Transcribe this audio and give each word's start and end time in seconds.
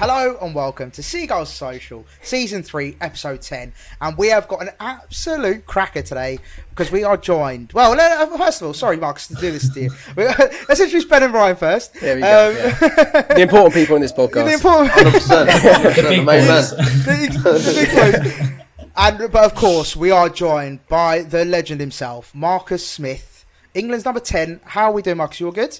Hello 0.00 0.38
and 0.40 0.54
welcome 0.54 0.90
to 0.92 1.02
Seagulls 1.02 1.52
Social, 1.52 2.06
Season 2.22 2.62
3, 2.62 2.96
Episode 3.02 3.42
10. 3.42 3.70
And 4.00 4.16
we 4.16 4.28
have 4.28 4.48
got 4.48 4.62
an 4.62 4.70
absolute 4.80 5.66
cracker 5.66 6.00
today 6.00 6.38
because 6.70 6.90
we 6.90 7.04
are 7.04 7.18
joined. 7.18 7.72
Well, 7.74 7.90
let- 7.90 8.18
uh, 8.18 8.38
first 8.38 8.62
of 8.62 8.68
all, 8.68 8.72
sorry, 8.72 8.96
Marcus, 8.96 9.26
to 9.28 9.34
do 9.34 9.52
this 9.52 9.68
to 9.74 9.80
you. 9.82 9.90
Let's 10.16 10.80
introduce 10.80 11.04
Ben 11.04 11.22
and 11.24 11.32
Brian 11.32 11.54
first. 11.54 11.92
There 12.00 12.14
we 12.16 12.22
go, 12.22 12.48
Um, 12.48 13.24
The 13.36 13.40
important 13.42 13.74
people 13.74 13.96
in 13.96 14.00
this 14.02 14.12
podcast. 14.12 14.46
the 14.46 14.54
important. 14.54 14.90
100%. 14.92 15.46
100% 15.46 15.94
The 15.96 16.02
the 16.02 16.08
main 16.10 16.24
man. 16.24 16.46
the, 16.46 17.50
the 17.58 18.46
big. 18.48 18.66
And 18.96 19.30
but 19.30 19.44
of 19.44 19.54
course, 19.54 19.94
we 19.96 20.10
are 20.10 20.30
joined 20.30 20.86
by 20.88 21.22
the 21.22 21.44
legend 21.44 21.80
himself, 21.80 22.34
Marcus 22.34 22.86
Smith, 22.86 23.44
England's 23.74 24.06
number 24.06 24.20
10. 24.20 24.60
How 24.64 24.86
are 24.86 24.92
we 24.92 25.02
doing, 25.02 25.18
Marcus? 25.18 25.40
You 25.40 25.46
all 25.46 25.52
good? 25.52 25.78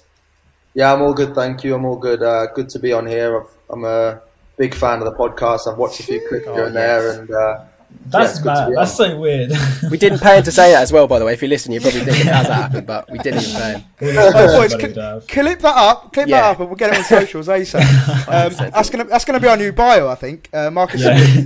Yeah, 0.75 0.93
I'm 0.93 1.01
all 1.02 1.15
good, 1.15 1.34
thank 1.34 1.65
you. 1.65 1.75
I'm 1.75 1.84
all 1.87 1.97
good. 1.97 2.23
Uh, 2.23 2.47
good 2.55 2.69
to 2.69 2.79
be 2.79 2.93
on 2.93 3.07
here. 3.07 3.41
I've, 3.41 3.48
I'm 3.73 3.84
a 3.84 4.20
big 4.56 4.74
fan 4.74 4.98
of 4.98 5.05
the 5.05 5.12
podcast. 5.12 5.70
I've 5.70 5.78
watched 5.78 6.01
a 6.01 6.02
few 6.02 6.20
clips 6.28 6.47
here 6.47 6.65
and 6.66 6.77
there, 6.77 7.20
and 7.20 7.30
uh, 7.30 7.65
That's 8.07 8.33
it's 8.33 8.39
good 8.41 8.49
to 8.55 8.67
bad. 8.67 8.77
That's 8.77 8.97
so 8.97 9.19
weird. 9.21 9.53
We 9.91 9.97
didn't 9.97 10.19
pay 10.21 10.39
him 10.39 10.43
to 10.45 10.51
say 10.51 10.73
that 10.73 10.83
as 10.83 10.93
well, 10.93 11.07
by 11.07 11.21
the 11.21 11.25
way. 11.25 11.33
If 11.33 11.43
you 11.43 11.48
listen, 11.48 11.73
you 11.73 11.81
probably 11.81 12.01
think 12.01 12.21
it 12.21 12.25
that 12.25 12.47
happened, 12.51 12.87
but 12.87 13.09
we 13.11 13.19
didn't 13.19 13.43
even 13.43 13.61
pay 13.61 13.73
him. 13.73 13.85
Oh, 14.19 14.33
boys, 14.33 14.73
Everybody 14.75 14.93
cl- 14.95 15.21
clip 15.29 15.61
that 15.61 15.77
up, 15.77 16.12
clip 16.12 16.29
that 16.29 16.43
up, 16.45 16.59
and 16.61 16.69
we'll 16.69 16.77
get 16.77 16.93
it 16.93 16.98
on 16.98 17.05
socials 17.05 17.47
ASAP. 17.48 17.81
Um, 18.29 18.71
that's 18.73 18.91
gonna 18.91 19.05
that's 19.05 19.25
gonna 19.25 19.39
be 19.39 19.47
our 19.47 19.57
new 19.57 19.73
bio, 19.73 20.09
I 20.09 20.15
think. 20.17 20.48
Uh, 20.53 20.71
Marcus. 20.71 21.03
Yeah. 21.03 21.45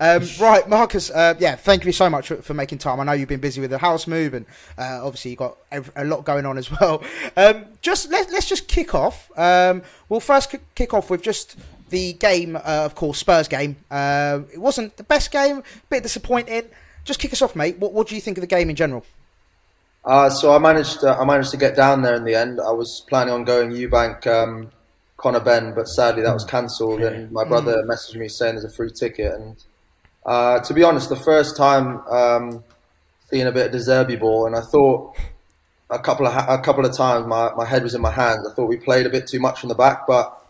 Um, 0.00 0.26
right, 0.40 0.68
Marcus. 0.68 1.10
Uh, 1.10 1.34
yeah, 1.38 1.54
thank 1.54 1.84
you 1.84 1.92
so 1.92 2.10
much 2.10 2.26
for, 2.26 2.36
for 2.42 2.54
making 2.54 2.78
time. 2.78 2.98
I 2.98 3.04
know 3.04 3.12
you've 3.12 3.28
been 3.28 3.38
busy 3.40 3.60
with 3.60 3.70
the 3.70 3.78
house 3.78 4.08
move, 4.08 4.34
and 4.34 4.46
uh, 4.76 5.00
obviously 5.06 5.30
you 5.30 5.36
got 5.36 5.56
ev- 5.70 5.92
a 5.94 6.04
lot 6.04 6.24
going 6.24 6.44
on 6.44 6.58
as 6.58 6.68
well. 6.72 7.04
Um, 7.36 7.66
just 7.82 8.10
let, 8.10 8.28
let's 8.32 8.48
just 8.48 8.66
kick 8.66 8.96
off. 8.96 9.30
Um, 9.38 9.82
we'll 10.08 10.18
first 10.18 10.52
kick 10.74 10.92
off 10.92 11.08
with 11.08 11.22
just 11.22 11.56
the 11.92 12.14
game, 12.14 12.56
uh, 12.56 12.60
of 12.64 12.96
course, 12.96 13.18
Spurs 13.18 13.46
game. 13.46 13.76
Uh, 13.88 14.40
it 14.52 14.58
wasn't 14.58 14.96
the 14.96 15.04
best 15.04 15.30
game, 15.30 15.58
a 15.58 15.62
bit 15.88 16.02
disappointing. 16.02 16.64
Just 17.04 17.20
kick 17.20 17.32
us 17.32 17.40
off, 17.40 17.54
mate. 17.54 17.78
What, 17.78 17.92
what 17.92 18.08
do 18.08 18.16
you 18.16 18.20
think 18.20 18.36
of 18.36 18.42
the 18.42 18.48
game 18.48 18.68
in 18.68 18.74
general? 18.74 19.04
uh, 20.04 20.30
so 20.30 20.52
I 20.52 20.58
managed. 20.58 21.00
To, 21.00 21.16
I 21.16 21.24
managed 21.24 21.50
to 21.52 21.56
get 21.56 21.76
down 21.76 22.02
there 22.02 22.14
in 22.14 22.24
the 22.24 22.34
end. 22.34 22.60
I 22.60 22.72
was 22.72 23.04
planning 23.08 23.32
on 23.32 23.44
going 23.44 23.70
Eubank, 23.70 24.26
um, 24.26 24.70
Conor 25.16 25.40
Benn, 25.40 25.74
but 25.74 25.86
sadly 25.86 26.22
that 26.22 26.34
was 26.34 26.44
cancelled. 26.44 27.02
And 27.02 27.30
my 27.30 27.44
brother 27.44 27.84
messaged 27.84 28.16
me 28.16 28.28
saying 28.28 28.56
there's 28.56 28.64
a 28.64 28.70
free 28.70 28.90
ticket. 28.90 29.32
And 29.32 29.56
uh, 30.26 30.60
to 30.60 30.74
be 30.74 30.82
honest, 30.82 31.08
the 31.08 31.16
first 31.16 31.56
time 31.56 32.00
um, 32.08 32.64
seeing 33.30 33.46
a 33.46 33.52
bit 33.52 33.66
of 33.66 33.72
De 33.72 33.78
Zerbi 33.78 34.18
ball, 34.18 34.46
and 34.46 34.56
I 34.56 34.60
thought 34.60 35.16
a 35.90 35.98
couple 35.98 36.26
of 36.26 36.34
a 36.48 36.60
couple 36.62 36.84
of 36.84 36.96
times 36.96 37.26
my, 37.26 37.52
my 37.54 37.64
head 37.64 37.84
was 37.84 37.94
in 37.94 38.00
my 38.00 38.10
hands. 38.10 38.46
I 38.50 38.54
thought 38.54 38.66
we 38.66 38.78
played 38.78 39.06
a 39.06 39.10
bit 39.10 39.28
too 39.28 39.38
much 39.38 39.60
from 39.60 39.68
the 39.68 39.74
back, 39.76 40.06
but 40.08 40.41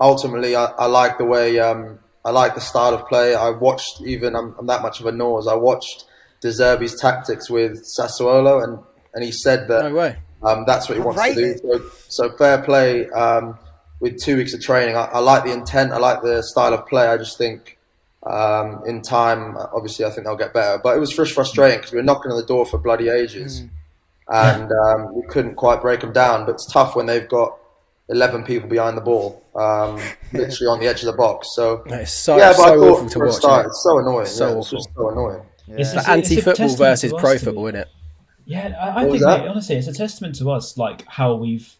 ultimately 0.00 0.56
I, 0.56 0.64
I 0.66 0.86
like 0.86 1.18
the 1.18 1.24
way 1.24 1.58
um, 1.58 1.98
I 2.24 2.30
like 2.30 2.54
the 2.54 2.60
style 2.60 2.94
of 2.94 3.06
play. 3.08 3.34
I 3.34 3.50
watched 3.50 4.02
even 4.02 4.34
I'm, 4.36 4.54
I'm 4.58 4.66
that 4.66 4.82
much 4.82 5.00
of 5.00 5.06
a 5.06 5.12
nose. 5.12 5.46
I 5.46 5.54
watched 5.54 6.04
De 6.40 6.48
Zerbi's 6.48 7.00
tactics 7.00 7.48
with 7.48 7.84
Sassuolo, 7.98 8.62
and, 8.62 8.78
and 9.14 9.24
he 9.24 9.32
said 9.32 9.68
that 9.68 9.84
No 9.84 9.94
way. 9.94 10.16
um, 10.42 10.64
that's 10.66 10.88
what 10.88 10.98
he 10.98 11.02
wants 11.04 11.22
to 11.22 11.34
do. 11.34 11.56
So, 11.58 11.90
so 12.28 12.36
fair 12.36 12.62
play. 12.62 13.08
Um, 13.10 13.58
with 14.00 14.20
two 14.22 14.36
weeks 14.36 14.52
of 14.52 14.60
training, 14.60 14.94
I, 14.96 15.04
I 15.04 15.18
like 15.20 15.44
the 15.44 15.52
intent. 15.52 15.92
I 15.92 15.96
like 15.98 16.20
the 16.22 16.42
style 16.42 16.74
of 16.74 16.86
play. 16.86 17.06
I 17.06 17.16
just 17.16 17.38
think 17.38 17.78
um, 18.24 18.82
in 18.86 19.00
time, 19.00 19.56
obviously, 19.72 20.04
I 20.04 20.10
think 20.10 20.26
they'll 20.26 20.36
get 20.36 20.52
better. 20.52 20.78
But 20.82 20.96
it 20.96 21.00
was 21.00 21.10
just 21.10 21.32
frustrating 21.32 21.78
because 21.78 21.92
we 21.92 21.96
were 21.98 22.02
knocking 22.04 22.30
on 22.30 22.36
the 22.36 22.44
door 22.44 22.66
for 22.66 22.76
bloody 22.76 23.08
ages, 23.08 23.62
and 24.28 24.70
um, 24.70 25.14
we 25.14 25.22
couldn't 25.28 25.54
quite 25.54 25.80
break 25.80 26.00
them 26.00 26.12
down. 26.12 26.44
But 26.44 26.56
it's 26.56 26.70
tough 26.70 26.94
when 26.94 27.06
they've 27.06 27.26
got 27.28 27.56
eleven 28.08 28.44
people 28.44 28.68
behind 28.68 28.96
the 28.96 29.00
ball, 29.00 29.42
um, 29.54 30.00
literally 30.32 30.68
on 30.68 30.80
the 30.80 30.86
edge 30.86 31.00
of 31.00 31.06
the 31.06 31.12
box. 31.16 31.48
So 31.54 31.82
It's 31.86 32.12
so, 32.12 32.36
yeah, 32.36 32.52
but 32.56 32.60
I 32.60 32.68
thought 32.76 32.78
awful 32.78 33.08
to 33.08 33.18
watch. 33.20 33.32
start, 33.34 33.64
it? 33.66 33.68
it's 33.68 33.82
so 33.82 33.98
annoying. 33.98 34.26
So 34.26 34.48
yeah, 34.52 34.58
it's 34.58 34.70
just 34.70 34.88
so 34.94 35.10
annoying. 35.10 35.42
It's, 35.68 35.90
It's 35.92 35.94
it's 35.94 35.96
like 35.96 36.16
a- 36.16 36.18
it's 36.20 36.30
a 36.30 36.34
anti-football 36.34 36.76
versus 36.76 37.12
pro 37.18 37.38
football, 37.38 37.66
isn't 37.68 37.80
it? 37.80 37.88
Yeah, 38.44 38.76
I, 38.80 39.02
I 39.02 39.08
think 39.10 39.22
that? 39.22 39.48
honestly, 39.48 39.74
it's 39.76 39.88
a 39.88 39.92
testament 39.92 40.36
to 40.36 40.50
us, 40.52 40.76
like 40.78 41.04
how 41.06 41.34
we've 41.34 41.72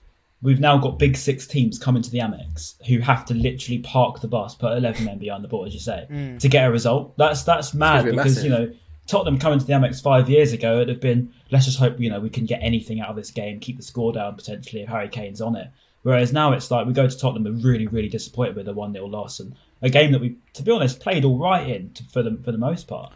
we've 0.43 0.59
now 0.61 0.77
got 0.79 0.99
big 0.99 1.17
six 1.17 1.47
teams 1.47 1.79
coming 1.79 2.03
to 2.03 2.11
the 2.11 2.19
Amex 2.19 2.75
who 2.87 2.99
have 2.99 3.25
to 3.27 3.35
literally 3.35 3.79
park 3.79 4.21
the 4.21 4.27
bus, 4.29 4.55
put 4.57 4.77
eleven 4.77 5.05
men 5.05 5.19
behind 5.19 5.45
the 5.45 5.49
ball, 5.49 5.65
as 5.65 5.73
you 5.75 5.81
say, 5.81 6.37
to 6.41 6.49
get 6.49 6.67
a 6.67 6.71
result. 6.73 7.17
That's 7.17 7.45
that's 7.45 7.73
mad 7.73 8.05
be 8.05 8.11
because 8.11 8.35
massive. 8.37 8.45
you 8.45 8.51
know 8.51 8.73
Tottenham 9.07 9.39
coming 9.39 9.61
to 9.61 9.65
the 9.65 9.73
Amex 9.75 10.03
five 10.03 10.29
years 10.29 10.53
ago, 10.53 10.77
it'd 10.79 10.89
have 10.89 11.01
been 11.01 11.33
let's 11.53 11.65
just 11.67 11.79
hope 11.79 12.01
you 12.01 12.11
know 12.11 12.19
we 12.19 12.31
can 12.31 12.45
get 12.47 12.59
anything 12.61 13.01
out 13.01 13.11
of 13.11 13.15
this 13.17 13.31
game, 13.31 13.61
keep 13.61 13.77
the 13.77 13.83
score 13.85 14.13
down 14.13 14.35
potentially 14.35 14.83
if 14.83 14.89
Harry 14.89 15.09
Kane's 15.09 15.41
on 15.41 15.55
it. 15.55 15.69
Whereas 16.07 16.33
now 16.33 16.53
it's 16.53 16.71
like 16.71 16.87
we 16.87 16.93
go 16.93 17.09
to 17.09 17.19
Tottenham, 17.19 17.47
and 17.47 17.57
we're 17.61 17.69
really 17.73 17.89
really 17.89 18.09
disappointed 18.09 18.55
with 18.55 18.69
a 18.69 18.73
one 18.73 18.93
0 18.93 19.07
loss 19.07 19.41
and 19.41 19.57
a 19.83 19.91
game 19.91 20.13
that 20.13 20.21
we, 20.21 20.37
to 20.53 20.63
be 20.63 20.71
honest, 20.71 21.01
played 21.01 21.25
all 21.25 21.37
right 21.37 21.69
in 21.69 21.95
for 22.13 22.23
the 22.23 22.39
for 22.45 22.53
the 22.53 22.59
most 22.59 22.87
part. 22.87 23.13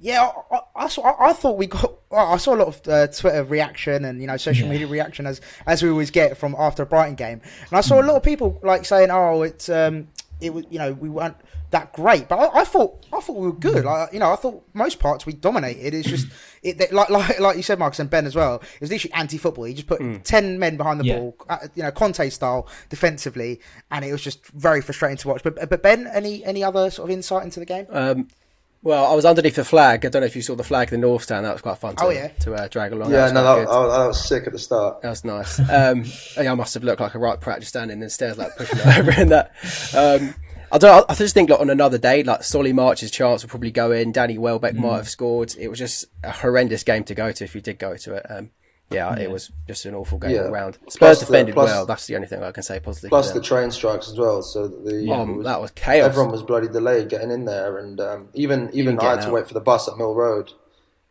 Yeah, 0.00 0.28
I, 0.50 0.56
I, 0.56 0.60
I, 0.74 0.88
saw, 0.88 1.02
I 1.02 1.28
I 1.28 1.32
thought 1.34 1.56
we 1.56 1.68
got. 1.68 1.92
I 2.10 2.36
saw 2.38 2.56
a 2.56 2.58
lot 2.58 2.66
of 2.66 2.88
uh, 2.88 3.06
Twitter 3.06 3.44
reaction 3.44 4.04
and 4.04 4.20
you 4.20 4.26
know 4.26 4.36
social 4.36 4.66
Yeah. 4.66 4.72
media 4.72 4.88
reaction 4.88 5.24
as 5.24 5.40
as 5.68 5.84
we 5.84 5.88
always 5.88 6.10
get 6.10 6.36
from 6.36 6.56
after 6.58 6.82
a 6.82 6.86
Brighton 6.86 7.14
game, 7.14 7.40
and 7.70 7.78
I 7.78 7.80
saw 7.80 8.00
a 8.00 8.02
lot 8.02 8.16
of 8.16 8.24
people 8.24 8.58
like 8.64 8.84
saying, 8.86 9.10
"Oh, 9.12 9.42
it's 9.42 9.68
um, 9.68 10.08
it 10.40 10.52
was 10.52 10.64
you 10.68 10.80
know 10.80 10.94
we 10.94 11.08
weren't 11.08 11.36
that 11.70 11.92
great," 11.92 12.28
but 12.28 12.38
I, 12.38 12.60
I 12.60 12.64
thought 12.64 13.04
I 13.12 13.20
thought 13.20 13.36
we 13.36 13.46
were 13.46 13.52
good. 13.52 13.84
Like 13.84 14.12
you 14.12 14.18
know, 14.18 14.32
I 14.32 14.36
thought 14.36 14.62
most 14.74 14.98
parts 14.98 15.26
we 15.26 15.32
dominated. 15.32 15.94
It's 15.94 16.08
just 16.08 16.28
it 16.62 16.78
that- 16.78 16.92
like 16.92 17.10
like 17.10 17.40
like 17.46 17.56
you 17.56 17.62
said, 17.62 17.78
Marcus 17.78 17.98
and 18.00 18.08
Ben 18.10 18.26
as 18.26 18.34
well. 18.34 18.56
It 18.56 18.80
was 18.80 18.90
literally 18.90 19.12
anti-football. 19.14 19.64
He 19.64 19.74
just 19.74 19.86
put 19.86 20.24
ten 20.24 20.58
men 20.58 20.76
behind 20.76 21.00
the 21.00 21.04
Yeah. 21.04 21.18
ball, 21.18 21.36
uh, 21.48 21.58
you 21.74 21.82
know, 21.82 21.90
Conte 21.90 22.28
style 22.30 22.68
defensively, 22.88 23.60
and 23.90 24.04
it 24.04 24.12
was 24.12 24.22
just 24.22 24.46
very 24.48 24.80
frustrating 24.80 25.16
to 25.18 25.28
watch. 25.28 25.42
But 25.42 25.68
but 25.68 25.82
Ben, 25.82 26.06
any 26.12 26.44
any 26.44 26.62
other 26.64 26.90
sort 26.90 27.10
of 27.10 27.14
insight 27.14 27.44
into 27.44 27.60
the 27.60 27.66
game? 27.66 27.86
Um, 27.90 28.28
well, 28.82 29.10
I 29.10 29.14
was 29.16 29.24
underneath 29.24 29.56
the 29.56 29.64
flag. 29.64 30.06
I 30.06 30.10
don't 30.10 30.20
know 30.22 30.26
if 30.26 30.36
you 30.36 30.42
saw 30.42 30.54
the 30.54 30.62
flag, 30.62 30.90
the 30.90 30.98
North 30.98 31.24
Stand. 31.24 31.44
That 31.44 31.54
was 31.54 31.62
quite 31.62 31.78
fun 31.78 31.96
to, 31.96 32.04
Oh, 32.04 32.10
yeah. 32.10 32.28
to 32.28 32.54
uh, 32.54 32.68
drag 32.68 32.92
along. 32.92 33.10
Yeah, 33.10 33.24
was 33.24 33.32
no, 33.32 33.42
quite 33.42 33.56
that, 33.56 33.66
good. 33.66 33.90
that, 33.90 33.98
that 33.98 34.06
was 34.06 34.28
sick 34.28 34.46
at 34.46 34.52
the 34.52 34.58
start. 34.60 35.02
That 35.02 35.08
was 35.10 35.24
nice. 35.24 35.58
Um, 35.58 36.04
yeah, 36.44 36.52
I 36.52 36.54
must 36.54 36.72
have 36.74 36.84
looked 36.84 37.00
like 37.00 37.14
a 37.16 37.18
right 37.18 37.40
prat 37.40 37.58
just 37.60 37.70
standing 37.70 37.96
in 37.96 38.00
the 38.00 38.10
stairs, 38.10 38.38
like 38.38 38.54
pushing 38.56 38.78
it 38.78 38.86
over 38.98 39.10
in 39.20 39.28
that. 39.30 39.50
Um, 39.96 40.34
I 40.72 40.78
don't. 40.78 41.04
I 41.08 41.14
just 41.14 41.34
think 41.34 41.50
like 41.50 41.60
on 41.60 41.70
another 41.70 41.98
day, 41.98 42.22
like 42.22 42.42
Solly 42.42 42.72
March's 42.72 43.10
chance 43.10 43.42
would 43.42 43.50
probably 43.50 43.70
go 43.70 43.92
in. 43.92 44.12
Danny 44.12 44.38
Welbeck 44.38 44.74
Mm. 44.74 44.78
might 44.80 44.96
have 44.96 45.08
scored. 45.08 45.54
It 45.58 45.68
was 45.68 45.78
just 45.78 46.06
a 46.24 46.30
horrendous 46.32 46.82
game 46.82 47.04
to 47.04 47.14
go 47.14 47.30
to 47.32 47.44
if 47.44 47.54
you 47.54 47.60
did 47.60 47.78
go 47.78 47.96
to 47.96 48.14
it. 48.14 48.26
Um, 48.28 48.50
yeah, 48.90 49.16
it 49.18 49.30
was 49.30 49.50
just 49.66 49.84
an 49.84 49.94
awful 49.94 50.18
game 50.18 50.30
Yeah. 50.32 50.44
all 50.44 50.50
round. 50.50 50.78
Plus 50.82 50.94
Spurs 50.94 51.20
the- 51.20 51.26
defended 51.26 51.54
plus- 51.54 51.70
well. 51.70 51.86
That's 51.86 52.06
the 52.06 52.14
only 52.16 52.28
thing 52.28 52.42
I 52.42 52.52
can 52.52 52.62
say 52.62 52.78
positive. 52.80 53.10
Plus 53.10 53.32
the 53.32 53.40
train 53.40 53.70
strikes 53.70 54.08
as 54.08 54.18
well. 54.18 54.42
So 54.42 54.68
the 54.68 55.08
Oh, 55.12 55.24
was- 55.24 55.44
that 55.44 55.60
was 55.60 55.70
chaos. 55.72 56.06
everyone 56.06 56.30
was 56.32 56.42
bloody 56.42 56.68
delayed 56.68 57.08
getting 57.08 57.30
in 57.30 57.44
there, 57.44 57.78
and 57.78 58.00
um, 58.00 58.28
even 58.34 58.70
even 58.72 58.98
I 58.98 59.02
had 59.02 59.08
getting 59.10 59.22
to 59.22 59.28
out. 59.28 59.34
wait 59.34 59.48
for 59.48 59.54
the 59.54 59.60
bus 59.60 59.88
at 59.88 59.96
Mill 59.98 60.14
Road 60.14 60.52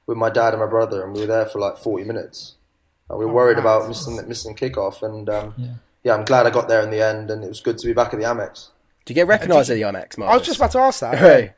with 0.08 0.18
my 0.18 0.30
dad 0.30 0.54
and 0.54 0.62
my 0.62 0.68
brother, 0.70 1.04
and 1.04 1.14
we 1.14 1.22
were 1.22 1.28
there 1.28 1.46
for 1.46 1.60
like 1.60 1.78
forty 1.78 2.04
minutes. 2.04 2.56
And 3.10 3.20
we 3.20 3.26
were 3.26 3.34
worried 3.34 3.58
nice. 3.58 3.62
about 3.64 3.88
missing 3.88 4.28
missing 4.28 4.56
kickoff, 4.56 5.02
and 5.04 5.30
um, 5.30 5.54
Yeah. 5.58 5.68
yeah. 6.04 6.14
I'm 6.16 6.26
glad 6.26 6.46
I 6.46 6.50
got 6.50 6.68
there 6.68 6.82
in 6.82 6.90
the 6.92 7.02
end, 7.02 7.30
and 7.32 7.44
it 7.44 7.48
was 7.50 7.60
good 7.62 7.78
to 7.78 7.86
be 7.88 7.94
back 7.94 8.14
at 8.14 8.20
the 8.20 8.26
Amex. 8.26 8.70
Do 9.06 9.14
you 9.14 9.16
get 9.16 9.28
recognised 9.28 9.70
at 9.70 9.76
the 9.76 9.84
Amex, 9.84 10.18
Marcus? 10.18 10.34
I 10.34 10.38
was 10.38 10.46
just 10.46 10.58
about 10.58 10.72
to 10.72 10.80
ask 10.80 11.00
that. 11.02 11.18
Hey. 11.20 11.54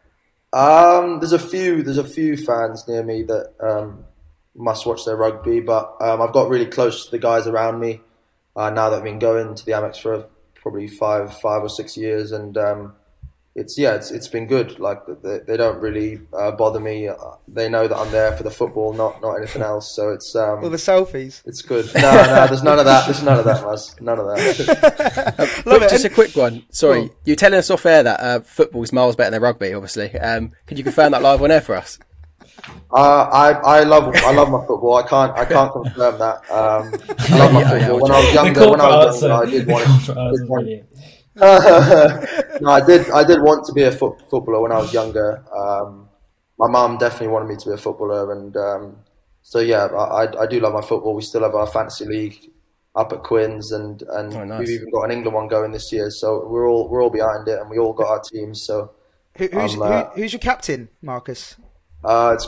Um, 0.53 1.19
there's 1.19 1.33
a 1.33 1.39
few 1.39 1.83
there's 1.83 1.97
a 1.97 2.07
few 2.07 2.37
fans 2.37 2.87
near 2.87 3.03
me 3.03 3.23
that 3.23 3.53
um, 3.59 4.05
must 4.55 4.85
watch 4.85 5.03
their 5.05 5.17
rugby, 5.17 5.59
but 5.59 5.95
um, 5.99 6.21
I've 6.21 6.31
got 6.31 6.49
really 6.49 6.65
close 6.65 7.05
to 7.05 7.11
the 7.11 7.19
guys 7.19 7.47
around 7.47 7.79
me 7.81 8.01
uh, 8.55 8.69
now 8.69 8.89
that 8.89 8.97
I've 8.97 9.03
been 9.03 9.19
going 9.19 9.55
to 9.55 9.65
the 9.65 9.73
Amex 9.73 9.99
for 10.01 10.25
probably 10.55 10.87
five 10.87 11.37
five 11.39 11.63
or 11.63 11.69
six 11.69 11.97
years, 11.97 12.31
and 12.31 12.57
um, 12.57 12.93
it's 13.57 13.77
yeah 13.77 13.95
it's 13.95 14.11
it's 14.11 14.27
been 14.29 14.45
good. 14.47 14.79
Like 14.79 14.99
they, 15.23 15.39
they 15.47 15.57
don't 15.57 15.79
really 15.81 16.21
uh, 16.31 16.51
bother 16.51 16.79
me. 16.79 17.07
Uh, 17.09 17.15
They 17.47 17.67
know 17.67 17.87
that 17.87 17.97
I'm 17.97 18.11
there 18.11 18.31
for 18.37 18.43
the 18.43 18.51
football, 18.51 18.93
not 18.93 19.19
not 19.21 19.35
anything 19.35 19.61
else. 19.63 19.93
So 19.95 20.11
it's 20.11 20.35
um, 20.35 20.63
All 20.63 20.69
the 20.69 20.77
selfies. 20.77 21.41
it's 21.45 21.61
good. 21.63 21.85
No, 21.95 22.01
no, 22.11 22.47
there's 22.47 22.63
none 22.63 22.79
of 22.79 22.85
that. 22.85 23.05
There's 23.07 23.23
none 23.23 23.39
of 23.39 23.45
that, 23.45 23.63
Maz. 23.63 23.99
None 23.99 24.19
of 24.19 24.27
that. 24.27 25.63
Love 25.65 25.79
Quick- 25.79 25.81
it. 25.81 25.89
just 25.89 26.05
a 26.05 26.09
quick 26.09 26.35
one. 26.35 26.63
Sorry, 26.69 26.99
Go 26.99 27.03
on. 27.05 27.11
you're 27.25 27.35
telling 27.35 27.59
us 27.59 27.69
off 27.69 27.85
air 27.85 28.03
that 28.03 28.19
uh, 28.19 28.39
football's 28.41 28.93
miles 28.93 29.15
better 29.15 29.31
than 29.31 29.41
rugby. 29.41 29.73
Obviously, 29.73 30.13
um, 30.19 30.51
could 30.67 30.77
you 30.77 30.83
confirm 30.83 31.11
that 31.13 31.21
live 31.21 31.41
on 31.41 31.51
air 31.51 31.61
for 31.61 31.75
us? 31.75 31.99
Uh, 32.91 33.23
I 33.31 33.51
I 33.79 33.83
love 33.83 34.13
I 34.15 34.31
love 34.33 34.49
my 34.49 34.59
football. 34.65 34.95
I 34.95 35.07
can't 35.07 35.31
I 35.37 35.45
can't 35.45 35.71
confirm 35.71 36.19
that. 36.19 36.37
Um, 36.51 36.93
I 37.31 37.37
love 37.37 37.53
my 37.53 37.61
Yeah, 37.61 37.75
yeah, 37.77 37.87
football. 37.87 38.01
When 38.01 38.11
I 38.11 38.19
was 38.19 38.33
younger, 38.33 38.69
when 38.71 38.81
I 38.81 38.87
was 39.05 39.21
younger, 39.21 39.35
I 39.35 39.45
did 39.49 39.67
want. 39.67 39.85
corporate 39.85 40.17
answer 40.17 40.37
did 40.37 40.49
want- 40.49 40.63
brilliant. 40.65 40.89
no, 42.61 42.69
I 42.71 42.81
did. 42.85 43.09
I 43.11 43.23
did 43.23 43.41
want 43.41 43.65
to 43.67 43.73
be 43.73 43.83
a 43.83 43.91
foot, 43.91 44.21
footballer 44.29 44.61
when 44.61 44.71
I 44.71 44.79
was 44.79 44.93
younger. 44.93 45.43
Um, 45.55 46.09
my 46.57 46.67
mum 46.67 46.97
definitely 46.97 47.27
wanted 47.29 47.47
me 47.49 47.55
to 47.57 47.65
be 47.69 47.73
a 47.73 47.77
footballer, 47.77 48.31
and 48.31 48.55
um, 48.57 48.97
so 49.43 49.59
yeah, 49.59 49.85
I, 49.85 50.25
I- 50.25 50.41
I 50.43 50.47
do 50.47 50.59
love 50.59 50.73
my 50.73 50.81
football. 50.81 51.13
We 51.15 51.21
still 51.21 51.43
have 51.43 51.53
our 51.55 51.67
fantasy 51.67 52.05
league 52.05 52.51
up 52.95 53.13
at 53.13 53.23
Quins, 53.23 53.71
and 53.71 54.01
and 54.01 54.33
Oh, 54.33 54.43
nice. 54.43 54.59
we've 54.59 54.69
even 54.69 54.89
got 54.91 55.03
an 55.03 55.11
England 55.11 55.35
one 55.35 55.47
going 55.47 55.71
this 55.71 55.91
year. 55.91 56.09
So 56.09 56.47
we're 56.47 56.67
all 56.67 56.89
we're 56.89 57.03
all 57.03 57.11
behind 57.11 57.47
it, 57.47 57.59
and 57.59 57.69
we 57.69 57.77
all 57.77 57.93
got 57.93 58.07
our 58.07 58.21
teams. 58.21 58.63
So 58.65 58.91
Who, 59.37 59.47
who's, 59.47 59.75
Um, 59.75 59.81
uh, 59.83 60.05
who, 60.05 60.21
who's 60.21 60.33
your 60.33 60.39
captain, 60.39 60.89
Marcus? 61.01 61.55
uh, 62.03 62.31
it's 62.35 62.47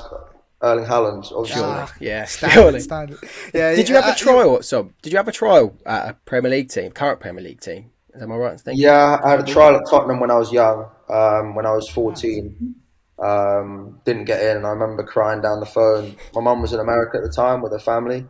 Erling 0.61 0.85
Haaland, 0.85 1.31
obviously. 1.31 1.61
Ah, 1.63 1.93
Yeah, 1.99 2.25
standard, 2.25 2.53
surely. 2.53 2.79
standard. 2.79 3.19
Yeah, 3.53 3.75
Did 3.75 3.87
you 3.89 3.95
yeah, 3.95 4.01
have 4.01 4.07
a 4.09 4.11
uh, 4.11 4.15
trial? 4.15 4.61
So, 4.63 4.91
did 5.01 5.11
you 5.13 5.17
have 5.17 5.27
a 5.27 5.31
trial 5.31 5.75
at 5.85 6.09
a 6.09 6.13
Premier 6.25 6.51
League 6.51 6.69
team, 6.69 6.91
current 6.91 7.19
Premier 7.19 7.43
League 7.43 7.61
team? 7.61 7.91
Is 8.19 8.27
that 8.27 8.33
right? 8.33 8.59
Thinking? 8.59 8.83
Yeah, 8.83 9.17
I 9.23 9.29
had 9.29 9.39
a 9.39 9.43
trial 9.43 9.77
at 9.77 9.83
Tottenham 9.89 10.19
when 10.19 10.29
I 10.29 10.35
was 10.35 10.51
young. 10.51 10.89
Um, 11.07 11.55
when 11.55 11.65
I 11.65 11.71
was 11.71 11.87
14, 11.89 12.75
um, 13.17 14.01
didn't 14.03 14.25
get 14.25 14.41
in. 14.41 14.57
And 14.57 14.65
I 14.65 14.71
remember 14.71 15.03
crying 15.03 15.41
down 15.41 15.61
the 15.61 15.65
phone. 15.65 16.17
My 16.33 16.41
mum 16.41 16.61
was 16.61 16.73
in 16.73 16.81
America 16.81 17.17
at 17.17 17.23
the 17.23 17.31
time 17.31 17.61
with 17.61 17.71
her 17.71 17.79
family, 17.79 18.25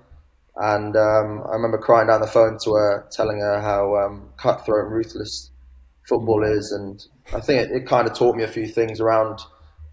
and 0.55 0.95
um, 0.95 1.43
I 1.49 1.53
remember 1.53 1.79
crying 1.79 2.07
down 2.07 2.21
the 2.21 2.27
phone 2.27 2.59
to 2.65 2.73
her, 2.73 3.07
telling 3.11 3.39
her 3.39 3.61
how 3.61 3.95
um, 3.95 4.29
cutthroat 4.37 4.85
and 4.85 4.93
ruthless 4.93 5.49
football 6.07 6.43
is. 6.43 6.71
And 6.71 7.03
I 7.33 7.39
think 7.39 7.63
it, 7.63 7.71
it 7.71 7.87
kind 7.87 8.07
of 8.07 8.15
taught 8.15 8.35
me 8.35 8.43
a 8.43 8.47
few 8.47 8.67
things 8.67 8.99
around 8.99 9.39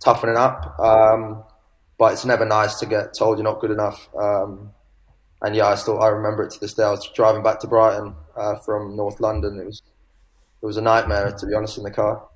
toughening 0.05 0.37
up. 0.37 0.79
Um, 0.79 1.43
but 1.99 2.13
it's 2.13 2.27
never 2.27 2.45
nice 2.45 2.79
to 2.81 2.87
get 2.87 3.15
told 3.17 3.39
you're 3.39 3.45
not 3.45 3.61
good 3.61 3.71
enough. 3.71 4.11
And 5.43 5.55
yeah, 5.55 5.67
I 5.67 5.75
still 5.75 6.01
I 6.01 6.09
remember 6.09 6.43
it 6.45 6.51
to 6.53 6.61
this 6.61 6.75
day. 6.75 6.83
I 6.85 6.91
was 6.91 7.09
driving 7.15 7.43
back 7.43 7.61
to 7.61 7.67
Brighton 7.67 8.15
uh, 8.37 8.57
from 8.65 8.97
North 8.97 9.21
London. 9.21 9.59
It 9.61 9.67
was 9.67 9.83
it 10.63 10.67
was 10.67 10.77
a 10.77 10.83
nightmare 10.83 11.33
to 11.39 11.47
be 11.47 11.55
honest 11.55 11.77
in 11.79 11.85
the 11.85 11.91
car. 11.91 12.27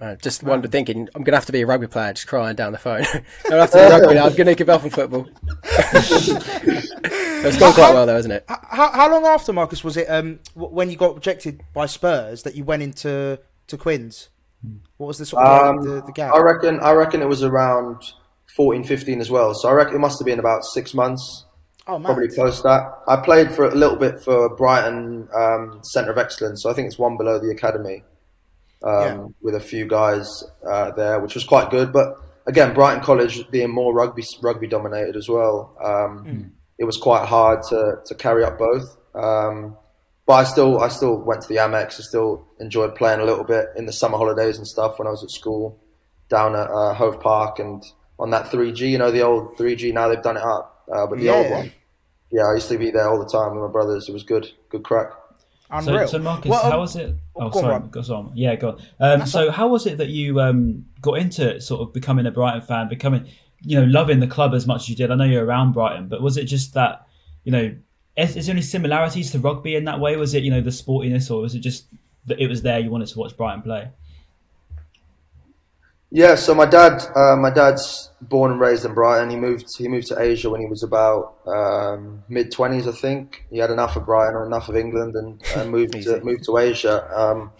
Uh, 0.00 0.16
just 0.16 0.42
wonder, 0.42 0.66
thinking 0.66 1.10
I'm 1.14 1.22
gonna 1.24 1.36
have 1.36 1.44
to 1.44 1.52
be 1.52 1.60
a 1.60 1.66
rugby 1.66 1.86
player, 1.86 2.14
just 2.14 2.26
crying 2.26 2.56
down 2.56 2.72
the 2.72 2.78
phone. 2.78 3.02
I 3.44 3.48
don't 3.50 3.58
have 3.60 3.70
to 3.72 3.76
be 3.76 3.82
rugby 3.82 4.14
now. 4.14 4.26
I'm 4.26 4.34
gonna 4.34 4.54
give 4.54 4.70
up 4.70 4.82
on 4.82 4.88
football. 4.88 5.28
it's 5.64 7.58
gone 7.58 7.74
quite 7.74 7.92
well 7.92 8.06
though, 8.06 8.16
isn't 8.16 8.30
it? 8.30 8.44
How, 8.48 8.90
how 8.92 9.10
long 9.10 9.26
after 9.26 9.52
Marcus 9.52 9.84
was 9.84 9.96
it 9.98 10.06
um, 10.08 10.40
w- 10.54 10.74
when 10.74 10.90
you 10.90 10.96
got 10.96 11.14
rejected 11.14 11.62
by 11.74 11.84
Spurs 11.86 12.42
that 12.44 12.54
you 12.54 12.64
went 12.64 12.82
into 12.82 13.38
to 13.66 13.76
Quins? 13.76 14.30
What 14.96 15.08
was 15.08 15.18
the 15.18 15.26
sort 15.26 15.44
of 15.46 15.68
Um, 15.68 15.82
the, 15.86 16.02
the 16.02 16.12
gap? 16.12 16.34
I 16.34 16.40
reckon 16.40 16.80
I 16.80 16.92
reckon 16.92 17.20
it 17.22 17.28
was 17.28 17.42
around 17.42 18.02
14, 18.56 18.84
15 18.84 19.20
as 19.20 19.30
well. 19.30 19.54
So 19.54 19.68
I 19.68 19.72
reckon 19.72 19.94
it 19.96 19.98
must 20.00 20.18
have 20.18 20.26
been 20.26 20.38
about 20.38 20.64
six 20.64 20.94
months, 20.94 21.44
oh 21.90 21.98
man, 21.98 22.06
probably 22.06 22.28
close 22.28 22.58
to 22.58 22.62
that. 22.64 22.82
I 23.08 23.16
played 23.16 23.52
for 23.52 23.64
a 23.66 23.74
little 23.74 23.96
bit 23.96 24.22
for 24.22 24.54
Brighton 24.56 25.28
um, 25.34 25.80
Centre 25.82 26.10
of 26.10 26.18
Excellence, 26.18 26.62
so 26.62 26.70
I 26.70 26.74
think 26.74 26.86
it's 26.86 26.98
one 26.98 27.16
below 27.16 27.38
the 27.38 27.50
academy, 27.50 28.04
um, 28.84 28.92
Yeah. 29.02 29.26
with 29.42 29.54
a 29.54 29.60
few 29.60 29.86
guys 29.86 30.28
uh, 30.68 30.90
there, 30.92 31.20
which 31.20 31.34
was 31.34 31.44
quite 31.44 31.70
good. 31.70 31.92
But 31.92 32.16
again, 32.46 32.74
Brighton 32.74 33.02
College 33.02 33.50
being 33.50 33.70
more 33.70 33.92
rugby 33.94 34.22
rugby 34.42 34.66
dominated 34.66 35.16
as 35.16 35.28
well, 35.28 35.76
um, 35.84 36.52
it 36.78 36.84
was 36.84 36.96
quite 36.96 37.26
hard 37.26 37.62
to, 37.70 37.96
to 38.06 38.14
carry 38.14 38.44
up 38.44 38.58
both. 38.58 38.96
Um, 39.14 39.76
but 40.26 40.34
I 40.34 40.44
still 40.44 40.80
I 40.80 40.88
still 40.88 41.16
went 41.18 41.42
to 41.42 41.48
the 41.48 41.56
Amex. 41.56 41.98
I 41.98 42.02
still 42.02 42.46
enjoyed 42.60 42.94
playing 42.94 43.20
a 43.20 43.24
little 43.24 43.44
bit 43.44 43.66
in 43.76 43.86
the 43.86 43.92
summer 43.92 44.16
holidays 44.16 44.58
and 44.58 44.66
stuff 44.66 44.98
when 44.98 45.08
I 45.08 45.10
was 45.10 45.24
at 45.24 45.30
school 45.30 45.78
down 46.28 46.54
at 46.54 46.70
uh, 46.70 46.94
Hove 46.94 47.20
Park 47.20 47.58
and 47.58 47.82
on 48.20 48.30
that 48.30 48.46
3G. 48.46 48.90
You 48.90 48.98
know 48.98 49.10
the 49.10 49.22
old 49.22 49.56
3G. 49.58 49.92
Now 49.92 50.06
they've 50.08 50.22
done 50.22 50.36
it 50.36 50.42
up, 50.44 50.86
uh, 50.94 51.06
but 51.08 51.18
the 51.18 51.30
old 51.30 51.50
one. 51.50 51.72
Yeah, 52.30 52.46
I 52.46 52.54
used 52.54 52.68
to 52.68 52.78
be 52.78 52.90
there 52.90 53.08
all 53.08 53.18
the 53.18 53.28
time 53.28 53.54
with 53.54 53.62
my 53.62 53.70
brothers. 53.70 54.08
It 54.08 54.12
was 54.12 54.22
good, 54.22 54.50
good 54.68 54.84
crack. 54.84 55.10
unreal. 55.70 56.06
So, 56.06 56.12
so 56.12 56.18
Marcus, 56.20 56.50
Well, 56.50 56.64
um, 56.64 56.72
how 56.72 56.80
was 56.80 56.96
it? 56.96 57.14
Oh, 57.34 57.50
go 57.50 57.60
sorry, 57.60 57.72
Rob. 57.72 57.90
go 57.90 58.00
on. 58.00 58.32
Yeah, 58.34 58.54
go 58.56 58.68
on. 58.70 58.82
Um, 59.00 59.26
so, 59.26 59.50
how 59.50 59.68
was 59.68 59.86
it 59.86 59.98
that 59.98 60.08
you 60.08 60.40
um, 60.40 60.86
got 61.00 61.18
into 61.18 61.60
sort 61.60 61.80
of 61.80 61.92
becoming 61.92 62.26
a 62.26 62.30
Brighton 62.30 62.62
fan, 62.62 62.88
becoming, 62.88 63.28
you 63.62 63.80
know, 63.80 63.86
loving 63.86 64.20
the 64.20 64.26
club 64.26 64.54
as 64.54 64.66
much 64.66 64.82
as 64.82 64.88
you 64.88 64.96
did? 64.96 65.10
I 65.10 65.16
know 65.16 65.24
you're 65.24 65.44
around 65.44 65.72
Brighton, 65.72 66.08
but 66.08 66.22
was 66.22 66.36
it 66.36 66.44
just 66.44 66.74
that, 66.74 67.06
you 67.44 67.52
know, 67.52 67.74
is, 68.16 68.36
is 68.36 68.46
there 68.46 68.54
any 68.54 68.62
similarities 68.62 69.32
to 69.32 69.38
rugby 69.38 69.74
in 69.74 69.84
that 69.84 70.00
way? 70.00 70.16
Was 70.16 70.34
it, 70.34 70.42
you 70.42 70.50
know, 70.50 70.60
the 70.60 70.70
sportiness, 70.70 71.30
or 71.30 71.40
was 71.40 71.54
it 71.54 71.60
just 71.60 71.86
that 72.26 72.40
it 72.40 72.48
was 72.48 72.62
there 72.62 72.78
you 72.78 72.90
wanted 72.90 73.08
to 73.08 73.18
watch 73.18 73.36
Brighton 73.36 73.62
play? 73.62 73.90
Yeah, 76.12 76.34
so 76.34 76.56
my 76.56 76.66
dad, 76.66 77.00
uh, 77.14 77.36
my 77.36 77.50
dad's 77.50 78.10
born 78.20 78.50
and 78.50 78.60
raised 78.60 78.84
in 78.84 78.94
Brighton. 78.94 79.30
He 79.30 79.36
moved, 79.36 79.66
he 79.78 79.86
moved 79.86 80.08
to 80.08 80.20
Asia 80.20 80.50
when 80.50 80.60
he 80.60 80.66
was 80.66 80.82
about 80.82 81.36
um, 81.46 82.24
mid 82.28 82.50
twenties, 82.50 82.88
I 82.88 82.92
think. 82.92 83.44
He 83.48 83.58
had 83.58 83.70
enough 83.70 83.94
of 83.94 84.06
Brighton 84.06 84.34
or 84.34 84.44
enough 84.44 84.68
of 84.68 84.76
England, 84.76 85.14
and, 85.14 85.40
and 85.56 85.70
moved 85.76 85.92
to 85.92 86.20
moved 86.24 86.44
to 86.46 86.58
Asia. 86.58 87.08
Um, 87.16 87.52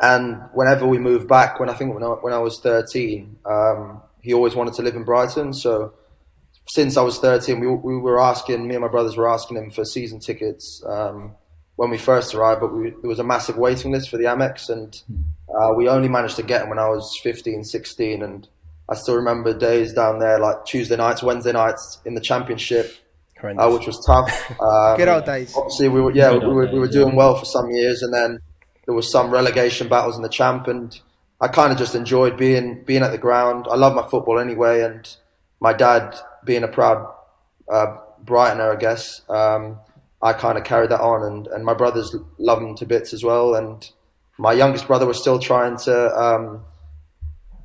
and 0.00 0.42
whenever 0.54 0.86
we 0.86 0.98
moved 0.98 1.28
back, 1.28 1.60
when 1.60 1.68
I 1.68 1.74
think 1.74 1.92
when 1.92 2.02
I, 2.02 2.06
when 2.08 2.32
I 2.32 2.38
was 2.38 2.60
thirteen, 2.60 3.36
um, 3.44 4.00
he 4.22 4.32
always 4.32 4.54
wanted 4.54 4.72
to 4.74 4.82
live 4.82 4.96
in 4.96 5.04
Brighton. 5.04 5.52
So 5.52 5.92
since 6.68 6.96
I 6.96 7.02
was 7.02 7.18
thirteen, 7.18 7.60
we 7.60 7.66
we 7.66 7.98
were 7.98 8.22
asking 8.22 8.66
me 8.66 8.74
and 8.74 8.82
my 8.82 8.88
brothers 8.88 9.18
were 9.18 9.28
asking 9.28 9.58
him 9.58 9.70
for 9.70 9.84
season 9.84 10.18
tickets 10.18 10.82
um, 10.86 11.34
when 11.76 11.90
we 11.90 11.98
first 11.98 12.34
arrived, 12.34 12.60
but 12.60 12.74
we, 12.74 12.90
there 12.90 13.08
was 13.08 13.18
a 13.18 13.24
massive 13.24 13.56
waiting 13.56 13.92
list 13.92 14.10
for 14.10 14.16
the 14.16 14.24
Amex, 14.24 14.68
and 14.68 15.02
uh, 15.48 15.72
we 15.74 15.88
only 15.88 16.08
managed 16.08 16.36
to 16.36 16.42
get 16.42 16.60
them 16.60 16.68
when 16.68 16.78
I 16.78 16.88
was 16.88 17.18
15, 17.22 17.64
16, 17.64 18.22
and 18.22 18.48
I 18.88 18.94
still 18.94 19.16
remember 19.16 19.56
days 19.56 19.92
down 19.92 20.18
there, 20.18 20.38
like 20.38 20.64
Tuesday 20.64 20.96
nights, 20.96 21.22
Wednesday 21.22 21.52
nights 21.52 22.00
in 22.04 22.14
the 22.14 22.20
championship, 22.20 22.94
uh, 23.42 23.70
which 23.70 23.86
was 23.86 24.04
tough. 24.04 24.30
Um, 24.60 24.96
Good 24.96 25.08
old 25.08 25.24
days. 25.24 25.54
Obviously, 25.56 25.88
we 25.88 26.00
were 26.00 26.12
yeah 26.12 26.30
Good 26.30 26.42
we 26.42 26.46
old 26.46 26.54
were, 26.54 26.66
we 26.72 26.78
were 26.78 26.88
doing 26.88 27.10
yeah. 27.10 27.14
well 27.16 27.36
for 27.36 27.44
some 27.44 27.70
years, 27.70 28.02
and 28.02 28.12
then 28.12 28.38
there 28.84 28.94
was 28.94 29.10
some 29.10 29.30
relegation 29.30 29.88
battles 29.88 30.16
in 30.16 30.22
the 30.22 30.28
champ, 30.28 30.68
and 30.68 31.00
I 31.40 31.48
kind 31.48 31.72
of 31.72 31.78
just 31.78 31.94
enjoyed 31.94 32.36
being 32.36 32.84
being 32.84 33.02
at 33.02 33.10
the 33.10 33.18
ground. 33.18 33.66
I 33.70 33.76
love 33.76 33.94
my 33.94 34.06
football 34.08 34.38
anyway, 34.38 34.82
and 34.82 35.08
my 35.60 35.72
dad 35.72 36.14
being 36.44 36.62
a 36.62 36.68
proud 36.68 37.12
uh, 37.72 37.96
Brightoner, 38.24 38.76
I 38.76 38.78
guess. 38.78 39.22
Um, 39.28 39.78
I 40.22 40.32
kind 40.32 40.56
of 40.56 40.64
carried 40.64 40.90
that 40.90 41.00
on, 41.00 41.24
and, 41.24 41.46
and 41.48 41.64
my 41.64 41.74
brothers 41.74 42.14
love 42.38 42.62
him 42.62 42.76
to 42.76 42.86
bits 42.86 43.12
as 43.12 43.24
well. 43.24 43.54
And 43.54 43.90
my 44.38 44.52
youngest 44.52 44.86
brother 44.86 45.06
was 45.06 45.20
still 45.20 45.38
trying 45.38 45.76
to 45.78 46.16
um, 46.16 46.64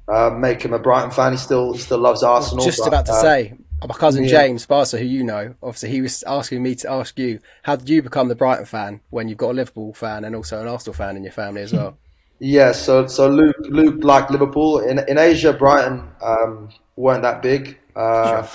uh, 0.08 0.32
make 0.32 0.62
him 0.62 0.74
a 0.74 0.80
Brighton 0.80 1.12
fan. 1.12 1.34
He 1.34 1.38
still 1.38 1.74
he 1.74 1.80
still 1.80 2.00
loves 2.00 2.24
Arsenal. 2.24 2.66
Just 2.66 2.80
but, 2.80 2.88
about 2.88 3.06
to 3.06 3.12
uh, 3.14 3.22
say, 3.22 3.54
my 3.86 3.94
cousin 3.94 4.24
yeah. 4.24 4.30
James 4.30 4.64
Sparser, 4.64 4.98
who 4.98 5.06
you 5.06 5.24
know, 5.24 5.54
obviously 5.62 5.90
he 5.90 6.02
was 6.02 6.24
asking 6.24 6.64
me 6.64 6.74
to 6.76 6.92
ask 6.92 7.18
you, 7.20 7.40
how 7.62 7.76
did 7.76 7.90
you 7.90 8.02
become 8.02 8.28
the 8.28 8.36
Brighton 8.36 8.66
fan 8.66 9.02
when 9.12 9.28
you've 9.28 9.38
got 9.38 9.52
a 9.52 9.54
Liverpool 9.54 9.94
fan 9.94 10.26
and 10.26 10.36
also 10.36 10.60
an 10.60 10.68
Arsenal 10.68 10.96
fan 10.96 11.16
in 11.16 11.24
your 11.24 11.34
family 11.34 11.62
as 11.62 11.74
well? 11.74 11.98
Yeah, 12.40 12.72
so 12.72 13.08
so 13.08 13.28
Luke 13.28 13.56
Luke 13.62 14.04
liked 14.04 14.30
Liverpool 14.30 14.78
in 14.82 15.00
in 15.10 15.18
Asia. 15.18 15.54
Brighton 15.54 16.08
um, 16.22 16.70
weren't 16.98 17.22
that 17.22 17.42
big, 17.42 17.78
uh, 17.96 18.46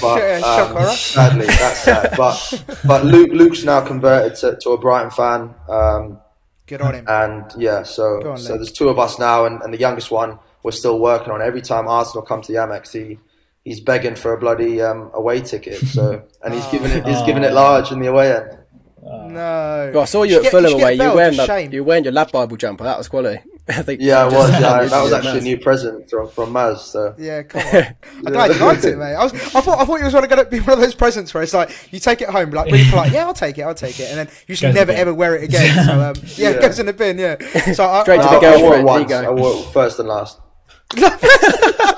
but 0.00 0.42
um, 0.42 0.96
sadly 0.96 1.46
that's 1.46 1.78
sad. 1.84 2.14
But 2.16 2.64
but 2.84 3.04
Luke 3.04 3.30
Luke's 3.30 3.62
now 3.62 3.80
converted 3.86 4.36
to, 4.40 4.56
to 4.62 4.70
a 4.70 4.78
Brighton 4.78 5.10
fan, 5.12 5.54
um, 5.68 6.18
Good 6.66 6.80
on 6.80 6.94
him. 6.94 7.04
and 7.06 7.44
yeah, 7.56 7.84
so 7.84 8.30
on, 8.32 8.38
so 8.38 8.54
Luke. 8.54 8.58
there's 8.58 8.72
two 8.72 8.88
of 8.88 8.98
us 8.98 9.18
now, 9.20 9.44
and, 9.44 9.62
and 9.62 9.72
the 9.72 9.78
youngest 9.78 10.10
one 10.10 10.38
we're 10.64 10.72
still 10.72 10.98
working 10.98 11.30
on. 11.30 11.40
Every 11.42 11.60
time 11.62 11.86
Arsenal 11.86 12.24
come 12.24 12.40
to 12.42 12.50
the 12.52 12.58
Amex, 12.58 12.92
he 12.92 13.18
he's 13.64 13.80
begging 13.80 14.14
for 14.16 14.32
a 14.32 14.38
bloody 14.38 14.80
um, 14.82 15.10
away 15.14 15.40
ticket. 15.42 15.78
So 15.86 16.22
and 16.42 16.52
he's 16.54 16.66
giving 16.66 16.90
it 16.90 17.06
he's 17.06 17.22
giving 17.22 17.44
it 17.44 17.52
large 17.52 17.92
in 17.92 18.00
the 18.00 18.06
away 18.08 18.32
end. 18.34 18.58
no. 19.02 19.90
Well, 19.94 20.02
I 20.02 20.06
saw 20.06 20.22
you 20.22 20.30
should 20.30 20.38
at 20.38 20.42
get- 20.44 20.50
Fulham 20.52 20.70
should 20.70 20.80
away. 20.80 20.92
You 20.94 20.98
bell, 20.98 21.14
wearing 21.16 21.34
just 21.34 21.46
that, 21.48 21.54
shame. 21.60 21.72
you 21.72 21.82
were 21.82 21.88
wearing 21.88 22.04
your 22.04 22.12
Lad 22.14 22.32
Bible 22.32 22.56
jumper. 22.56 22.84
That 22.84 22.96
was 22.98 23.08
quality. 23.08 23.40
I 23.68 23.82
think 23.82 24.00
Yeah, 24.02 24.26
it 24.26 24.32
was. 24.34 24.50
Yeah, 24.50 24.84
that 24.84 25.02
was 25.02 25.12
actually 25.12 25.38
a 25.38 25.42
new 25.42 25.58
present 25.58 26.10
from 26.10 26.28
from 26.28 26.52
Maz. 26.52 26.78
So 26.80 27.14
Yeah, 27.16 27.42
come 27.44 27.62
on. 27.62 27.96
I'm 28.26 28.32
glad 28.32 28.54
you 28.54 28.60
liked 28.64 28.84
it, 28.84 28.98
mate. 28.98 29.14
I, 29.14 29.22
was, 29.24 29.32
I 29.32 29.60
thought 29.60 29.78
I 29.80 29.84
thought 29.86 29.98
you 29.98 30.04
was 30.04 30.12
going 30.12 30.28
to 30.28 30.44
be 30.44 30.60
one 30.60 30.74
of 30.74 30.80
those 30.80 30.94
presents 30.94 31.32
where 31.32 31.42
it's 31.42 31.54
like 31.54 31.70
you 31.92 31.98
take 31.98 32.20
it 32.20 32.28
home, 32.28 32.50
like 32.50 32.70
really 32.70 32.88
polite. 32.90 33.12
Yeah, 33.12 33.24
I'll 33.26 33.32
take 33.34 33.56
it. 33.56 33.62
I'll 33.62 33.74
take 33.74 33.98
it, 34.00 34.08
and 34.10 34.18
then 34.18 34.28
you 34.46 34.54
should 34.54 34.66
Goes 34.66 34.74
never 34.74 34.92
ever 34.92 35.14
wear 35.14 35.34
it 35.36 35.44
again. 35.44 35.86
So 35.86 36.00
um, 36.00 36.14
yeah, 36.36 36.50
it 36.50 36.60
goes 36.60 36.78
in 36.78 36.86
the 36.86 36.92
bin. 36.92 37.18
Yeah. 37.18 37.36
So 37.72 37.84
I, 37.86 38.02
Straight 38.02 38.20
to 38.20 38.28
the 38.28 38.46
I, 38.46 38.54
I 38.54 38.56
wore 38.62 38.74
it 38.74 38.76
there 38.76 38.78
you 38.80 38.84
once. 38.84 39.08
go. 39.10 39.22
I 39.24 39.30
wore 39.30 39.54
it 39.56 39.72
first 39.72 39.98
and 39.98 40.08
last. 40.08 40.40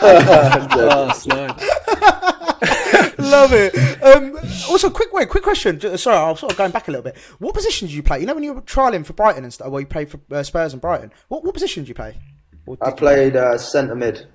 Oh, 0.09 1.13
slow. 1.15 2.33
Love 3.31 3.53
it. 3.53 3.75
Um, 4.03 4.37
also, 4.69 4.91
quick 4.91 5.13
wait, 5.13 5.29
quick 5.29 5.43
question. 5.43 5.79
Ju- 5.79 5.97
Sorry, 5.97 6.17
I'm 6.17 6.37
sort 6.37 6.53
of 6.53 6.59
going 6.59 6.71
back 6.71 6.89
a 6.89 6.91
little 6.91 7.05
bit. 7.05 7.17
What 7.39 7.55
position 7.55 7.89
did 7.89 7.95
you 7.95 8.03
play? 8.03 8.21
You 8.21 8.27
know, 8.27 8.35
when 8.35 8.45
you 8.45 8.55
were 8.55 8.63
trialing 8.63 9.05
for 9.05 9.13
Brighton 9.13 9.45
and 9.45 9.53
stuff, 9.53 9.69
well, 9.69 9.81
you 9.81 9.87
played 9.87 10.09
for 10.11 10.21
uh, 10.31 10.43
Spurs 10.43 10.73
and 10.73 10.81
Brighton. 10.83 11.13
What 11.29 11.45
what 11.45 11.55
position 11.55 11.83
did 11.83 11.89
you 11.89 11.95
play? 11.95 12.19
Or 12.67 12.77
I 12.81 12.91
did 12.91 12.97
played 12.99 13.37
uh, 13.37 13.59
centre 13.59 13.95
mid. 13.95 14.27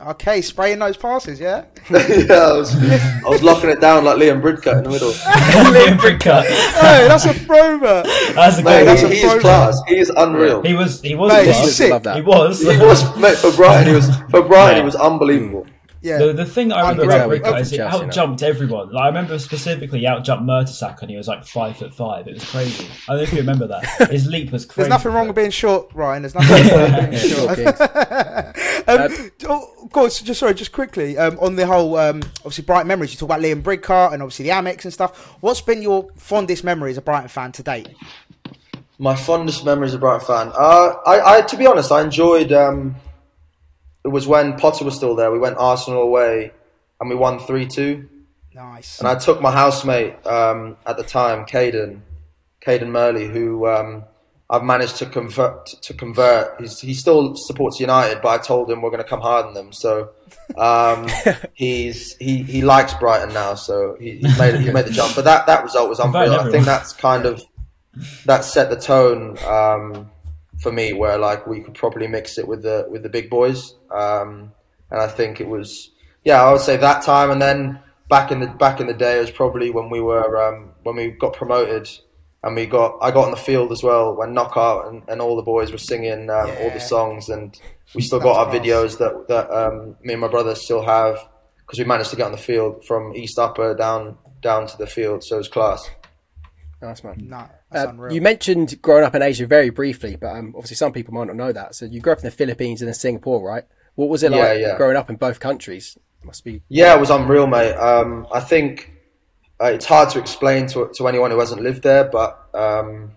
Okay, 0.00 0.42
spraying 0.42 0.78
those 0.78 0.96
passes. 0.96 1.40
Yeah. 1.40 1.64
yeah, 1.90 1.98
I 1.98 2.52
was, 2.52 2.72
I 2.76 3.28
was 3.28 3.42
locking 3.42 3.68
it 3.70 3.80
down 3.80 4.04
like 4.04 4.16
Liam 4.18 4.40
Bridcutt 4.40 4.78
in 4.78 4.84
the 4.84 4.90
middle. 4.90 5.10
Liam 5.12 5.98
Bridcutt. 5.98 6.44
hey, 6.44 7.08
that's 7.08 7.24
a 7.24 7.34
thrower. 7.34 8.04
That's 8.32 8.58
a 8.58 8.62
Mate, 8.62 8.78
good 8.78 8.86
that's 8.86 9.00
he, 9.00 9.06
a 9.06 9.10
he's 9.10 9.22
pro- 9.32 9.40
class. 9.40 9.80
He's 9.88 10.08
unreal. 10.10 10.62
He 10.62 10.74
was. 10.74 11.00
He 11.02 11.16
was. 11.16 11.32
Mate, 11.32 11.44
class. 11.46 11.64
he's 11.64 11.76
sick. 11.76 11.90
Love 11.90 12.04
that. 12.04 12.14
He 12.14 12.22
was. 12.22 12.60
He 12.60 12.78
was 12.78 13.16
mate 13.16 13.38
for 13.38 13.50
Brighton. 13.50 13.88
He 13.88 13.94
was 13.94 14.08
for 14.30 14.42
Brighton. 14.42 14.76
He 14.76 14.84
was 14.84 14.94
unbelievable. 14.94 15.66
Yeah. 16.00 16.18
The, 16.18 16.32
the 16.32 16.44
thing 16.44 16.72
I 16.72 16.88
remember 16.90 17.04
about 17.04 17.28
Rico 17.28 17.54
is 17.56 17.70
to 17.70 17.74
he 17.74 17.78
Chelsea 17.78 17.98
now. 17.98 18.04
out 18.06 18.12
jumped 18.12 18.42
everyone. 18.42 18.92
Like 18.92 19.02
I 19.02 19.06
remember 19.08 19.38
specifically 19.38 20.00
he 20.00 20.06
out 20.06 20.24
jumped 20.24 20.44
Mertesacker 20.44 21.02
and 21.02 21.10
he 21.10 21.16
was 21.16 21.26
like 21.26 21.44
five 21.44 21.76
foot 21.76 21.92
five. 21.92 22.28
It 22.28 22.34
was 22.34 22.48
crazy. 22.48 22.86
I 23.08 23.12
don't 23.12 23.16
know 23.16 23.22
if 23.22 23.32
you 23.32 23.38
remember 23.38 23.66
that. 23.66 23.84
His 24.10 24.26
leap 24.28 24.52
was 24.52 24.64
crazy. 24.64 24.88
There's 24.88 24.90
nothing 24.90 25.12
wrong 25.12 25.26
with 25.26 25.36
being 25.36 25.50
short, 25.50 25.92
Ryan. 25.94 26.22
There's 26.22 26.34
nothing 26.36 26.78
wrong 26.78 26.92
with 26.92 27.10
being 27.10 27.34
short. 27.34 27.56
Kings. 27.56 27.80
um, 28.86 29.30
oh, 29.48 29.88
God, 29.90 30.12
so 30.12 30.24
just 30.24 30.38
sorry, 30.38 30.54
just 30.54 30.72
quickly 30.72 31.18
um, 31.18 31.36
on 31.40 31.56
the 31.56 31.66
whole, 31.66 31.96
um, 31.96 32.22
obviously 32.38 32.64
bright 32.64 32.86
memories. 32.86 33.12
You 33.12 33.18
talk 33.18 33.28
about 33.28 33.40
Liam 33.40 33.62
Bridcutt 33.62 34.12
and 34.12 34.22
obviously 34.22 34.44
the 34.44 34.52
Amex 34.52 34.84
and 34.84 34.92
stuff. 34.92 35.36
What's 35.40 35.60
been 35.60 35.82
your 35.82 36.08
fondest 36.16 36.62
memory 36.62 36.92
as 36.92 36.98
a 36.98 37.02
Brighton 37.02 37.28
fan 37.28 37.50
to 37.52 37.62
date? 37.62 37.88
My 39.00 39.16
fondest 39.16 39.64
memories 39.64 39.94
a 39.94 39.98
Brighton 39.98 40.26
fan. 40.26 40.52
Uh, 40.54 40.94
I, 41.06 41.38
I, 41.38 41.40
to 41.42 41.56
be 41.56 41.66
honest, 41.66 41.90
I 41.90 42.02
enjoyed. 42.02 42.52
Um, 42.52 42.94
it 44.04 44.08
was 44.08 44.26
when 44.26 44.56
Potter 44.56 44.84
was 44.84 44.94
still 44.94 45.14
there. 45.14 45.30
We 45.30 45.38
went 45.38 45.56
Arsenal 45.58 46.02
away, 46.02 46.52
and 47.00 47.10
we 47.10 47.16
won 47.16 47.38
three 47.38 47.66
two. 47.66 48.08
Nice. 48.54 48.98
And 48.98 49.06
I 49.06 49.14
took 49.14 49.40
my 49.40 49.52
housemate 49.52 50.26
um, 50.26 50.76
at 50.84 50.96
the 50.96 51.04
time, 51.04 51.46
Caden, 51.46 52.00
Caden 52.60 52.88
Murley, 52.88 53.28
who 53.28 53.68
um, 53.68 54.04
I've 54.50 54.64
managed 54.64 54.96
to 54.96 55.06
convert 55.06 55.66
to 55.66 55.94
convert. 55.94 56.60
He's, 56.60 56.80
he 56.80 56.94
still 56.94 57.36
supports 57.36 57.78
United, 57.78 58.20
but 58.22 58.28
I 58.28 58.42
told 58.42 58.70
him 58.70 58.82
we're 58.82 58.90
going 58.90 59.02
to 59.02 59.08
come 59.08 59.20
hard 59.20 59.46
on 59.46 59.54
them. 59.54 59.72
So 59.72 60.10
um, 60.56 61.06
he's 61.54 62.16
he, 62.16 62.42
he 62.42 62.62
likes 62.62 62.94
Brighton 62.94 63.34
now. 63.34 63.54
So 63.54 63.96
he, 64.00 64.18
he's 64.18 64.38
made 64.38 64.60
he 64.60 64.70
made 64.70 64.86
the 64.86 64.92
jump. 64.92 65.14
But 65.14 65.24
that, 65.24 65.46
that 65.46 65.62
result 65.62 65.88
was 65.88 65.98
unreal. 65.98 66.34
I 66.34 66.50
think 66.50 66.64
that's 66.64 66.92
kind 66.94 67.26
of 67.26 67.42
that 68.24 68.44
set 68.44 68.70
the 68.70 68.76
tone 68.76 69.36
um, 69.46 70.10
for 70.60 70.72
me, 70.72 70.92
where 70.92 71.18
like 71.18 71.46
we 71.46 71.60
could 71.60 71.74
probably 71.74 72.06
mix 72.06 72.38
it 72.38 72.46
with 72.46 72.62
the 72.62 72.86
with 72.90 73.02
the 73.02 73.08
big 73.08 73.30
boys. 73.30 73.74
Um, 73.90 74.52
and 74.90 75.00
I 75.00 75.08
think 75.08 75.40
it 75.40 75.48
was 75.48 75.90
yeah, 76.24 76.42
I 76.42 76.52
would 76.52 76.60
say 76.60 76.76
that 76.76 77.02
time, 77.02 77.30
and 77.30 77.40
then 77.40 77.80
back 78.08 78.30
in 78.30 78.40
the 78.40 78.46
back 78.46 78.80
in 78.80 78.86
the 78.86 78.94
day, 78.94 79.18
it 79.18 79.20
was 79.20 79.30
probably 79.30 79.70
when 79.70 79.90
we 79.90 80.00
were 80.00 80.36
um, 80.42 80.72
when 80.82 80.96
we 80.96 81.10
got 81.10 81.34
promoted 81.34 81.88
and 82.42 82.54
we 82.54 82.66
got 82.66 82.98
I 83.00 83.10
got 83.10 83.24
on 83.24 83.30
the 83.30 83.36
field 83.36 83.72
as 83.72 83.82
well 83.82 84.16
when 84.16 84.32
knockout 84.32 84.88
and, 84.88 85.02
and 85.08 85.20
all 85.20 85.36
the 85.36 85.42
boys 85.42 85.72
were 85.72 85.78
singing 85.78 86.30
um, 86.30 86.48
yeah. 86.48 86.58
all 86.60 86.70
the 86.70 86.80
songs 86.80 87.28
and 87.28 87.58
we 87.94 88.02
still 88.02 88.20
got 88.20 88.46
our 88.46 88.54
videos 88.54 88.98
that 88.98 89.26
that 89.28 89.50
um, 89.50 89.96
me 90.02 90.14
and 90.14 90.20
my 90.20 90.28
brother 90.28 90.54
still 90.54 90.84
have 90.84 91.18
because 91.58 91.78
we 91.78 91.84
managed 91.84 92.10
to 92.10 92.16
get 92.16 92.26
on 92.26 92.32
the 92.32 92.38
field 92.38 92.84
from 92.84 93.14
East 93.14 93.38
Upper 93.38 93.74
down 93.74 94.16
down 94.40 94.66
to 94.66 94.76
the 94.76 94.86
field 94.86 95.24
so 95.24 95.36
it 95.36 95.38
was 95.38 95.48
class. 95.48 95.88
Nice 96.80 97.02
man. 97.02 97.16
No, 97.28 97.48
uh, 97.72 97.92
you 98.10 98.22
mentioned 98.22 98.80
growing 98.80 99.04
up 99.04 99.14
in 99.14 99.22
Asia 99.22 99.46
very 99.46 99.70
briefly, 99.70 100.16
but 100.16 100.34
um, 100.34 100.54
obviously 100.56 100.76
some 100.76 100.92
people 100.92 101.12
might 101.14 101.26
not 101.26 101.36
know 101.36 101.52
that. 101.52 101.74
So 101.74 101.84
you 101.84 102.00
grew 102.00 102.12
up 102.12 102.18
in 102.18 102.24
the 102.24 102.30
Philippines 102.30 102.80
and 102.80 102.88
then 102.88 102.94
Singapore, 102.94 103.46
right? 103.46 103.64
What 103.94 104.08
was 104.08 104.22
it 104.22 104.30
like 104.30 104.40
yeah, 104.40 104.68
yeah. 104.68 104.76
growing 104.76 104.96
up 104.96 105.10
in 105.10 105.16
both 105.16 105.40
countries? 105.40 105.98
Must 106.24 106.44
be. 106.44 106.62
Yeah, 106.68 106.96
it 106.96 107.00
was 107.00 107.10
unreal, 107.10 107.46
mate. 107.46 107.74
Um, 107.74 108.26
I 108.32 108.40
think 108.40 108.92
uh, 109.60 109.66
it's 109.66 109.86
hard 109.86 110.10
to 110.10 110.18
explain 110.18 110.66
to, 110.68 110.90
to 110.96 111.08
anyone 111.08 111.30
who 111.30 111.38
hasn't 111.38 111.62
lived 111.62 111.82
there, 111.82 112.04
but 112.04 112.48
um, 112.54 113.12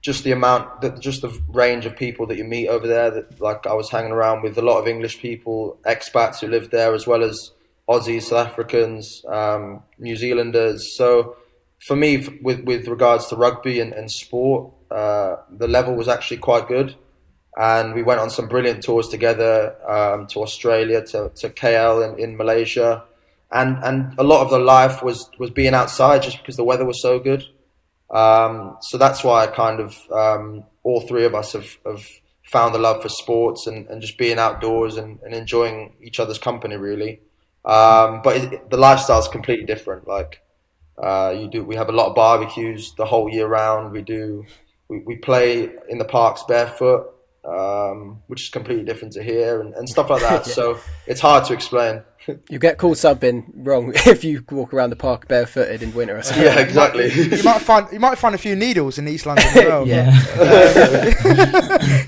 just 0.00 0.24
the 0.24 0.32
amount, 0.32 0.80
the, 0.80 0.90
just 0.90 1.22
the 1.22 1.40
range 1.48 1.86
of 1.86 1.96
people 1.96 2.26
that 2.26 2.36
you 2.36 2.44
meet 2.44 2.68
over 2.68 2.86
there. 2.86 3.10
That 3.10 3.40
like 3.40 3.66
I 3.66 3.74
was 3.74 3.90
hanging 3.90 4.12
around 4.12 4.42
with 4.42 4.58
a 4.58 4.62
lot 4.62 4.78
of 4.78 4.88
English 4.88 5.20
people, 5.20 5.78
expats 5.84 6.40
who 6.40 6.48
lived 6.48 6.70
there, 6.70 6.94
as 6.94 7.06
well 7.06 7.22
as 7.22 7.52
Aussies, 7.88 8.22
South 8.22 8.48
Africans, 8.48 9.24
um, 9.28 9.82
New 9.98 10.16
Zealanders. 10.16 10.96
So 10.96 11.36
for 11.86 11.96
me, 11.96 12.26
with 12.42 12.60
with 12.64 12.88
regards 12.88 13.26
to 13.28 13.36
rugby 13.36 13.80
and, 13.80 13.92
and 13.92 14.10
sport, 14.10 14.72
uh, 14.90 15.36
the 15.50 15.68
level 15.68 15.94
was 15.94 16.08
actually 16.08 16.38
quite 16.38 16.68
good. 16.68 16.94
And 17.56 17.94
we 17.94 18.02
went 18.02 18.20
on 18.20 18.30
some 18.30 18.48
brilliant 18.48 18.82
tours 18.82 19.08
together 19.08 19.76
um, 19.88 20.26
to 20.28 20.42
Australia, 20.42 21.04
to, 21.06 21.30
to 21.36 21.50
KL 21.50 22.12
in, 22.12 22.18
in 22.18 22.36
Malaysia 22.36 23.04
and 23.54 23.78
and 23.84 24.18
a 24.18 24.24
lot 24.24 24.42
of 24.42 24.50
the 24.50 24.58
life 24.58 25.02
was 25.02 25.30
was 25.38 25.50
being 25.50 25.74
outside 25.74 26.22
just 26.22 26.38
because 26.38 26.56
the 26.56 26.64
weather 26.64 26.84
was 26.84 27.00
so 27.00 27.18
good. 27.18 27.46
Um, 28.10 28.76
so 28.82 28.98
that's 28.98 29.24
why 29.24 29.44
I 29.44 29.46
kind 29.46 29.80
of 29.80 29.96
um, 30.10 30.64
all 30.82 31.00
three 31.00 31.24
of 31.24 31.34
us 31.34 31.52
have, 31.52 31.78
have 31.86 32.04
found 32.44 32.74
the 32.74 32.78
love 32.78 33.02
for 33.02 33.08
sports 33.08 33.66
and, 33.66 33.88
and 33.88 34.00
just 34.00 34.18
being 34.18 34.38
outdoors 34.38 34.96
and, 34.96 35.18
and 35.22 35.34
enjoying 35.34 35.94
each 36.02 36.20
other's 36.20 36.38
company 36.38 36.76
really. 36.76 37.20
Um, 37.64 38.20
but 38.22 38.36
it, 38.36 38.70
the 38.70 38.76
lifestyle 38.76 39.20
is 39.20 39.28
completely 39.28 39.64
different. 39.64 40.06
Like 40.06 40.42
uh, 41.02 41.34
you 41.36 41.48
do, 41.48 41.64
we 41.64 41.76
have 41.76 41.88
a 41.88 41.92
lot 41.92 42.08
of 42.08 42.14
barbecues 42.14 42.94
the 42.94 43.04
whole 43.04 43.28
year 43.28 43.46
round. 43.46 43.92
We 43.92 44.02
do, 44.02 44.46
we, 44.88 44.98
we 45.00 45.16
play 45.16 45.70
in 45.88 45.98
the 45.98 46.04
parks 46.04 46.44
barefoot, 46.46 47.14
um, 47.44 48.22
which 48.28 48.42
is 48.42 48.48
completely 48.48 48.84
different 48.84 49.12
to 49.14 49.22
here 49.22 49.60
and, 49.60 49.74
and 49.74 49.88
stuff 49.88 50.10
like 50.10 50.22
that. 50.22 50.46
yeah. 50.46 50.52
So 50.54 50.78
it's 51.06 51.20
hard 51.20 51.44
to 51.46 51.54
explain. 51.54 52.02
You 52.48 52.58
get 52.58 52.78
called 52.78 52.96
something 52.96 53.52
wrong 53.54 53.92
if 54.06 54.24
you 54.24 54.42
walk 54.50 54.72
around 54.72 54.88
the 54.88 54.96
park 54.96 55.28
barefooted 55.28 55.82
in 55.82 55.92
winter. 55.92 56.16
Or 56.16 56.22
something. 56.22 56.42
Yeah, 56.42 56.58
exactly. 56.58 57.12
You 57.12 57.42
might 57.42 57.60
find 57.60 57.86
you 57.92 58.00
might 58.00 58.16
find 58.16 58.34
a 58.34 58.38
few 58.38 58.56
needles 58.56 58.96
in 58.96 59.06
East 59.06 59.26
London 59.26 59.44
as 59.46 59.54
well. 59.56 59.86
yeah, 59.86 60.10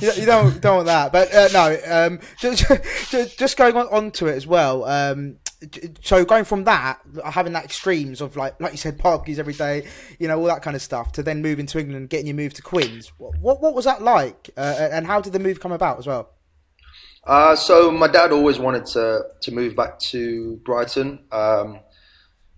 you, 0.01 0.13
you, 0.13 0.25
don't 0.25 0.59
don't 0.63 0.77
want 0.77 0.87
that. 0.87 1.13
But 1.13 1.35
uh, 1.35 1.49
no, 1.53 1.79
um, 1.87 2.21
just, 2.39 3.37
just, 3.37 3.59
going 3.59 3.77
on, 3.77 3.89
on 3.89 4.11
to 4.13 4.29
it 4.29 4.37
as 4.37 4.47
well. 4.47 4.87
Um, 4.87 5.37
so 6.03 6.25
going 6.25 6.45
from 6.45 6.65
that, 6.65 7.01
having 7.25 7.53
that 7.55 7.65
extremes 7.65 8.21
of 8.21 8.37
like 8.37 8.61
like 8.61 8.73
you 8.73 8.79
said, 8.79 8.99
parkies 8.99 9.39
every 9.39 9.55
day, 9.55 9.87
you 10.19 10.29
know, 10.29 10.39
all 10.39 10.47
that 10.47 10.63
kind 10.63 10.77
of 10.77 10.83
stuff, 10.83 11.13
to 11.13 11.23
then 11.23 11.43
moving 11.43 11.67
to 11.67 11.79
England, 11.79 12.11
getting 12.11 12.27
your 12.27 12.37
move 12.37 12.55
to 12.55 12.63
Quins. 12.63 13.13
What 13.19 13.61
what 13.61 13.75
was 13.75 13.85
that 13.85 14.03
like, 14.03 14.51
uh, 14.57 14.89
and 14.93 15.07
how 15.07 15.21
did 15.21 15.33
the 15.33 15.39
move 15.39 15.61
come 15.61 15.73
about 15.73 15.99
as 15.99 16.07
well? 16.07 16.31
Uh, 17.25 17.57
so 17.57 17.91
my 17.91 18.07
dad 18.07 18.33
always 18.33 18.59
wanted 18.59 18.87
to 18.87 19.23
to 19.41 19.53
move 19.53 19.75
back 19.75 19.99
to 19.99 20.57
Brighton, 20.65 21.21
um, 21.33 21.81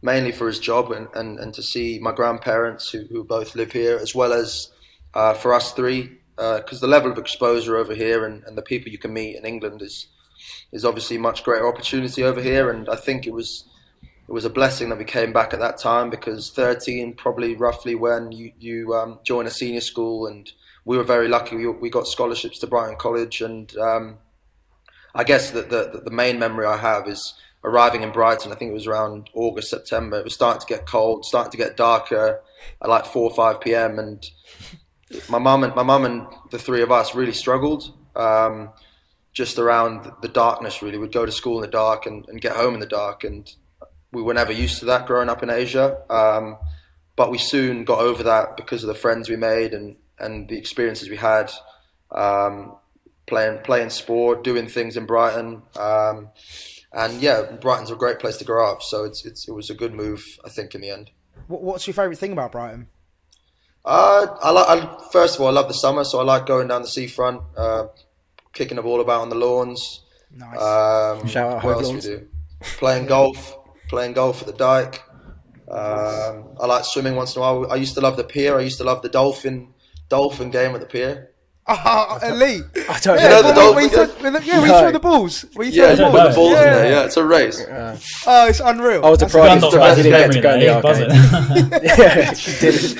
mainly 0.02 0.32
for 0.32 0.46
his 0.46 0.58
job 0.58 0.92
and, 0.92 1.08
and, 1.14 1.38
and 1.38 1.54
to 1.54 1.62
see 1.62 1.98
my 2.00 2.12
grandparents 2.12 2.90
who, 2.90 3.04
who 3.10 3.24
both 3.24 3.54
live 3.54 3.72
here, 3.72 3.96
as 3.96 4.14
well 4.14 4.32
as 4.32 4.70
uh, 5.14 5.34
for 5.34 5.54
us 5.54 5.72
three, 5.72 6.18
because 6.36 6.78
uh, 6.78 6.86
the 6.86 6.86
level 6.86 7.10
of 7.10 7.18
exposure 7.18 7.76
over 7.76 7.94
here 7.94 8.26
and, 8.26 8.44
and 8.44 8.58
the 8.58 8.62
people 8.62 8.92
you 8.92 8.98
can 8.98 9.12
meet 9.12 9.36
in 9.36 9.46
England 9.46 9.80
is 9.82 10.08
is 10.72 10.84
obviously 10.84 11.18
much 11.18 11.44
greater 11.44 11.68
opportunity 11.68 12.22
over 12.22 12.42
here, 12.42 12.70
and 12.70 12.88
I 12.88 12.96
think 12.96 13.26
it 13.26 13.32
was 13.32 13.64
it 14.28 14.32
was 14.32 14.44
a 14.44 14.50
blessing 14.50 14.90
that 14.90 14.98
we 14.98 15.04
came 15.04 15.32
back 15.32 15.54
at 15.54 15.60
that 15.60 15.78
time 15.78 16.10
because 16.10 16.50
13 16.50 17.14
probably 17.14 17.56
roughly 17.56 17.94
when 17.94 18.30
you 18.30 18.52
you 18.58 18.94
um, 18.94 19.18
join 19.24 19.46
a 19.46 19.50
senior 19.50 19.80
school 19.80 20.26
and 20.26 20.52
we 20.84 20.98
were 20.98 21.02
very 21.02 21.28
lucky 21.28 21.56
we, 21.56 21.66
we 21.66 21.88
got 21.88 22.06
scholarships 22.06 22.58
to 22.58 22.66
Brighton 22.66 22.96
College 22.96 23.40
and 23.40 23.74
um, 23.78 24.18
I 25.14 25.24
guess 25.24 25.50
the, 25.50 25.62
the, 25.62 26.02
the 26.04 26.10
main 26.10 26.38
memory 26.38 26.66
I 26.66 26.76
have 26.76 27.08
is 27.08 27.34
arriving 27.64 28.02
in 28.02 28.12
Brighton. 28.12 28.52
I 28.52 28.54
think 28.54 28.70
it 28.70 28.74
was 28.74 28.86
around 28.86 29.30
August, 29.34 29.70
September. 29.70 30.18
It 30.18 30.24
was 30.24 30.34
starting 30.34 30.60
to 30.60 30.66
get 30.66 30.86
cold, 30.86 31.24
starting 31.24 31.50
to 31.50 31.56
get 31.56 31.76
darker 31.76 32.40
at 32.80 32.88
like 32.88 33.06
four 33.06 33.30
or 33.30 33.34
five 33.34 33.60
p.m. 33.60 33.98
And 33.98 34.24
my 35.28 35.38
mum 35.38 35.64
and 35.64 35.74
my 35.74 35.82
mum 35.82 36.04
and 36.04 36.26
the 36.50 36.58
three 36.58 36.82
of 36.82 36.92
us 36.92 37.14
really 37.14 37.32
struggled. 37.32 37.94
Um, 38.14 38.70
just 39.38 39.56
around 39.56 40.10
the 40.20 40.26
darkness, 40.26 40.82
really, 40.82 40.98
we'd 40.98 41.12
go 41.12 41.24
to 41.24 41.30
school 41.30 41.58
in 41.58 41.62
the 41.62 41.70
dark 41.70 42.06
and, 42.06 42.28
and, 42.28 42.40
get 42.40 42.56
home 42.56 42.74
in 42.74 42.80
the 42.80 42.86
dark, 42.86 43.22
and 43.22 43.48
we 44.10 44.20
were 44.20 44.34
never 44.34 44.50
used 44.50 44.80
to 44.80 44.86
that 44.86 45.06
growing 45.06 45.28
up 45.28 45.44
in 45.44 45.48
Asia. 45.48 46.02
Um, 46.10 46.58
but 47.14 47.30
we 47.30 47.38
soon 47.38 47.84
got 47.84 48.00
over 48.00 48.24
that 48.24 48.56
because 48.56 48.82
of 48.82 48.88
the 48.88 48.96
friends 48.96 49.28
we 49.28 49.36
made 49.36 49.74
and, 49.74 49.94
and 50.18 50.48
the 50.48 50.58
experiences 50.58 51.08
we 51.08 51.16
had. 51.16 51.52
Um, 52.10 52.78
playing 53.28 53.58
playing 53.58 53.90
sport, 53.90 54.42
doing 54.42 54.66
things 54.66 54.96
in 54.96 55.06
Brighton. 55.06 55.62
Um, 55.76 56.30
and 56.92 57.22
yeah, 57.22 57.42
Brighton's 57.60 57.92
a 57.92 57.94
great 57.94 58.18
place 58.18 58.38
to 58.38 58.44
grow 58.44 58.68
up, 58.72 58.82
so 58.82 59.04
it's, 59.04 59.24
it's 59.24 59.46
it 59.46 59.52
was 59.52 59.70
a 59.70 59.74
good 59.74 59.94
move, 59.94 60.24
I 60.44 60.48
think, 60.48 60.74
in 60.74 60.80
the 60.80 60.90
end. 60.90 61.12
What's 61.46 61.86
your 61.86 61.94
favourite 61.94 62.18
thing 62.18 62.32
about 62.32 62.50
Brighton? 62.50 62.88
Uh, 63.84 64.26
I 64.42 64.50
like. 64.50 64.68
I, 64.68 65.08
first 65.12 65.36
of 65.36 65.42
all, 65.42 65.46
I 65.46 65.52
love 65.52 65.68
the 65.68 65.74
summer, 65.74 66.02
so 66.02 66.18
I 66.18 66.24
like 66.24 66.44
going 66.46 66.66
down 66.66 66.82
the 66.82 66.88
seafront, 66.88 67.42
uh, 67.56 67.84
kicking 68.52 68.76
the 68.76 68.82
ball 68.82 69.00
about 69.00 69.22
on 69.22 69.28
the 69.28 69.36
lawns. 69.36 70.04
Nice. 70.30 70.58
Um, 70.60 71.26
Shout 71.26 71.52
out 71.52 71.64
what 71.64 71.72
else 71.74 71.88
lawns. 71.88 72.06
we 72.06 72.16
do? 72.16 72.28
Playing 72.60 73.06
golf, 73.06 73.56
playing 73.88 74.12
golf 74.14 74.40
at 74.42 74.46
the 74.46 74.52
Dyke. 74.52 75.02
Um, 75.70 76.56
I 76.60 76.66
like 76.66 76.84
swimming 76.84 77.14
once 77.14 77.36
in 77.36 77.42
a 77.42 77.42
while. 77.42 77.70
I 77.70 77.76
used 77.76 77.94
to 77.94 78.00
love 78.00 78.16
the 78.16 78.24
pier. 78.24 78.56
I 78.58 78.62
used 78.62 78.78
to 78.78 78.84
love 78.84 79.02
the 79.02 79.08
dolphin 79.08 79.74
dolphin 80.08 80.50
game 80.50 80.74
at 80.74 80.80
the 80.80 80.86
pier. 80.86 81.27
Uh, 81.70 82.18
elite. 82.22 82.64
I 82.88 82.98
don't 83.00 83.18
yeah, 83.18 83.28
know. 83.28 83.42
The 83.42 83.52
throw, 83.52 83.78
yeah, 84.40 84.62
we 84.62 84.68
throw 84.68 84.90
the 84.90 84.98
balls. 84.98 85.44
We 85.54 85.68
yeah, 85.68 85.94
throw 85.94 86.10
the 86.10 86.16
balls. 86.16 86.28
the 86.28 86.34
balls 86.34 86.52
yeah. 86.52 86.58
in 86.58 86.72
there. 86.72 86.90
Yeah, 86.92 87.04
it's 87.04 87.16
a 87.18 87.24
race. 87.24 87.60
Yeah. 87.60 87.98
Oh, 88.26 88.48
it's 88.48 88.60
unreal. 88.60 89.04
I 89.04 89.10
was 89.10 89.20
surprised 89.20 89.64
I 89.64 89.94
didn't 89.94 90.12
get 90.12 90.32
to 90.32 90.40
go 90.40 90.54
in 90.54 90.60
the 90.60 90.68
arcade. 90.70 91.82
yeah, 91.98 92.32
she 92.32 92.58
did. 92.58 92.96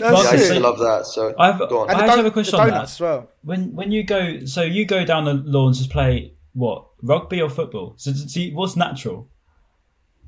yeah, 0.00 0.12
I 0.12 0.32
used 0.32 0.52
to 0.52 0.58
love 0.58 0.80
that. 0.80 1.06
So 1.06 1.32
I've, 1.38 1.60
go 1.60 1.82
on. 1.82 1.90
I 1.90 1.92
actually 1.92 2.16
have 2.16 2.26
a 2.26 2.30
question 2.32 2.58
on 2.58 2.70
that. 2.70 2.82
As 2.82 3.00
well. 3.00 3.30
When 3.42 3.72
when 3.72 3.92
you 3.92 4.02
go, 4.02 4.44
so 4.46 4.62
you 4.62 4.84
go 4.84 5.04
down 5.04 5.24
the 5.24 5.34
lawns 5.34 5.80
to 5.80 5.88
play 5.88 6.34
what 6.54 6.86
rugby 7.02 7.40
or 7.40 7.50
football? 7.50 7.94
So 7.98 8.12
see, 8.14 8.52
what's 8.52 8.74
natural? 8.74 9.28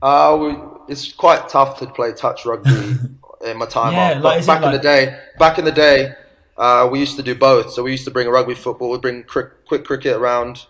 Uh, 0.00 0.38
we, 0.40 0.92
it's 0.92 1.10
quite 1.12 1.48
tough 1.48 1.80
to 1.80 1.86
play 1.86 2.12
touch 2.12 2.46
rugby 2.46 2.70
in 3.44 3.58
my 3.58 3.66
time 3.66 3.94
yeah, 3.94 4.18
off. 4.18 4.22
Like, 4.22 4.46
back 4.46 4.60
like, 4.60 4.66
in 4.66 4.72
the 4.72 4.82
day, 4.82 5.20
back 5.40 5.58
in 5.58 5.64
the 5.64 5.72
day 5.72 6.14
uh, 6.58 6.88
we 6.90 6.98
used 6.98 7.16
to 7.16 7.22
do 7.22 7.34
both. 7.34 7.72
So 7.72 7.82
we 7.82 7.90
used 7.90 8.04
to 8.04 8.10
bring 8.10 8.26
a 8.26 8.30
rugby 8.30 8.54
football, 8.54 8.90
we'd 8.90 9.00
bring 9.00 9.22
quick, 9.24 9.66
quick 9.66 9.84
cricket 9.84 10.16
around. 10.16 10.66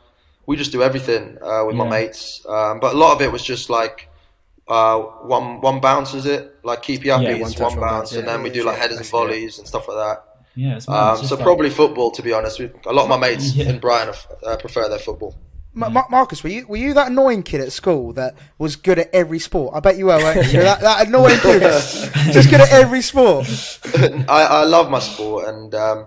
We 0.47 0.57
just 0.57 0.73
do 0.73 0.83
everything 0.83 1.39
uh, 1.43 1.65
with 1.67 1.77
yeah. 1.77 1.85
my 1.85 1.91
mates. 1.91 2.45
Um, 2.49 2.79
but 2.81 2.95
a 2.95 2.99
lot 2.99 3.15
of 3.15 3.23
it 3.23 3.33
was 3.33 3.43
just 3.43 3.69
like 3.69 4.09
uh, 4.69 5.01
one 5.01 5.61
one 5.61 5.81
bounce, 5.81 6.15
is 6.15 6.27
it? 6.27 6.57
Like 6.63 6.83
keep 6.83 7.05
you 7.05 7.13
up, 7.13 7.23
yeah, 7.23 7.39
one, 7.39 7.53
one, 7.53 7.81
bounce, 7.81 8.13
and 8.13 8.27
then 8.27 8.43
we 8.43 8.51
do 8.51 8.65
like 8.65 8.79
headers 8.79 8.99
and 8.99 9.07
volleys 9.07 9.59
and 9.59 9.67
stuff 9.67 9.89
like 9.89 9.97
that. 9.97 10.23
Yeah, 10.55 10.81
um, 10.89 11.19
so 11.19 11.37
probably 11.37 11.69
football, 11.69 12.11
to 12.13 12.23
be 12.23 12.33
honest. 12.33 12.61
A 12.61 12.93
lot 12.93 13.03
of 13.03 13.09
my 13.09 13.19
mates 13.19 13.57
in 13.59 13.79
Brighton 13.79 14.15
uh, 14.45 14.57
prefer 14.57 14.89
their 14.89 14.99
football. 14.99 15.37
Marcus, 15.77 16.43
were 16.43 16.49
you 16.49 16.67
were 16.67 16.79
you 16.79 16.95
that 16.95 17.11
annoying 17.11 17.43
kid 17.43 17.61
at 17.61 17.71
school 17.71 18.15
that 18.15 18.35
was 18.59 18.77
good 18.77 18.99
at 18.99 19.11
every 19.13 19.39
sport? 19.39 19.75
I 19.77 19.81
bet 19.81 19.99
you 19.99 20.07
were, 20.07 20.17
weren't 20.17 20.53
you? 20.53 20.61
that, 20.63 20.81
that 20.81 21.07
annoying 21.07 21.39
kid, 21.39 21.61
just 22.33 22.49
good 22.49 22.63
at 22.63 22.71
every 22.71 23.03
sport. 23.03 23.47
I, 24.29 24.43
I 24.45 24.65
love 24.65 24.91
my 24.91 25.01
sport, 25.01 25.49
and 25.49 25.75
um, 25.75 26.07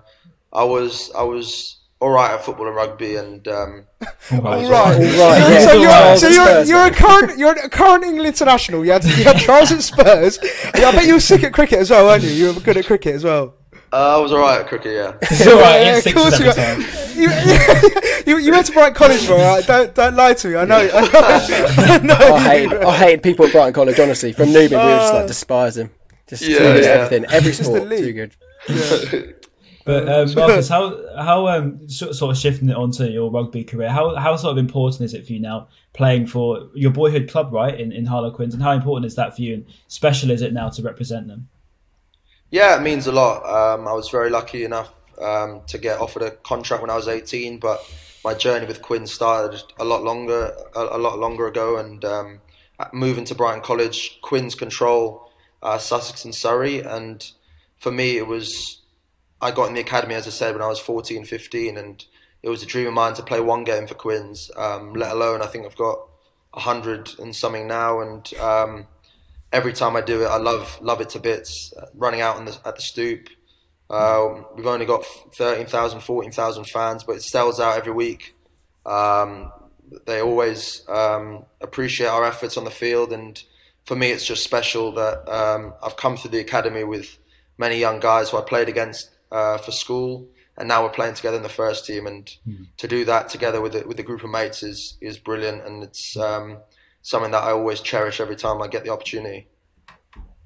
I 0.51 0.63
was 0.63 1.11
I 1.15 1.21
was 1.21 1.77
all 1.99 2.09
right 2.09 2.31
at 2.31 2.43
football 2.43 2.65
and 2.65 2.75
rugby, 2.75 3.15
and 3.17 3.47
um, 3.47 3.85
all 4.31 4.41
right, 4.41 4.65
all 4.65 4.71
right. 4.71 4.99
Yeah. 4.99 5.59
So, 5.59 5.73
you're, 5.73 6.17
so 6.17 6.27
you're, 6.29 6.63
you're 6.63 6.85
a 6.87 6.91
current 6.91 7.37
you're 7.37 7.51
a 7.51 7.69
current 7.69 8.03
England 8.03 8.27
international. 8.27 8.83
You 8.83 8.93
had 8.93 9.03
you 9.03 9.23
had 9.23 9.37
Charles 9.37 9.71
at 9.71 9.83
Spurs. 9.83 10.39
Yeah, 10.75 10.87
I 10.87 10.91
bet 10.93 11.05
you 11.05 11.13
were 11.13 11.19
sick 11.19 11.43
at 11.43 11.53
cricket 11.53 11.79
as 11.79 11.91
well, 11.91 12.05
weren't 12.05 12.23
you? 12.23 12.31
You 12.31 12.53
were 12.53 12.59
good 12.59 12.77
at 12.77 12.85
cricket 12.85 13.13
as 13.13 13.23
well. 13.23 13.55
Uh, 13.91 14.17
I 14.17 14.21
was 14.21 14.31
alright 14.31 14.61
at 14.61 14.67
cricket, 14.67 14.93
yeah. 14.93 15.17
It's 15.21 15.47
all 15.47 15.59
right. 15.59 15.81
Yeah, 15.81 15.97
it's 15.97 16.05
of 16.05 16.13
course 16.13 16.39
you 16.39 16.51
time. 16.53 16.81
You, 17.19 17.29
you, 18.27 18.37
you 18.45 18.51
went 18.51 18.65
to 18.67 18.71
Brighton 18.73 18.93
College, 18.95 19.25
bro. 19.27 19.37
Right? 19.37 19.65
Don't 19.65 19.93
don't 19.95 20.15
lie 20.15 20.33
to 20.33 20.47
me. 20.47 20.55
I 20.55 20.65
know. 20.65 20.77
I 20.77 20.87
know, 20.87 20.89
I 21.77 21.97
know 21.99 22.13
I 22.15 22.37
you- 22.37 22.69
hated, 22.69 22.83
I 22.83 22.97
hated 22.97 23.23
people 23.23 23.45
at 23.45 23.51
Brighton 23.51 23.73
College. 23.73 23.99
Honestly, 23.99 24.33
from 24.33 24.51
Newman, 24.51 24.69
we 24.71 24.75
would 24.77 24.99
just 24.99 25.13
Uh, 25.13 25.17
like 25.17 25.27
despise 25.27 25.75
them. 25.75 25.89
Just 26.27 26.43
Yeah, 26.43 26.57
too 26.59 26.63
good 26.63 26.83
yeah. 26.83 26.89
everything, 26.91 27.25
every 27.31 27.51
Just 27.51 27.59
the 27.59 27.65
sport, 27.65 27.87
league. 27.89 28.03
too 28.05 28.13
good. 28.13 29.35
But 29.85 30.07
um, 30.07 30.33
Marcus, 30.35 30.67
how 30.69 31.15
how 31.17 31.47
um 31.47 31.89
sort 31.89 32.13
sort 32.15 32.31
of 32.35 32.37
shifting 32.37 32.69
it 32.69 32.75
onto 32.75 33.05
your 33.05 33.31
rugby 33.31 33.63
career? 33.63 33.89
How 33.89 34.15
how 34.15 34.35
sort 34.35 34.51
of 34.51 34.57
important 34.57 35.01
is 35.05 35.13
it 35.13 35.25
for 35.25 35.33
you 35.33 35.39
now 35.39 35.67
playing 35.93 36.27
for 36.27 36.69
your 36.75 36.91
boyhood 36.91 37.29
club, 37.29 37.51
right, 37.53 37.79
in 37.79 37.91
in 37.91 38.05
Harlequins, 38.05 38.53
and 38.53 38.61
how 38.61 38.71
important 38.73 39.05
is 39.05 39.15
that 39.15 39.35
for 39.35 39.41
you? 39.41 39.53
And 39.55 39.65
special 39.87 40.29
is 40.31 40.41
it 40.41 40.53
now 40.53 40.69
to 40.69 40.81
represent 40.83 41.27
them? 41.27 41.47
Yeah, 42.51 42.77
it 42.77 42.81
means 42.81 43.07
a 43.07 43.11
lot. 43.11 43.43
Um, 43.45 43.87
I 43.87 43.93
was 43.93 44.09
very 44.09 44.29
lucky 44.29 44.63
enough 44.63 44.91
um, 45.21 45.61
to 45.67 45.77
get 45.77 45.99
offered 45.99 46.23
a 46.23 46.31
contract 46.31 46.81
when 46.81 46.89
I 46.89 46.95
was 46.95 47.07
18, 47.07 47.59
but 47.59 47.81
my 48.23 48.33
journey 48.33 48.65
with 48.65 48.81
Quins 48.81 49.11
started 49.11 49.61
a 49.79 49.85
lot 49.85 50.03
longer, 50.03 50.53
a, 50.75 50.79
a 50.79 50.97
lot 50.97 51.19
longer 51.19 51.47
ago. 51.47 51.77
And 51.77 52.03
um, 52.05 52.41
moving 52.93 53.25
to 53.25 53.35
Brighton 53.35 53.61
College, 53.61 54.19
Quins 54.21 54.55
control 54.55 55.29
uh, 55.61 55.77
Sussex 55.77 56.25
and 56.25 56.33
Surrey, 56.33 56.79
and 56.79 57.31
for 57.77 57.91
me, 57.91 58.17
it 58.17 58.27
was 58.27 58.81
I 59.41 59.51
got 59.51 59.69
in 59.69 59.73
the 59.73 59.81
academy 59.81 60.15
as 60.15 60.27
I 60.27 60.31
said 60.31 60.53
when 60.53 60.61
I 60.61 60.67
was 60.67 60.79
14, 60.79 61.25
15, 61.25 61.77
and 61.77 62.05
it 62.43 62.49
was 62.49 62.63
a 62.63 62.65
dream 62.65 62.87
of 62.87 62.93
mine 62.93 63.13
to 63.15 63.23
play 63.23 63.39
one 63.39 63.63
game 63.63 63.87
for 63.87 63.95
Quins. 63.95 64.51
Um, 64.55 64.93
let 64.93 65.11
alone 65.11 65.41
I 65.41 65.47
think 65.47 65.65
I've 65.65 65.75
got 65.75 65.99
hundred 66.53 67.11
and 67.19 67.35
something 67.35 67.67
now, 67.67 68.01
and 68.01 68.33
um, 68.35 68.87
every 69.51 69.73
time 69.73 69.95
I 69.95 70.01
do 70.01 70.23
it, 70.23 70.27
I 70.27 70.37
love 70.37 70.79
love 70.81 71.01
it 71.01 71.09
to 71.09 71.19
bits. 71.19 71.73
Uh, 71.73 71.85
running 71.93 72.21
out 72.21 72.43
the, 72.43 72.57
at 72.65 72.75
the 72.75 72.81
stoop, 72.81 73.29
um, 73.89 74.45
we've 74.55 74.67
only 74.67 74.85
got 74.85 75.03
13,000, 75.35 76.01
14,000 76.01 76.65
fans, 76.65 77.03
but 77.03 77.15
it 77.15 77.23
sells 77.23 77.59
out 77.59 77.77
every 77.77 77.93
week. 77.93 78.35
Um, 78.85 79.51
they 80.05 80.21
always 80.21 80.87
um, 80.87 81.45
appreciate 81.61 82.07
our 82.07 82.23
efforts 82.23 82.57
on 82.57 82.63
the 82.63 82.71
field, 82.71 83.11
and 83.11 83.41
for 83.85 83.95
me, 83.95 84.11
it's 84.11 84.25
just 84.25 84.43
special 84.43 84.91
that 84.93 85.27
um, 85.27 85.73
I've 85.81 85.97
come 85.97 86.15
through 86.17 86.31
the 86.31 86.39
academy 86.39 86.83
with 86.83 87.17
many 87.57 87.79
young 87.79 87.99
guys 87.99 88.29
who 88.29 88.37
I 88.37 88.41
played 88.41 88.69
against 88.69 89.09
uh, 89.31 89.57
for 89.57 89.71
school, 89.71 90.27
and 90.57 90.67
now 90.67 90.83
we're 90.83 90.89
playing 90.89 91.15
together 91.15 91.37
in 91.37 91.43
the 91.43 91.49
first 91.49 91.85
team. 91.85 92.05
And 92.05 92.29
to 92.77 92.87
do 92.87 93.05
that 93.05 93.29
together 93.29 93.61
with 93.61 93.75
a, 93.75 93.87
with 93.87 93.99
a 93.99 94.03
group 94.03 94.23
of 94.23 94.29
mates 94.29 94.61
is 94.61 94.97
is 95.01 95.17
brilliant, 95.17 95.65
and 95.65 95.83
it's 95.83 96.15
um, 96.15 96.59
something 97.01 97.31
that 97.31 97.43
I 97.43 97.51
always 97.51 97.81
cherish 97.81 98.19
every 98.21 98.35
time 98.35 98.61
I 98.61 98.67
get 98.67 98.83
the 98.83 98.91
opportunity. 98.91 99.47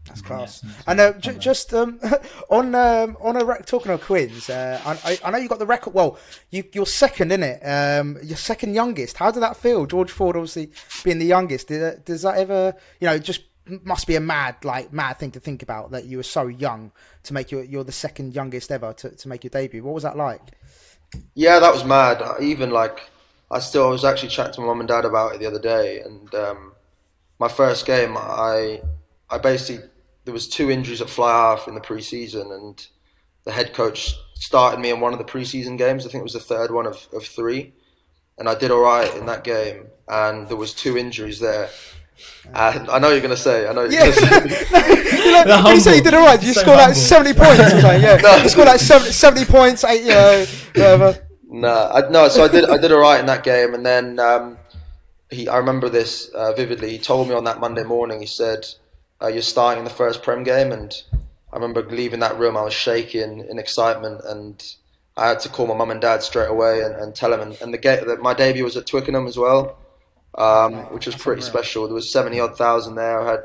That's 0.08 0.22
class. 0.22 0.64
And 0.86 1.00
uh, 1.00 1.14
j- 1.14 1.38
just 1.38 1.74
um, 1.74 2.00
on 2.50 2.76
um, 2.76 3.16
on 3.22 3.42
a 3.42 3.46
rec- 3.46 3.66
talking 3.66 3.92
of 3.92 4.02
Quins, 4.02 4.50
uh, 4.50 4.80
I, 4.86 5.12
I- 5.12 5.20
I 5.26 5.32
know 5.32 5.38
you 5.38 5.48
got 5.48 5.60
the 5.60 5.66
record. 5.66 5.94
Well, 5.94 6.18
you, 6.52 6.64
you're 6.74 6.86
second 6.86 7.32
in 7.32 7.42
it. 7.42 7.62
Um, 7.62 8.18
you're 8.22 8.36
second 8.38 8.74
youngest. 8.74 9.18
How 9.18 9.32
did 9.32 9.42
that 9.42 9.56
feel? 9.56 9.86
George 9.86 10.12
Ford, 10.12 10.36
obviously 10.36 10.72
being 11.04 11.20
the 11.20 11.26
youngest. 11.26 11.70
Did 11.70 12.04
does 12.04 12.24
that 12.24 12.36
ever, 12.38 12.76
you 13.00 13.08
know, 13.08 13.18
just 13.18 13.44
must 13.84 14.08
be 14.08 14.16
a 14.18 14.20
mad 14.20 14.58
like 14.66 14.92
mad 14.92 15.18
thing 15.18 15.32
to 15.32 15.40
think 15.40 15.64
about 15.64 15.92
that 15.92 16.04
you 16.04 16.18
were 16.18 16.24
so 16.24 16.48
young 16.48 16.92
to 17.24 17.34
make 17.34 17.50
your 17.50 17.64
you're 17.64 17.86
the 17.86 17.94
second 17.94 18.36
youngest 18.36 18.74
ever 18.74 18.92
to, 18.92 19.10
to 19.12 19.30
make 19.30 19.44
your 19.46 19.52
debut. 19.52 19.82
What 19.84 19.94
was 19.94 20.04
that 20.04 20.18
like? 20.18 20.42
Yeah, 21.34 21.60
that 21.60 21.72
was 21.72 21.86
mad. 21.86 22.22
Even 22.42 22.72
like, 22.72 23.10
I 23.50 23.60
still 23.60 23.88
I 23.88 23.92
was 23.92 24.04
actually 24.04 24.30
chatting 24.30 24.54
to 24.56 24.62
my 24.62 24.68
mum 24.68 24.82
and 24.82 24.90
dad 24.90 25.06
about 25.06 25.34
it 25.36 25.40
the 25.40 25.46
other 25.46 25.60
day, 25.62 26.02
and 26.02 26.34
um, 26.36 26.74
my 27.40 27.48
first 27.48 27.86
game, 27.86 28.18
I 28.18 28.82
I 29.30 29.38
basically 29.38 29.88
there 30.26 30.34
was 30.34 30.48
two 30.48 30.70
injuries 30.72 31.02
at 31.02 31.10
fly 31.10 31.32
half 31.32 31.68
in 31.68 31.76
the 31.76 31.82
preseason, 31.82 32.54
and 32.54 32.88
the 33.46 33.52
head 33.52 33.74
coach 33.74 34.16
started 34.36 34.80
me 34.80 34.90
in 34.90 35.00
one 35.00 35.14
of 35.14 35.20
the 35.20 35.26
preseason 35.26 35.78
games. 35.78 36.06
I 36.06 36.10
think 36.10 36.22
it 36.22 36.24
was 36.24 36.34
the 36.34 36.40
third 36.40 36.72
one 36.72 36.86
of, 36.88 37.08
of 37.14 37.26
three, 37.26 37.74
and 38.38 38.48
I 38.48 38.56
did 38.56 38.72
all 38.72 38.82
right 38.82 39.14
in 39.16 39.26
that 39.28 39.44
game. 39.44 39.88
And 40.08 40.48
there 40.50 40.58
was 40.58 40.74
two 40.74 40.98
injuries 40.98 41.40
there. 41.40 41.70
And 42.54 42.90
I 42.90 43.00
know 43.00 43.10
you're 43.10 43.22
going 43.22 43.32
to 43.32 43.38
say, 43.38 43.68
I 43.68 43.74
know 43.74 43.84
you're 43.84 43.94
Yeah. 43.94 44.12
going 44.12 44.50
to 44.50 44.50
say, 44.66 45.26
you, 45.26 45.46
know, 45.46 45.70
you 45.72 45.80
say 45.88 45.96
you 45.98 46.04
did 46.04 46.14
all 46.14 46.26
right. 46.26 46.42
You 46.42 46.54
So 46.54 46.62
scored 46.62 46.78
like 46.78 46.96
seventy 46.96 47.34
points. 47.34 47.60
Or 47.60 47.70
something, 47.70 48.02
yeah, 48.02 48.44
you 48.44 48.50
scored 48.50 48.68
like 48.68 48.80
70, 48.80 49.12
70 49.12 49.46
points. 49.46 49.84
Eight, 49.84 50.02
you 50.04 50.10
know, 50.10 50.46
whatever. 50.76 51.28
No, 51.48 51.92
I, 51.94 52.10
no. 52.10 52.28
So 52.30 52.44
I 52.44 52.48
did. 52.48 52.70
I 52.70 52.78
did 52.78 52.92
all 52.92 53.00
right 53.00 53.20
in 53.20 53.26
that 53.28 53.44
game, 53.44 53.74
and 53.74 53.86
then 53.86 54.20
um, 54.20 54.58
he. 55.30 55.48
I 55.48 55.58
remember 55.58 55.88
this 55.90 56.30
uh, 56.30 56.54
vividly. 56.54 56.92
He 56.92 56.98
told 56.98 57.30
me 57.30 57.36
on 57.36 57.44
that 57.46 57.60
Monday 57.60 57.84
morning. 57.84 58.20
He 58.20 58.26
said, 58.26 58.66
uh, 59.24 59.28
"You're 59.28 59.42
starting 59.42 59.80
in 59.80 59.86
the 59.86 59.90
first 59.90 60.22
Prem 60.22 60.44
game," 60.44 60.72
and 60.72 60.94
I 61.52 61.56
remember 61.56 61.84
leaving 61.84 62.20
that 62.20 62.38
room. 62.38 62.58
I 62.58 62.64
was 62.64 62.74
shaking 62.74 63.46
in 63.48 63.60
excitement, 63.60 64.22
and 64.26 64.64
I 65.16 65.28
had 65.28 65.40
to 65.42 65.50
call 65.50 65.68
my 65.68 65.76
mum 65.76 65.92
and 65.92 66.02
dad 66.02 66.24
straight 66.24 66.50
away 66.50 66.82
and, 66.82 66.96
and 66.96 67.16
tell 67.16 67.30
them. 67.30 67.42
And, 67.42 67.62
and 67.62 67.74
the 67.74 67.78
ga- 67.78 68.04
that 68.04 68.22
my 68.22 68.34
debut 68.34 68.64
was 68.64 68.76
at 68.76 68.88
Twickenham 68.88 69.28
as 69.28 69.38
well, 69.38 69.78
um, 70.36 70.74
which 70.94 71.06
was 71.06 71.16
pretty 71.16 71.42
special. 71.42 71.86
There 71.86 71.94
was 71.94 72.12
seventy 72.12 72.40
odd 72.40 72.58
thousand 72.58 72.96
there. 72.96 73.22
I 73.22 73.32
had 73.32 73.44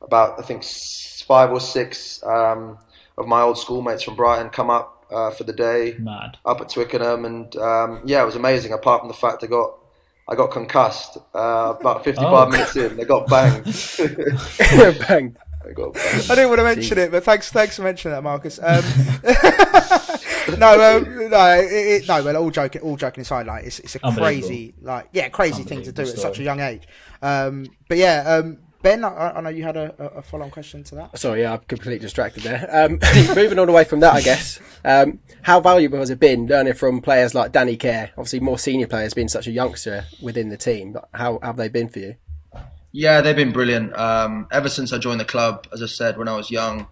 about 0.00 0.38
I 0.38 0.42
think 0.42 0.64
five 1.26 1.50
or 1.50 1.60
six 1.60 2.22
um, 2.24 2.78
of 3.16 3.26
my 3.26 3.42
old 3.42 3.58
schoolmates 3.58 4.02
from 4.02 4.16
Brighton 4.16 4.50
come 4.50 4.70
up 4.70 5.06
uh, 5.12 5.30
for 5.30 5.44
the 5.44 5.52
day 5.52 5.96
Mad. 5.98 6.38
up 6.44 6.60
at 6.60 6.70
Twickenham, 6.70 7.24
and 7.24 7.54
um, 7.56 8.00
yeah, 8.04 8.22
it 8.22 8.26
was 8.26 8.36
amazing. 8.36 8.72
Apart 8.72 9.02
from 9.02 9.08
the 9.08 9.14
fact 9.14 9.44
I 9.44 9.46
got 9.46 9.78
I 10.32 10.34
got 10.34 10.50
concussed 10.50 11.18
uh, 11.34 11.74
about 11.78 12.04
55 12.04 12.32
Oh. 12.32 12.50
minutes 12.50 12.74
in. 12.74 12.96
They 12.96 13.04
got 13.04 13.28
banged. 13.28 13.64
Bang. 15.06 15.36
they 15.62 15.72
got 15.74 15.92
banged. 15.92 16.30
I 16.30 16.34
didn't 16.34 16.48
want 16.48 16.58
to 16.60 16.64
mention 16.64 16.96
it, 16.96 17.10
but 17.10 17.22
thanks, 17.22 17.52
thanks 17.52 17.76
for 17.76 17.82
mentioning 17.82 18.14
that, 18.16 18.22
Marcus. 18.22 18.58
Um, 18.58 18.82
no, 20.58 20.96
um, 20.96 21.28
no, 21.30 21.50
it, 21.58 21.70
it, 22.02 22.08
no. 22.08 22.24
Well, 22.24 22.36
all 22.38 22.50
joking, 22.50 22.80
all 22.80 22.96
joking 22.96 23.20
aside, 23.20 23.46
like 23.46 23.66
it's, 23.66 23.78
it's 23.80 23.94
a 23.96 23.98
crazy, 23.98 24.72
like 24.80 25.08
yeah, 25.12 25.28
crazy 25.28 25.64
thing 25.64 25.82
to 25.82 25.92
do 25.92 26.00
at 26.02 26.08
such 26.08 26.38
a 26.38 26.42
young 26.42 26.60
age. 26.60 26.88
Um, 27.20 27.66
but 27.88 27.98
yeah, 27.98 28.22
um, 28.26 28.58
Ben, 28.82 29.04
I, 29.04 29.30
I 29.36 29.40
know 29.40 29.48
you 29.48 29.62
had 29.62 29.76
a, 29.76 29.94
a 30.16 30.22
follow-on 30.22 30.50
question 30.50 30.82
to 30.84 30.96
that. 30.96 31.16
Sorry, 31.16 31.42
yeah, 31.42 31.52
I'm 31.52 31.60
completely 31.60 32.00
distracted 32.00 32.42
there. 32.42 32.68
Um, 32.70 32.98
moving 33.36 33.60
on 33.60 33.68
away 33.68 33.84
from 33.84 34.00
that, 34.00 34.14
I 34.14 34.20
guess. 34.20 34.58
Um, 34.84 35.20
how 35.42 35.60
valuable 35.60 35.98
has 35.98 36.10
it 36.10 36.18
been 36.18 36.46
learning 36.46 36.74
from 36.74 37.00
players 37.00 37.32
like 37.34 37.52
Danny 37.52 37.76
Care? 37.76 38.10
Obviously, 38.18 38.40
more 38.40 38.58
senior 38.58 38.88
players, 38.88 39.14
being 39.14 39.28
such 39.28 39.46
a 39.46 39.52
youngster 39.52 40.04
within 40.20 40.48
the 40.48 40.56
team. 40.56 40.94
But 40.94 41.08
how 41.14 41.38
have 41.42 41.56
they 41.56 41.68
been 41.68 41.88
for 41.88 42.00
you? 42.00 42.16
Yeah, 42.90 43.20
they've 43.20 43.36
been 43.36 43.52
brilliant. 43.52 43.96
Um, 43.96 44.48
ever 44.50 44.68
since 44.68 44.92
I 44.92 44.98
joined 44.98 45.20
the 45.20 45.24
club, 45.24 45.68
as 45.72 45.80
I 45.80 45.86
said, 45.86 46.18
when 46.18 46.26
I 46.26 46.36
was 46.36 46.50
young, 46.50 46.88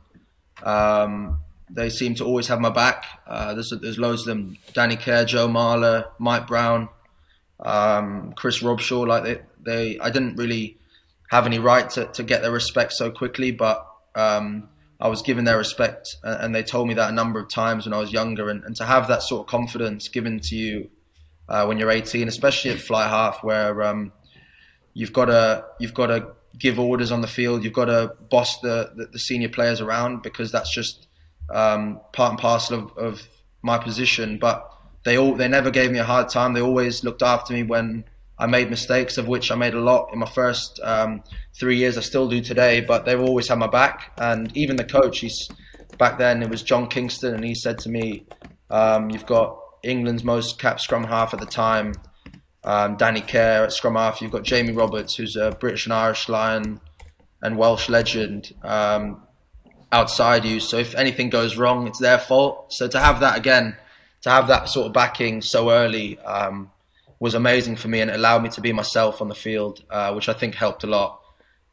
um, 0.63 1.41
they 1.69 1.91
seem 1.91 2.15
to 2.17 2.25
always 2.25 2.47
have 2.47 2.61
my 2.61 2.71
back. 2.71 3.05
Uh, 3.27 3.55
there's, 3.55 3.71
there's 3.83 3.99
loads 3.99 4.23
of 4.23 4.29
them: 4.29 4.57
Danny 4.75 4.97
Care, 4.97 5.25
Joe 5.25 5.49
Marler, 5.49 6.07
Mike 6.21 6.47
Brown, 6.47 6.89
um, 7.59 8.33
Chris 8.35 8.63
Robshaw. 8.63 9.07
Like 9.09 9.25
they, 9.25 9.41
they, 9.61 9.99
I 9.99 10.11
didn't 10.11 10.37
really 10.37 10.79
have 11.31 11.47
any 11.47 11.61
right 11.61 11.89
to, 11.91 12.07
to 12.07 12.23
get 12.25 12.43
their 12.43 12.51
respect 12.51 12.93
so 12.93 13.11
quickly, 13.11 13.53
but 13.53 13.87
um, 14.17 14.69
I 15.01 15.07
was 15.09 15.23
given 15.23 15.45
their 15.45 15.57
respect, 15.57 16.17
and, 16.25 16.53
they 16.53 16.65
told 16.65 16.89
me 16.89 16.95
that 16.95 17.09
a 17.09 17.13
number 17.13 17.39
of 17.39 17.49
times 17.49 17.87
when 17.87 17.95
I 17.95 17.99
was 17.99 18.13
younger. 18.13 18.51
And, 18.51 18.65
and 18.65 18.75
to 18.77 18.85
have 18.85 19.07
that 19.09 19.23
sort 19.23 19.43
of 19.43 19.47
confidence 19.47 20.09
given 20.09 20.41
to 20.41 20.57
you 20.57 20.91
uh, 21.49 21.67
when 21.67 21.79
you're 21.79 21.91
18, 21.91 22.27
especially 22.27 22.73
at 22.73 22.81
fly 22.81 23.09
half, 23.09 23.45
where 23.45 23.81
um, 23.85 24.13
you've 24.93 25.13
got 25.13 25.27
to 25.27 25.65
you've 25.79 25.95
got 25.95 26.09
to 26.09 26.33
give 26.59 26.81
orders 26.81 27.13
on 27.13 27.21
the 27.21 27.29
field. 27.29 27.63
You've 27.63 27.73
got 27.73 27.87
to 27.87 28.13
boss 28.29 28.59
the, 28.59 28.93
the, 28.97 29.07
the 29.07 29.19
senior 29.19 29.49
players 29.49 29.81
around 29.81 30.23
because 30.23 30.51
that's 30.51 30.75
just 30.75 31.07
um, 31.49 32.01
part 32.13 32.31
and 32.31 32.39
parcel 32.41 32.79
of, 32.81 32.99
of 32.99 33.23
my 33.63 33.79
position. 33.79 34.39
But 34.39 34.69
they 35.05 35.17
all 35.17 35.37
they 35.37 35.47
never 35.47 35.71
gave 35.71 35.93
me 35.93 36.01
a 36.01 36.05
hard 36.05 36.29
time. 36.29 36.55
They 36.55 36.61
always 36.61 37.05
looked 37.05 37.23
after 37.23 37.55
me 37.55 37.63
when 37.63 38.05
I 38.41 38.47
made 38.47 38.71
mistakes, 38.71 39.19
of 39.19 39.29
which 39.29 39.53
I 39.53 39.55
made 39.55 39.75
a 39.75 39.81
lot 39.81 40.13
in 40.13 40.19
my 40.19 40.29
first 40.29 40.81
um, 40.83 41.23
three 41.59 41.77
years. 41.77 41.97
I 41.97 42.01
still 42.01 42.29
do 42.29 42.41
today, 42.41 42.81
but 42.81 43.05
they've 43.05 43.21
always 43.21 43.49
had 43.49 43.59
my 43.59 43.69
back. 43.69 44.13
And 44.19 44.55
even 44.57 44.75
the 44.77 44.85
coach, 44.85 45.21
he's 45.21 45.49
back 45.99 46.19
then 46.19 46.43
it 46.43 46.51
was 46.51 46.63
John 46.63 46.89
Kingston, 46.89 47.35
and 47.35 47.45
he 47.45 47.55
said 47.55 47.79
to 47.81 47.89
me, 47.89 48.27
um, 48.71 49.11
"You've 49.11 49.27
got 49.27 49.57
England's 49.85 50.25
most 50.25 50.59
capped 50.59 50.81
scrum 50.81 51.05
half 51.05 51.33
at 51.35 51.41
the 51.41 51.47
time." 51.47 51.93
um, 52.65 52.97
Danny 52.97 53.21
Care 53.21 53.65
at 53.65 53.73
scrum 53.73 53.95
half. 53.95 54.21
You've 54.21 54.33
got 54.33 54.43
Jamie 54.43 54.73
Roberts, 54.73 55.17
who's 55.17 55.37
a 55.37 55.53
British 55.53 55.87
and 55.87 55.93
Irish 55.93 56.29
lion 56.29 56.81
and 57.43 57.57
Welsh 57.57 57.89
legend 57.89 58.55
um, 58.63 59.23
outside 59.93 60.45
you. 60.45 60.61
So 60.61 60.77
if 60.77 60.95
anything 60.95 61.31
goes 61.31 61.57
wrong, 61.57 61.87
it's 61.87 61.99
their 61.99 62.19
fault. 62.19 62.73
So 62.73 62.87
to 62.89 63.01
have 63.01 63.21
that 63.21 63.39
again, 63.39 63.77
to 64.23 64.31
have 64.31 64.49
that 64.49 64.69
sort 64.69 64.87
of 64.87 64.93
backing 64.93 65.41
so 65.41 65.71
early 65.71 66.19
um, 66.21 66.71
was 67.21 67.35
amazing 67.35 67.77
for 67.77 67.89
me 67.89 68.01
and 68.01 68.11
it 68.11 68.15
allowed 68.15 68.43
me 68.43 68.49
to 68.49 68.61
be 68.61 68.73
myself 68.73 69.21
on 69.21 69.29
the 69.29 69.35
field, 69.35 69.85
uh, 69.91 70.13
which 70.13 70.29
I 70.29 70.33
think 70.33 70.55
helped 70.55 70.83
a 70.83 70.87
lot. 70.87 71.21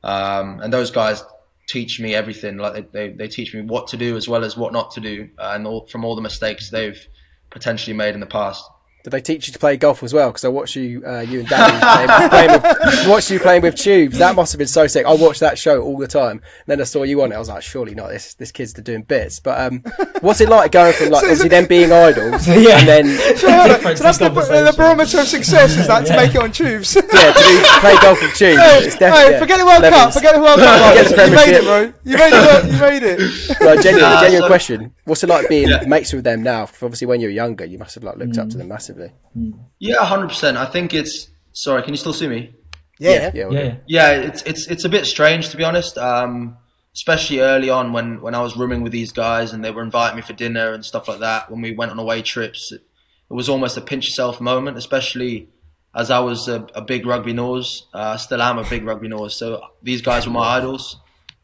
Um, 0.04 0.60
and 0.60 0.72
those 0.72 0.92
guys 0.92 1.24
teach 1.68 2.00
me 2.00 2.14
everything. 2.14 2.58
Like 2.58 2.92
they, 2.92 3.10
they, 3.10 3.28
teach 3.28 3.54
me 3.54 3.62
what 3.62 3.88
to 3.88 3.98
do 3.98 4.16
as 4.18 4.28
well 4.28 4.44
as 4.44 4.58
what 4.58 4.74
not 4.74 4.92
to 4.92 5.00
do, 5.00 5.30
uh, 5.40 5.54
and 5.56 5.66
all, 5.66 5.88
from 5.88 6.06
all 6.06 6.16
the 6.16 6.22
mistakes 6.22 6.70
they've 6.70 7.08
potentially 7.50 7.96
made 7.96 8.14
in 8.14 8.20
the 8.20 8.28
past. 8.28 8.64
Did 9.08 9.12
they 9.12 9.22
teach 9.22 9.48
you 9.48 9.54
to 9.54 9.60
play 9.60 9.78
golf 9.78 10.04
as 10.04 10.14
well? 10.14 10.28
Because 10.32 10.44
I 10.44 10.50
watched 10.50 10.76
you, 10.76 11.02
uh, 11.08 11.22
you 11.22 11.40
and 11.40 11.48
Danny 11.48 11.80
playing, 11.80 12.30
playing 12.30 12.52
with, 12.52 13.08
watched 13.08 13.32
you 13.32 13.40
playing 13.40 13.62
with 13.62 13.76
tubes. 13.78 14.18
That 14.18 14.36
must 14.36 14.52
have 14.52 14.60
been 14.60 14.68
so 14.68 14.86
sick. 14.86 15.06
I 15.06 15.14
watched 15.14 15.40
that 15.40 15.58
show 15.58 15.82
all 15.82 15.98
the 15.98 16.08
time. 16.10 16.32
And 16.42 16.42
then 16.68 16.82
I 16.82 16.84
saw 16.84 17.04
you 17.04 17.22
on 17.22 17.32
it. 17.32 17.36
I 17.36 17.40
was 17.40 17.48
like, 17.48 17.64
surely 17.64 17.96
not. 17.96 18.10
This 18.10 18.34
this 18.34 18.52
kid's 18.52 18.74
doing 18.74 19.04
bits. 19.04 19.40
But 19.40 19.62
um, 19.62 19.80
what's 20.20 20.42
it 20.42 20.50
like 20.50 20.74
going 20.74 20.92
from 20.92 21.12
like 21.12 21.24
obviously 21.24 21.48
them 21.48 21.68
being 21.68 21.90
idols 21.90 22.46
Yeah. 22.50 22.80
and 22.80 22.88
then 22.90 23.38
So, 23.38 23.50
hold 23.50 23.98
so 23.98 24.04
that's 24.04 24.18
the, 24.18 24.26
in 24.26 24.34
the 24.36 24.42
conversation. 24.42 24.76
barometer 24.76 25.20
of 25.22 25.28
success 25.30 25.78
is 25.78 25.88
that 25.88 26.06
to 26.08 26.14
make 26.18 26.36
it 26.36 26.42
on 26.42 26.52
tubes. 26.52 26.94
yeah 26.96 27.02
to 27.02 27.08
do, 27.08 27.64
play 27.80 27.96
golf 28.02 28.22
with 28.22 28.36
tubes. 28.36 28.60
Hey, 28.60 28.80
it's 28.84 28.98
definitely 28.98 29.36
hey, 29.36 29.40
forget 29.40 29.58
the 29.60 29.66
World 29.66 29.84
Cup. 29.84 30.12
Forget 30.12 30.36
the 30.36 30.42
World 30.42 30.60
Cup. 30.60 30.98
Forget 30.98 31.16
the 31.16 31.30
you 31.30 31.36
made 31.38 31.56
it, 31.56 31.64
bro. 31.64 31.94
You 32.04 32.18
made 32.18 32.34
it. 32.34 32.44
bro. 32.44 32.90
You 32.90 33.00
made 33.00 33.04
it. 33.04 33.62
Like, 33.62 33.82
genuine, 33.82 34.02
Nah, 34.12 34.20
genuine 34.22 34.42
so- 34.44 34.48
question. 34.48 34.94
What's 35.06 35.24
it 35.24 35.30
like 35.30 35.48
being 35.48 35.70
Yeah. 35.70 35.86
mates 35.88 36.12
with 36.12 36.26
them 36.26 36.44
now? 36.44 36.66
'Cause 36.66 36.84
Obviously, 36.84 37.08
when 37.08 37.22
you 37.22 37.28
were 37.28 37.32
younger, 37.32 37.64
you 37.64 37.78
must 37.78 37.96
have 37.96 38.04
like 38.04 38.18
looked 38.18 38.38
up 38.38 38.50
to 38.50 38.58
them 38.58 38.68
massively. 38.68 38.97
Yeah, 39.80 40.04
hundred 40.04 40.30
percent. 40.30 40.58
I 40.58 40.66
think 40.66 40.94
it's. 40.94 41.30
Sorry, 41.54 41.82
can 41.82 41.94
you 41.94 41.98
still 41.98 42.14
see 42.14 42.28
me? 42.28 42.54
Yeah. 43.00 43.32
yeah, 43.34 43.50
Yeah, 43.50 43.50
yeah. 43.50 43.76
Yeah, 43.88 44.12
it's 44.12 44.42
it's 44.44 44.68
it's 44.68 44.84
a 44.86 44.90
bit 44.90 45.06
strange 45.06 45.50
to 45.50 45.58
be 45.58 45.64
honest. 45.64 45.98
Um, 45.98 46.58
especially 46.94 47.40
early 47.40 47.70
on 47.70 47.94
when 47.94 48.22
when 48.22 48.34
I 48.34 48.42
was 48.42 48.58
rooming 48.58 48.82
with 48.82 48.92
these 48.92 49.12
guys 49.12 49.54
and 49.54 49.64
they 49.64 49.72
were 49.72 49.84
inviting 49.84 50.16
me 50.16 50.24
for 50.24 50.34
dinner 50.34 50.74
and 50.74 50.84
stuff 50.84 51.08
like 51.08 51.20
that. 51.20 51.52
When 51.52 51.62
we 51.62 51.74
went 51.74 51.92
on 51.92 52.00
away 52.00 52.22
trips, 52.22 52.72
it, 52.72 52.82
it 53.30 53.34
was 53.34 53.50
almost 53.50 53.78
a 53.78 53.82
pinch 53.82 54.06
yourself 54.06 54.42
moment. 54.42 54.78
Especially 54.78 55.50
as 55.96 56.10
I 56.12 56.20
was 56.20 56.48
a, 56.48 56.68
a 56.74 56.82
big 56.82 57.06
rugby 57.06 57.34
nose, 57.34 57.88
uh, 57.94 58.14
I 58.14 58.18
still 58.18 58.42
am 58.42 58.58
a 58.58 58.70
big 58.70 58.84
rugby 58.84 59.08
nose. 59.08 59.36
So 59.38 59.62
these 59.84 60.02
guys 60.02 60.26
were 60.26 60.34
my 60.34 60.58
idols. 60.58 61.00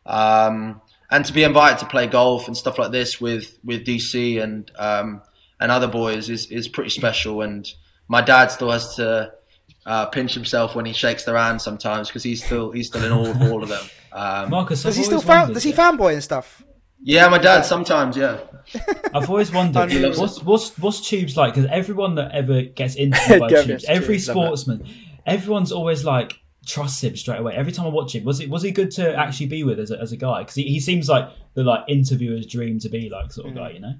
Um, 0.06 0.82
and 1.10 1.24
to 1.26 1.34
be 1.34 1.44
invited 1.44 1.78
to 1.80 1.86
play 1.86 2.08
golf 2.08 2.48
and 2.48 2.58
stuff 2.58 2.80
like 2.80 2.92
this 2.92 3.22
with 3.22 3.60
with 3.64 3.86
DC 3.86 4.42
and 4.42 4.72
um, 4.78 5.22
and 5.64 5.72
other 5.72 5.88
boys 5.88 6.30
is 6.30 6.52
is 6.52 6.68
pretty 6.68 6.90
special. 6.92 7.42
And 7.42 7.68
my 8.10 8.22
dad 8.22 8.52
still 8.52 8.70
has 8.70 8.96
to 8.98 9.32
uh, 9.86 10.06
pinch 10.08 10.34
himself 10.34 10.76
when 10.76 10.86
he 10.86 10.92
shakes 10.94 11.24
their 11.24 11.38
hand 11.38 11.62
sometimes 11.62 12.10
because 12.10 12.22
he's 12.22 12.44
still 12.44 12.72
he's 12.72 12.88
still 12.88 13.04
in 13.04 13.12
awe 13.12 13.32
of 13.32 13.42
all 13.52 13.64
of 13.64 13.70
them. 13.70 13.84
Um, 14.12 14.50
Marcus, 14.52 14.84
Does 14.84 14.96
I've 14.96 14.98
he 15.00 15.04
still 15.06 15.22
fan? 15.22 15.40
wondered, 15.40 15.54
Does 15.56 15.64
he 15.64 15.72
yeah. 15.72 15.92
fanboy 15.92 16.14
and 16.14 16.24
stuff? 16.24 16.62
yeah, 17.02 17.28
my 17.30 17.38
dad 17.38 17.64
sometimes. 17.64 18.16
Yeah, 18.18 18.40
I've 19.14 19.30
always 19.30 19.52
wondered 19.52 20.18
what's 20.18 20.44
what's 20.44 20.78
what's 20.78 21.08
tubes 21.08 21.36
like 21.38 21.56
because 21.56 21.70
everyone 21.72 22.16
that 22.16 22.32
ever 22.34 22.62
gets 22.64 22.96
into 22.96 23.18
by 23.40 23.50
Go 23.50 23.64
tubes, 23.64 23.86
every 23.86 24.16
Tubes, 24.16 24.28
sportsman, 24.28 24.86
everyone's 25.26 25.72
always 25.72 26.04
like 26.04 26.40
trusts 26.66 27.04
him 27.04 27.16
straight 27.16 27.40
away. 27.40 27.56
Every 27.56 27.72
time 27.72 27.86
I 27.86 27.90
watch 27.90 28.16
him, 28.16 28.26
was 28.26 28.42
it 28.42 28.50
was 28.50 28.64
he 28.64 28.72
good 28.72 28.92
to 28.92 29.16
actually 29.16 29.48
be 29.48 29.64
with 29.64 29.80
as 29.80 29.92
a, 29.92 30.00
as 30.00 30.12
a 30.12 30.18
guy? 30.18 30.40
Because 30.44 30.56
he, 30.56 30.64
he 30.64 30.80
seems 30.82 31.08
like 31.10 31.30
the 31.56 31.64
like 31.64 31.86
interviewer's 31.88 32.46
dream 32.46 32.80
to 32.80 32.90
be 32.90 33.10
like 33.10 33.32
sort 33.32 33.48
of 33.48 33.56
guy, 33.56 33.72
you 33.72 33.80
know? 33.80 33.96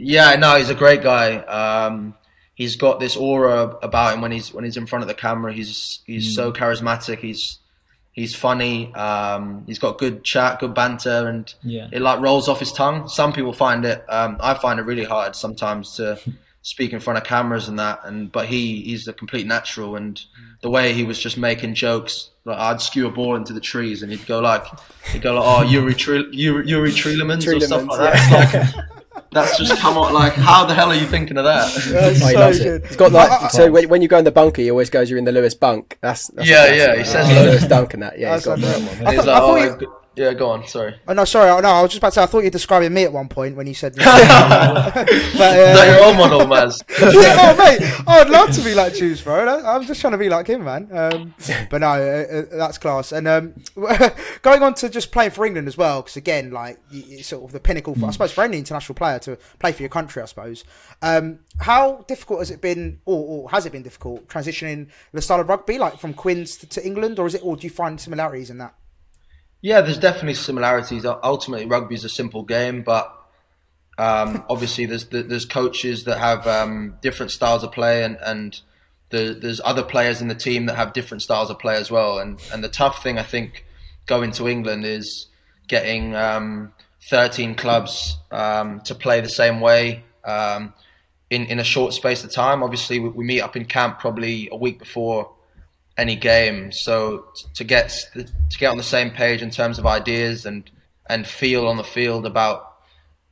Yeah. 0.00 0.34
No, 0.36 0.56
he's 0.56 0.70
a 0.70 0.74
great 0.74 1.02
guy. 1.02 1.36
Um, 1.36 2.14
he's 2.54 2.76
got 2.76 3.00
this 3.00 3.16
aura 3.16 3.76
about 3.82 4.14
him 4.14 4.20
when 4.20 4.32
he's 4.32 4.52
when 4.52 4.64
he's 4.64 4.76
in 4.76 4.86
front 4.86 5.02
of 5.02 5.08
the 5.08 5.14
camera. 5.14 5.52
He's 5.52 6.00
he's 6.06 6.34
so 6.34 6.52
charismatic. 6.52 7.18
He's 7.18 7.58
he's 8.12 8.34
funny. 8.34 8.92
Um, 8.94 9.64
he's 9.66 9.78
got 9.78 9.98
good 9.98 10.24
chat, 10.24 10.58
good 10.60 10.74
banter, 10.74 11.28
and 11.28 11.52
Yeah. 11.62 11.88
it 11.92 12.00
like 12.02 12.20
rolls 12.20 12.48
off 12.48 12.58
his 12.60 12.72
tongue. 12.72 13.08
Some 13.08 13.32
people 13.32 13.52
find 13.52 13.84
it. 13.84 14.04
Um, 14.08 14.36
I 14.40 14.54
find 14.54 14.78
it 14.80 14.82
really 14.84 15.04
hard 15.04 15.36
sometimes 15.36 15.96
to 15.96 16.18
speak 16.62 16.92
in 16.92 17.00
front 17.00 17.16
of 17.18 17.24
cameras 17.24 17.68
and 17.68 17.78
that. 17.78 18.00
And 18.04 18.30
but 18.32 18.46
he 18.46 18.82
he's 18.82 19.06
a 19.08 19.12
complete 19.12 19.46
natural, 19.46 19.96
and 19.96 20.20
the 20.62 20.70
way 20.70 20.92
he 20.92 21.04
was 21.04 21.18
just 21.18 21.36
making 21.38 21.74
jokes. 21.74 22.30
Like 22.44 22.58
I'd 22.58 22.80
skew 22.80 23.06
a 23.06 23.10
ball 23.10 23.36
into 23.36 23.52
the 23.52 23.60
trees, 23.60 24.02
and 24.02 24.10
he'd 24.10 24.26
go 24.26 24.40
like, 24.40 24.64
he'd 25.12 25.20
go 25.22 25.34
like, 25.34 25.44
"Oh, 25.46 25.62
Yuri 25.62 25.94
Tre- 25.94 26.28
Yuri, 26.32 26.66
Yuri 26.66 26.90
or 26.90 27.60
stuff 27.60 27.86
like 27.86 27.98
that." 28.14 28.74
Like, 28.90 28.99
that's 29.32 29.56
just 29.58 29.76
come 29.80 29.96
out 29.96 30.12
like, 30.12 30.32
how 30.34 30.64
the 30.66 30.74
hell 30.74 30.90
are 30.90 30.94
you 30.94 31.06
thinking 31.06 31.36
of 31.36 31.44
that? 31.44 31.72
That's 31.88 32.22
Oh, 32.22 32.26
he 32.26 32.32
so 32.34 32.38
loves 32.40 32.58
good. 32.58 32.82
it. 32.82 32.86
He's 32.88 32.96
got 32.96 33.12
like 33.12 33.50
so 33.52 33.70
when, 33.70 33.88
when 33.88 34.02
you 34.02 34.08
go 34.08 34.18
in 34.18 34.24
the 34.24 34.32
bunker, 34.32 34.60
he 34.62 34.70
always 34.70 34.90
goes 34.90 35.08
you're 35.08 35.18
in 35.18 35.24
the 35.24 35.32
Lewis 35.32 35.54
bunk. 35.54 35.98
That's, 36.00 36.28
that's 36.28 36.48
Yeah, 36.48 36.66
yeah, 36.74 36.92
it. 36.94 36.98
he 36.98 37.04
says 37.04 37.28
the 37.28 37.34
that. 37.34 37.44
Lewis 37.46 37.66
dunk 37.66 37.94
and 37.94 38.02
that. 38.02 38.18
Yeah, 38.18 38.34
he's 38.34 38.44
That's 38.44 38.60
got 38.62 38.68
that 38.72 38.78
one. 38.80 38.88
I 38.88 39.10
And 39.10 39.16
he's 39.16 39.24
thought- 39.24 39.28
I 39.28 39.38
thought 39.76 39.82
"Oh, 39.82 39.96
yeah, 40.16 40.32
go 40.34 40.50
on, 40.50 40.66
sorry." 40.66 40.94
Oh 41.06 41.12
no, 41.12 41.24
sorry. 41.24 41.50
Oh, 41.50 41.60
no, 41.60 41.68
I 41.68 41.82
was 41.82 41.90
just 41.90 41.98
about 41.98 42.10
to 42.10 42.14
say. 42.14 42.22
I 42.22 42.26
thought 42.26 42.38
you 42.38 42.44
were 42.44 42.50
describing 42.50 42.92
me 42.92 43.04
at 43.04 43.12
one 43.12 43.28
point 43.28 43.56
when 43.56 43.66
you 43.66 43.74
said. 43.74 43.94
but, 43.96 44.06
uh, 44.06 45.04
Is 45.08 45.38
that 45.38 45.86
your 45.88 46.00
role 46.00 46.14
model, 46.14 46.40
Maz? 46.40 46.82
yeah, 47.00 47.36
oh 47.38 47.56
mate, 47.56 48.04
I'd 48.06 48.30
love 48.30 48.50
to 48.52 48.62
be 48.62 48.74
like 48.74 48.94
Juice, 48.94 49.22
bro. 49.22 49.46
I'm 49.64 49.84
just 49.84 50.00
trying 50.00 50.12
to 50.12 50.18
be 50.18 50.28
like 50.28 50.46
him, 50.46 50.64
man. 50.64 50.88
Um, 50.92 51.34
but 51.70 51.78
no, 51.78 51.88
uh, 51.88 52.36
uh, 52.54 52.56
that's 52.56 52.78
class. 52.78 53.12
And 53.12 53.28
um, 53.28 53.54
going 54.42 54.62
on 54.62 54.74
to 54.74 54.88
just 54.88 55.12
playing 55.12 55.30
for 55.30 55.44
England 55.46 55.68
as 55.68 55.76
well, 55.76 56.02
because 56.02 56.16
again, 56.16 56.50
like 56.50 56.78
it's 56.90 57.28
sort 57.28 57.44
of 57.44 57.52
the 57.52 57.60
pinnacle, 57.60 57.94
for, 57.94 58.06
I 58.06 58.10
suppose, 58.10 58.32
for 58.32 58.44
any 58.44 58.58
international 58.58 58.94
player 58.94 59.18
to 59.20 59.36
play 59.58 59.72
for 59.72 59.82
your 59.82 59.90
country. 59.90 60.22
I 60.22 60.26
suppose. 60.26 60.64
Um, 61.02 61.40
how 61.58 62.04
difficult 62.08 62.40
has 62.40 62.50
it 62.50 62.60
been, 62.60 63.00
or, 63.04 63.42
or 63.44 63.50
has 63.50 63.66
it 63.66 63.72
been 63.72 63.82
difficult 63.82 64.28
transitioning 64.28 64.88
the 65.12 65.22
style 65.22 65.40
of 65.40 65.48
rugby, 65.48 65.78
like 65.78 65.98
from 65.98 66.14
Quins 66.14 66.56
to, 66.56 66.66
to 66.68 66.86
England, 66.86 67.18
or 67.18 67.26
is 67.26 67.34
it, 67.34 67.44
or 67.44 67.56
do 67.56 67.66
you 67.66 67.70
find 67.70 68.00
similarities 68.00 68.50
in 68.50 68.58
that? 68.58 68.74
Yeah, 69.62 69.82
there's 69.82 69.98
definitely 69.98 70.34
similarities. 70.34 71.04
Ultimately, 71.04 71.66
rugby 71.66 71.94
is 71.94 72.04
a 72.04 72.08
simple 72.08 72.42
game, 72.42 72.82
but 72.82 73.14
um, 73.98 74.44
obviously 74.48 74.86
there's 74.86 75.06
there's 75.06 75.44
coaches 75.44 76.04
that 76.04 76.18
have 76.18 76.46
um, 76.46 76.96
different 77.02 77.32
styles 77.32 77.62
of 77.62 77.72
play, 77.72 78.04
and 78.04 78.16
and 78.24 78.60
the, 79.10 79.38
there's 79.40 79.60
other 79.64 79.82
players 79.82 80.20
in 80.20 80.28
the 80.28 80.34
team 80.34 80.66
that 80.66 80.76
have 80.76 80.92
different 80.92 81.22
styles 81.22 81.50
of 81.50 81.58
play 81.58 81.76
as 81.76 81.90
well. 81.90 82.18
And 82.18 82.40
and 82.52 82.64
the 82.64 82.68
tough 82.68 83.02
thing 83.02 83.18
I 83.18 83.22
think 83.22 83.66
going 84.06 84.32
to 84.32 84.48
England 84.48 84.84
is 84.86 85.26
getting 85.68 86.16
um, 86.16 86.72
13 87.10 87.54
clubs 87.54 88.18
um, 88.30 88.80
to 88.82 88.94
play 88.94 89.20
the 89.20 89.28
same 89.28 89.60
way. 89.60 90.04
Um, 90.24 90.74
in, 91.30 91.46
in 91.46 91.60
a 91.60 91.64
short 91.64 91.94
space 91.94 92.24
of 92.24 92.32
time, 92.32 92.62
obviously 92.62 92.98
we, 92.98 93.08
we 93.08 93.24
meet 93.24 93.40
up 93.40 93.56
in 93.56 93.64
camp 93.64 94.00
probably 94.00 94.48
a 94.50 94.56
week 94.56 94.80
before 94.80 95.30
any 96.00 96.16
game. 96.16 96.72
So 96.72 97.26
to 97.54 97.64
get 97.64 97.88
to 98.14 98.58
get 98.58 98.70
on 98.70 98.76
the 98.76 98.82
same 98.82 99.10
page 99.10 99.42
in 99.42 99.50
terms 99.50 99.78
of 99.78 99.86
ideas 99.86 100.46
and 100.46 100.68
and 101.08 101.26
feel 101.26 101.66
on 101.66 101.76
the 101.76 101.84
field 101.84 102.24
about 102.24 102.70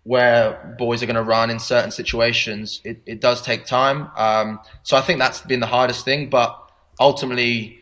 where 0.02 0.74
boys 0.78 1.02
are 1.02 1.06
going 1.06 1.16
to 1.16 1.22
run 1.22 1.50
in 1.50 1.58
certain 1.58 1.90
situations, 1.90 2.80
it, 2.84 3.02
it 3.04 3.20
does 3.20 3.42
take 3.42 3.66
time. 3.66 4.10
Um, 4.16 4.58
so 4.82 4.96
I 4.96 5.02
think 5.02 5.18
that's 5.18 5.42
been 5.42 5.60
the 5.60 5.66
hardest 5.66 6.04
thing. 6.04 6.30
But 6.30 6.58
ultimately, 6.98 7.80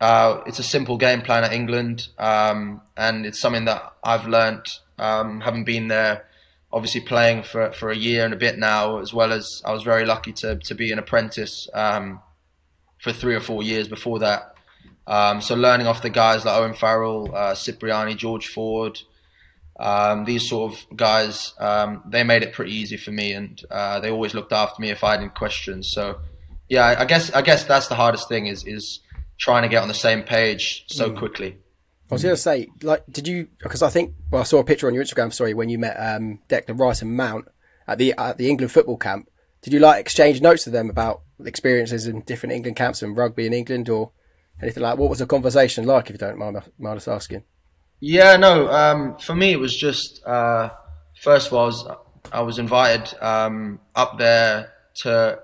uh, 0.00 0.42
it's 0.46 0.58
a 0.58 0.62
simple 0.62 0.96
game 0.96 1.22
plan 1.22 1.44
at 1.44 1.52
England, 1.52 2.08
um, 2.18 2.82
and 2.96 3.26
it's 3.26 3.40
something 3.40 3.64
that 3.64 3.82
I've 4.04 4.26
learnt 4.26 4.80
um, 4.98 5.40
having 5.40 5.64
been 5.64 5.88
there. 5.88 6.26
Obviously, 6.72 7.00
playing 7.00 7.42
for, 7.42 7.72
for 7.72 7.90
a 7.90 7.96
year 7.96 8.24
and 8.24 8.34
a 8.34 8.36
bit 8.36 8.58
now, 8.58 8.98
as 8.98 9.12
well 9.12 9.32
as 9.32 9.62
I 9.64 9.72
was 9.72 9.82
very 9.82 10.04
lucky 10.04 10.32
to, 10.34 10.56
to 10.56 10.74
be 10.74 10.92
an 10.92 10.98
apprentice 10.98 11.68
um, 11.74 12.20
for 12.98 13.12
three 13.12 13.34
or 13.34 13.40
four 13.40 13.62
years 13.62 13.88
before 13.88 14.20
that. 14.20 14.54
Um, 15.06 15.40
so 15.40 15.54
learning 15.54 15.86
off 15.86 16.02
the 16.02 16.10
guys 16.10 16.44
like 16.44 16.56
Owen 16.56 16.74
Farrell, 16.74 17.34
uh, 17.34 17.54
Cipriani, 17.54 18.14
George 18.16 18.48
Ford, 18.48 18.98
um, 19.78 20.24
these 20.24 20.48
sort 20.48 20.72
of 20.72 20.96
guys, 20.96 21.52
um, 21.58 22.02
they 22.06 22.24
made 22.24 22.42
it 22.42 22.52
pretty 22.52 22.72
easy 22.72 22.96
for 22.96 23.12
me, 23.12 23.32
and 23.32 23.62
uh, 23.70 24.00
they 24.00 24.10
always 24.10 24.34
looked 24.34 24.52
after 24.52 24.80
me 24.80 24.90
if 24.90 25.04
I 25.04 25.12
had 25.12 25.20
any 25.20 25.28
questions. 25.28 25.92
So, 25.92 26.18
yeah, 26.68 26.84
I, 26.84 27.02
I 27.02 27.04
guess 27.04 27.30
I 27.32 27.42
guess 27.42 27.64
that's 27.64 27.88
the 27.88 27.94
hardest 27.94 28.28
thing 28.28 28.46
is 28.46 28.64
is 28.64 29.00
trying 29.38 29.62
to 29.62 29.68
get 29.68 29.82
on 29.82 29.88
the 29.88 29.94
same 29.94 30.22
page 30.22 30.84
so 30.88 31.12
quickly. 31.12 31.58
I 32.10 32.14
was 32.14 32.22
going 32.22 32.34
to 32.34 32.40
say, 32.40 32.68
like, 32.82 33.04
did 33.10 33.28
you? 33.28 33.48
Because 33.58 33.82
I 33.82 33.90
think, 33.90 34.14
well, 34.30 34.40
I 34.40 34.44
saw 34.44 34.60
a 34.60 34.64
picture 34.64 34.86
on 34.86 34.94
your 34.94 35.04
Instagram 35.04 35.32
story 35.32 35.54
when 35.54 35.68
you 35.68 35.78
met 35.78 35.96
um, 35.96 36.38
Declan 36.48 36.78
Rice 36.78 37.02
and 37.02 37.16
Mount 37.16 37.46
at 37.86 37.98
the 37.98 38.14
at 38.16 38.38
the 38.38 38.48
England 38.48 38.72
football 38.72 38.96
camp. 38.96 39.28
Did 39.60 39.72
you 39.72 39.80
like 39.80 40.00
exchange 40.00 40.40
notes 40.40 40.64
with 40.64 40.72
them 40.72 40.88
about 40.88 41.22
experiences 41.44 42.06
in 42.06 42.20
different 42.20 42.54
England 42.54 42.76
camps 42.76 43.02
and 43.02 43.16
rugby 43.16 43.46
in 43.46 43.52
England 43.52 43.88
or 43.88 44.10
anything 44.62 44.82
like? 44.82 44.98
What 44.98 45.10
was 45.10 45.18
the 45.18 45.26
conversation 45.26 45.86
like? 45.86 46.06
If 46.06 46.12
you 46.12 46.18
don't 46.18 46.38
mind, 46.38 46.60
mind 46.78 46.96
us 46.96 47.08
asking. 47.08 47.44
Yeah, 48.00 48.36
no. 48.36 48.70
Um, 48.70 49.16
for 49.18 49.34
me, 49.34 49.52
it 49.52 49.58
was 49.58 49.76
just 49.76 50.24
uh, 50.26 50.70
first 51.22 51.48
of 51.48 51.54
all, 51.54 51.64
I 51.64 51.66
was 51.66 51.88
I 52.32 52.42
was 52.42 52.58
invited 52.58 53.14
um, 53.20 53.80
up 53.94 54.18
there 54.18 54.72
to 55.02 55.40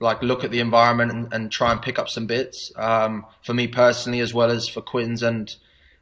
like 0.00 0.22
look 0.22 0.44
at 0.44 0.50
the 0.50 0.60
environment 0.60 1.12
and, 1.12 1.32
and 1.32 1.52
try 1.52 1.72
and 1.72 1.82
pick 1.82 1.98
up 1.98 2.08
some 2.08 2.26
bits 2.26 2.72
um, 2.76 3.26
for 3.42 3.52
me 3.52 3.66
personally, 3.66 4.20
as 4.20 4.32
well 4.32 4.50
as 4.50 4.68
for 4.68 4.80
Quins 4.80 5.22
and 5.22 5.54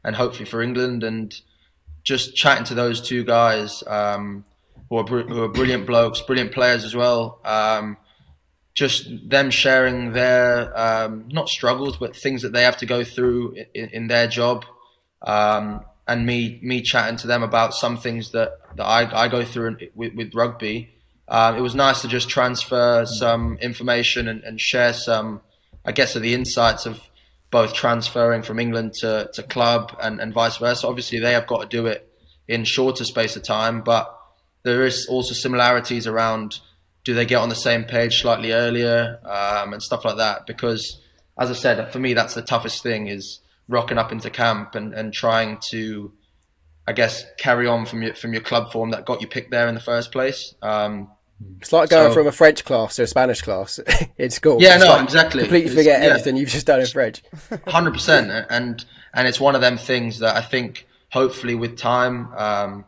and 0.03 0.15
hopefully 0.15 0.45
for 0.45 0.61
England, 0.61 1.03
and 1.03 1.41
just 2.03 2.35
chatting 2.35 2.63
to 2.65 2.73
those 2.73 3.01
two 3.01 3.23
guys 3.23 3.83
um, 3.87 4.45
who 4.89 4.97
are 4.97 5.05
who 5.05 5.43
are 5.43 5.49
brilliant 5.49 5.85
blokes, 5.85 6.21
brilliant 6.21 6.53
players 6.53 6.85
as 6.85 6.95
well. 6.95 7.39
Just 8.79 9.29
them 9.29 9.51
sharing 9.51 10.13
their 10.13 10.71
um, 10.85 11.27
not 11.27 11.49
struggles, 11.49 11.97
but 11.97 12.15
things 12.15 12.43
that 12.43 12.53
they 12.53 12.63
have 12.63 12.77
to 12.77 12.85
go 12.85 13.03
through 13.03 13.55
in, 13.73 13.89
in 13.89 14.07
their 14.07 14.27
job 14.27 14.63
um, 15.21 15.83
and 16.07 16.25
me 16.25 16.59
me 16.63 16.81
chatting 16.81 17.17
to 17.17 17.27
them 17.27 17.43
about 17.43 17.73
some 17.73 17.97
things 17.97 18.31
that, 18.31 18.51
that 18.77 18.85
I, 18.85 19.23
I 19.23 19.27
go 19.27 19.43
through 19.43 19.77
with, 19.95 20.13
with 20.15 20.33
rugby. 20.33 20.91
Um, 21.27 21.57
it 21.57 21.61
was 21.61 21.75
nice 21.75 22.01
to 22.03 22.07
just 22.07 22.29
transfer 22.29 23.05
some 23.05 23.57
information 23.57 24.29
and, 24.29 24.43
and 24.45 24.61
share 24.61 24.93
some, 24.93 25.41
I 25.83 25.91
guess, 25.91 26.15
of 26.15 26.21
the 26.21 26.33
insights 26.33 26.85
of 26.85 27.01
both 27.51 27.73
transferring 27.73 28.43
from 28.43 28.59
England 28.59 28.93
to, 29.01 29.29
to 29.33 29.43
club 29.43 29.93
and, 30.01 30.21
and 30.21 30.33
vice 30.33 30.55
versa. 30.55 30.87
Obviously, 30.87 31.19
they 31.19 31.33
have 31.33 31.47
got 31.47 31.61
to 31.63 31.67
do 31.67 31.85
it 31.85 32.09
in 32.47 32.63
shorter 32.63 33.03
space 33.03 33.35
of 33.35 33.43
time, 33.43 33.81
but 33.81 34.05
there 34.63 34.85
is 34.85 35.05
also 35.07 35.33
similarities 35.33 36.07
around 36.07 36.61
do 37.09 37.15
they 37.15 37.25
get 37.25 37.37
on 37.41 37.49
the 37.49 37.55
same 37.55 37.85
page 37.85 38.21
slightly 38.21 38.51
earlier 38.51 39.19
um, 39.25 39.73
and 39.73 39.81
stuff 39.81 40.05
like 40.05 40.17
that? 40.17 40.45
Because 40.45 41.01
as 41.39 41.49
I 41.49 41.53
said, 41.53 41.91
for 41.91 41.97
me, 41.97 42.13
that's 42.13 42.35
the 42.35 42.43
toughest 42.43 42.83
thing 42.83 43.07
is 43.07 43.39
rocking 43.67 43.97
up 43.97 44.11
into 44.11 44.29
camp 44.29 44.75
and, 44.75 44.93
and 44.93 45.11
trying 45.11 45.57
to, 45.71 46.13
I 46.87 46.93
guess, 46.93 47.25
carry 47.39 47.65
on 47.65 47.87
from 47.87 48.03
your 48.03 48.13
from 48.13 48.31
your 48.33 48.43
club 48.43 48.71
form 48.71 48.91
that 48.91 49.05
got 49.07 49.21
you 49.21 49.27
picked 49.27 49.49
there 49.49 49.67
in 49.67 49.73
the 49.73 49.81
first 49.81 50.11
place. 50.11 50.53
Um, 50.61 51.09
It's 51.59 51.73
like 51.73 51.89
going 51.89 52.09
So- 52.11 52.13
from 52.13 52.27
a 52.27 52.31
French 52.31 52.63
class 52.63 52.97
to 52.97 53.03
a 53.03 53.07
Spanish 53.07 53.41
class 53.41 53.79
in 54.19 54.29
school. 54.29 54.61
Yeah, 54.61 54.75
It's 54.75 54.83
no, 54.85 54.91
like 54.91 55.03
exactly. 55.05 55.41
Completely 55.41 55.75
forget 55.75 56.03
yeah. 56.03 56.09
everything 56.09 56.37
you've 56.37 56.49
just 56.49 56.67
done 56.67 56.79
in 56.79 56.85
French. 56.85 57.23
hundred 57.67 57.95
percent, 57.95 58.29
and 58.51 58.85
and 59.15 59.27
it's 59.27 59.39
one 59.39 59.55
of 59.55 59.61
them 59.61 59.79
things 59.79 60.19
that 60.19 60.35
I 60.35 60.41
think 60.41 60.85
hopefully 61.11 61.55
with 61.55 61.75
time, 61.75 62.31
um, 62.37 62.85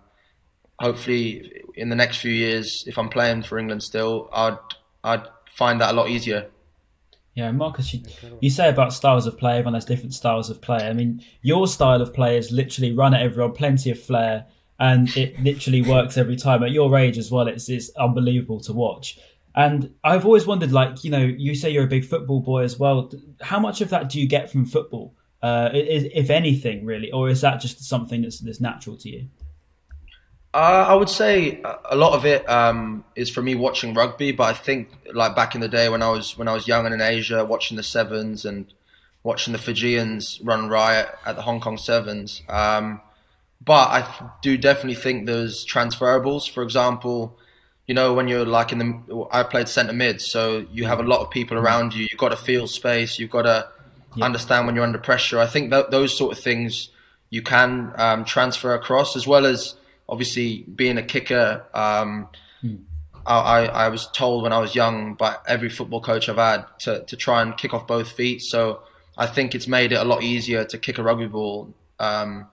hopefully 0.82 1.64
in 1.76 1.90
the 1.90 1.96
next 1.96 2.18
few 2.18 2.32
years, 2.32 2.84
if 2.88 2.98
I'm 2.98 3.10
playing 3.10 3.44
for 3.44 3.58
England 3.58 3.84
still, 3.84 4.30
I'd 4.34 4.58
I'd 5.04 5.28
find 5.50 5.80
that 5.82 5.92
a 5.92 5.94
lot 5.94 6.10
easier. 6.10 6.50
Yeah, 7.34 7.52
Marcus, 7.52 7.94
you, 7.94 8.02
you 8.42 8.50
say 8.50 8.68
about 8.68 8.92
styles 8.92 9.26
of 9.26 9.38
play, 9.38 9.54
everyone 9.54 9.76
has 9.76 9.86
different 9.86 10.14
styles 10.14 10.50
of 10.50 10.62
play. 10.62 10.90
I 10.90 10.94
mean, 10.94 11.24
your 11.42 11.66
style 11.66 12.02
of 12.02 12.14
play 12.14 12.38
is 12.38 12.52
literally 12.52 12.92
run 12.92 13.14
at 13.14 13.22
everyone, 13.22 13.54
plenty 13.54 13.90
of 13.90 14.02
flair, 14.02 14.48
and 14.80 15.16
it 15.16 15.40
literally 15.42 15.82
works 15.96 16.18
every 16.18 16.36
time. 16.36 16.62
At 16.62 16.72
your 16.72 16.98
age 16.98 17.18
as 17.18 17.32
well, 17.32 17.48
it's, 17.48 17.70
it's 17.70 17.90
unbelievable 17.92 18.60
to 18.62 18.74
watch. 18.74 19.18
And 19.56 19.94
I've 20.04 20.26
always 20.26 20.46
wondered, 20.46 20.74
like, 20.74 21.06
you 21.06 21.12
know, 21.12 21.24
you 21.24 21.56
say 21.56 21.70
you're 21.70 21.86
a 21.86 21.88
big 21.88 22.04
football 22.04 22.42
boy 22.42 22.64
as 22.64 22.78
well. 22.78 23.10
How 23.42 23.60
much 23.60 23.80
of 23.80 23.90
that 23.92 24.10
do 24.10 24.20
you 24.20 24.28
get 24.28 24.52
from 24.52 24.66
football, 24.66 25.14
uh, 25.42 25.70
if 25.74 26.30
anything, 26.30 26.86
really? 26.86 27.14
Or 27.14 27.30
is 27.30 27.40
that 27.42 27.62
just 27.62 27.82
something 27.82 28.24
that's, 28.24 28.40
that's 28.40 28.60
natural 28.60 28.98
to 28.98 29.10
you? 29.10 29.30
Uh, 30.54 30.86
I 30.90 30.94
would 30.96 31.10
say 31.10 31.62
a- 31.64 31.96
lot 31.96 32.14
of 32.14 32.26
it 32.26 32.48
um, 32.50 33.06
is 33.16 33.30
for 33.30 33.42
me 33.42 33.56
watching 33.56 33.94
rugby, 33.94 34.34
but 34.34 34.44
I 34.44 34.54
think 34.54 34.90
like 35.14 35.34
back 35.34 35.56
in 35.56 35.62
the 35.62 35.70
day 35.70 35.88
when 35.88 36.02
I 36.02 36.10
was 36.10 36.38
when 36.38 36.50
I 36.50 36.54
was 36.54 36.68
young 36.68 36.86
and 36.86 36.94
in 36.94 37.00
Asia, 37.00 37.46
watching 37.46 37.78
the 37.78 37.84
Sevens 37.84 38.44
and 38.44 38.66
watching 39.24 39.54
the 39.54 39.60
Fijians 39.60 40.42
run 40.44 40.68
riot 40.68 41.08
at 41.26 41.38
the 41.38 41.42
Hong 41.42 41.62
Kong 41.62 41.78
Sevens. 41.78 42.42
Um, 42.50 43.00
but 43.64 43.90
I 43.90 44.32
do 44.42 44.58
definitely 44.58 44.96
think 44.96 45.26
there's 45.26 45.66
transferables. 45.66 46.50
For 46.50 46.64
example, 46.64 47.38
you 47.88 47.94
know 47.96 48.14
when 48.14 48.28
you're 48.28 48.46
like 48.46 48.74
in 48.74 48.80
the 48.80 49.28
I 49.32 49.44
played 49.44 49.70
centre 49.70 49.94
mid, 49.94 50.20
so 50.20 50.66
you 50.72 50.86
have 50.86 51.00
a 51.00 51.04
lot 51.04 51.22
of 51.22 51.30
people 51.32 51.58
around 51.58 51.94
you. 51.94 52.08
You've 52.12 52.20
got 52.20 52.30
to 52.30 52.36
feel 52.38 52.68
space. 52.68 53.20
You've 53.20 53.30
got 53.32 53.44
to 53.44 53.70
understand 54.22 54.66
when 54.66 54.76
you're 54.76 54.84
under 54.84 54.98
pressure. 54.98 55.40
I 55.40 55.48
think 55.48 55.70
that 55.70 55.92
those 55.92 56.18
sort 56.18 56.38
of 56.38 56.44
things 56.44 56.90
you 57.30 57.42
can 57.42 57.94
um, 57.96 58.26
transfer 58.26 58.74
across, 58.74 59.16
as 59.16 59.26
well 59.26 59.46
as 59.46 59.76
obviously 60.10 60.64
being 60.64 60.98
a 60.98 61.04
kicker. 61.04 61.66
Um, 61.74 62.28
I, 63.26 63.38
I 63.38 63.66
I 63.66 63.90
was 63.90 64.08
told 64.12 64.44
when 64.44 64.54
I 64.54 64.60
was 64.60 64.74
young 64.76 65.14
by 65.16 65.36
every 65.48 65.70
football 65.70 66.02
coach 66.02 66.28
I've 66.30 66.38
had 66.38 66.66
to, 66.80 67.04
to 67.06 67.16
try 67.16 67.42
and 67.42 67.56
kick 67.56 67.74
off 67.74 67.86
both 67.88 68.12
feet. 68.12 68.42
So 68.42 68.82
I 69.18 69.28
think 69.28 69.54
it's 69.56 69.68
made 69.68 69.92
it 69.92 69.96
a 69.96 70.04
lot 70.04 70.24
easier 70.24 70.64
to 70.66 70.78
kick 70.78 70.98
a 70.98 71.04
rugby 71.04 71.28
ball, 71.28 71.74
um, 72.00 72.48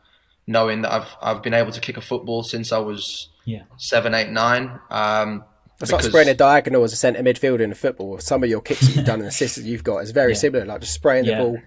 knowing 0.46 0.82
that 0.82 0.92
I've 0.92 1.16
I've 1.22 1.42
been 1.42 1.54
able 1.54 1.72
to 1.72 1.80
kick 1.80 1.96
a 1.96 2.00
football 2.02 2.42
since 2.42 2.70
I 2.72 2.78
was 2.78 3.28
Yeah. 3.44 3.62
seven, 3.78 4.14
eight, 4.14 4.30
nine. 4.30 4.78
Um, 4.90 5.44
It's 5.80 5.90
like 5.92 6.02
spraying 6.02 6.28
a 6.28 6.34
diagonal 6.34 6.84
as 6.84 6.92
a 6.92 6.96
centre 6.96 7.22
midfielder 7.22 7.60
in 7.60 7.72
a 7.72 7.74
football. 7.74 8.18
Some 8.18 8.42
of 8.42 8.50
your 8.50 8.60
kicks 8.60 8.80
that 8.86 8.96
you've 8.96 9.06
done 9.06 9.20
and 9.20 9.28
assists 9.28 9.56
that 9.56 9.64
you've 9.64 9.84
got 9.84 9.98
is 9.98 10.10
very 10.10 10.32
Yeah. 10.32 10.38
similar, 10.38 10.64
like 10.66 10.80
just 10.82 10.92
spraying 10.94 11.24
Yeah. 11.24 11.38
the 11.38 11.44
ball 11.44 11.58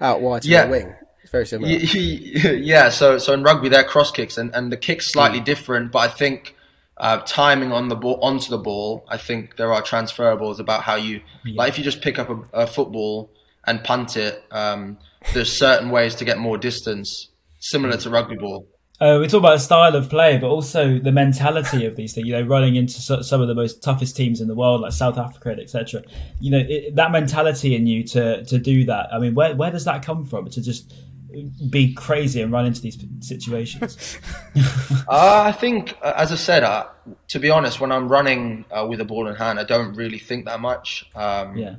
out 0.00 0.20
wide 0.22 0.42
to 0.42 0.48
Yeah. 0.48 0.64
the 0.66 0.70
wing. 0.70 0.94
It's 1.26 1.32
very 1.32 1.46
similar. 1.46 1.72
yeah, 1.72 2.88
so 2.88 3.18
so 3.18 3.32
in 3.32 3.42
rugby 3.42 3.68
they're 3.68 3.82
cross 3.82 4.12
kicks 4.12 4.38
and, 4.38 4.54
and 4.54 4.70
the 4.70 4.76
kick's 4.76 5.10
slightly 5.10 5.40
different, 5.40 5.90
but 5.90 5.98
I 5.98 6.06
think 6.06 6.54
uh, 6.98 7.18
timing 7.26 7.72
on 7.72 7.88
the 7.88 7.96
ball 7.96 8.20
onto 8.22 8.48
the 8.48 8.58
ball, 8.58 9.04
I 9.08 9.16
think 9.16 9.56
there 9.56 9.72
are 9.72 9.82
transferables 9.82 10.60
about 10.60 10.82
how 10.82 10.94
you 10.94 11.22
like 11.44 11.70
if 11.70 11.78
you 11.78 11.82
just 11.82 12.00
pick 12.00 12.20
up 12.20 12.30
a, 12.30 12.38
a 12.52 12.66
football 12.68 13.28
and 13.66 13.82
punt 13.82 14.16
it, 14.16 14.44
um, 14.52 14.98
there's 15.34 15.50
certain 15.50 15.90
ways 15.90 16.14
to 16.14 16.24
get 16.24 16.38
more 16.38 16.56
distance, 16.56 17.30
similar 17.58 17.96
to 17.96 18.08
rugby 18.08 18.36
ball. 18.36 18.68
Uh, 19.00 19.18
we 19.20 19.26
talk 19.26 19.40
about 19.40 19.54
the 19.54 19.58
style 19.58 19.96
of 19.96 20.08
play, 20.08 20.38
but 20.38 20.46
also 20.46 20.98
the 21.00 21.10
mentality 21.10 21.84
of 21.84 21.96
these 21.96 22.14
things. 22.14 22.26
You 22.26 22.34
know, 22.34 22.42
running 22.42 22.76
into 22.76 22.94
so, 22.94 23.20
some 23.20 23.42
of 23.42 23.48
the 23.48 23.54
most 23.54 23.82
toughest 23.82 24.16
teams 24.16 24.40
in 24.40 24.46
the 24.46 24.54
world, 24.54 24.80
like 24.80 24.92
South 24.92 25.18
Africa, 25.18 25.56
etc. 25.60 26.02
You 26.40 26.52
know, 26.52 26.64
it, 26.66 26.94
that 26.94 27.10
mentality 27.10 27.74
in 27.74 27.88
you 27.88 28.04
to 28.04 28.44
to 28.44 28.58
do 28.58 28.84
that. 28.84 29.12
I 29.12 29.18
mean, 29.18 29.34
where 29.34 29.56
where 29.56 29.72
does 29.72 29.84
that 29.86 30.04
come 30.04 30.24
from? 30.24 30.48
To 30.48 30.62
just 30.62 30.94
be 31.70 31.92
crazy 31.94 32.40
and 32.42 32.52
run 32.52 32.66
into 32.66 32.80
these 32.80 32.98
situations. 33.20 34.18
Uh, 35.08 35.44
I 35.46 35.52
think, 35.52 35.96
uh, 36.02 36.14
as 36.16 36.32
I 36.32 36.36
said, 36.36 36.64
uh, 36.64 36.86
to 37.28 37.38
be 37.38 37.50
honest, 37.50 37.80
when 37.80 37.92
I'm 37.92 38.08
running 38.08 38.64
uh, 38.72 38.86
with 38.88 39.00
a 39.00 39.04
ball 39.04 39.28
in 39.28 39.36
hand, 39.36 39.60
I 39.60 39.64
don't 39.64 39.94
really 39.94 40.18
think 40.18 40.46
that 40.46 40.58
much. 40.58 41.08
Um, 41.14 41.56
yeah, 41.56 41.76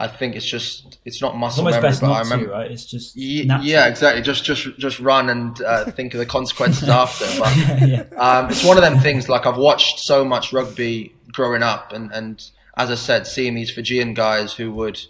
I 0.00 0.06
think 0.06 0.36
it's 0.36 0.46
just 0.46 0.98
it's 1.04 1.20
not 1.20 1.36
muscle 1.36 1.60
almost 1.60 1.74
memory, 1.74 1.88
best 1.90 2.00
but 2.00 2.12
I 2.12 2.22
not 2.22 2.40
to, 2.44 2.50
right? 2.50 2.70
It's 2.70 2.86
just 2.86 3.16
Ye- 3.16 3.50
Yeah, 3.62 3.86
exactly. 3.86 4.22
Just 4.22 4.44
just 4.44 4.78
just 4.78 5.00
run 5.00 5.28
and 5.28 5.60
uh, 5.60 5.84
think 5.90 6.14
of 6.14 6.20
the 6.20 6.26
consequences 6.26 6.88
after. 6.88 7.26
But 7.38 7.88
yeah. 7.88 8.04
um, 8.16 8.48
it's 8.50 8.64
one 8.64 8.76
of 8.76 8.82
them 8.82 9.00
things. 9.00 9.28
Like 9.28 9.44
I've 9.44 9.58
watched 9.58 9.98
so 10.00 10.24
much 10.24 10.52
rugby 10.52 11.14
growing 11.32 11.62
up, 11.62 11.92
and 11.92 12.12
and 12.12 12.42
as 12.76 12.90
I 12.90 12.94
said, 12.94 13.26
seeing 13.26 13.54
these 13.54 13.70
Fijian 13.70 14.14
guys 14.14 14.52
who 14.52 14.72
would 14.72 15.00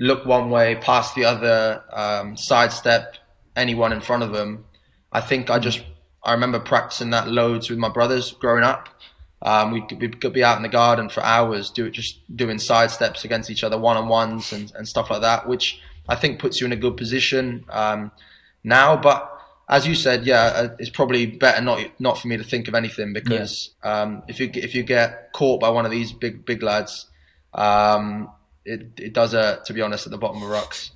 look 0.00 0.24
one 0.26 0.50
way, 0.50 0.74
pass 0.76 1.14
the 1.14 1.24
other, 1.26 1.84
um, 1.92 2.36
sidestep 2.36 3.14
anyone 3.54 3.92
in 3.92 4.00
front 4.00 4.22
of 4.22 4.32
them. 4.32 4.64
I 5.12 5.20
think 5.20 5.50
I 5.50 5.58
just 5.58 5.82
I 6.24 6.32
remember 6.32 6.58
practicing 6.58 7.10
that 7.10 7.28
loads 7.28 7.70
with 7.70 7.78
my 7.78 7.88
brothers 7.88 8.32
growing 8.32 8.64
up. 8.64 8.88
Um, 9.42 9.70
we 9.72 9.80
could, 9.86 10.20
could 10.20 10.32
be 10.34 10.44
out 10.44 10.58
in 10.58 10.62
the 10.62 10.68
garden 10.68 11.08
for 11.08 11.22
hours, 11.22 11.70
do 11.70 11.86
it 11.86 11.92
just 11.92 12.20
doing 12.36 12.58
side 12.58 12.90
steps 12.90 13.24
against 13.24 13.48
each 13.50 13.64
other, 13.64 13.78
one 13.78 13.96
on 13.96 14.06
ones 14.08 14.52
and, 14.52 14.70
and 14.76 14.86
stuff 14.86 15.08
like 15.10 15.22
that, 15.22 15.48
which 15.48 15.80
I 16.08 16.14
think 16.16 16.38
puts 16.40 16.60
you 16.60 16.66
in 16.66 16.72
a 16.72 16.76
good 16.76 16.96
position 16.98 17.64
um, 17.70 18.10
now. 18.64 18.96
But 18.98 19.30
as 19.66 19.86
you 19.86 19.94
said, 19.94 20.26
yeah, 20.26 20.42
uh, 20.42 20.68
it's 20.78 20.90
probably 20.90 21.24
better 21.26 21.62
not 21.62 21.80
not 21.98 22.18
for 22.18 22.28
me 22.28 22.36
to 22.36 22.44
think 22.44 22.68
of 22.68 22.74
anything 22.74 23.12
because 23.14 23.70
um, 23.82 24.22
if 24.28 24.40
you 24.40 24.46
get- 24.48 24.64
if 24.64 24.74
you 24.74 24.82
get 24.82 25.32
caught 25.32 25.60
by 25.60 25.70
one 25.70 25.84
of 25.86 25.90
these 25.90 26.12
big 26.12 26.44
big 26.44 26.62
lads, 26.62 27.06
um, 27.54 28.30
it 28.64 28.92
it 28.98 29.12
does 29.12 29.34
uh, 29.34 29.56
to 29.64 29.72
be 29.72 29.80
honest 29.82 30.06
at 30.06 30.12
the 30.12 30.18
bottom 30.18 30.42
of 30.42 30.48
rocks. 30.48 30.90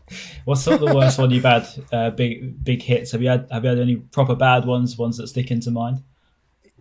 What's 0.44 0.62
sort 0.62 0.81
of 0.81 0.88
the 0.88 0.94
worst 0.94 1.18
one 1.20 1.31
you've 1.31 1.44
had? 1.44 1.66
Uh, 1.92 2.11
big 2.11 2.62
big 2.62 2.83
hits. 2.83 3.12
Have 3.12 3.22
you 3.22 3.29
had 3.29 3.46
Have 3.50 3.64
you 3.64 3.70
had 3.70 3.79
any 3.79 3.96
proper 3.96 4.35
bad 4.35 4.64
ones? 4.64 4.96
Ones 4.96 5.16
that 5.18 5.29
stick 5.29 5.50
into 5.50 5.70
mind? 5.70 6.03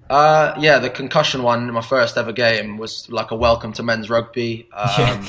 Uh, 0.09 0.53
yeah, 0.59 0.79
the 0.79 0.89
concussion 0.89 1.43
one 1.43 1.67
in 1.67 1.73
my 1.73 1.81
first 1.81 2.17
ever 2.17 2.33
game 2.33 2.77
was 2.77 3.09
like 3.09 3.31
a 3.31 3.35
welcome 3.35 3.71
to 3.73 3.83
men's 3.83 4.09
rugby. 4.09 4.67
Um, 4.73 4.87
Yeah. 4.97 5.25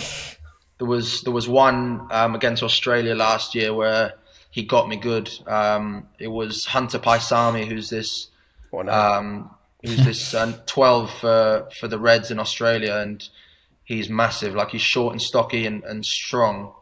There 0.79 0.89
was 0.89 1.23
there 1.23 1.33
was 1.33 1.49
one 1.49 2.09
um, 2.11 2.35
against 2.35 2.63
Australia 2.63 3.15
last 3.15 3.55
year 3.55 3.73
where 3.73 4.15
he 4.51 4.65
got 4.65 4.89
me 4.89 4.97
good. 4.97 5.31
Um, 5.47 6.09
it 6.19 6.27
was 6.29 6.65
Hunter 6.67 6.99
Paisami, 6.99 7.67
who's 7.67 7.91
this 7.91 8.29
What 8.71 8.89
a 8.89 8.95
um, 8.95 9.55
who's 9.83 10.05
this 10.05 10.35
uh, 10.35 10.59
12 10.67 11.11
for 11.13 11.69
for 11.79 11.87
the 11.87 11.99
Reds 11.99 12.33
in 12.33 12.41
Australia, 12.41 12.97
and 12.97 13.27
he's 13.85 14.09
massive. 14.09 14.55
Like 14.55 14.71
he's 14.71 14.83
short 14.83 15.13
and 15.13 15.23
stocky 15.23 15.67
and, 15.67 15.85
and 15.85 16.05
strong. 16.05 16.73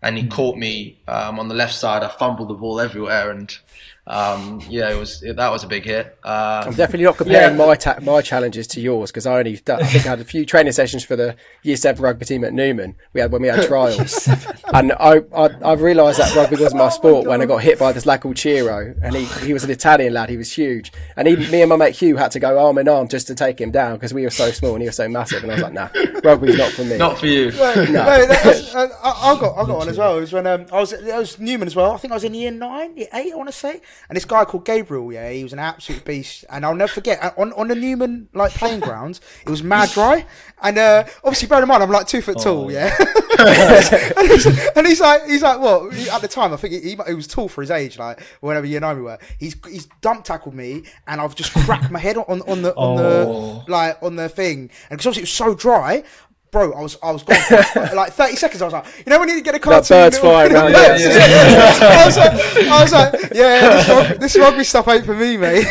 And 0.00 0.18
he 0.18 0.26
caught 0.26 0.56
me 0.56 1.00
um, 1.06 1.38
on 1.38 1.48
the 1.48 1.54
left 1.54 1.74
side. 1.74 2.02
I 2.02 2.08
fumbled 2.08 2.48
the 2.48 2.54
ball 2.54 2.80
everywhere, 2.80 3.30
and 3.30 3.56
um, 4.04 4.60
yeah, 4.68 4.90
it 4.90 4.98
was 4.98 5.22
it, 5.22 5.36
that 5.36 5.50
was 5.52 5.62
a 5.62 5.68
big 5.68 5.84
hit. 5.84 6.18
Uh, 6.24 6.64
I'm 6.66 6.74
definitely 6.74 7.04
not 7.04 7.16
comparing 7.18 7.56
Yeah. 7.56 7.66
my 7.66 7.76
ta- 7.76 7.98
my 8.02 8.20
challenges 8.20 8.66
to 8.68 8.80
yours 8.80 9.12
because 9.12 9.26
I 9.26 9.38
only 9.38 9.56
done, 9.58 9.80
I 9.80 9.86
think 9.86 10.06
I 10.06 10.08
had 10.10 10.20
a 10.20 10.24
few 10.24 10.44
training 10.44 10.72
sessions 10.72 11.04
for 11.04 11.14
the 11.14 11.36
year 11.62 11.76
seven 11.76 12.02
rugby 12.02 12.24
team 12.24 12.42
at 12.42 12.52
Newman. 12.52 12.96
We 13.12 13.20
had 13.20 13.30
when 13.30 13.42
we 13.42 13.48
had 13.48 13.62
trials, 13.68 14.26
and 14.74 14.92
I, 14.98 15.22
I 15.36 15.50
I've 15.64 15.82
realised 15.82 16.18
that 16.18 16.34
rugby 16.34 16.56
wasn't 16.56 16.80
my 16.80 16.88
sport 16.88 17.28
when 17.28 17.40
I 17.40 17.46
got 17.46 17.58
hit 17.58 17.78
by 17.78 17.92
this 17.92 18.04
lad 18.04 18.22
called 18.22 18.34
Chiro, 18.34 18.98
and 19.02 19.14
he 19.14 19.24
he 19.46 19.52
was 19.52 19.62
an 19.62 19.70
Italian 19.70 20.14
lad. 20.14 20.30
He 20.30 20.36
was 20.36 20.52
huge, 20.52 20.92
and 21.16 21.28
even 21.28 21.48
me 21.52 21.62
and 21.62 21.68
my 21.68 21.76
mate 21.76 21.94
Hugh 21.94 22.16
had 22.16 22.32
to 22.32 22.40
go 22.40 22.58
arm 22.58 22.78
in 22.78 22.88
arm 22.88 23.06
just 23.06 23.28
to 23.28 23.36
take 23.36 23.60
him 23.60 23.70
down 23.70 23.94
because 23.94 24.12
we 24.12 24.24
were 24.24 24.30
so 24.30 24.50
small 24.50 24.72
and 24.72 24.82
he 24.82 24.88
was 24.88 24.96
so 24.96 25.08
massive. 25.08 25.44
And 25.44 25.52
I 25.52 25.54
was 25.54 25.62
like, 25.62 25.72
nah, 25.74 25.88
rugby's 26.24 26.58
not 26.58 26.72
for 26.72 26.82
me. 26.84 26.96
not 26.98 27.18
for 27.18 27.26
you. 27.26 27.52
No, 27.52 27.74
no, 27.84 28.26
that's, 28.26 28.74
uh, 28.74 28.88
I, 29.00 29.32
I 29.32 29.40
got 29.40 29.56
I 29.56 29.64
got 29.64 29.78
one 29.78 29.88
as 29.88 29.96
well. 29.98 30.16
It 30.18 30.22
was 30.22 30.32
when 30.32 30.46
um, 30.48 30.66
I 30.72 30.80
was 30.80 30.92
I 30.92 31.18
was 31.20 31.38
Newman 31.38 31.68
as 31.68 31.76
well. 31.76 31.92
I 31.92 31.98
think 31.98 32.10
I 32.10 32.16
was 32.16 32.24
in 32.24 32.34
year 32.34 32.50
nine, 32.50 32.96
year 32.96 33.06
eight, 33.14 33.32
I 33.32 33.36
want 33.36 33.48
to 33.48 33.52
say. 33.52 33.80
And 34.08 34.16
this 34.16 34.24
guy 34.24 34.44
called 34.44 34.64
Gabriel, 34.64 35.12
yeah, 35.12 35.30
he 35.30 35.42
was 35.42 35.52
an 35.52 35.58
absolute 35.58 36.04
beast. 36.04 36.44
And 36.50 36.64
I'll 36.64 36.74
never 36.74 36.92
forget 36.92 37.34
on 37.36 37.52
on 37.54 37.68
the 37.68 37.74
Newman 37.74 38.28
like 38.34 38.52
playing 38.52 38.80
grounds, 38.88 39.20
it 39.44 39.50
was 39.50 39.62
mad 39.62 39.90
dry. 39.90 40.26
And 40.62 40.78
uh, 40.78 41.04
obviously, 41.24 41.48
bear 41.48 41.62
in 41.62 41.68
mind, 41.68 41.82
I'm 41.82 41.90
like 41.90 42.06
two 42.06 42.22
foot 42.22 42.38
tall, 42.40 42.66
Oh, 42.66 42.68
yeah. 42.68 42.94
and, 43.38 44.28
he's, 44.28 44.46
and 44.76 44.86
he's 44.86 45.00
like, 45.00 45.24
he's 45.26 45.42
like, 45.42 45.58
what? 45.58 45.92
At 46.08 46.20
the 46.22 46.28
time, 46.28 46.52
I 46.52 46.56
think 46.56 46.74
he, 46.74 46.80
he, 46.90 46.98
he 47.06 47.14
was 47.14 47.26
tall 47.26 47.48
for 47.48 47.60
his 47.62 47.70
age, 47.70 47.98
like 47.98 48.20
whenever 48.40 48.66
you 48.66 48.78
know 48.80 48.94
we 48.94 49.02
were. 49.02 49.18
He's 49.38 49.56
he's 49.68 49.86
dump 50.00 50.24
tackled 50.24 50.54
me, 50.54 50.84
and 51.06 51.20
I've 51.20 51.34
just 51.34 51.52
cracked 51.52 51.90
my 51.90 51.98
head 51.98 52.16
on 52.16 52.42
on 52.42 52.62
the 52.62 52.74
on 52.74 53.00
Oh. 53.00 53.62
the 53.66 53.70
like 53.72 54.02
on 54.02 54.16
the 54.16 54.28
thing, 54.28 54.70
and 54.90 54.98
because 54.98 55.06
obviously 55.06 55.22
it 55.22 55.24
was 55.24 55.30
so 55.30 55.54
dry. 55.54 56.04
Bro, 56.52 56.72
I 56.74 56.80
was 56.82 56.96
I 57.02 57.10
was 57.10 57.22
gone 57.24 57.40
for 57.40 57.90
like 57.96 58.12
thirty 58.12 58.36
seconds. 58.36 58.62
I 58.62 58.66
was 58.66 58.74
like, 58.74 58.86
you 59.04 59.10
know, 59.10 59.18
when 59.18 59.28
you 59.30 59.42
get 59.42 59.54
a 59.56 59.58
cartoon, 59.58 59.96
birds 59.96 60.16
little- 60.16 60.30
flying 60.30 60.52
around, 60.52 60.70
Yeah, 60.72 60.96
yeah. 60.98 62.02
I 62.02 62.06
was 62.06 62.16
like, 62.16 62.32
I 62.68 62.82
was 62.82 62.92
like, 62.92 63.12
yeah, 63.34 63.68
this, 63.76 63.88
rug- 63.88 64.20
this 64.20 64.36
rugby 64.38 64.64
stuff 64.64 64.86
ain't 64.88 65.04
for 65.04 65.14
me, 65.16 65.36
mate. 65.36 65.66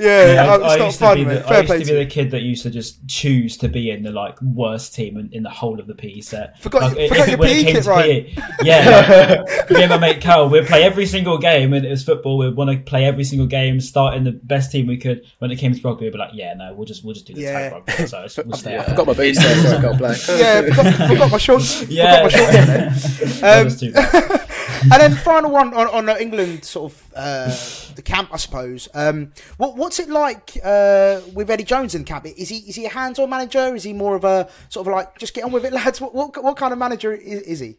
Yeah, 0.00 0.46
I, 0.48 0.54
it's 0.54 0.64
I 0.64 0.76
not 0.78 0.84
used 0.86 0.98
fun, 1.00 1.16
to 1.16 1.24
be 1.24 1.28
mate. 1.28 1.34
the, 1.42 1.48
I 1.48 1.58
used 1.60 1.72
to 1.72 1.78
to 1.80 1.84
be 1.84 2.04
the 2.04 2.06
kid 2.06 2.30
that 2.30 2.42
used 2.42 2.62
to 2.62 2.70
just 2.70 3.04
choose 3.08 3.56
to 3.56 3.68
be 3.68 3.90
in 3.90 4.04
the 4.04 4.12
like 4.12 4.40
worst 4.40 4.94
team 4.94 5.16
in, 5.16 5.28
in 5.32 5.42
the 5.42 5.50
whole 5.50 5.80
of 5.80 5.88
the 5.88 5.94
PE 5.94 6.20
set. 6.20 6.56
Forgot- 6.60 6.82
like, 6.96 7.08
forgot 7.08 7.28
if 7.28 7.28
your 7.30 7.38
PE 7.38 7.60
it 7.60 7.64
kit, 7.72 7.86
right? 7.86 8.26
PE, 8.36 8.42
yeah. 8.62 9.44
like, 9.48 9.70
me 9.70 9.82
and 9.82 9.90
my 9.90 9.98
mate 9.98 10.20
Cal, 10.20 10.48
we'd 10.48 10.66
play 10.66 10.84
every 10.84 11.04
single 11.04 11.36
game, 11.38 11.72
and 11.72 11.84
it 11.84 11.90
was 11.90 12.04
football. 12.04 12.38
We'd 12.38 12.54
want 12.54 12.70
to 12.70 12.78
play 12.78 13.06
every 13.06 13.24
single 13.24 13.48
game, 13.48 13.80
start 13.80 14.14
in 14.14 14.22
the 14.22 14.30
best 14.32 14.70
team 14.70 14.86
we 14.86 14.98
could. 14.98 15.24
When 15.40 15.50
it 15.50 15.56
came 15.56 15.74
to 15.74 15.80
rugby, 15.82 16.04
we'd 16.06 16.12
be 16.12 16.18
like, 16.18 16.30
yeah, 16.32 16.54
no, 16.54 16.74
we'll 16.74 16.86
just 16.86 17.04
we'll 17.04 17.14
just 17.14 17.26
do 17.26 17.34
the 17.34 17.40
Yeah. 17.40 17.70
tag 17.70 17.72
rugby. 17.72 18.06
So 18.06 18.28
it's- 18.48 18.64
we'll 18.64 18.80
I 18.80 18.84
forgot 18.84 19.06
my 19.06 19.12
boots 19.14 19.38
there, 19.38 19.56
so 19.62 19.76
I 19.76 19.80
can't 19.80 19.98
play. 20.26 20.38
Yeah, 20.38 20.62
forgot, 20.74 21.08
forgot 21.08 21.30
my 21.32 21.38
shorts. 21.38 21.82
Yeah, 21.88 22.28
Forgot 22.28 22.32
my 22.32 22.38
shorts 22.38 22.54
in 22.58 22.66
there. 22.66 23.40
That 23.40 23.58
Um, 23.60 23.64
was 23.64 23.80
too 23.80 23.92
bad. 23.92 24.44
and 24.82 24.92
then 24.92 25.14
final 25.16 25.50
one 25.50 25.74
on, 25.74 26.08
on 26.08 26.20
England 26.20 26.64
sort 26.64 26.92
of 26.92 27.02
uh, 27.16 27.54
the 27.96 28.02
camp, 28.02 28.30
I 28.32 28.36
suppose. 28.36 28.88
Um, 28.94 29.32
what 29.56 29.76
what's 29.76 29.98
it 29.98 30.08
like 30.08 30.58
uh, 30.64 31.20
with 31.34 31.50
Eddie 31.50 31.64
Jones 31.64 31.94
in 31.94 32.04
camp? 32.04 32.26
Is 32.26 32.48
he 32.48 32.58
is 32.58 32.76
he 32.76 32.86
a 32.86 32.90
hands-on 32.90 33.28
manager? 33.28 33.74
Is 33.74 33.82
he 33.84 33.92
more 33.92 34.14
of 34.16 34.24
a 34.24 34.48
sort 34.68 34.86
of 34.86 34.92
like 34.92 35.18
just 35.18 35.34
get 35.34 35.44
on 35.44 35.52
with 35.52 35.64
it, 35.64 35.72
lads? 35.72 36.00
What 36.00 36.14
what, 36.14 36.42
what 36.42 36.56
kind 36.56 36.72
of 36.72 36.78
manager 36.78 37.12
is, 37.12 37.42
is 37.42 37.58
he? 37.60 37.76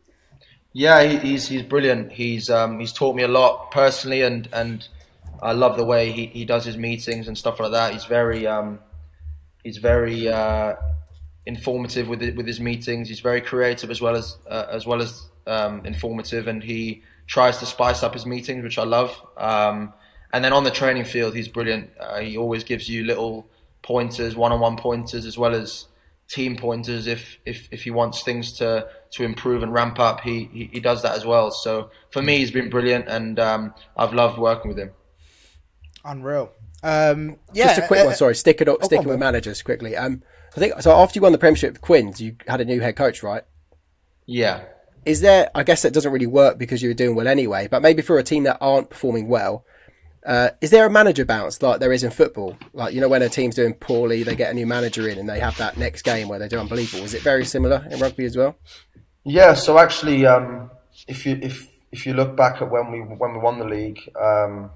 Yeah, 0.73 1.01
he, 1.03 1.17
he's 1.17 1.47
he's 1.47 1.63
brilliant. 1.63 2.11
He's 2.11 2.49
um, 2.49 2.79
he's 2.79 2.93
taught 2.93 3.15
me 3.15 3.23
a 3.23 3.27
lot 3.27 3.71
personally, 3.71 4.21
and, 4.21 4.47
and 4.53 4.87
I 5.41 5.53
love 5.53 5.77
the 5.77 5.85
way 5.85 6.11
he, 6.11 6.27
he 6.27 6.45
does 6.45 6.63
his 6.65 6.77
meetings 6.77 7.27
and 7.27 7.35
stuff 7.37 7.59
like 7.59 7.71
that. 7.71 7.93
He's 7.93 8.05
very 8.05 8.45
um, 8.45 8.79
he's 9.63 9.77
very 9.77 10.27
uh, 10.27 10.75
informative 11.45 12.07
with 12.07 12.21
it, 12.21 12.35
with 12.35 12.47
his 12.47 12.59
meetings. 12.59 13.09
He's 13.09 13.19
very 13.19 13.41
creative 13.41 13.91
as 13.91 14.01
well 14.01 14.15
as 14.15 14.37
uh, 14.47 14.67
as 14.71 14.85
well 14.85 15.01
as 15.01 15.29
um, 15.47 15.85
informative, 15.85 16.47
and 16.47 16.63
he 16.63 17.03
tries 17.27 17.57
to 17.59 17.65
spice 17.65 18.03
up 18.03 18.13
his 18.13 18.25
meetings, 18.25 18.63
which 18.63 18.77
I 18.77 18.83
love. 18.83 19.15
Um, 19.37 19.93
and 20.33 20.43
then 20.43 20.53
on 20.53 20.63
the 20.63 20.71
training 20.71 21.05
field, 21.05 21.35
he's 21.35 21.47
brilliant. 21.47 21.89
Uh, 21.99 22.19
he 22.19 22.37
always 22.37 22.63
gives 22.63 22.87
you 22.89 23.03
little 23.03 23.47
pointers, 23.81 24.35
one-on-one 24.35 24.77
pointers, 24.77 25.25
as 25.25 25.37
well 25.37 25.55
as 25.55 25.85
team 26.27 26.55
pointers. 26.55 27.07
If 27.07 27.39
if, 27.45 27.67
if 27.71 27.83
he 27.83 27.91
wants 27.91 28.23
things 28.23 28.53
to, 28.53 28.87
to 29.11 29.23
improve 29.23 29.63
and 29.63 29.73
ramp 29.73 29.99
up, 29.99 30.21
he, 30.21 30.49
he, 30.53 30.69
he 30.73 30.79
does 30.79 31.01
that 31.01 31.15
as 31.15 31.25
well. 31.25 31.51
So 31.51 31.89
for 32.11 32.21
me, 32.21 32.37
he's 32.37 32.51
been 32.51 32.69
brilliant, 32.69 33.07
and 33.07 33.39
um, 33.39 33.73
I've 33.97 34.13
loved 34.13 34.37
working 34.37 34.69
with 34.69 34.77
him. 34.77 34.91
Unreal. 36.05 36.51
Um, 36.83 37.37
yeah, 37.53 37.67
Just 37.67 37.79
a 37.79 37.87
quick 37.87 38.01
uh, 38.01 38.05
one, 38.05 38.15
sorry. 38.15 38.35
Stick 38.35 38.61
it 38.61 38.69
up, 38.69 38.77
oh, 38.81 38.85
sticking 38.85 39.03
go 39.03 39.09
on, 39.09 39.15
with 39.15 39.19
managers 39.19 39.61
quickly. 39.61 39.95
Um, 39.95 40.23
I 40.55 40.59
think 40.59 40.81
so. 40.81 40.91
After 40.91 41.17
you 41.17 41.21
won 41.21 41.31
the 41.31 41.37
Premiership 41.37 41.73
with 41.73 41.81
Quins, 41.81 42.21
you 42.21 42.35
had 42.47 42.61
a 42.61 42.65
new 42.65 42.79
head 42.79 42.95
coach, 42.95 43.21
right? 43.21 43.43
Yeah. 44.25 44.63
Is 45.05 45.21
there? 45.21 45.49
I 45.55 45.63
guess 45.63 45.81
that 45.83 45.93
doesn't 45.93 46.11
really 46.11 46.27
work 46.27 46.57
because 46.57 46.81
you 46.81 46.89
were 46.89 46.93
doing 46.93 47.15
well 47.15 47.27
anyway. 47.27 47.67
But 47.69 47.81
maybe 47.81 48.01
for 48.01 48.17
a 48.17 48.23
team 48.23 48.43
that 48.43 48.57
aren't 48.59 48.89
performing 48.89 49.27
well, 49.27 49.65
uh, 50.25 50.49
is 50.61 50.71
there 50.71 50.85
a 50.85 50.89
manager 50.89 51.25
bounce 51.25 51.61
like 51.61 51.79
there 51.79 51.93
is 51.93 52.03
in 52.03 52.11
football? 52.11 52.57
Like 52.73 52.93
you 52.93 53.01
know, 53.01 53.07
when 53.07 53.21
a 53.21 53.29
team's 53.29 53.55
doing 53.55 53.73
poorly, 53.73 54.23
they 54.23 54.35
get 54.35 54.51
a 54.51 54.53
new 54.53 54.67
manager 54.67 55.07
in 55.07 55.17
and 55.17 55.29
they 55.29 55.39
have 55.39 55.57
that 55.57 55.77
next 55.77 56.01
game 56.01 56.27
where 56.27 56.39
they 56.39 56.47
do 56.47 56.59
unbelievable. 56.59 57.03
Is 57.03 57.13
it 57.13 57.21
very 57.21 57.45
similar 57.45 57.87
in 57.89 57.99
rugby 57.99 58.25
as 58.25 58.35
well? 58.35 58.57
Yeah, 59.23 59.53
so 59.53 59.79
actually, 59.79 60.25
um, 60.25 60.69
if 61.07 61.25
you 61.25 61.39
if 61.41 61.67
if 61.91 62.05
you 62.05 62.13
look 62.13 62.35
back 62.35 62.61
at 62.61 62.69
when 62.69 62.91
we 62.91 62.99
when 62.99 63.33
we 63.33 63.39
won 63.39 63.59
the 63.59 63.65
league, 63.65 63.99
um, 64.19 64.71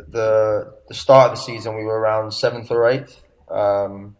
the, 0.00 0.74
the 0.88 0.94
start 0.94 1.30
of 1.30 1.36
the 1.38 1.42
season 1.42 1.76
we 1.76 1.84
were 1.84 1.98
around 1.98 2.32
seventh 2.32 2.70
or 2.70 2.88
eighth, 2.88 3.22
um, 3.50 4.16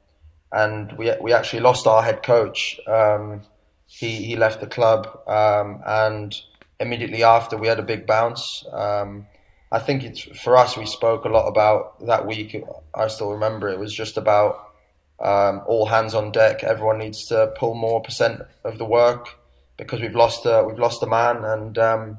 and 0.52 0.92
we 0.92 1.12
we 1.20 1.32
actually 1.32 1.60
lost 1.60 1.87
our 1.87 2.02
head 2.02 2.22
coach. 2.22 2.80
Um, 2.87 3.42
he 3.87 4.24
he 4.24 4.37
left 4.37 4.60
the 4.60 4.66
club, 4.66 5.06
um, 5.26 5.82
and 5.87 6.34
immediately 6.80 7.22
after 7.22 7.56
we 7.56 7.66
had 7.66 7.78
a 7.78 7.82
big 7.82 8.06
bounce. 8.06 8.64
Um, 8.72 9.26
I 9.70 9.80
think 9.80 10.04
it's 10.04 10.20
for 10.20 10.56
us. 10.56 10.76
We 10.76 10.87
spoke 10.87 11.24
a 11.24 11.28
lot 11.28 11.48
about 11.48 12.06
that 12.06 12.26
week. 12.26 12.56
I 12.94 13.08
still 13.08 13.32
remember 13.32 13.68
it 13.68 13.78
was 13.78 13.92
just 13.92 14.16
about 14.16 14.72
um, 15.20 15.62
all 15.66 15.87
hands 15.87 16.14
on 16.14 16.32
deck. 16.32 16.62
Everyone 16.62 16.98
needs 16.98 17.26
to 17.26 17.52
pull 17.56 17.74
more 17.74 18.00
percent 18.00 18.42
of 18.62 18.78
the 18.78 18.84
work 18.84 19.28
because 19.76 20.00
we've 20.00 20.14
lost 20.14 20.46
a 20.46 20.64
we've 20.64 20.78
lost 20.78 21.02
a 21.02 21.06
man, 21.06 21.44
and 21.44 21.78
um, 21.78 22.18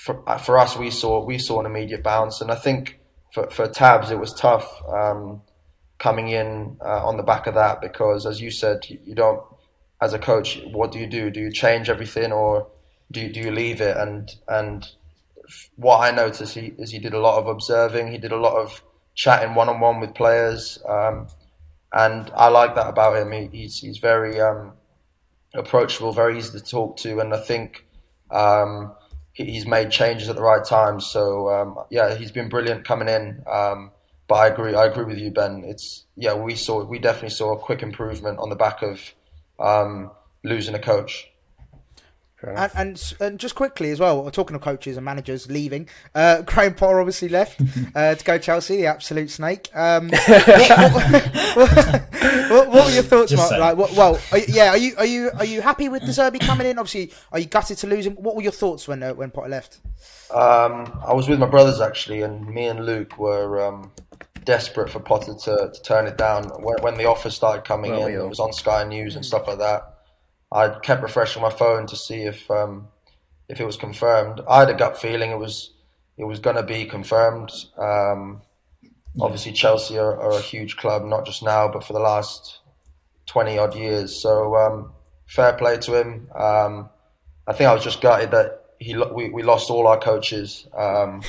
for 0.00 0.26
uh, 0.28 0.38
for 0.38 0.58
us 0.58 0.76
we 0.76 0.90
saw 0.90 1.22
we 1.22 1.38
saw 1.38 1.60
an 1.60 1.66
immediate 1.66 2.02
bounce, 2.02 2.40
and 2.40 2.50
I 2.50 2.54
think 2.54 2.98
for 3.34 3.50
for 3.50 3.68
Tabs 3.68 4.10
it 4.10 4.18
was 4.18 4.32
tough 4.32 4.66
um, 4.88 5.42
coming 5.98 6.28
in 6.28 6.78
uh, 6.80 7.06
on 7.06 7.18
the 7.18 7.22
back 7.22 7.46
of 7.46 7.54
that 7.54 7.82
because 7.82 8.24
as 8.24 8.40
you 8.40 8.50
said 8.50 8.86
you, 8.88 9.14
don't 9.14 9.42
as 10.00 10.14
a 10.14 10.18
coach 10.18 10.60
what 10.72 10.90
do 10.90 10.98
you 10.98 11.06
do? 11.06 11.30
Do 11.30 11.40
you 11.40 11.52
change 11.52 11.90
everything 11.90 12.32
or 12.32 12.66
do 13.12 13.20
you, 13.20 13.28
do 13.30 13.40
you 13.40 13.50
leave 13.50 13.82
it? 13.82 13.96
And 13.96 14.34
and 14.48 14.88
what 15.76 15.98
I 15.98 16.10
noticed 16.10 16.54
he, 16.54 16.72
is 16.78 16.90
he 16.90 16.98
did 16.98 17.12
a 17.12 17.20
lot 17.20 17.38
of 17.38 17.46
observing. 17.46 18.10
He 18.10 18.18
did 18.18 18.32
a 18.32 18.38
lot 18.38 18.56
of 18.56 18.82
chatting 19.14 19.54
one 19.54 19.68
on 19.68 19.80
one 19.80 20.00
with 20.00 20.14
players. 20.14 20.78
Um, 20.88 21.28
and 21.92 22.30
I 22.34 22.48
like 22.48 22.74
that 22.76 22.88
about 22.88 23.16
him. 23.16 23.32
He, 23.32 23.48
he's 23.52 23.78
he's 23.80 23.98
very 23.98 24.40
um, 24.40 24.72
approachable, 25.52 26.12
very 26.12 26.38
easy 26.38 26.58
to 26.58 26.64
talk 26.64 26.96
to, 26.98 27.20
and 27.20 27.34
I 27.34 27.40
think 27.40 27.84
um, 28.30 28.92
he's 29.44 29.66
made 29.66 29.90
changes 29.90 30.28
at 30.28 30.36
the 30.36 30.42
right 30.42 30.64
time. 30.64 31.00
So 31.00 31.48
um, 31.50 31.78
yeah, 31.90 32.14
he's 32.14 32.32
been 32.32 32.48
brilliant 32.48 32.84
coming 32.84 33.08
in. 33.08 33.42
Um, 33.50 33.90
but 34.28 34.34
I 34.36 34.46
agree, 34.46 34.74
I 34.74 34.86
agree 34.86 35.04
with 35.04 35.18
you, 35.18 35.30
Ben. 35.30 35.64
It's 35.64 36.04
yeah, 36.16 36.34
we 36.34 36.54
saw 36.54 36.84
we 36.84 36.98
definitely 36.98 37.30
saw 37.30 37.52
a 37.54 37.58
quick 37.58 37.82
improvement 37.82 38.38
on 38.38 38.48
the 38.48 38.56
back 38.56 38.82
of 38.82 39.00
um, 39.58 40.12
losing 40.44 40.74
a 40.74 40.78
coach. 40.78 41.26
And, 42.42 42.70
and 42.74 43.14
and 43.20 43.38
just 43.38 43.54
quickly 43.54 43.90
as 43.90 44.00
well, 44.00 44.30
talking 44.30 44.56
of 44.56 44.62
coaches 44.62 44.96
and 44.96 45.04
managers 45.04 45.50
leaving, 45.50 45.88
uh, 46.14 46.40
Graham 46.46 46.74
Potter 46.74 47.00
obviously 47.00 47.28
left 47.28 47.60
uh, 47.94 48.14
to 48.14 48.24
go 48.24 48.38
Chelsea, 48.38 48.78
the 48.78 48.86
absolute 48.86 49.30
snake. 49.30 49.68
Um, 49.74 50.08
what, 50.26 50.96
what, 51.56 52.09
what, 52.20 52.68
what 52.68 52.86
were 52.86 52.92
your 52.92 53.02
thoughts, 53.02 53.30
Just 53.30 53.50
Mark? 53.50 53.60
Like, 53.60 53.76
what, 53.76 53.92
well, 53.92 54.20
are, 54.32 54.38
yeah, 54.38 54.70
are 54.70 54.76
you 54.76 54.94
are 54.96 55.06
you 55.06 55.30
are 55.38 55.44
you 55.44 55.60
happy 55.62 55.88
with 55.88 56.02
the 56.02 56.06
De 56.06 56.12
Zerbi 56.12 56.40
coming 56.40 56.66
in? 56.66 56.78
Obviously, 56.78 57.12
are 57.32 57.38
you 57.38 57.46
gutted 57.46 57.78
to 57.78 57.86
lose 57.86 58.06
him? 58.06 58.14
What 58.14 58.36
were 58.36 58.42
your 58.42 58.52
thoughts 58.52 58.86
when 58.86 59.02
uh, 59.02 59.14
when 59.14 59.30
Potter 59.30 59.48
left? 59.48 59.80
Um, 60.30 61.00
I 61.06 61.14
was 61.14 61.28
with 61.28 61.38
my 61.38 61.46
brothers 61.46 61.80
actually, 61.80 62.22
and 62.22 62.46
me 62.46 62.66
and 62.66 62.84
Luke 62.84 63.18
were 63.18 63.66
um, 63.66 63.92
desperate 64.44 64.90
for 64.90 65.00
Potter 65.00 65.34
to, 65.34 65.70
to 65.72 65.82
turn 65.82 66.06
it 66.06 66.16
down. 66.16 66.44
When, 66.62 66.82
when 66.82 66.94
the 66.96 67.06
offer 67.06 67.30
started 67.30 67.64
coming 67.64 67.92
Well, 67.92 68.06
in, 68.06 68.12
we 68.12 68.18
it 68.18 68.28
was 68.28 68.40
on 68.40 68.52
Sky 68.52 68.84
News 68.84 69.16
and 69.16 69.24
stuff 69.24 69.46
like 69.46 69.58
that. 69.58 69.82
I 70.52 70.68
kept 70.80 71.02
refreshing 71.02 71.42
my 71.42 71.50
phone 71.50 71.86
to 71.86 71.96
see 71.96 72.22
if 72.22 72.50
um, 72.50 72.88
if 73.48 73.60
it 73.60 73.64
was 73.64 73.76
confirmed. 73.76 74.40
I 74.48 74.60
had 74.60 74.70
a 74.70 74.74
gut 74.74 75.00
feeling 75.00 75.30
it 75.30 75.38
was 75.38 75.72
it 76.16 76.24
was 76.24 76.38
going 76.38 76.56
to 76.56 76.62
be 76.62 76.84
confirmed. 76.84 77.50
Um, 77.78 78.42
Obviously, 79.20 79.52
Chelsea 79.52 79.98
are, 79.98 80.20
are 80.20 80.32
a 80.32 80.40
huge 80.40 80.76
club, 80.76 81.04
not 81.04 81.24
just 81.26 81.42
now, 81.42 81.68
but 81.68 81.82
for 81.84 81.92
the 81.94 81.98
last 81.98 82.60
twenty 83.26 83.58
odd 83.58 83.74
years. 83.74 84.20
So 84.22 84.54
um, 84.56 84.92
fair 85.26 85.52
play 85.54 85.78
to 85.78 86.00
him. 86.00 86.28
Um, 86.34 86.88
I 87.46 87.52
think 87.52 87.68
I 87.68 87.74
was 87.74 87.82
just 87.82 88.00
gutted 88.00 88.30
that 88.30 88.64
he 88.78 88.94
lo- 88.94 89.12
we, 89.12 89.28
we 89.30 89.42
lost 89.42 89.68
all 89.70 89.86
our 89.88 89.98
coaches 89.98 90.66
um, 90.76 91.22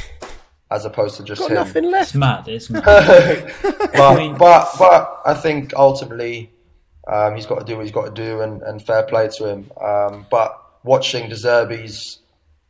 as 0.69 0.85
opposed 0.85 1.17
to 1.17 1.23
just 1.23 1.41
Got 1.41 1.49
him. 1.51 1.55
nothing 1.55 1.83
It's 1.85 1.91
left. 1.91 2.15
mad. 2.15 2.47
It's 2.47 2.69
mad. 2.69 3.53
but, 3.93 4.15
mean- 4.17 4.37
but 4.37 4.69
but 4.77 5.21
I 5.25 5.33
think 5.33 5.73
ultimately 5.75 6.51
um, 7.07 7.35
he's 7.35 7.47
got 7.47 7.59
to 7.59 7.65
do 7.65 7.77
what 7.77 7.83
he's 7.85 7.91
got 7.93 8.05
to 8.05 8.11
do, 8.11 8.41
and, 8.41 8.61
and 8.61 8.79
fair 8.85 9.03
play 9.03 9.27
to 9.37 9.47
him. 9.49 9.71
Um, 9.83 10.27
but 10.29 10.55
watching 10.83 11.29
De 11.29 11.35
Zerbi's 11.35 12.19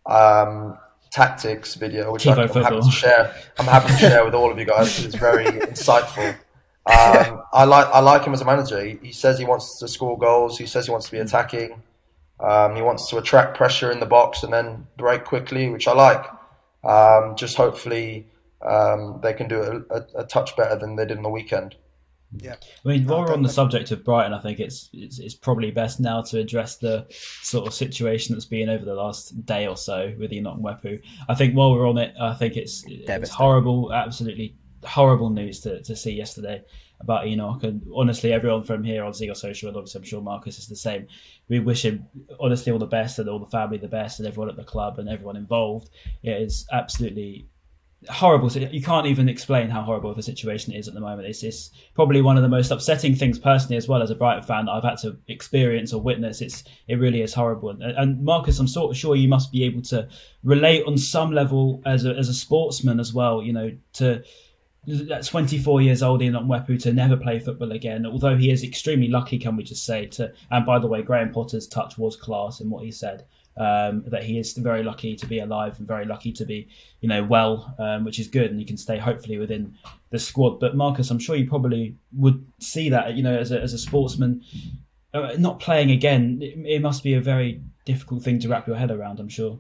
um, 0.06 0.78
tactics 1.12 1.76
video, 1.76 2.12
which 2.14 2.26
I'm 2.26 2.38
happy 2.38 2.82
to 2.82 2.92
share, 2.92 3.36
I'm 3.60 3.66
happy 3.66 3.90
to 3.90 3.98
share 3.98 4.26
with 4.26 4.34
all 4.34 4.52
of 4.52 4.58
you 4.58 4.66
guys 4.66 4.90
because 4.90 5.06
it's 5.06 5.16
very 5.16 5.46
insightful. 5.68 6.36
Um, 6.86 7.44
I 7.54 7.66
like 7.66 7.86
I 7.88 8.00
like 8.00 8.24
him 8.24 8.34
as 8.34 8.42
a 8.42 8.46
manager. 8.46 8.84
He, 8.84 8.98
he 9.02 9.12
says 9.12 9.38
he 9.38 9.46
wants 9.46 9.78
to 9.80 9.88
score 9.88 10.18
goals. 10.18 10.58
He 10.58 10.66
says 10.66 10.86
he 10.86 10.92
wants 10.92 11.08
to 11.08 11.12
be 11.12 11.20
attacking. 11.20 11.82
Um, 12.40 12.76
he 12.76 12.82
wants 12.82 13.08
to 13.10 13.18
attract 13.18 13.56
pressure 13.56 13.92
in 13.92 14.00
the 14.00 14.08
box 14.08 14.42
and 14.42 14.52
then 14.52 14.88
break 14.98 15.26
quickly, 15.26 15.70
which 15.70 15.88
I 15.88 15.94
like. 15.94 16.26
Um, 16.84 17.36
just 17.36 17.56
hopefully 17.56 18.28
um, 18.64 19.20
they 19.22 19.34
can 19.34 19.48
do 19.48 19.62
it 19.62 19.84
a, 19.92 19.96
a, 19.96 20.22
a 20.22 20.26
touch 20.26 20.56
better 20.58 20.76
than 20.76 20.96
they 20.96 21.06
did 21.06 21.18
in 21.18 21.24
the 21.24 21.30
weekend. 21.30 21.76
Yeah, 22.38 22.56
I 22.86 22.88
mean, 22.88 23.06
while 23.06 23.22
we're 23.22 23.34
on 23.34 23.44
the 23.44 23.50
subject 23.50 23.92
of 23.92 24.06
Brighton, 24.06 24.34
I 24.34 24.40
think 24.40 24.60
it's, 24.60 24.90
it's 24.94 25.20
it's 25.20 25.36
probably 25.36 25.70
best 25.70 26.00
now 26.00 26.22
to 26.22 26.40
address 26.40 26.78
the 26.78 27.06
sort 27.42 27.68
of 27.68 27.74
situation 27.74 28.34
that's 28.34 28.46
been 28.46 28.70
over 28.70 28.86
the 28.86 28.96
last 28.96 29.46
day 29.46 29.68
or 29.68 29.76
so 29.76 30.14
with 30.18 30.32
Enock 30.32 30.62
Mwepu. 30.62 31.02
I 31.28 31.36
think 31.36 31.56
while 31.56 31.72
we're 31.72 31.90
on 31.90 31.98
it, 31.98 32.14
I 32.20 32.34
think 32.34 32.56
it's 32.56 32.86
it's 32.88 33.30
horrible, 33.30 33.94
absolutely 33.94 34.56
horrible 34.86 35.30
news 35.30 35.60
to, 35.62 35.82
to 35.84 35.96
see 35.96 36.12
yesterday 36.12 36.64
about 37.02 37.26
Enock. 37.26 37.64
And 37.64 37.86
honestly, 37.94 38.32
everyone 38.32 38.64
from 38.64 38.84
here 38.84 39.04
on 39.04 39.14
Seagull 39.14 39.36
Social, 39.36 39.68
and 39.68 39.78
obviously 39.78 40.00
I'm 40.00 40.06
sure 40.06 40.22
Marcus 40.22 40.58
is 40.58 40.68
the 40.68 40.76
same. 40.76 41.08
We 41.50 41.60
wish 41.60 41.84
him 41.84 42.08
honestly 42.40 42.72
all 42.72 42.80
the 42.80 42.86
best 42.86 43.20
and 43.20 43.28
all 43.28 43.40
the 43.40 43.46
family 43.48 43.78
the 43.78 43.88
best 43.88 44.20
and 44.20 44.28
everyone 44.28 44.50
at 44.50 44.56
the 44.56 44.64
club 44.64 45.00
and 45.00 45.10
everyone 45.10 45.36
involved. 45.36 45.90
It 46.24 46.42
is 46.42 46.66
absolutely 46.72 47.48
horrible. 48.10 48.52
You 48.52 48.82
can't 48.82 49.08
even 49.08 49.30
explain 49.30 49.70
how 49.70 49.82
horrible 49.82 50.14
the 50.14 50.24
situation 50.24 50.74
is 50.74 50.88
at 50.88 50.94
the 50.94 51.00
moment. 51.00 51.28
It's, 51.28 51.44
it's 51.44 51.72
probably 51.94 52.22
one 52.22 52.36
of 52.36 52.44
the 52.44 52.50
most 52.50 52.72
upsetting 52.72 53.16
things 53.16 53.38
personally, 53.38 53.78
as 53.78 53.88
well 53.88 54.02
as 54.02 54.10
a 54.10 54.16
Brighton 54.16 54.44
fan, 54.44 54.66
that 54.66 54.72
I've 54.72 54.84
had 54.84 54.98
to 55.00 55.18
experience 55.28 55.94
or 55.94 56.02
witness. 56.02 56.42
It's 56.42 56.64
it 56.88 56.96
really 56.96 57.22
is 57.22 57.34
horrible. 57.34 57.70
And, 57.70 57.84
and 57.84 58.24
Marcus, 58.24 58.60
I'm 58.60 58.68
sort 58.68 58.92
of 58.92 58.98
sure 58.98 59.16
you 59.16 59.28
must 59.28 59.52
be 59.52 59.64
able 59.64 59.82
to 59.84 60.08
relate 60.44 60.84
on 60.86 60.98
some 60.98 61.32
level 61.32 61.82
as 61.86 62.06
a, 62.06 62.16
as 62.16 62.30
a 62.30 62.34
sportsman 62.34 63.00
as 63.00 63.14
well. 63.14 63.44
You 63.44 63.54
know, 63.54 63.72
to 63.94 64.24
that's 64.88 65.28
24 65.28 65.82
years 65.82 66.02
old 66.02 66.24
in 66.24 66.34
Mwepu 66.34 66.82
to 66.82 66.92
never 66.92 67.16
play 67.16 67.38
football 67.38 67.72
again. 67.72 68.06
Although 68.08 68.36
he 68.36 68.50
is 68.50 68.64
extremely 68.64 69.10
lucky, 69.10 69.38
can 69.38 69.56
we 69.56 69.64
just 69.64 69.86
say? 69.86 70.08
To 70.08 70.34
and 70.50 70.66
by 70.66 70.80
the 70.80 70.88
way, 70.88 71.04
Graham 71.04 71.32
Potter's 71.32 71.68
touch 71.68 72.00
was 72.00 72.16
class 72.16 72.62
in 72.62 72.70
what 72.70 72.84
he 72.84 72.92
said 72.92 73.26
um, 73.58 74.04
that 74.08 74.24
he 74.24 74.40
is 74.40 74.54
very 74.54 74.84
lucky 74.84 75.16
to 75.16 75.26
be 75.26 75.40
alive 75.40 75.78
and 75.78 75.88
very 75.88 76.06
lucky 76.06 76.32
to 76.34 76.46
be, 76.46 76.68
you 77.02 77.10
know, 77.10 77.24
well, 77.24 77.76
um, 77.80 78.06
which 78.06 78.20
is 78.20 78.28
good, 78.28 78.50
and 78.52 78.60
he 78.60 78.66
can 78.66 78.78
stay 78.78 78.98
hopefully 78.98 79.38
within 79.38 79.76
the 80.10 80.20
squad. 80.20 80.60
But 80.60 80.76
Marcus, 80.76 81.10
I'm 81.10 81.20
sure 81.20 81.36
you 81.36 81.48
probably 81.48 81.96
would 82.14 82.46
see 82.60 82.90
that, 82.90 83.16
you 83.16 83.24
know, 83.24 83.38
as 83.38 83.52
a 83.52 83.62
as 83.62 83.74
a 83.74 83.78
sportsman, 83.78 84.44
uh, 85.14 85.34
not 85.38 85.60
playing 85.60 85.92
again, 85.92 86.40
it, 86.42 86.58
it, 86.66 86.82
must 86.82 87.04
be 87.04 87.14
a 87.14 87.22
very 87.22 87.62
difficult 87.86 88.24
thing 88.24 88.40
to 88.40 88.48
wrap 88.48 88.68
your 88.68 88.78
head 88.78 88.92
around. 88.92 89.20
I'm 89.20 89.30
sure. 89.30 89.60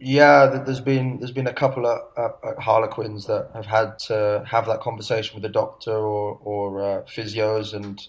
Yeah, 0.00 0.62
there's 0.64 0.80
been 0.80 1.18
there's 1.18 1.32
been 1.32 1.46
a 1.46 1.52
couple 1.52 1.86
of 1.86 1.98
uh, 2.16 2.60
Harlequins 2.60 3.26
that 3.26 3.50
have 3.54 3.66
had 3.66 3.98
to 4.06 4.44
have 4.46 4.66
that 4.66 4.80
conversation 4.80 5.34
with 5.34 5.42
the 5.42 5.48
doctor 5.48 5.92
or 5.96 6.38
or 6.42 6.82
uh, 6.82 7.02
physios, 7.02 7.74
and 7.74 8.00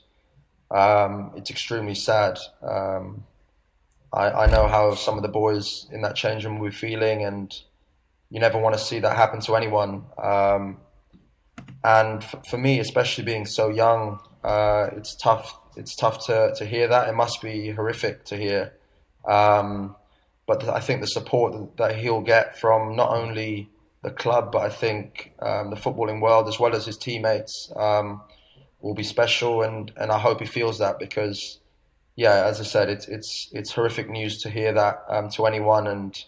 um, 0.72 1.32
it's 1.36 1.50
extremely 1.50 1.96
sad. 1.96 2.38
Um, 2.62 3.26
I, 4.14 4.32
I 4.32 4.46
know 4.48 4.68
how 4.68 4.96
some 4.96 5.18
of 5.18 5.24
the 5.24 5.30
boys 5.30 5.88
in 5.92 6.02
that 6.02 6.16
change 6.16 6.46
room 6.46 6.60
were 6.60 6.72
feeling, 6.72 7.24
and 7.24 7.54
you 8.30 8.40
never 8.40 8.58
want 8.58 8.78
to 8.78 8.82
see 8.82 9.00
that 9.00 9.16
happen 9.16 9.40
to 9.42 9.56
anyone. 9.56 10.04
Um, 10.22 10.78
and 11.84 12.24
f- 12.24 12.44
for 12.50 12.58
me, 12.58 12.80
especially 12.80 13.24
being 13.24 13.46
so 13.46 13.70
young, 13.70 14.20
uh, 14.44 14.90
it's 14.94 15.16
tough. 15.16 15.58
It's 15.76 15.96
tough 15.96 16.26
to, 16.26 16.54
to 16.56 16.66
hear 16.66 16.88
that. 16.88 17.08
It 17.08 17.16
must 17.16 17.42
be 17.42 17.70
horrific 17.70 18.26
to 18.26 18.38
hear. 18.38 18.74
Um, 19.26 19.96
but 20.48 20.68
I 20.68 20.80
think 20.80 21.02
the 21.02 21.08
support 21.08 21.78
that 21.78 21.96
he'll 21.98 22.22
get 22.22 22.58
from 22.60 22.96
not 22.96 23.12
only 23.12 23.70
the 24.02 24.12
club, 24.12 24.52
but 24.52 24.64
I 24.64 24.70
think 24.70 25.34
um, 25.40 25.70
the 25.70 25.76
footballing 25.76 26.22
world 26.22 26.48
as 26.48 26.60
well 26.60 26.76
as 26.76 26.86
his 26.86 26.98
teammates 26.98 27.72
um, 27.76 28.22
will 28.82 28.96
be 28.96 29.04
special. 29.04 29.62
And, 29.62 29.92
and 29.98 30.12
I 30.12 30.18
hope 30.18 30.40
he 30.40 30.48
feels 30.48 30.80
that 30.80 31.00
because 31.00 31.59
yeah, 32.20 32.48
as 32.48 32.60
I 32.60 32.66
said, 32.66 32.90
it's 32.90 33.08
it's 33.08 33.48
it's 33.54 33.72
horrific 33.72 34.10
news 34.10 34.42
to 34.42 34.50
hear 34.50 34.74
that 34.74 35.06
um, 35.08 35.30
to 35.30 35.46
anyone, 35.46 35.88
and 35.88 36.26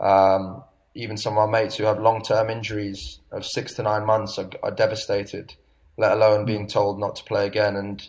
um, 0.00 0.64
even 0.94 1.18
some 1.18 1.34
of 1.34 1.40
our 1.40 1.46
mates 1.46 1.76
who 1.76 1.84
have 1.84 2.00
long 2.00 2.22
term 2.22 2.48
injuries 2.48 3.18
of 3.30 3.44
six 3.44 3.74
to 3.74 3.82
nine 3.82 4.06
months 4.06 4.38
are, 4.38 4.48
are, 4.62 4.70
devastated, 4.70 5.52
let 5.98 6.12
alone 6.12 6.46
being 6.46 6.66
told 6.66 6.98
not 6.98 7.14
to 7.16 7.24
play 7.24 7.46
again. 7.46 7.76
And 7.76 8.08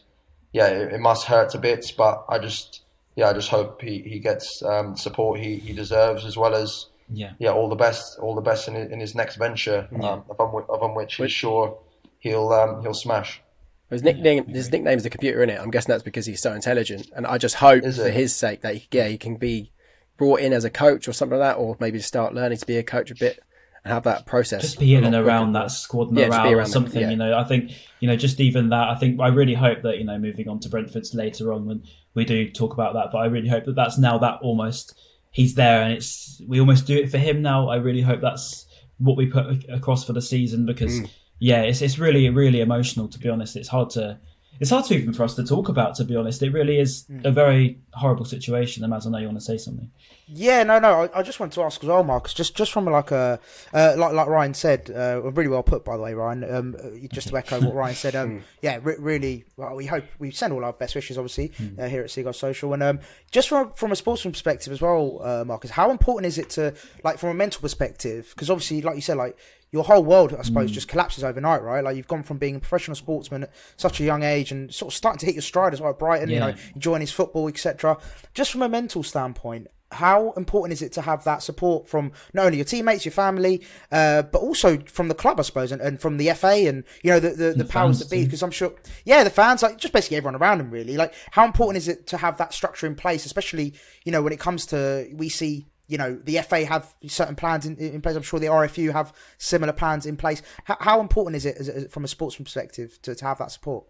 yeah, 0.54 0.68
it, 0.68 0.94
it, 0.94 1.02
must 1.02 1.26
hurt 1.26 1.50
to 1.50 1.58
bits, 1.58 1.92
but 1.92 2.24
I 2.30 2.40
just 2.40 2.84
yeah, 3.18 3.28
I 3.28 3.34
just 3.34 3.50
hope 3.50 3.82
he 3.82 4.00
he 4.00 4.20
gets 4.20 4.64
um, 4.64 4.96
support 4.96 5.42
he, 5.42 5.58
he 5.58 5.74
deserves 5.74 6.24
as 6.24 6.38
well 6.38 6.56
as 6.56 6.86
yeah 7.12 7.34
yeah 7.38 7.52
all 7.52 7.68
the 7.68 7.76
best 7.76 8.18
all 8.20 8.34
the 8.34 8.50
best 8.50 8.70
in, 8.70 8.78
in 8.78 9.02
his 9.02 9.14
next 9.14 9.36
venture, 9.36 9.90
yeah. 9.92 10.12
um, 10.12 10.24
of, 10.30 10.40
on, 10.40 10.96
which 10.96 11.16
he's 11.16 11.34
sure 11.34 11.78
he'll 12.20 12.54
um, 12.54 12.82
he'll 12.82 12.94
smash. 12.94 13.42
His 13.90 14.04
nickname, 14.04 14.46
his 14.46 14.72
nickname 14.72 14.98
is 14.98 15.04
the 15.04 15.10
computer 15.10 15.42
in 15.42 15.50
it. 15.50 15.60
I'm 15.60 15.72
guessing 15.72 15.92
that's 15.92 16.04
because 16.04 16.28
he's 16.28 16.42
so 16.42 16.54
intelligent, 16.54 17.10
and 17.16 17.26
I 17.26 17.38
just 17.40 17.56
hope 17.56 17.84
for 17.84 18.10
his 18.10 18.36
sake 18.36 18.62
that 18.62 18.76
he, 18.76 18.88
yeah, 18.92 19.08
he 19.08 19.18
can 19.18 19.36
be 19.36 19.72
brought 20.16 20.42
in 20.42 20.54
as 20.54 20.64
a 20.64 20.70
coach 20.70 21.08
or 21.08 21.14
something 21.14 21.40
like 21.40 21.56
that, 21.56 21.60
or 21.60 21.76
maybe 21.80 22.00
start 22.00 22.36
learning 22.36 22.60
to 22.60 22.66
be 22.68 22.78
a 22.78 22.84
coach 22.84 23.10
a 23.10 23.16
bit 23.16 23.40
and 23.84 23.92
have 23.92 24.04
that 24.04 24.28
process. 24.28 24.62
Just 24.62 24.80
be 24.80 24.94
in 24.94 25.06
and 25.06 25.16
around 25.16 25.54
that 25.54 25.72
squad 25.72 26.12
morale 26.12 26.52
yeah, 26.52 26.58
or 26.58 26.66
something, 26.66 27.02
yeah. 27.02 27.10
you 27.10 27.16
know. 27.16 27.36
I 27.36 27.44
think 27.44 27.72
you 28.00 28.08
know, 28.08 28.16
just 28.16 28.40
even 28.40 28.70
that. 28.70 28.90
I 28.90 28.96
think 28.96 29.20
I 29.20 29.30
really 29.30 29.56
hope 29.56 29.82
that 29.82 29.98
you 29.98 30.04
know, 30.04 30.20
moving 30.20 30.48
on 30.48 30.60
to 30.60 30.70
Brentford's 30.70 31.16
later 31.16 31.52
on 31.52 31.66
when 31.66 31.84
we 32.14 32.26
do 32.26 32.48
talk 32.48 32.74
about 32.74 32.94
that, 32.94 33.08
but 33.12 33.18
I 33.18 33.26
really 33.26 33.50
hope 33.50 33.66
that 33.66 33.76
that's 33.76 33.98
now 33.98 34.20
that 34.20 34.40
almost 34.42 35.00
he's 35.32 35.56
there 35.56 35.82
and 35.82 35.94
it's 35.94 36.42
we 36.48 36.60
almost 36.60 36.86
do 36.86 36.96
it 36.96 37.10
for 37.10 37.18
him 37.18 37.42
now. 37.42 37.70
I 37.70 37.78
really 37.78 38.02
hope 38.02 38.22
that's 38.22 38.68
what 39.00 39.18
we 39.18 39.26
put 39.26 39.68
across 39.68 40.04
for 40.04 40.14
the 40.14 40.22
season 40.22 40.68
because. 40.68 41.00
Mm 41.00 41.10
yeah, 41.40 41.62
it's 41.62 41.82
it's 41.82 41.98
really 41.98 42.30
really 42.30 42.62
emotional 42.62 43.08
to 43.08 43.20
be 43.20 43.30
honest. 43.30 43.56
It's 43.56 43.70
hard 43.70 43.90
to 43.92 44.20
it's 44.60 44.70
hard 44.70 44.86
to 44.86 44.96
even 44.96 45.14
for 45.14 45.24
us 45.24 45.36
to 45.36 45.44
talk 45.46 45.70
about. 45.70 45.96
To 45.96 46.04
be 46.04 46.16
honest, 46.16 46.44
it 46.44 46.52
really 46.52 46.80
is 46.80 47.06
mm. 47.10 47.24
a 47.24 47.32
very 47.32 47.80
horrible 47.94 48.26
situation. 48.26 48.84
And 48.84 48.94
as 48.94 49.08
I 49.08 49.10
know 49.10 49.18
you 49.18 49.26
want 49.26 49.38
to 49.38 49.44
say 49.44 49.58
something. 49.58 49.90
Yeah, 50.28 50.64
no, 50.64 50.80
no. 50.80 51.04
I, 51.04 51.20
I 51.20 51.24
just 51.24 51.40
want 51.40 51.54
to 51.54 51.64
ask 51.64 51.82
as 51.82 51.88
well, 51.88 52.04
Marcus. 52.04 52.34
Just 52.34 52.56
just 52.56 52.72
from 52.74 52.86
like 52.86 53.12
a 53.12 53.40
uh, 53.74 53.96
like 53.98 54.14
like 54.14 54.28
Ryan 54.28 54.54
said, 54.54 54.92
uh, 54.94 55.22
really 55.32 55.50
well 55.50 55.64
put 55.64 55.86
by 55.86 55.96
the 55.96 56.04
way, 56.04 56.14
Ryan. 56.14 56.44
Um, 56.54 56.76
uh, 56.78 57.08
just 57.12 57.30
to 57.30 57.38
echo 57.38 57.62
what 57.62 57.74
Ryan 57.74 57.96
said. 57.96 58.16
Um, 58.16 58.30
hmm. 58.40 58.40
yeah, 58.62 58.80
re- 58.84 58.98
really. 59.00 59.46
Well, 59.56 59.76
we 59.76 59.86
hope 59.86 60.04
we 60.20 60.32
send 60.32 60.52
all 60.52 60.66
our 60.66 60.74
best 60.74 60.94
wishes, 60.94 61.18
obviously, 61.18 61.50
mm. 61.50 61.80
uh, 61.80 61.88
here 61.88 62.04
at 62.04 62.12
Seagull 62.12 62.34
Social, 62.34 62.74
and 62.74 62.84
um, 62.84 63.00
just 63.32 63.48
from 63.48 63.72
from 63.74 63.94
a 63.94 63.96
sportsman 63.96 64.34
perspective 64.34 64.74
as 64.74 64.82
well, 64.82 65.22
uh, 65.24 65.44
Marcus. 65.46 65.72
How 65.72 65.90
important 65.90 66.28
is 66.28 66.38
it 66.38 66.50
to 66.52 66.76
like 67.04 67.18
from 67.18 67.30
a 67.30 67.34
mental 67.34 67.62
perspective? 67.62 68.28
Because 68.32 68.50
obviously, 68.50 68.82
like 68.82 68.96
you 68.96 69.02
said, 69.02 69.18
like 69.18 69.38
your 69.72 69.84
whole 69.84 70.04
world, 70.04 70.36
I 70.38 70.42
suppose, 70.42 70.72
mm. 70.72 70.74
just 70.74 70.88
collapses 70.88 71.24
overnight, 71.24 71.62
right? 71.62 71.84
Like 71.84 71.96
you've 71.96 72.08
gone 72.08 72.24
from 72.24 72.38
being 72.38 72.56
a 72.56 72.60
professional 72.60 72.96
sportsman 72.96 73.44
at 73.44 73.52
such 73.78 74.00
a 74.00 74.04
young 74.04 74.24
age 74.24 74.52
and 74.52 74.74
sort 74.74 74.92
of 74.92 74.98
starting 74.98 75.20
to 75.20 75.26
hit 75.26 75.36
your 75.36 75.44
stride 75.44 75.74
as 75.74 75.82
well 75.82 75.92
at 75.92 76.00
Brighton, 76.00 76.30
yeah. 76.30 76.48
you 76.48 76.54
know, 76.54 76.60
enjoying 76.76 77.02
his 77.02 77.12
football, 77.12 77.48
etc. 77.48 77.98
Just 78.34 78.52
from 78.52 78.64
a 78.64 78.70
mental 78.70 79.04
standpoint, 79.04 79.68
how 79.92 80.32
important 80.34 80.74
is 80.74 80.82
it 80.82 80.92
to 80.94 81.02
have 81.02 81.24
that 81.24 81.42
support 81.42 81.88
from 81.88 82.12
not 82.34 82.46
only 82.46 82.58
your 82.58 82.66
teammates, 82.66 83.06
your 83.06 83.12
family, 83.12 83.66
uh, 83.92 84.22
but 84.24 84.40
also 84.40 84.78
from 84.82 85.08
the 85.08 85.16
club, 85.16 85.40
I 85.40 85.44
suppose, 85.44 85.72
and, 85.72 85.82
and 85.82 86.00
from 86.00 86.18
the 86.18 86.30
FA 86.34 86.68
and 86.68 86.84
you 87.04 87.12
know 87.12 87.20
the 87.20 87.30
the, 87.30 87.36
the, 87.36 87.64
the 87.64 87.66
powers 87.66 88.00
that 88.00 88.10
be? 88.10 88.24
Because 88.24 88.44
I'm 88.44 88.52
sure, 88.52 88.74
yeah, 89.06 89.24
the 89.24 89.30
fans, 89.30 89.64
like 89.64 89.78
just 89.78 89.94
basically 89.94 90.18
everyone 90.18 90.36
around 90.36 90.60
them, 90.60 90.70
really. 90.70 90.96
Like, 90.96 91.14
how 91.32 91.46
important 91.46 91.78
is 91.78 91.88
it 91.88 92.08
to 92.08 92.18
have 92.18 92.38
that 92.38 92.54
structure 92.54 92.86
in 92.86 92.96
place, 92.96 93.26
especially 93.26 93.74
you 94.04 94.12
know 94.12 94.22
when 94.22 94.34
it 94.34 94.40
comes 94.40 94.68
to 94.68 95.10
we 95.14 95.30
see 95.30 95.66
you 95.90 95.98
know 95.98 96.16
the 96.24 96.38
FA 96.44 96.66
have 96.66 96.96
certain 97.08 97.36
plans 97.36 97.66
in, 97.66 97.76
in 97.78 98.02
place. 98.02 98.16
I'm 98.16 98.22
sure 98.22 98.40
the 98.40 98.48
RFU 98.48 98.94
have 98.94 99.12
similar 99.38 99.74
plans 99.74 100.06
in 100.06 100.16
place. 100.16 100.42
How, 100.64 100.78
how 100.80 101.02
important 101.02 101.36
is 101.36 101.46
it, 101.46 101.58
as, 101.58 101.68
as, 101.68 101.92
from 101.92 102.06
a 102.06 102.08
sportsman 102.08 102.46
perspective 102.46 103.02
to, 103.02 103.16
to 103.16 103.26
have 103.26 103.40
that 103.40 103.52
support? 103.52 103.86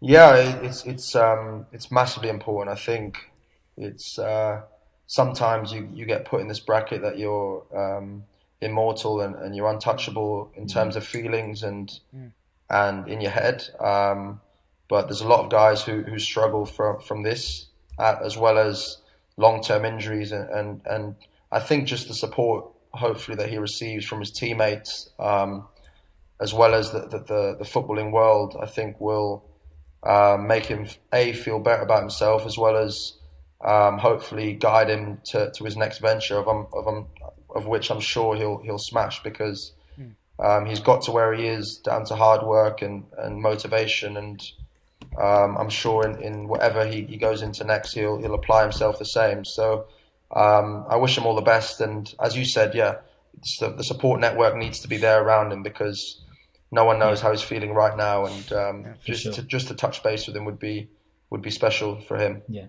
Yeah, 0.00 0.36
it's 0.36 0.84
it's 0.84 1.16
um, 1.16 1.66
it's 1.72 1.90
massively 1.90 2.28
important. 2.28 2.76
I 2.76 2.80
think 2.80 3.16
it's 3.78 4.18
uh, 4.18 4.62
sometimes 5.06 5.72
you, 5.72 5.88
you 5.92 6.04
get 6.04 6.26
put 6.26 6.42
in 6.42 6.48
this 6.48 6.60
bracket 6.60 7.00
that 7.02 7.18
you're 7.18 7.64
um, 7.74 8.24
immortal 8.60 9.22
and, 9.22 9.34
and 9.36 9.56
you're 9.56 9.70
untouchable 9.70 10.52
in 10.56 10.66
terms 10.66 10.94
of 10.94 11.06
feelings 11.06 11.62
and 11.62 11.90
mm. 12.14 12.30
and 12.68 13.08
in 13.08 13.22
your 13.22 13.30
head. 13.30 13.64
Um, 13.80 14.42
but 14.88 15.06
there's 15.06 15.22
a 15.22 15.28
lot 15.28 15.42
of 15.42 15.50
guys 15.50 15.82
who, 15.82 16.02
who 16.02 16.18
struggle 16.18 16.66
from 16.66 17.00
from 17.00 17.22
this, 17.22 17.68
uh, 17.98 18.16
as 18.22 18.36
well 18.36 18.58
as 18.58 18.98
long 19.36 19.62
term 19.62 19.84
injuries, 19.84 20.32
and, 20.32 20.48
and, 20.50 20.80
and 20.86 21.14
I 21.50 21.60
think 21.60 21.86
just 21.86 22.08
the 22.08 22.14
support, 22.14 22.66
hopefully, 22.92 23.36
that 23.36 23.48
he 23.48 23.58
receives 23.58 24.04
from 24.06 24.20
his 24.20 24.30
teammates, 24.30 25.10
um, 25.18 25.66
as 26.40 26.52
well 26.52 26.74
as 26.74 26.92
the, 26.92 27.00
the, 27.00 27.18
the, 27.18 27.56
the, 27.58 27.64
footballing 27.64 28.12
world, 28.12 28.56
I 28.60 28.66
think 28.66 29.00
will 29.00 29.44
uh, 30.02 30.36
make 30.40 30.66
him 30.66 30.86
a 31.12 31.32
feel 31.32 31.58
better 31.58 31.82
about 31.82 32.00
himself, 32.00 32.46
as 32.46 32.56
well 32.58 32.76
as 32.76 33.14
um, 33.64 33.98
hopefully 33.98 34.54
guide 34.54 34.90
him 34.90 35.20
to, 35.26 35.50
to 35.52 35.64
his 35.64 35.76
next 35.76 35.98
venture, 35.98 36.38
of, 36.38 36.48
um, 36.48 36.66
of, 36.72 36.86
um, 36.86 37.06
of 37.54 37.66
which 37.66 37.90
I'm 37.90 38.00
sure 38.00 38.36
he'll 38.36 38.58
he'll 38.58 38.78
smash 38.78 39.22
because. 39.22 39.72
Hmm. 39.96 40.08
Um, 40.44 40.66
he's 40.66 40.80
got 40.80 41.02
to 41.02 41.12
where 41.12 41.32
he 41.32 41.46
is 41.46 41.80
down 41.84 42.06
to 42.06 42.16
hard 42.16 42.44
work 42.44 42.82
and, 42.82 43.04
and 43.16 43.40
motivation 43.40 44.16
and 44.16 44.42
um, 45.20 45.56
I'm 45.56 45.68
sure 45.68 46.06
in, 46.06 46.22
in 46.22 46.48
whatever 46.48 46.86
he, 46.86 47.04
he 47.04 47.16
goes 47.16 47.42
into 47.42 47.64
next, 47.64 47.94
he'll 47.94 48.20
he'll 48.20 48.34
apply 48.34 48.62
himself 48.62 48.98
the 48.98 49.04
same. 49.04 49.44
So 49.44 49.86
um, 50.34 50.84
I 50.88 50.96
wish 50.96 51.16
him 51.16 51.26
all 51.26 51.34
the 51.34 51.42
best. 51.42 51.80
And 51.80 52.12
as 52.20 52.36
you 52.36 52.44
said, 52.44 52.74
yeah, 52.74 52.96
the, 53.60 53.70
the, 53.70 53.84
support 53.84 54.20
network 54.20 54.56
needs 54.56 54.80
to 54.80 54.88
be 54.88 54.96
there 54.96 55.22
around 55.22 55.52
him 55.52 55.62
because 55.62 56.20
no 56.72 56.84
one 56.84 56.98
knows 56.98 57.20
yeah. 57.20 57.26
how 57.26 57.30
he's 57.30 57.42
feeling 57.42 57.74
right 57.74 57.96
now. 57.96 58.26
And 58.26 58.52
um, 58.52 58.82
yeah, 58.82 58.92
just 59.04 59.22
sure. 59.22 59.32
to 59.32 59.42
just 59.42 59.68
to 59.68 59.74
touch 59.74 60.02
base 60.02 60.26
with 60.26 60.36
him 60.36 60.44
would 60.44 60.58
be 60.58 60.88
would 61.30 61.42
be 61.42 61.50
special 61.50 62.00
for 62.00 62.16
him. 62.16 62.42
Yeah, 62.48 62.66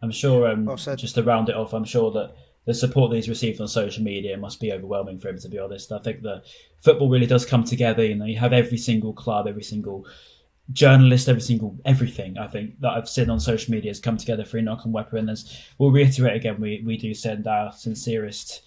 I'm 0.00 0.10
sure. 0.10 0.48
Um, 0.48 0.64
well 0.64 0.76
just 0.76 1.14
to 1.14 1.22
round 1.22 1.48
it 1.48 1.56
off, 1.56 1.72
I'm 1.74 1.84
sure 1.84 2.10
that 2.12 2.34
the 2.64 2.74
support 2.74 3.10
that 3.10 3.16
he's 3.16 3.28
received 3.28 3.60
on 3.60 3.68
social 3.68 4.04
media 4.04 4.36
must 4.36 4.60
be 4.60 4.72
overwhelming 4.72 5.18
for 5.18 5.28
him. 5.28 5.38
To 5.38 5.48
be 5.48 5.58
honest, 5.58 5.90
I 5.92 5.98
think 5.98 6.22
that 6.22 6.44
football 6.80 7.10
really 7.10 7.26
does 7.26 7.44
come 7.44 7.64
together. 7.64 8.04
You 8.04 8.14
know, 8.14 8.24
you 8.24 8.38
have 8.38 8.52
every 8.52 8.78
single 8.78 9.12
club, 9.12 9.46
every 9.48 9.64
single 9.64 10.06
journalist, 10.72 11.28
every 11.28 11.42
single 11.42 11.78
everything 11.84 12.38
I 12.38 12.46
think 12.46 12.80
that 12.80 12.90
I've 12.90 13.08
seen 13.08 13.30
on 13.30 13.40
social 13.40 13.72
media 13.72 13.90
has 13.90 14.00
come 14.00 14.16
together 14.16 14.44
for 14.44 14.58
Enock 14.58 14.86
Mwepu. 14.86 15.14
And 15.14 15.30
as 15.30 15.60
we'll 15.78 15.90
reiterate 15.90 16.36
again, 16.36 16.60
we 16.60 16.82
we 16.84 16.96
do 16.96 17.14
send 17.14 17.46
our 17.46 17.72
sincerest 17.72 18.62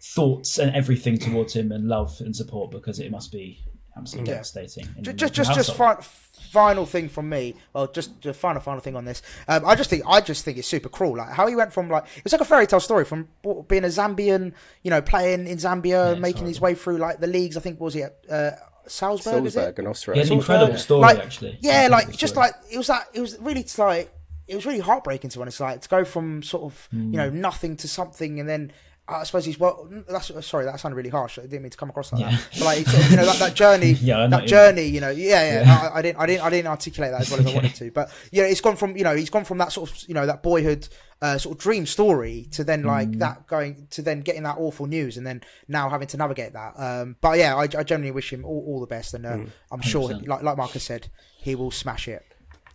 thoughts 0.00 0.58
and 0.58 0.74
everything 0.74 1.18
towards 1.18 1.54
him 1.54 1.72
and 1.72 1.86
love 1.88 2.16
and 2.20 2.34
support 2.34 2.70
because 2.70 3.00
it 3.00 3.10
must 3.10 3.30
be 3.30 3.60
absolutely 3.96 4.32
devastating. 4.32 4.88
in 4.96 5.16
just 5.16 5.34
just 5.34 5.52
just 5.52 5.74
fi- 5.74 6.00
final 6.00 6.86
thing 6.86 7.08
from 7.08 7.28
me. 7.28 7.54
Well 7.72 7.86
just 7.86 8.22
the 8.22 8.32
final 8.32 8.60
final 8.60 8.80
thing 8.80 8.96
on 8.96 9.04
this. 9.04 9.22
Um, 9.48 9.64
i 9.66 9.74
just 9.74 9.90
think 9.90 10.02
i 10.06 10.20
just 10.20 10.44
think 10.44 10.58
it's 10.58 10.68
super 10.68 10.88
cruel. 10.88 11.16
Like 11.16 11.30
how 11.30 11.46
he 11.46 11.56
went 11.56 11.72
from 11.72 11.88
like 11.88 12.06
it's 12.24 12.32
like 12.32 12.40
a 12.40 12.46
fairy 12.46 12.66
tale 12.66 12.80
story 12.80 13.04
from 13.04 13.28
being 13.68 13.84
a 13.84 13.88
zambian 13.88 14.52
you 14.82 14.90
know 14.90 15.02
playing 15.02 15.46
in 15.46 15.58
zambia 15.58 16.12
it's 16.12 16.20
making 16.20 16.46
his 16.46 16.60
way 16.60 16.74
through 16.74 16.98
like 16.98 17.20
the 17.20 17.26
leagues. 17.26 17.56
I 17.56 17.60
think 17.60 17.80
was 17.80 17.94
he 17.94 18.02
at 18.02 18.16
uh, 18.30 18.52
salzburg, 18.90 19.46
is 19.46 19.54
it? 19.56 19.58
Salzburg 19.60 19.78
and 19.78 19.88
Austria. 19.88 20.16
Yeah, 20.18 20.22
an 20.26 20.32
incredible 20.32 20.76
story 20.78 21.00
like, 21.02 21.18
actually. 21.18 21.58
Yeah, 21.60 21.84
Incredible 21.86 22.08
like 22.10 22.16
just 22.18 22.34
story. 22.34 22.46
like 22.48 22.54
it 22.70 22.78
was 22.78 22.86
that 22.88 23.08
it 23.14 23.20
was 23.20 23.38
really 23.38 23.64
like 23.78 24.12
it 24.48 24.54
was 24.56 24.66
really 24.66 24.80
heartbreaking 24.80 25.30
to 25.30 25.38
be 25.38 25.42
honest. 25.42 25.60
Like 25.60 25.80
to 25.82 25.88
go 25.88 26.04
from 26.04 26.42
sort 26.42 26.64
of 26.64 26.88
you 26.92 26.98
Hmm. 26.98 27.12
know 27.12 27.30
nothing 27.30 27.76
to 27.78 27.88
something, 27.88 28.40
and 28.40 28.48
then 28.48 28.72
I 29.10 29.24
suppose 29.24 29.44
he's 29.44 29.58
well. 29.58 29.88
That's 30.08 30.30
sorry, 30.46 30.64
that 30.66 30.78
sounded 30.80 30.96
really 30.96 31.10
harsh. 31.10 31.38
I 31.38 31.42
didn't 31.42 31.62
mean 31.62 31.70
to 31.70 31.76
come 31.76 31.90
across 31.90 32.12
like 32.12 32.20
Yeah. 32.22 32.30
that. 32.30 32.48
But 32.52 32.64
like 32.64 32.86
sort 32.86 33.04
of, 33.04 33.10
you 33.10 33.16
know 33.16 33.26
that, 33.26 33.38
that 33.38 33.54
journey, 33.54 33.90
Yeah, 34.00 34.18
I 34.20 34.26
know 34.26 34.36
what 34.36 34.40
that 34.42 34.48
journey. 34.48 34.84
You 34.84 35.00
know, 35.00 35.10
yeah, 35.10 35.42
yeah. 35.42 35.62
Yeah. 35.64 35.90
I, 35.92 35.98
I 35.98 36.02
didn't, 36.02 36.18
I 36.20 36.26
didn't, 36.26 36.42
I 36.44 36.50
didn't 36.50 36.68
articulate 36.68 37.10
that 37.12 37.20
as 37.22 37.30
well 37.30 37.40
as 37.40 37.46
I 37.46 37.54
wanted 37.54 37.74
to. 37.74 37.90
But 37.94 38.10
yeah, 38.30 38.44
it's 38.44 38.60
gone 38.60 38.76
from 38.76 38.96
you 38.96 39.04
know 39.04 39.14
he's 39.16 39.30
gone 39.30 39.44
from 39.44 39.58
that 39.58 39.72
sort 39.72 39.90
of 39.90 40.08
you 40.08 40.14
know 40.14 40.26
that 40.26 40.42
boyhood. 40.42 40.88
Uh, 41.22 41.36
sort 41.36 41.54
of 41.54 41.62
dream 41.62 41.84
story 41.84 42.46
to 42.50 42.64
then 42.64 42.82
like 42.82 43.08
Hmm. 43.08 43.18
that 43.18 43.46
going 43.46 43.86
to 43.90 44.00
then 44.00 44.22
getting 44.22 44.44
that 44.44 44.56
awful 44.56 44.86
news 44.86 45.18
and 45.18 45.26
then 45.26 45.42
now 45.68 45.90
having 45.90 46.08
to 46.08 46.16
navigate 46.16 46.54
that. 46.54 46.72
Um, 46.80 47.14
but 47.20 47.36
yeah, 47.36 47.56
I, 47.56 47.64
I 47.64 47.66
genuinely 47.66 48.10
wish 48.12 48.32
him 48.32 48.42
all, 48.42 48.64
all 48.66 48.80
the 48.80 48.86
best 48.86 49.12
and 49.12 49.26
uh, 49.26 49.36
Hmm. 49.36 49.44
I'm 49.70 49.82
sure, 49.82 50.08
100%. 50.08 50.26
like 50.28 50.42
like 50.42 50.56
Marcus 50.56 50.82
said, 50.82 51.08
he 51.36 51.54
will 51.54 51.70
smash 51.70 52.08
it. 52.08 52.24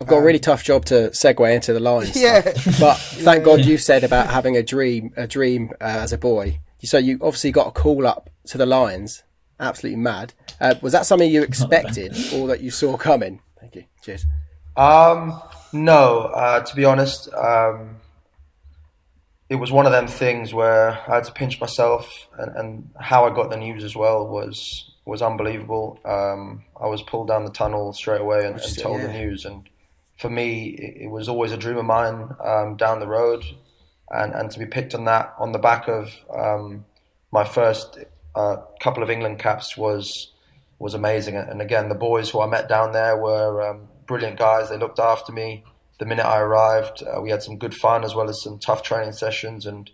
I've 0.02 0.08
got 0.08 0.18
a 0.18 0.22
really 0.22 0.40
tough 0.40 0.64
job 0.64 0.86
to 0.86 1.10
segue 1.12 1.54
into 1.56 1.74
the 1.74 1.80
Lions. 1.80 2.16
Yeah. 2.22 2.42
But 2.80 2.96
thank 2.98 3.46
God 3.46 3.62
you 3.66 3.78
said 3.78 4.04
about 4.04 4.28
having 4.30 4.58
a 4.58 4.64
dream, 4.64 5.14
a 5.16 5.26
dream 5.28 5.72
uh, 5.80 5.86
as 5.86 6.12
a 6.14 6.18
boy. 6.18 6.60
So 6.84 6.98
you 6.98 7.16
obviously 7.22 7.52
got 7.52 7.68
a 7.68 7.72
call 7.72 8.06
up 8.06 8.30
to 8.48 8.58
the 8.58 8.66
Lions. 8.66 9.24
Absolutely 9.60 10.02
mad. 10.02 10.34
Uh, 10.60 10.76
was 10.82 10.92
that 10.94 11.06
something 11.06 11.30
you 11.32 11.42
expected 11.42 12.16
or 12.34 12.48
that 12.48 12.60
you 12.62 12.70
saw 12.72 12.98
coming? 12.98 13.40
Thank 13.60 13.76
you. 13.76 13.86
Cheers. 14.04 14.26
Um, 14.76 15.42
no, 15.72 16.20
uh, 16.36 16.60
to 16.60 16.76
be 16.76 16.84
honest, 16.84 17.34
um, 17.34 17.98
it 19.50 19.56
was 19.56 19.72
one 19.72 19.86
of 19.86 19.92
them 19.94 20.08
things 20.08 20.54
where 20.54 20.92
I 21.08 21.16
had 21.16 21.24
to 21.26 21.32
pinch 21.32 21.62
myself, 21.62 22.28
and, 22.38 22.56
and 22.56 22.90
how 23.00 23.26
I 23.26 23.34
got 23.34 23.50
the 23.50 23.58
news 23.58 23.84
as 23.84 23.96
well 23.96 24.28
was 24.28 24.92
was 25.06 25.22
unbelievable. 25.22 26.00
Um, 26.04 26.64
I 26.80 26.88
was 26.88 27.02
pulled 27.04 27.28
down 27.28 27.46
the 27.46 27.52
tunnel 27.52 27.94
straight 27.94 28.22
away 28.22 28.40
and, 28.40 28.56
and 28.56 28.62
Just- 28.62 28.80
told 28.80 29.02
the 29.02 29.08
news, 29.08 29.46
and 29.46 29.70
for 30.18 30.30
me, 30.30 30.70
it, 30.70 31.10
was 31.10 31.28
always 31.28 31.52
a 31.52 31.58
dream 31.58 31.78
of 31.78 31.86
mine 31.86 32.30
um, 32.44 32.78
down 32.78 33.00
the 33.00 33.08
road, 33.08 33.44
and 34.10 34.34
and 34.34 34.52
to 34.52 34.60
be 34.60 34.66
picked 34.66 34.96
on 34.96 35.06
that 35.06 35.34
on 35.38 35.52
the 35.52 35.60
back 35.60 35.88
of 35.88 36.14
um, 36.34 36.86
my 37.32 37.44
first 37.44 38.00
uh, 38.36 38.58
couple 38.80 39.04
of 39.04 39.10
England 39.10 39.40
caps 39.40 39.76
was 39.76 40.32
was 40.80 40.94
amazing. 40.94 41.36
And 41.36 41.62
again, 41.62 41.90
the 41.90 41.96
boys 41.96 42.30
who 42.30 42.42
I 42.42 42.48
met 42.48 42.70
down 42.70 42.92
there 42.92 43.18
were 43.18 43.70
um, 43.70 43.88
brilliant 44.08 44.38
guys. 44.38 44.70
They 44.70 44.78
looked 44.78 45.00
after 45.00 45.32
me 45.32 45.64
the 46.00 46.06
minute 46.06 46.26
I 46.26 46.40
arrived. 46.40 47.04
Uh, 47.04 47.22
we 47.22 47.30
had 47.30 47.44
some 47.44 47.58
good 47.58 47.74
fun 47.74 48.04
as 48.04 48.14
well 48.14 48.30
as 48.30 48.42
some 48.44 48.60
tough 48.60 48.84
training 48.84 49.14
sessions 49.14 49.66
and 49.66 49.90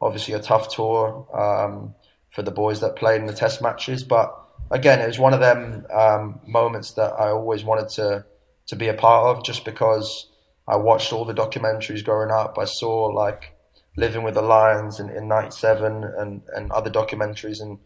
obviously 0.00 0.34
a 0.34 0.40
tough 0.40 0.74
tour 0.74 1.26
um, 1.34 1.94
for 2.30 2.42
the 2.42 2.50
boys 2.50 2.80
that 2.80 2.96
played 2.96 3.20
in 3.20 3.26
the 3.26 3.32
test 3.32 3.62
matches. 3.62 4.04
But 4.04 4.34
again, 4.70 5.00
it 5.00 5.06
was 5.06 5.18
one 5.18 5.32
of 5.32 5.40
them 5.40 5.86
um, 5.92 6.40
moments 6.46 6.92
that 6.92 7.12
I 7.14 7.30
always 7.30 7.64
wanted 7.64 7.88
to 7.90 8.24
to 8.68 8.76
be 8.76 8.88
a 8.88 8.94
part 8.94 9.36
of, 9.36 9.44
just 9.44 9.64
because 9.64 10.28
I 10.66 10.76
watched 10.76 11.12
all 11.12 11.24
the 11.24 11.34
documentaries 11.34 12.04
growing 12.04 12.30
up. 12.30 12.58
I 12.58 12.64
saw 12.64 13.06
like 13.06 13.54
Living 13.96 14.22
with 14.22 14.34
the 14.34 14.42
Lions 14.42 15.00
in, 15.00 15.10
in 15.10 15.26
'97 15.26 16.04
and 16.04 16.42
and 16.54 16.70
other 16.70 16.90
documentaries 16.90 17.60
in 17.60 17.78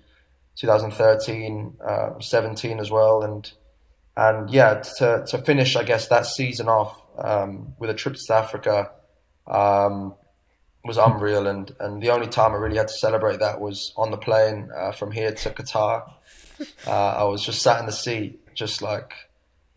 2013, 0.57 1.77
uh, 1.83 2.21
17 2.21 2.79
as 2.79 2.91
well, 2.91 3.23
and 3.23 3.51
and 4.17 4.51
yeah, 4.51 4.83
to 4.99 5.25
to 5.29 5.39
finish, 5.39 5.77
I 5.77 5.85
guess 5.85 6.09
that 6.09 6.27
season 6.27 6.69
off 6.69 7.01
um, 7.19 7.75
with 7.79 7.89
a 7.89 7.95
trip 7.95 8.15
to 8.15 8.21
South 8.21 8.45
Africa 8.45 8.91
um, 9.47 10.15
was 10.85 10.99
unreal, 10.99 11.47
and 11.47 11.71
and 11.81 12.03
the 12.03 12.11
only 12.11 12.27
time 12.27 12.53
I 12.53 12.57
really 12.57 12.77
had 12.77 12.89
to 12.89 12.95
celebrate 12.95 13.39
that 13.41 13.61
was 13.61 13.93
on 13.97 14.11
the 14.11 14.19
plane 14.19 14.69
uh, 14.77 14.93
from 14.93 15.13
here 15.13 15.33
to 15.33 15.51
Qatar. 15.51 16.13
Uh, 16.87 16.91
I 16.91 17.25
was 17.25 17.43
just 17.43 17.63
sat 17.63 17.81
in 17.81 17.87
the 17.87 17.93
seat, 17.93 18.55
just 18.55 18.83
like 18.83 19.15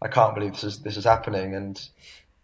I 0.01 0.07
can't 0.07 0.35
believe 0.35 0.53
this 0.53 0.63
is 0.63 0.79
this 0.81 0.97
is 0.97 1.03
happening, 1.05 1.55
and 1.55 1.79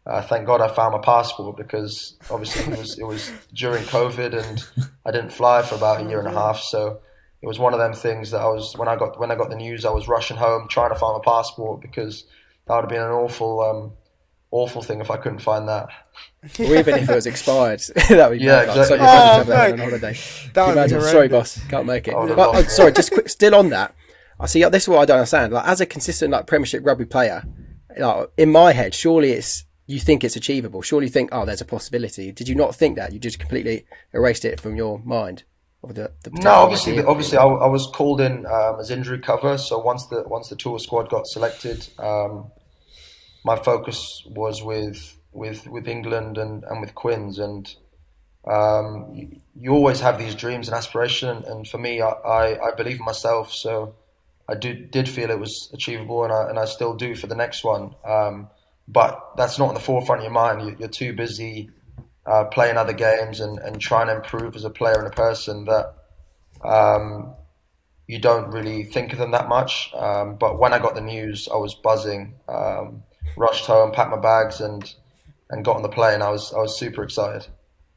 uh, 0.07 0.21
thank 0.21 0.45
God 0.47 0.61
I 0.61 0.67
found 0.67 0.93
my 0.93 0.99
passport 1.01 1.57
because 1.57 2.15
obviously 2.29 2.71
it 2.73 2.77
was 2.79 2.97
it 2.99 3.03
was 3.05 3.31
during 3.53 3.83
COVID 3.83 4.33
and 4.33 4.63
I 5.05 5.11
didn't 5.11 5.31
fly 5.31 5.61
for 5.61 5.75
about 5.75 6.01
a 6.05 6.09
year 6.09 6.19
and 6.19 6.27
a 6.27 6.31
half, 6.31 6.59
so 6.59 7.01
it 7.41 7.47
was 7.47 7.59
one 7.59 7.73
of 7.73 7.79
them 7.79 7.93
things 7.93 8.31
that 8.31 8.41
I 8.41 8.45
was 8.47 8.75
when 8.77 8.87
I 8.87 8.95
got 8.95 9.19
when 9.19 9.31
I 9.31 9.35
got 9.35 9.49
the 9.49 9.55
news 9.55 9.85
I 9.85 9.91
was 9.91 10.07
rushing 10.07 10.37
home 10.37 10.67
trying 10.69 10.89
to 10.91 10.95
find 10.99 11.17
my 11.17 11.21
passport 11.23 11.81
because 11.81 12.25
that 12.67 12.75
would 12.75 12.81
have 12.83 12.89
been 12.89 13.01
an 13.01 13.11
awful 13.11 13.61
um, 13.61 13.91
awful 14.51 14.81
thing 14.81 15.01
if 15.01 15.11
I 15.11 15.17
couldn't 15.17 15.39
find 15.39 15.67
that. 15.67 15.87
Or 16.59 16.75
even 16.75 16.95
if 16.95 17.09
it 17.09 17.15
was 17.15 17.27
expired, 17.27 17.81
that 18.09 18.29
would 18.29 18.39
be 18.39 18.45
Yeah, 18.45 18.65
mad. 18.65 18.69
exactly. 18.69 18.85
So 18.85 18.95
you're 18.95 19.03
happy 19.05 19.29
Oh, 19.29 19.37
have 19.37 19.47
that 19.47 19.67
no. 19.67 19.73
on 19.73 19.89
holiday. 19.89 20.17
That 20.53 20.75
would 20.75 20.89
be 20.89 20.99
Sorry, 21.01 21.27
boss, 21.27 21.59
can't 21.69 21.85
make 21.85 22.07
it. 22.07 22.13
Oh, 22.15 22.27
But, 22.35 22.55
oh, 22.55 22.61
sorry, 22.63 22.91
just 22.91 23.11
quick. 23.11 23.29
Still 23.29 23.53
on 23.55 23.69
that, 23.69 23.93
I 24.41 24.47
see. 24.47 24.63
This 24.65 24.83
is 24.83 24.89
what 24.89 24.99
I 24.99 25.05
don't 25.05 25.17
understand. 25.17 25.53
Like, 25.53 25.67
as 25.67 25.81
a 25.81 25.85
consistent 25.85 26.31
like 26.31 26.47
Premiership 26.47 26.85
rugby 26.85 27.05
player, 27.05 27.43
like, 27.97 28.29
in 28.37 28.51
my 28.51 28.73
head, 28.73 28.93
surely 28.93 29.31
it's 29.31 29.65
you 29.87 29.99
think 29.99 30.23
it's 30.23 30.35
achievable. 30.35 30.81
Surely 30.81 31.07
you 31.07 31.11
think, 31.11 31.29
oh, 31.31 31.45
there's 31.45 31.61
a 31.61 31.65
possibility. 31.65 32.31
Did 32.31 32.47
you 32.47 32.55
not 32.55 32.75
think 32.75 32.95
that? 32.95 33.11
You 33.13 33.19
just 33.19 33.39
completely 33.39 33.85
erased 34.13 34.45
it 34.45 34.59
from 34.59 34.75
your 34.75 34.99
mind. 34.99 35.43
Of 35.83 35.95
the, 35.95 36.11
the 36.23 36.29
No, 36.31 36.51
obviously, 36.51 36.93
idea. 36.93 37.07
obviously, 37.07 37.37
I, 37.39 37.43
I 37.43 37.67
was 37.67 37.87
called 37.87 38.21
in 38.21 38.45
um, 38.45 38.79
as 38.79 38.91
injury 38.91 39.19
cover. 39.19 39.57
So 39.57 39.79
once 39.79 40.05
the 40.07 40.23
once 40.27 40.49
the 40.49 40.55
tour 40.55 40.77
squad 40.79 41.09
got 41.09 41.25
selected, 41.25 41.87
um, 41.97 42.51
my 43.43 43.55
focus 43.55 44.23
was 44.27 44.61
with 44.63 45.17
with 45.31 45.67
with 45.67 45.87
England 45.87 46.37
and, 46.37 46.63
and 46.65 46.81
with 46.81 46.93
Quins, 46.93 47.39
and 47.39 47.67
um, 48.47 49.11
you, 49.13 49.41
you 49.59 49.71
always 49.71 49.99
have 50.01 50.19
these 50.19 50.35
dreams 50.35 50.67
and 50.67 50.77
aspiration. 50.77 51.43
And 51.47 51.67
for 51.67 51.79
me, 51.79 51.99
I, 52.01 52.09
I, 52.09 52.67
I 52.67 52.75
believe 52.75 52.99
in 52.99 53.05
myself, 53.05 53.51
so 53.51 53.95
I 54.51 54.55
did 54.55 54.91
did 54.91 55.07
feel 55.07 55.29
it 55.31 55.39
was 55.39 55.69
achievable, 55.73 56.23
and 56.23 56.33
I 56.33 56.49
and 56.49 56.59
I 56.59 56.65
still 56.65 56.93
do 56.93 57.15
for 57.15 57.27
the 57.27 57.35
next 57.35 57.63
one. 57.63 57.95
Um, 58.05 58.49
but 58.87 59.37
that's 59.37 59.57
not 59.57 59.69
in 59.69 59.73
the 59.73 59.79
forefront 59.79 60.19
of 60.19 60.23
your 60.25 60.33
mind. 60.33 60.61
You, 60.67 60.75
you're 60.77 60.89
too 60.89 61.13
busy 61.13 61.69
uh, 62.25 62.45
playing 62.45 62.77
other 62.77 62.93
games 62.93 63.39
and, 63.39 63.57
and 63.59 63.79
trying 63.79 64.07
to 64.07 64.15
improve 64.15 64.55
as 64.55 64.65
a 64.65 64.69
player 64.69 64.97
and 64.97 65.07
a 65.07 65.11
person 65.11 65.65
that 65.65 65.93
um, 66.63 67.33
you 68.07 68.19
don't 68.19 68.51
really 68.51 68.83
think 68.83 69.13
of 69.13 69.19
them 69.19 69.31
that 69.31 69.47
much. 69.47 69.91
Um, 69.95 70.35
but 70.35 70.59
when 70.59 70.73
I 70.73 70.79
got 70.79 70.95
the 70.95 71.01
news, 71.01 71.47
I 71.51 71.55
was 71.55 71.73
buzzing. 71.73 72.35
Um, 72.49 73.03
rushed 73.37 73.65
home, 73.65 73.91
packed 73.91 74.11
my 74.11 74.19
bags, 74.19 74.59
and 74.59 74.93
and 75.49 75.63
got 75.63 75.77
on 75.77 75.83
the 75.83 75.89
plane. 75.89 76.21
I 76.21 76.29
was 76.29 76.53
I 76.53 76.57
was 76.59 76.77
super 76.77 77.03
excited. 77.03 77.47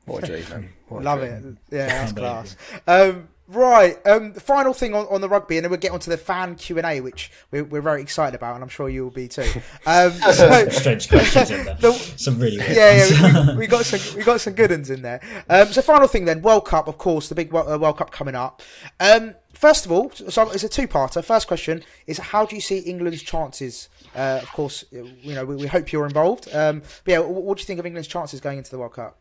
What 0.07 0.25
a 0.25 0.27
dream, 0.27 0.45
man. 0.51 0.71
What 0.89 1.01
a 1.01 1.05
Love 1.05 1.21
dream. 1.21 1.59
it. 1.71 1.75
Yeah, 1.75 1.87
that's 1.87 2.13
class. 2.21 2.57
Um, 2.87 3.29
right. 3.49 3.97
Um, 4.07 4.33
the 4.33 4.41
final 4.41 4.73
thing 4.73 4.95
on, 4.95 5.07
on 5.07 5.21
the 5.21 5.29
rugby, 5.29 5.57
and 5.57 5.65
then 5.65 5.71
we'll 5.71 5.81
get 5.81 5.93
onto 5.93 6.11
the 6.11 6.17
fan 6.17 6.55
Q 6.55 6.79
and 6.79 6.87
A, 6.87 7.01
which 7.01 7.31
we're, 7.51 7.65
we're 7.65 7.81
very 7.83 8.01
excited 8.03 8.35
about, 8.35 8.55
and 8.55 8.63
I'm 8.63 8.69
sure 8.69 8.89
you 8.89 9.03
will 9.05 9.11
be 9.11 9.29
too. 9.29 9.43
Um, 9.87 10.13
so, 10.13 10.69
Strange 10.71 11.09
questions 11.09 11.51
in 11.51 11.65
there. 11.67 11.75
The- 11.81 11.93
Some 11.93 12.39
really 12.39 12.59
weird 12.59 12.77
yeah, 12.77 12.99
ones. 12.99 13.11
yeah, 13.21 13.51
we, 13.53 13.57
we 13.59 13.67
got 13.67 13.85
some 13.85 14.17
we 14.17 14.25
got 14.25 14.41
some 14.41 14.55
good 14.55 14.71
ones 14.71 14.89
in 14.91 15.03
there. 15.03 15.21
Um, 15.51 15.69
so 15.69 15.83
final 15.83 16.09
thing 16.09 16.25
then, 16.25 16.41
World 16.43 16.67
Cup, 16.67 16.89
of 16.89 16.97
course, 16.99 17.29
the 17.29 17.35
big 17.35 17.53
Wo- 17.53 17.71
uh, 17.75 17.77
World 17.79 17.99
Cup 17.99 18.11
coming 18.11 18.35
up. 18.35 18.63
Um, 18.99 19.35
first 19.53 19.85
of 19.85 19.93
all, 19.93 20.11
so 20.11 20.51
it's 20.51 20.65
a 20.65 20.69
two-parter. 20.69 21.23
First 21.23 21.47
question 21.49 21.83
is, 22.07 22.19
how 22.19 22.47
do 22.47 22.55
you 22.57 22.63
see 22.63 22.79
England's 22.79 23.23
chances? 23.23 23.89
Uh, 24.15 24.39
of 24.43 24.51
course, 24.53 24.85
you 24.91 25.35
know 25.35 25.45
we, 25.45 25.57
we 25.57 25.67
hope 25.67 25.93
you're 25.93 26.07
involved. 26.07 26.49
Um, 26.55 26.81
but 27.05 27.13
yeah, 27.13 27.19
what, 27.19 27.43
what 27.43 27.59
do 27.59 27.63
you 27.63 27.67
think 27.67 27.79
of 27.81 27.85
England's 27.87 28.09
chances 28.09 28.41
going 28.41 28.59
into 28.59 28.71
the 28.71 28.79
World 28.79 28.95
Cup? 28.95 29.19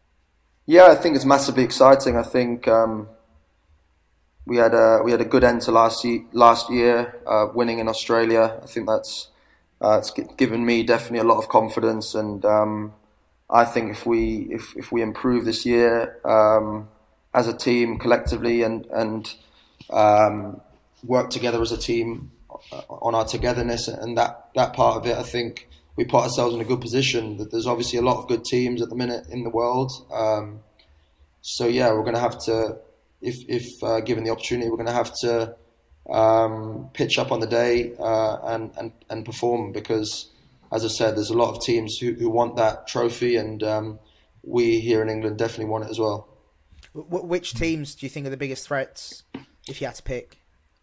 Yeah, 0.65 0.85
I 0.85 0.95
think 0.95 1.15
it's 1.17 1.25
massively 1.25 1.63
exciting. 1.63 2.15
I 2.15 2.23
think 2.23 2.67
um, 2.69 3.09
we 4.45 4.57
had 4.57 4.73
a 4.73 5.01
we 5.03 5.11
had 5.11 5.21
a 5.21 5.25
good 5.25 5.43
end 5.43 5.61
to 5.63 5.71
last 5.71 6.03
ye- 6.03 6.25
last 6.31 6.69
year, 6.69 7.21
uh, 7.25 7.47
winning 7.53 7.79
in 7.79 7.87
Australia. 7.87 8.59
I 8.61 8.65
think 8.65 8.87
that's 8.87 9.29
uh, 9.81 9.97
it's 9.97 10.11
given 10.37 10.65
me 10.65 10.83
definitely 10.83 11.19
a 11.19 11.23
lot 11.23 11.37
of 11.37 11.49
confidence, 11.49 12.15
and 12.15 12.43
um, 12.45 12.93
I 13.49 13.65
think 13.65 13.91
if 13.91 14.05
we 14.05 14.47
if, 14.51 14.75
if 14.75 14.91
we 14.91 15.01
improve 15.01 15.45
this 15.45 15.65
year 15.65 16.19
um, 16.25 16.89
as 17.33 17.47
a 17.47 17.55
team 17.55 17.99
collectively 17.99 18.63
and 18.63 18.85
and 18.87 19.33
um, 19.89 20.61
work 21.03 21.29
together 21.29 21.61
as 21.61 21.71
a 21.71 21.77
team 21.77 22.31
uh, 22.71 22.81
on 22.89 23.15
our 23.15 23.25
togetherness 23.25 23.87
and 23.87 24.17
that 24.17 24.49
that 24.55 24.73
part 24.73 24.97
of 24.97 25.05
it, 25.05 25.17
I 25.17 25.23
think 25.23 25.69
we 25.95 26.05
put 26.05 26.23
ourselves 26.23 26.55
in 26.55 26.61
a 26.61 26.65
good 26.65 26.81
position. 26.81 27.37
That 27.37 27.51
there's 27.51 27.67
obviously 27.67 27.99
a 27.99 28.01
lot 28.01 28.17
of 28.17 28.27
good 28.27 28.43
teams 28.43 28.81
at 28.81 28.89
the 28.89 28.95
minute 28.95 29.27
in 29.29 29.43
the 29.43 29.49
world. 29.49 29.91
Um, 30.11 30.61
so 31.41 31.67
yeah, 31.67 31.91
we're 31.91 32.03
going 32.03 32.15
to 32.15 32.21
have 32.21 32.39
to, 32.45 32.77
if 33.23 33.43
if 33.47 33.83
uh, 33.83 34.01
given 34.01 34.23
the 34.23 34.29
opportunity, 34.29 34.69
we're 34.69 34.77
going 34.77 34.87
to 34.87 34.93
have 34.93 35.13
to 35.21 35.55
um, 36.09 36.89
pitch 36.93 37.17
up 37.17 37.31
on 37.31 37.39
the 37.39 37.47
day 37.47 37.93
uh, 37.97 38.37
and 38.43 38.71
and 38.77 38.91
and 39.09 39.25
perform 39.25 39.71
because, 39.71 40.29
as 40.71 40.83
I 40.83 40.89
said, 40.89 41.15
there's 41.15 41.29
a 41.29 41.37
lot 41.37 41.55
of 41.55 41.63
teams 41.63 41.97
who, 41.97 42.13
who 42.13 42.29
want 42.29 42.57
that 42.57 42.87
trophy, 42.87 43.37
and 43.37 43.63
um, 43.63 43.99
we 44.43 44.79
here 44.79 45.01
in 45.01 45.09
England 45.09 45.37
definitely 45.37 45.65
want 45.65 45.85
it 45.85 45.89
as 45.89 45.99
well. 45.99 46.27
Which 46.93 47.53
teams 47.55 47.95
do 47.95 48.05
you 48.05 48.09
think 48.09 48.27
are 48.27 48.29
the 48.29 48.37
biggest 48.37 48.67
threats 48.67 49.23
if 49.67 49.81
you 49.81 49.87
had 49.87 49.95
to 49.95 50.03
pick? 50.03 50.37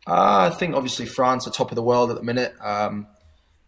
Uh, 0.07 0.51
I 0.51 0.57
think 0.57 0.75
obviously 0.75 1.07
France 1.07 1.47
are 1.47 1.51
top 1.51 1.71
of 1.71 1.77
the 1.77 1.83
world 1.83 2.11
at 2.11 2.17
the 2.17 2.23
minute. 2.23 2.55
Um, 2.61 3.07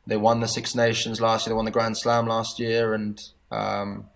they 0.06 0.16
won 0.16 0.40
the 0.40 0.48
Six 0.48 0.74
Nations 0.74 1.20
last 1.20 1.46
year. 1.46 1.52
They 1.52 1.56
won 1.56 1.66
the 1.66 1.70
Grand 1.70 1.96
Slam 1.96 2.26
last 2.26 2.58
year, 2.58 2.94
and 2.94 3.20
um, 3.52 4.08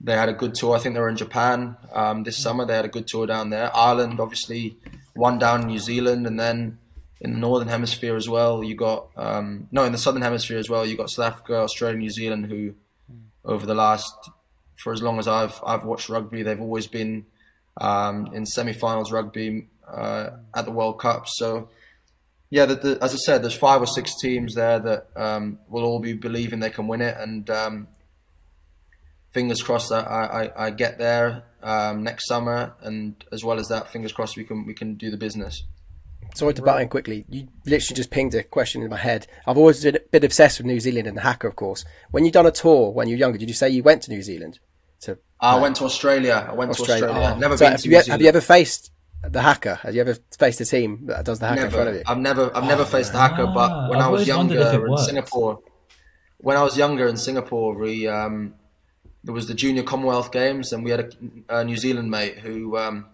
they 0.00 0.14
had 0.14 0.28
a 0.28 0.32
good 0.32 0.54
tour. 0.54 0.74
I 0.74 0.78
think 0.78 0.94
they 0.94 1.00
were 1.00 1.08
in 1.08 1.16
Japan 1.16 1.76
um, 1.92 2.22
this 2.22 2.38
summer. 2.38 2.64
They 2.64 2.74
had 2.74 2.84
a 2.84 2.88
good 2.88 3.06
tour 3.06 3.26
down 3.26 3.50
there. 3.50 3.74
Ireland 3.76 4.18
obviously 4.18 4.76
one 5.14 5.38
down 5.38 5.62
in 5.62 5.66
New 5.68 5.78
Zealand, 5.78 6.26
and 6.26 6.40
then 6.40 6.78
in 7.20 7.34
the 7.34 7.38
northern 7.38 7.68
hemisphere 7.68 8.16
as 8.16 8.28
well, 8.28 8.64
you 8.64 8.74
got 8.74 9.08
um, 9.16 9.68
no 9.70 9.84
in 9.84 9.92
the 9.92 9.98
southern 9.98 10.22
hemisphere 10.22 10.58
as 10.58 10.70
well. 10.70 10.86
You 10.86 10.96
got 10.96 11.10
South 11.10 11.32
Africa, 11.32 11.56
Australia, 11.56 11.98
New 11.98 12.10
Zealand, 12.10 12.46
who 12.46 12.74
over 13.44 13.66
the 13.66 13.74
last 13.74 14.30
for 14.82 14.92
as 14.92 15.02
long 15.02 15.18
as 15.18 15.28
I've 15.28 15.60
I've 15.64 15.84
watched 15.84 16.08
rugby, 16.08 16.42
they've 16.42 16.60
always 16.60 16.86
been 16.86 17.26
um, 17.80 18.30
in 18.32 18.46
semi-finals 18.46 19.12
rugby 19.12 19.68
uh, 19.86 20.30
at 20.54 20.64
the 20.64 20.70
World 20.70 20.98
Cup. 20.98 21.28
So 21.28 21.68
yeah, 22.48 22.66
the, 22.66 22.74
the, 22.74 22.98
as 23.02 23.14
I 23.14 23.16
said, 23.18 23.42
there's 23.42 23.54
five 23.54 23.80
or 23.80 23.86
six 23.86 24.18
teams 24.20 24.54
there 24.54 24.78
that 24.80 25.06
um, 25.14 25.58
will 25.68 25.84
all 25.84 26.00
be 26.00 26.14
believing 26.14 26.58
they 26.58 26.70
can 26.70 26.88
win 26.88 27.00
it, 27.00 27.16
and 27.18 27.48
um, 27.50 27.88
fingers 29.30 29.62
crossed 29.62 29.90
that 29.90 30.06
I, 30.06 30.44
I, 30.44 30.66
I 30.66 30.70
get 30.70 30.98
there 30.98 31.44
um, 31.62 32.02
next 32.02 32.26
summer, 32.26 32.74
and 32.82 33.22
as 33.32 33.44
well 33.44 33.58
as 33.58 33.68
that, 33.68 33.88
fingers 33.88 34.12
crossed 34.12 34.36
we 34.36 34.44
can 34.44 34.66
we 34.66 34.74
can 34.74 34.94
do 34.94 35.10
the 35.10 35.16
business. 35.16 35.64
Sorry 36.34 36.54
to 36.54 36.62
butt 36.62 36.80
in 36.80 36.88
quickly. 36.88 37.24
You 37.28 37.48
literally 37.66 37.96
just 37.96 38.10
pinged 38.10 38.34
a 38.34 38.44
question 38.44 38.82
in 38.82 38.90
my 38.90 38.96
head. 38.96 39.26
I've 39.48 39.58
always 39.58 39.82
been, 39.82 39.96
a 39.96 40.00
bit 40.12 40.22
obsessed 40.22 40.58
with 40.58 40.66
New 40.66 40.78
Zealand 40.78 41.08
and 41.08 41.16
the 41.16 41.22
haka, 41.22 41.48
of 41.48 41.56
course. 41.56 41.84
When 42.12 42.24
you 42.24 42.30
done 42.30 42.46
a 42.46 42.52
tour 42.52 42.90
when 42.92 43.08
you 43.08 43.16
were 43.16 43.18
younger, 43.18 43.38
did 43.38 43.48
you 43.48 43.54
say 43.54 43.68
you 43.68 43.82
went 43.82 44.02
to 44.02 44.10
New 44.12 44.22
Zealand? 44.22 44.60
To 45.00 45.18
I 45.40 45.58
went 45.58 45.76
to 45.76 45.84
Australia. 45.84 46.46
I 46.48 46.54
went 46.54 46.70
Australia. 46.70 47.06
to 47.06 47.10
Australia. 47.10 47.34
Oh. 47.34 47.38
Never 47.38 47.56
So 47.56 47.64
been 47.64 47.72
have 47.72 47.80
to 47.80 47.88
you, 47.88 47.98
New 47.98 48.10
have 48.12 48.22
you 48.22 48.28
ever 48.28 48.40
faced 48.40 48.92
the 49.22 49.42
haka? 49.42 49.76
Have 49.76 49.94
you 49.94 50.00
ever 50.02 50.16
faced 50.38 50.60
a 50.60 50.64
team 50.64 51.06
that 51.06 51.24
does 51.24 51.40
the 51.40 51.48
haka 51.48 51.64
in 51.64 51.70
front 51.70 51.88
of 51.88 51.94
you? 51.96 52.02
I've 52.06 52.18
never, 52.18 52.56
I've 52.56 52.64
never 52.64 52.84
faced 52.84 53.12
the 53.12 53.18
haka. 53.18 53.46
But 53.48 53.90
when 53.90 53.98
I've 53.98 54.06
I 54.06 54.08
was 54.08 54.28
always 54.28 54.36
wondered 54.36 54.60
if 54.60 54.66
it 54.68 54.72
younger 54.72 54.92
in. 54.92 54.98
Singapore, 54.98 55.58
when 56.38 56.56
I 56.56 56.62
was 56.62 56.76
younger 56.78 57.08
in 57.08 57.16
Singapore, 57.16 57.76
we 57.76 58.06
um, 58.06 58.54
there 59.24 59.34
was 59.34 59.48
the 59.48 59.54
Junior 59.54 59.82
Commonwealth 59.82 60.32
Games, 60.32 60.72
and 60.72 60.84
we 60.84 60.90
had 60.90 61.00
a, 61.48 61.60
a 61.60 61.64
New 61.64 61.76
Zealand 61.76 62.10
mate 62.10 62.38
who 62.38 62.76
um, 62.78 63.06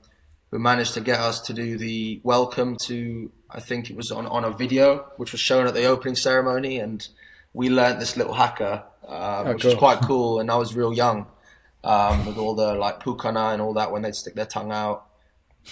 who 0.51 0.59
managed 0.59 0.95
to 0.95 1.01
get 1.01 1.19
us 1.19 1.41
to 1.43 1.53
do 1.53 1.77
the 1.77 2.21
welcome 2.23 2.77
to. 2.87 3.31
I 3.51 3.61
think 3.61 3.91
it 3.91 3.97
was 3.97 4.11
on, 4.11 4.27
on 4.27 4.45
a 4.45 4.51
video, 4.51 5.07
which 5.17 5.33
was 5.33 5.41
shown 5.41 5.67
at 5.67 5.75
the 5.75 5.85
opening 5.85 6.17
ceremony, 6.17 6.79
and 6.79 7.07
we 7.53 7.71
learnt 7.71 8.01
this 8.01 8.17
little 8.17 8.35
haka, 8.35 8.85
uh, 9.07 9.45
Oh, 9.47 9.53
which 9.53 9.65
was 9.65 9.75
quite 9.75 10.01
cool. 10.01 10.41
And 10.41 10.51
I 10.51 10.57
was 10.57 10.75
real 10.75 10.93
young, 10.93 11.27
um, 11.85 12.27
with 12.27 12.39
all 12.39 12.55
the 12.55 12.75
like 12.75 13.03
pukana 13.03 13.53
and 13.53 13.63
all 13.63 13.75
that 13.75 13.93
when 13.93 14.03
they'd 14.03 14.15
stick 14.15 14.35
their 14.35 14.47
tongue 14.47 14.73
out. 14.73 15.07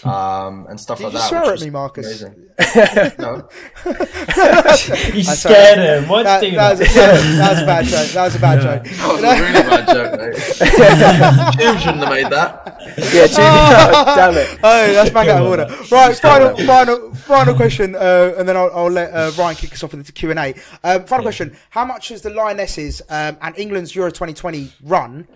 Um, 0.03 0.67
and 0.69 0.79
stuff 0.81 0.99
Did 0.99 1.05
like 1.05 1.13
you 1.15 1.19
that. 1.21 1.29
swear 1.29 1.43
which 1.53 1.61
at 1.61 1.65
me, 1.65 1.71
Marcus? 1.71 2.23
Amazing. 2.23 2.41
no, 3.19 3.49
You 3.87 5.23
sorry. 5.23 5.23
scared 5.23 5.79
him. 5.79 6.09
Why'd 6.09 6.27
That, 6.27 6.43
you 6.45 6.57
that, 6.57 6.79
was, 6.79 6.95
that? 6.95 6.95
that 7.39 7.51
was 7.53 7.63
a 7.63 7.67
bad 7.67 7.85
joke. 7.87 8.09
That 8.09 8.25
was 8.25 8.35
a 8.35 8.39
bad 8.39 8.61
joke. 8.61 8.85
That 8.85 9.13
was 9.13 9.23
a 9.23 9.43
really 9.43 9.63
bad 9.63 9.87
joke, 9.89 10.21
mate. 10.21 11.59
Jim 11.59 11.79
shouldn't 11.79 12.05
have 12.05 12.11
made 12.11 12.31
that. 12.31 12.77
Yeah, 13.13 13.27
Jimmy, 13.27 14.15
damn 14.15 14.35
it. 14.37 14.59
Oh, 14.63 14.93
that's 14.93 15.11
bang 15.11 15.29
out 15.31 15.43
of 15.43 15.49
order. 15.49 15.67
Right, 15.91 16.17
final, 16.17 16.57
final, 16.67 17.15
final 17.15 17.55
question, 17.55 17.95
uh, 17.95 18.35
and 18.37 18.49
then 18.49 18.57
I'll, 18.57 18.71
I'll 18.75 18.91
let 18.91 19.11
uh, 19.13 19.31
Ryan 19.39 19.57
kick 19.57 19.73
us 19.73 19.83
off 19.83 19.93
with 19.95 20.05
the 20.07 20.13
Q 20.13 20.31
and 20.31 20.39
A. 20.39 20.55
Um, 20.83 21.05
final 21.05 21.25
question: 21.25 21.57
How 21.71 21.85
much 21.85 22.09
has 22.09 22.23
the 22.23 22.31
Lionesses 22.31 23.01
um, 23.09 23.37
and 23.41 23.57
England's 23.59 23.95
Euro 23.95 24.11
2020 24.11 24.73
run 24.83 25.27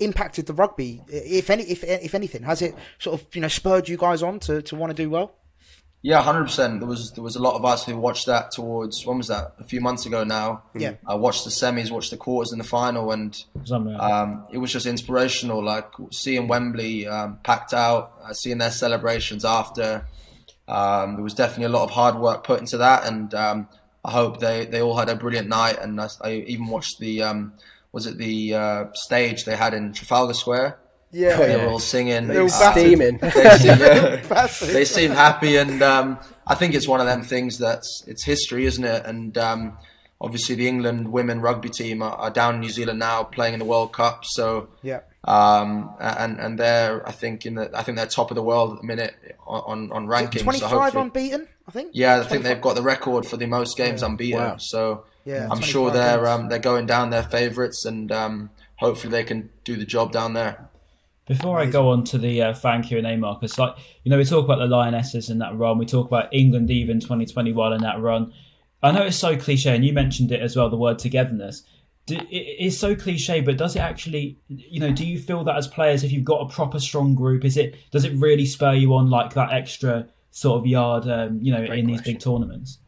impacted 0.00 0.46
the 0.46 0.54
rugby, 0.54 1.02
if 1.08 1.50
any, 1.50 1.64
if 1.64 1.84
if 1.84 2.14
anything? 2.14 2.42
Has 2.42 2.62
it 2.62 2.74
sort 2.98 3.20
of 3.20 3.26
you 3.34 3.40
know 3.40 3.48
spurred 3.48 3.88
you 3.88 3.96
guys 3.96 4.22
on 4.22 4.40
to, 4.40 4.62
to 4.62 4.76
want 4.76 4.90
to 4.90 5.02
do 5.02 5.10
well? 5.10 5.34
Yeah, 6.00 6.22
hundred 6.22 6.44
percent. 6.44 6.78
There 6.78 6.88
was 6.88 7.12
there 7.12 7.24
was 7.24 7.34
a 7.34 7.42
lot 7.42 7.56
of 7.56 7.64
us 7.64 7.84
who 7.84 7.98
watched 7.98 8.26
that 8.26 8.52
towards 8.52 9.04
when 9.04 9.18
was 9.18 9.26
that? 9.28 9.54
A 9.58 9.64
few 9.64 9.80
months 9.80 10.06
ago 10.06 10.22
now. 10.22 10.62
Yeah. 10.74 10.94
I 11.06 11.16
watched 11.16 11.44
the 11.44 11.50
semis, 11.50 11.90
watched 11.90 12.12
the 12.12 12.16
quarters 12.16 12.52
and 12.52 12.60
the 12.60 12.66
final, 12.66 13.10
and 13.10 13.36
um, 13.98 14.46
it 14.52 14.58
was 14.58 14.72
just 14.72 14.86
inspirational. 14.86 15.62
Like 15.62 15.90
seeing 16.12 16.46
Wembley 16.46 17.08
um, 17.08 17.38
packed 17.42 17.74
out, 17.74 18.12
uh, 18.22 18.32
seeing 18.32 18.58
their 18.58 18.70
celebrations 18.70 19.44
after. 19.44 20.06
Um, 20.68 21.14
there 21.14 21.24
was 21.24 21.34
definitely 21.34 21.64
a 21.64 21.70
lot 21.70 21.84
of 21.84 21.90
hard 21.90 22.16
work 22.16 22.44
put 22.44 22.60
into 22.60 22.76
that, 22.78 23.04
and 23.06 23.34
um, 23.34 23.68
I 24.04 24.12
hope 24.12 24.38
they, 24.38 24.66
they 24.66 24.80
all 24.80 24.96
had 24.96 25.08
a 25.08 25.16
brilliant 25.16 25.48
night. 25.48 25.78
And 25.80 26.00
I, 26.00 26.08
I 26.22 26.32
even 26.46 26.66
watched 26.66 27.00
the 27.00 27.22
um, 27.22 27.54
was 27.92 28.06
it 28.06 28.18
the 28.18 28.54
uh, 28.54 28.84
stage 28.94 29.44
they 29.44 29.56
had 29.56 29.74
in 29.74 29.92
Trafalgar 29.92 30.34
Square? 30.34 30.78
Yeah, 31.10 31.36
They 31.38 31.56
yeah. 31.56 31.64
were 31.64 31.70
all 31.72 31.78
singing. 31.78 32.26
They 32.28 32.38
were 32.38 32.48
They- 32.48 32.72
Steaming. 32.72 33.16
they 33.22 33.30
seem, 33.58 33.78
yeah, 33.78 34.46
they 34.72 34.84
seem 34.84 35.10
happy, 35.12 35.56
and 35.56 35.82
um, 35.82 36.18
I 36.46 36.54
think 36.54 36.74
it's 36.74 36.86
one 36.86 37.00
of 37.00 37.06
them 37.06 37.22
things 37.22 37.58
that's 37.58 38.02
it's 38.06 38.24
history, 38.24 38.66
isn't 38.66 38.84
it? 38.84 39.06
And 39.06 39.38
um, 39.38 39.78
obviously, 40.20 40.54
the 40.54 40.68
England 40.68 41.10
women 41.10 41.40
rugby 41.40 41.70
team 41.70 42.02
are, 42.02 42.12
are 42.12 42.30
down 42.30 42.56
in 42.56 42.60
New 42.60 42.68
Zealand 42.68 42.98
now, 42.98 43.22
playing 43.24 43.54
in 43.54 43.58
the 43.58 43.64
World 43.64 43.94
Cup. 43.94 44.24
So 44.26 44.68
yeah. 44.82 45.00
um, 45.24 45.94
and 45.98 46.38
and 46.38 46.58
they're 46.58 47.06
I 47.08 47.12
think 47.12 47.46
in 47.46 47.54
the 47.54 47.70
I 47.74 47.82
think 47.84 47.96
they're 47.96 48.06
top 48.06 48.30
of 48.30 48.34
the 48.34 48.42
world 48.42 48.74
at 48.74 48.80
the 48.82 48.86
minute 48.86 49.14
on 49.46 49.90
on 49.90 50.06
rankings. 50.06 50.42
Twenty 50.42 50.58
so 50.58 50.82
unbeaten, 50.82 51.48
I 51.66 51.70
think. 51.70 51.92
yeah, 51.94 52.20
I 52.20 52.24
think 52.24 52.42
they've 52.42 52.60
got 52.60 52.74
the 52.76 52.82
record 52.82 53.24
for 53.24 53.38
the 53.38 53.46
most 53.46 53.78
games 53.78 54.02
unbeaten. 54.02 54.40
Wow. 54.40 54.56
So 54.58 55.04
Yeah, 55.28 55.46
I'm 55.50 55.60
sure 55.60 55.90
they're 55.90 56.26
um, 56.26 56.48
they're 56.48 56.58
going 56.58 56.86
down 56.86 57.10
their 57.10 57.22
favourites, 57.22 57.84
and 57.84 58.10
um, 58.10 58.48
hopefully 58.76 59.10
they 59.10 59.24
can 59.24 59.50
do 59.62 59.76
the 59.76 59.84
job 59.84 60.10
down 60.10 60.32
there. 60.32 60.70
Before 61.26 61.58
I 61.58 61.66
go 61.66 61.90
on 61.90 62.04
to 62.04 62.16
the 62.16 62.40
uh, 62.40 62.54
fan 62.54 62.82
Q 62.82 62.96
and 62.96 63.06
A, 63.06 63.14
Marcus, 63.14 63.58
like 63.58 63.76
you 64.04 64.10
know, 64.10 64.16
we 64.16 64.24
talk 64.24 64.46
about 64.46 64.58
the 64.58 64.64
Lionesses 64.64 65.28
in 65.28 65.38
that 65.40 65.54
run. 65.54 65.76
We 65.76 65.84
talk 65.84 66.06
about 66.06 66.32
England 66.32 66.70
even 66.70 66.98
2021 66.98 67.74
in 67.74 67.82
that 67.82 68.00
run. 68.00 68.32
I 68.82 68.90
know 68.90 69.02
it's 69.02 69.18
so 69.18 69.36
cliche, 69.36 69.74
and 69.74 69.84
you 69.84 69.92
mentioned 69.92 70.32
it 70.32 70.40
as 70.40 70.56
well. 70.56 70.70
The 70.70 70.78
word 70.78 70.98
togetherness. 70.98 71.62
Do, 72.06 72.16
it, 72.16 72.26
it's 72.30 72.78
so 72.78 72.96
cliche, 72.96 73.42
but 73.42 73.58
does 73.58 73.76
it 73.76 73.80
actually? 73.80 74.38
You 74.48 74.80
know, 74.80 74.92
do 74.92 75.04
you 75.04 75.18
feel 75.18 75.44
that 75.44 75.56
as 75.56 75.68
players, 75.68 76.04
if 76.04 76.10
you've 76.10 76.24
got 76.24 76.40
a 76.40 76.48
proper 76.48 76.80
strong 76.80 77.14
group, 77.14 77.44
is 77.44 77.58
it 77.58 77.76
does 77.90 78.06
it 78.06 78.14
really 78.14 78.46
spur 78.46 78.72
you 78.72 78.94
on 78.94 79.10
like 79.10 79.34
that 79.34 79.52
extra 79.52 80.08
sort 80.30 80.58
of 80.58 80.66
yard? 80.66 81.06
Um, 81.06 81.38
you 81.42 81.52
know, 81.52 81.62
in 81.64 81.86
these 81.86 82.00
big 82.00 82.18
tournaments. 82.18 82.78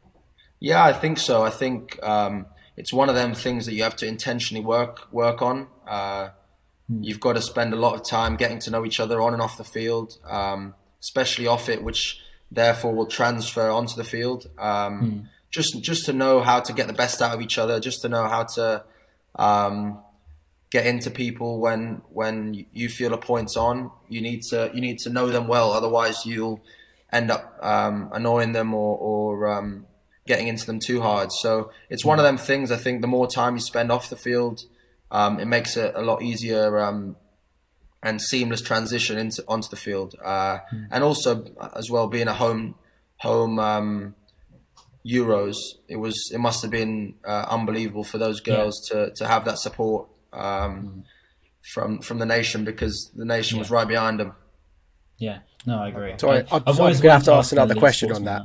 Yeah, 0.60 0.84
I 0.84 0.92
think 0.92 1.18
so. 1.18 1.42
I 1.42 1.50
think 1.50 1.98
um, 2.02 2.46
it's 2.76 2.92
one 2.92 3.08
of 3.08 3.14
them 3.14 3.34
things 3.34 3.66
that 3.66 3.72
you 3.72 3.82
have 3.82 3.96
to 3.96 4.06
intentionally 4.06 4.64
work 4.64 5.12
work 5.12 5.42
on. 5.42 5.66
Uh, 5.88 6.30
You've 6.92 7.20
got 7.20 7.34
to 7.34 7.40
spend 7.42 7.72
a 7.72 7.76
lot 7.76 7.94
of 7.94 8.04
time 8.04 8.34
getting 8.34 8.58
to 8.60 8.70
know 8.70 8.84
each 8.84 8.98
other 8.98 9.20
on 9.20 9.32
and 9.32 9.40
off 9.40 9.56
the 9.56 9.62
field, 9.62 10.18
um, 10.28 10.74
especially 11.00 11.46
off 11.46 11.68
it, 11.68 11.84
which 11.84 12.20
therefore 12.50 12.92
will 12.92 13.06
transfer 13.06 13.70
onto 13.70 13.94
the 13.94 14.02
field. 14.02 14.50
Um, 14.58 15.28
Just 15.52 15.82
just 15.82 16.04
to 16.06 16.12
know 16.12 16.40
how 16.40 16.58
to 16.60 16.72
get 16.72 16.88
the 16.88 16.92
best 16.92 17.22
out 17.22 17.32
of 17.32 17.40
each 17.40 17.58
other, 17.58 17.78
just 17.78 18.02
to 18.02 18.08
know 18.08 18.26
how 18.28 18.42
to 18.56 18.84
um, 19.36 20.00
get 20.70 20.84
into 20.86 21.10
people 21.10 21.60
when 21.60 22.02
when 22.12 22.66
you 22.72 22.88
feel 22.88 23.14
a 23.14 23.18
point's 23.18 23.56
on. 23.56 23.92
You 24.08 24.20
need 24.20 24.42
to 24.50 24.70
you 24.74 24.80
need 24.80 24.98
to 25.00 25.10
know 25.10 25.28
them 25.28 25.46
well, 25.46 25.70
otherwise 25.72 26.26
you'll 26.26 26.60
end 27.12 27.30
up 27.30 27.56
um, 27.62 28.10
annoying 28.12 28.52
them 28.52 28.74
or, 28.74 28.96
or 28.98 29.48
um, 29.48 29.86
getting 30.30 30.48
into 30.52 30.64
them 30.70 30.78
too 30.90 31.00
hard. 31.08 31.28
So 31.42 31.50
it's 31.92 32.04
one 32.10 32.18
of 32.20 32.24
them 32.28 32.38
things. 32.38 32.70
I 32.70 32.76
think 32.84 33.00
the 33.00 33.12
more 33.16 33.26
time 33.40 33.52
you 33.58 33.60
spend 33.72 33.88
off 33.94 34.04
the 34.14 34.16
field, 34.28 34.56
um, 35.18 35.32
it 35.42 35.46
makes 35.56 35.76
it 35.76 35.90
a 35.94 36.04
lot 36.10 36.18
easier 36.30 36.64
um, 36.86 37.16
and 38.02 38.16
seamless 38.30 38.62
transition 38.70 39.18
into 39.18 39.40
onto 39.54 39.68
the 39.74 39.80
field. 39.86 40.10
Uh, 40.32 40.56
And 40.94 41.00
also 41.08 41.30
as 41.80 41.86
well 41.90 42.06
being 42.16 42.28
a 42.28 42.34
home 42.44 42.62
home 43.28 43.54
um, 43.58 44.14
Euros, 45.18 45.56
it 45.88 45.96
was 46.04 46.16
it 46.36 46.38
must 46.48 46.60
have 46.62 46.70
been 46.70 47.14
uh, 47.32 47.46
unbelievable 47.56 48.04
for 48.04 48.18
those 48.18 48.40
girls 48.40 48.74
to, 48.88 48.96
to 49.18 49.24
have 49.26 49.42
that 49.46 49.58
support 49.58 50.08
um, 50.32 51.04
from 51.72 52.00
from 52.06 52.18
the 52.18 52.26
nation 52.26 52.64
because 52.64 52.96
the 53.20 53.24
nation 53.24 53.58
was 53.58 53.70
right 53.70 53.88
behind 53.88 54.20
them. 54.20 54.32
Yeah, 55.18 55.38
no, 55.66 55.74
I 55.84 55.88
agree. 55.88 56.14
Sorry, 56.18 56.38
I- 56.38 56.40
I'm- 56.54 56.62
I've 56.66 56.80
I'm 56.80 56.92
gonna 57.02 57.12
have 57.18 57.24
to 57.24 57.32
ask 57.40 57.52
another 57.52 57.74
question 57.84 58.08
on 58.12 58.24
that. 58.30 58.42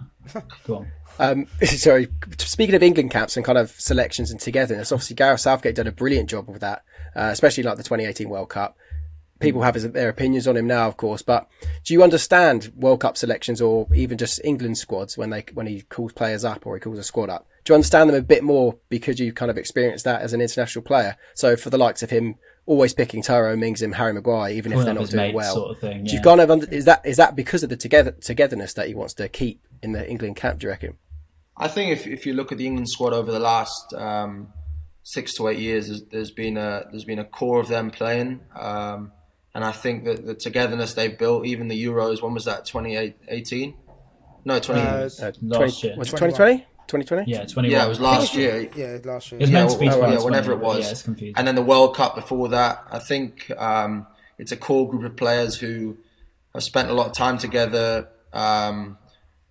Go 0.67 0.75
on. 0.79 0.85
Um, 1.19 1.47
sorry, 1.63 2.07
speaking 2.37 2.75
of 2.75 2.83
England 2.83 3.11
caps 3.11 3.35
and 3.35 3.45
kind 3.45 3.57
of 3.57 3.71
selections 3.71 4.31
and 4.31 4.39
togetherness, 4.39 4.91
obviously 4.91 5.15
Gareth 5.15 5.41
Southgate 5.41 5.75
did 5.75 5.87
a 5.87 5.91
brilliant 5.91 6.29
job 6.29 6.47
with 6.47 6.61
that, 6.61 6.83
uh, 7.15 7.29
especially 7.31 7.63
like 7.63 7.77
the 7.77 7.83
2018 7.83 8.29
World 8.29 8.49
Cup. 8.49 8.77
People 9.39 9.63
have 9.63 9.75
his, 9.75 9.91
their 9.91 10.09
opinions 10.09 10.47
on 10.47 10.55
him 10.55 10.65
now, 10.65 10.87
of 10.87 10.95
course, 10.95 11.21
but 11.21 11.49
do 11.83 11.93
you 11.93 12.03
understand 12.03 12.71
World 12.75 13.01
Cup 13.01 13.17
selections 13.17 13.61
or 13.61 13.87
even 13.93 14.17
just 14.17 14.39
England 14.45 14.77
squads 14.77 15.17
when 15.17 15.29
they 15.29 15.43
when 15.53 15.67
he 15.67 15.81
calls 15.81 16.13
players 16.13 16.45
up 16.45 16.65
or 16.65 16.75
he 16.75 16.79
calls 16.79 16.97
a 16.97 17.03
squad 17.03 17.29
up? 17.29 17.45
Do 17.65 17.73
you 17.73 17.75
understand 17.75 18.09
them 18.09 18.15
a 18.15 18.21
bit 18.21 18.43
more 18.43 18.77
because 18.89 19.19
you 19.19 19.33
kind 19.33 19.51
of 19.51 19.57
experienced 19.57 20.05
that 20.05 20.21
as 20.21 20.33
an 20.33 20.39
international 20.39 20.83
player? 20.83 21.17
So 21.33 21.57
for 21.57 21.69
the 21.69 21.77
likes 21.77 22.01
of 22.01 22.11
him, 22.11 22.35
always 22.65 22.93
picking 22.93 23.21
Tyrone 23.21 23.59
Mings 23.59 23.81
and 23.81 23.93
Harry 23.95 24.13
Maguire, 24.13 24.51
even 24.51 24.71
if 24.71 24.85
they're 24.85 24.93
not 24.93 25.09
doing 25.09 25.33
well, 25.33 25.53
sort 25.53 25.71
of 25.71 25.79
thing, 25.79 26.05
do 26.05 26.11
you 26.11 26.19
yeah. 26.19 26.23
kind 26.23 26.41
of 26.41 26.51
under, 26.51 26.67
is 26.67 26.85
that 26.85 27.05
is 27.05 27.17
that 27.17 27.35
because 27.35 27.63
of 27.63 27.69
the 27.69 27.77
together 27.77 28.11
togetherness 28.11 28.73
that 28.73 28.87
he 28.87 28.93
wants 28.93 29.13
to 29.15 29.27
keep 29.27 29.61
in 29.81 29.91
the 29.91 30.09
England 30.09 30.35
camp? 30.35 30.59
Do 30.59 30.67
you 30.67 30.71
reckon? 30.71 30.97
I 31.57 31.67
think 31.67 31.91
if, 31.91 32.05
if 32.07 32.25
you 32.25 32.33
look 32.33 32.51
at 32.51 32.57
the 32.57 32.65
England 32.65 32.89
squad 32.89 33.13
over 33.13 33.31
the 33.31 33.39
last 33.39 33.93
um, 33.93 34.49
six 35.03 35.33
to 35.35 35.47
eight 35.47 35.59
years, 35.59 35.87
there's, 35.87 36.03
there's 36.11 36.31
been 36.31 36.57
a 36.57 36.85
there's 36.91 37.05
been 37.05 37.19
a 37.19 37.23
core 37.25 37.59
of 37.59 37.67
them 37.67 37.91
playing, 37.91 38.41
um, 38.55 39.11
and 39.53 39.63
I 39.63 39.71
think 39.71 40.03
that 40.05 40.25
the 40.25 40.35
togetherness 40.35 40.93
they've 40.95 41.17
built, 41.17 41.45
even 41.45 41.67
the 41.69 41.81
Euros, 41.81 42.21
when 42.21 42.33
was 42.33 42.45
that? 42.45 42.65
2018. 42.65 43.73
No, 44.43 44.59
20. 44.59 44.81
Uh, 44.81 44.85
Uh, 44.85 45.31
Last 45.41 45.83
year. 45.83 45.95
was 45.97 46.09
it 46.09 46.11
2020? 46.11 46.57
2020? 46.87 47.31
Yeah, 47.31 47.45
twenty. 47.45 47.69
yeah, 47.69 47.83
it 47.85 47.89
was 47.89 47.99
last 47.99 48.35
year. 48.35 48.69
Yeah, 48.75 48.99
last 49.03 49.31
year. 49.31 49.39
It 49.39 49.43
was 49.43 49.49
Yeah, 49.49 49.59
meant 49.59 49.71
to 49.71 49.79
be 49.79 49.87
well, 49.87 49.95
2020, 49.95 50.13
yeah, 50.13 50.23
whenever 50.23 50.51
it 50.51 50.59
was. 50.59 50.85
Yeah, 50.85 50.91
it's. 50.91 51.37
And 51.37 51.47
then 51.47 51.55
the 51.55 51.63
World 51.63 51.95
Cup 51.95 52.13
before 52.13 52.49
that. 52.49 52.83
I 52.91 52.99
think 52.99 53.49
um, 53.57 54.05
it's 54.37 54.51
a 54.51 54.57
core 54.57 54.87
group 54.87 55.03
of 55.03 55.15
players 55.15 55.55
who 55.57 55.97
have 56.53 56.61
spent 56.63 56.89
a 56.91 56.93
lot 56.93 57.07
of 57.07 57.13
time 57.13 57.39
together 57.39 58.07
um, 58.33 58.99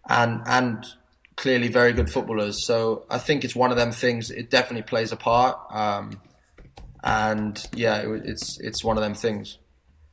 and 0.09 0.42
and 0.46 0.84
clearly 1.37 1.68
very 1.68 1.93
good 1.93 2.11
footballers. 2.11 2.64
So 2.64 3.05
I 3.11 3.18
think 3.18 3.45
it's 3.45 3.57
one 3.57 3.70
of 3.70 3.76
them 3.76 3.93
things. 3.93 4.30
It 4.30 4.51
definitely 4.51 4.82
plays 4.82 5.12
a 5.12 5.16
part. 5.16 5.59
Um, 5.70 6.20
and 7.03 7.62
yeah, 7.74 7.99
it, 7.99 8.22
it's 8.24 8.59
it's 8.61 8.82
one 8.82 8.97
of 8.97 9.03
them 9.03 9.14
things. 9.14 9.59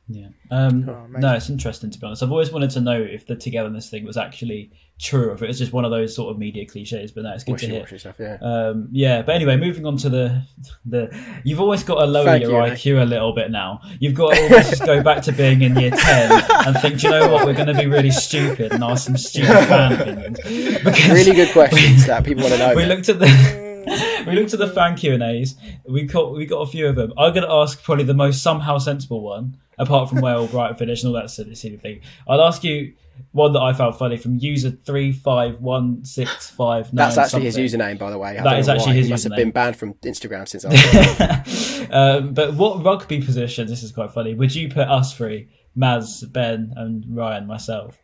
Yeah. 0.08 0.28
Um, 0.50 0.88
Oh, 0.88 1.06
no, 1.08 1.34
it's 1.34 1.48
interesting 1.48 1.90
to 1.90 1.98
be 1.98 2.06
honest. 2.06 2.22
I've 2.22 2.30
always 2.32 2.50
wanted 2.50 2.70
to 2.70 2.80
know 2.80 3.00
if 3.00 3.26
the 3.26 3.36
togetherness 3.36 3.88
thing 3.88 4.04
was 4.04 4.16
actually 4.16 4.70
true, 5.00 5.30
or 5.30 5.34
if 5.34 5.42
it 5.42 5.46
was 5.46 5.58
just 5.58 5.72
one 5.72 5.84
of 5.84 5.90
those 5.90 6.14
sort 6.14 6.30
of 6.32 6.38
media 6.38 6.66
cliches. 6.66 7.12
But 7.12 7.22
no, 7.24 7.32
it's 7.32 7.44
good 7.44 7.58
to 7.58 7.66
hear. 7.66 7.98
Stuff, 7.98 8.16
yeah. 8.18 8.36
Um, 8.42 8.88
yeah, 8.90 9.22
but 9.22 9.34
anyway, 9.34 9.56
moving 9.56 9.86
on 9.86 9.96
to 9.98 10.10
the 10.10 10.42
the. 10.84 11.16
You've 11.44 11.60
always 11.60 11.82
got 11.84 12.00
to 12.00 12.06
lower 12.06 12.24
Thank 12.24 12.42
your 12.42 12.66
you, 12.66 12.72
IQ 12.72 13.02
a 13.02 13.04
little 13.04 13.32
bit 13.32 13.50
now. 13.50 13.80
You've 14.00 14.14
got 14.14 14.34
to 14.34 14.42
almost 14.42 14.70
just 14.70 14.84
go 14.84 15.02
back 15.02 15.22
to 15.24 15.32
being 15.32 15.62
in 15.62 15.76
year 15.78 15.90
ten 15.90 16.32
and 16.66 16.76
think, 16.78 16.98
do 17.00 17.06
you 17.06 17.12
know 17.12 17.28
what? 17.32 17.46
We're 17.46 17.54
going 17.54 17.68
to 17.68 17.74
be 17.74 17.86
really 17.86 18.10
stupid 18.10 18.72
and 18.72 18.82
ask 18.84 19.06
some 19.06 19.16
stupid 19.16 19.48
fan 19.68 19.92
opinions. 19.92 20.38
Really 21.12 21.32
good 21.34 21.52
questions 21.52 22.06
that 22.06 22.24
people 22.24 22.42
want 22.42 22.54
to 22.54 22.58
know. 22.58 22.74
we 22.74 22.82
mate. 22.82 22.88
looked 22.88 23.08
at 23.08 23.18
the 23.18 24.24
we 24.26 24.32
looked 24.34 24.52
at 24.52 24.58
the 24.58 24.68
fan 24.68 24.96
Q 24.96 25.14
and 25.14 25.22
A's. 25.22 25.54
We 25.88 26.02
got 26.04 26.32
we 26.32 26.46
got 26.46 26.60
a 26.60 26.66
few 26.66 26.86
of 26.88 26.96
them. 26.96 27.12
I'm 27.16 27.32
going 27.32 27.46
to 27.46 27.52
ask 27.52 27.82
probably 27.82 28.04
the 28.04 28.14
most 28.14 28.42
somehow 28.42 28.78
sensible 28.78 29.22
one, 29.22 29.56
apart 29.78 30.08
from 30.08 30.20
where 30.20 30.46
Brighton 30.46 30.76
finish 30.76 31.02
and 31.02 31.14
all 31.14 31.20
that 31.20 31.30
silly, 31.30 31.54
silly 31.54 31.76
thing. 31.76 32.00
I'll 32.28 32.42
ask 32.42 32.62
you 32.64 32.94
one 33.32 33.52
that 33.52 33.60
I 33.60 33.72
found 33.72 33.96
funny 33.96 34.16
from 34.16 34.38
user 34.38 34.70
three 34.70 35.12
five 35.12 35.60
one 35.60 36.04
six 36.04 36.50
five 36.50 36.92
nine. 36.92 37.08
That's 37.08 37.18
actually 37.18 37.44
his 37.44 37.56
username, 37.58 37.98
by 37.98 38.10
the 38.10 38.18
way. 38.18 38.30
I 38.30 38.42
That 38.42 38.44
don't 38.44 38.58
is 38.60 38.66
know 38.68 38.74
actually 38.74 38.86
why. 38.92 38.94
his 38.96 39.06
He 39.06 39.12
must 39.12 39.24
have 39.24 39.36
been 39.36 39.50
banned 39.50 39.76
from 39.76 39.94
Instagram 39.94 40.48
since 40.48 40.64
I 40.64 40.68
was 40.68 41.88
um, 41.90 42.34
but 42.34 42.54
what 42.54 42.82
rugby 42.84 43.20
positions? 43.22 43.70
This 43.70 43.82
is 43.82 43.92
quite 43.92 44.12
funny. 44.12 44.34
Would 44.34 44.54
you 44.54 44.68
put 44.68 44.88
us 44.88 45.14
three, 45.14 45.48
Maz, 45.76 46.30
Ben, 46.32 46.72
and 46.76 47.04
Ryan, 47.14 47.46
myself? 47.46 47.98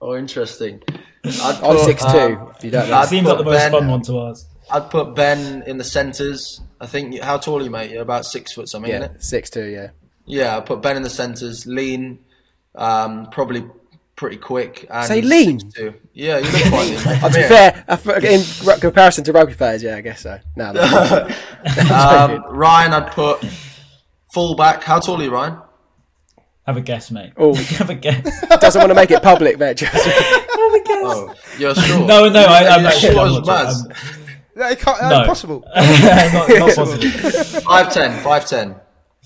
Oh, 0.00 0.16
interesting. 0.16 0.82
I'd 1.24 1.62
on 1.62 1.76
put, 1.76 1.84
six 1.84 2.02
two. 2.04 2.18
um, 2.18 2.52
if 2.56 2.64
you 2.64 2.70
don't 2.70 2.88
know. 2.88 2.96
I'd 2.96 3.08
Seems 3.08 3.26
like 3.26 3.38
the 3.38 3.44
most 3.44 3.56
Ben- 3.58 3.72
fun 3.72 3.88
one 3.88 4.02
to 4.02 4.20
ask. 4.28 4.46
I'd 4.70 4.90
put 4.90 5.14
Ben 5.14 5.62
in 5.66 5.76
the 5.78 5.84
centres. 5.84 6.60
I 6.80 6.86
think. 6.86 7.20
How 7.20 7.36
tall 7.38 7.60
are 7.60 7.62
you, 7.62 7.70
mate? 7.70 7.90
You're 7.90 8.02
about 8.02 8.24
six 8.26 8.52
foot 8.52 8.68
something, 8.68 8.90
yeah, 8.90 9.00
isn't 9.04 9.16
it? 9.16 9.22
six 9.22 9.48
two. 9.50 9.64
Yeah. 9.64 9.90
Yeah, 10.26 10.56
I 10.56 10.60
put 10.60 10.80
Ben 10.82 10.96
in 10.96 11.02
the 11.02 11.10
centres. 11.10 11.66
Lean, 11.66 12.18
um, 12.74 13.26
probably 13.30 13.64
pretty 14.16 14.36
quick. 14.36 14.86
And 14.90 15.06
Say 15.06 15.20
lean? 15.20 15.60
6'2". 15.60 15.94
Yeah, 16.12 16.38
you 16.38 16.50
look 16.50 16.62
quite 16.68 16.88
lean. 17.06 17.20
To 17.20 17.28
be 17.28 17.42
fair, 17.42 18.74
in 18.74 18.80
comparison 18.80 19.24
to 19.24 19.32
rugby 19.32 19.54
players, 19.54 19.82
yeah, 19.82 19.96
I 19.96 20.00
guess 20.00 20.20
so. 20.22 20.38
No, 20.56 20.70
Um, 21.90 22.44
Ryan, 22.54 22.92
I'd 22.92 23.10
put 23.12 23.44
full 24.32 24.54
back. 24.56 24.82
How 24.82 24.98
tall 25.00 25.20
are 25.20 25.24
you, 25.24 25.30
Ryan? 25.30 25.58
Have 26.66 26.76
a 26.78 26.80
guess, 26.80 27.10
mate. 27.10 27.32
Oh. 27.36 27.54
Have 27.78 27.90
a 27.90 27.94
guess. 27.94 28.22
doesn't 28.60 28.80
want 28.80 28.90
to 28.90 28.94
make 28.94 29.10
it 29.10 29.22
public, 29.22 29.58
mate. 29.58 29.76
just- 29.78 29.92
Oh, 31.06 31.34
you're 31.58 31.74
sure? 31.74 32.06
No, 32.06 32.28
no, 32.30 32.40
I, 32.44 32.66
I'm 32.68 32.80
You're 32.80 32.90
actually 32.90 33.12
sure 33.12 33.20
I'm 33.26 33.42
not 33.42 33.72
sure. 33.74 34.16
No, 34.56 34.68
it 34.68 34.78
can't, 34.78 35.02
No. 35.02 35.20
impossible. 35.20 35.64
I'm- 35.74 36.32
not, 36.32 36.48
not 36.48 36.74
positive. 36.74 37.62
Five 37.64 37.92
ten, 37.92 38.83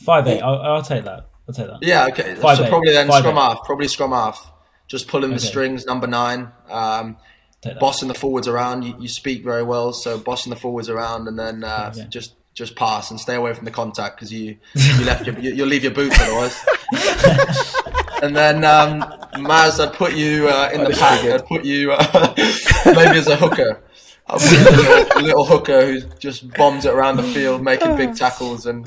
five 0.08 0.24
ten. 0.24 0.34
Five 0.34 0.38
eight. 0.38 0.42
I'll, 0.42 0.60
I'll 0.76 0.82
take 0.82 1.04
that. 1.04 1.28
I'll 1.48 1.54
take 1.54 1.66
that. 1.68 1.78
Yeah, 1.82 2.06
okay. 2.08 2.34
Five 2.34 2.58
so 2.58 2.64
eight. 2.64 2.68
probably 2.70 2.92
then 2.92 3.06
Five 3.08 3.20
scrum 3.20 3.36
eight. 3.36 3.40
half. 3.40 3.64
Probably 3.64 3.88
scrum 3.88 4.10
half. 4.12 4.52
Just 4.86 5.06
pulling 5.08 5.30
the 5.30 5.36
Okay. 5.36 5.46
strings, 5.46 5.84
number 5.86 6.06
nine. 6.06 6.50
Um, 6.70 7.16
Take 7.60 7.78
bossing 7.80 8.06
the 8.08 8.14
forwards 8.14 8.46
around. 8.48 8.84
You, 8.84 8.94
you 9.00 9.08
speak 9.08 9.42
very 9.44 9.62
well, 9.64 9.92
so 9.92 10.16
bossing 10.18 10.50
the 10.50 10.56
forwards 10.56 10.88
around, 10.88 11.26
and 11.28 11.38
then 11.38 11.64
uh, 11.64 11.92
Yeah. 11.94 12.04
just 12.04 12.34
just 12.54 12.74
pass 12.76 13.10
and 13.10 13.20
stay 13.20 13.34
away 13.36 13.52
from 13.54 13.64
the 13.66 13.70
contact 13.70 14.16
because 14.16 14.32
you 14.32 14.56
you 14.74 15.04
left 15.04 15.26
your 15.26 15.38
you, 15.38 15.54
you'll 15.54 15.68
leave 15.68 15.82
your 15.84 15.92
boots 15.92 16.18
otherwise. 16.20 16.56
and 18.22 18.34
then 18.36 18.64
um, 18.64 19.00
Maz, 19.34 19.78
I'd 19.84 19.92
put 19.94 20.14
you 20.14 20.48
uh, 20.48 20.70
in 20.72 20.84
the 20.84 20.90
pack. 20.90 21.20
should 21.20 21.24
be 21.24 21.28
good. 21.32 21.40
I'd 21.40 21.46
put 21.46 21.64
you 21.64 21.92
uh, 21.92 22.34
maybe 22.86 23.18
as 23.18 23.26
a 23.28 23.36
hooker. 23.36 23.82
I'll 24.28 24.38
put 24.38 24.52
you 24.52 24.58
as 24.58 24.66
a 24.66 24.70
little, 24.72 25.22
little 25.22 25.44
hooker 25.44 25.86
who 25.86 26.00
just 26.18 26.52
bombs 26.54 26.84
it 26.84 26.92
around 26.92 27.16
the 27.16 27.22
field, 27.22 27.62
making 27.62 27.96
big 27.96 28.14
tackles, 28.24 28.66
and 28.66 28.86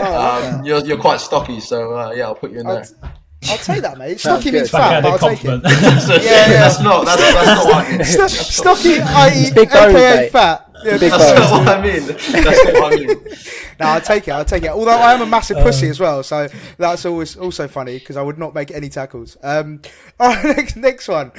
um, 0.00 0.64
you're 0.64 0.84
you're 0.84 0.98
quite 0.98 1.20
stocky. 1.20 1.60
So 1.60 1.96
uh, 1.96 2.12
yeah, 2.12 2.24
I'll 2.24 2.34
put 2.34 2.52
you 2.52 2.60
in 2.60 2.66
there. 2.66 2.84
I'll, 3.02 3.10
I'll 3.50 3.58
take 3.58 3.82
that, 3.82 3.98
mate. 3.98 4.18
Stocky 4.20 4.50
good. 4.50 4.54
means 4.58 4.70
fat, 4.70 5.02
but 5.02 5.12
I'll 5.12 5.18
take 5.18 5.44
it. 5.44 5.46
compliment. 5.46 5.64
Yeah, 6.08 6.22
yeah. 6.22 6.48
That's 6.48 6.80
not 6.80 7.04
that's, 7.04 7.20
that's 7.20 7.46
not 7.46 7.64
what 7.66 7.86
I 7.86 7.90
mean. 7.96 8.04
Sto- 8.04 8.26
Stocky, 8.28 9.00
i.e., 9.00 9.50
big 9.54 9.70
bones, 9.70 9.94
aka 9.94 10.30
fat. 10.30 10.65
Yeah, 10.84 10.98
Big 10.98 11.10
That's 11.10 11.32
bones. 11.32 11.50
not 11.50 11.66
what 11.66 11.68
I 11.78 11.82
mean. 11.82 12.06
That's 12.44 12.64
not 12.64 12.74
what 12.74 12.92
I 12.92 12.96
mean. 12.96 13.08
No, 13.80 13.86
I'll 13.86 14.00
take 14.00 14.28
it. 14.28 14.30
I'll 14.32 14.44
take 14.44 14.62
it. 14.62 14.70
Although 14.70 14.90
I 14.96 15.12
am 15.14 15.22
a 15.22 15.26
massive 15.26 15.56
Uh. 15.58 15.62
pussy 15.64 15.88
as 15.88 15.98
well, 16.00 16.22
so 16.22 16.48
that's 16.78 17.04
always 17.04 17.36
also 17.36 17.68
funny 17.68 17.98
because 17.98 18.16
I 18.16 18.22
would 18.22 18.38
not 18.38 18.54
make 18.54 18.70
any 18.70 18.88
tackles. 18.88 19.36
Um, 19.42 19.80
all 20.20 20.28
right, 20.28 20.44
next, 20.56 20.76
next 20.76 21.08
one. 21.08 21.32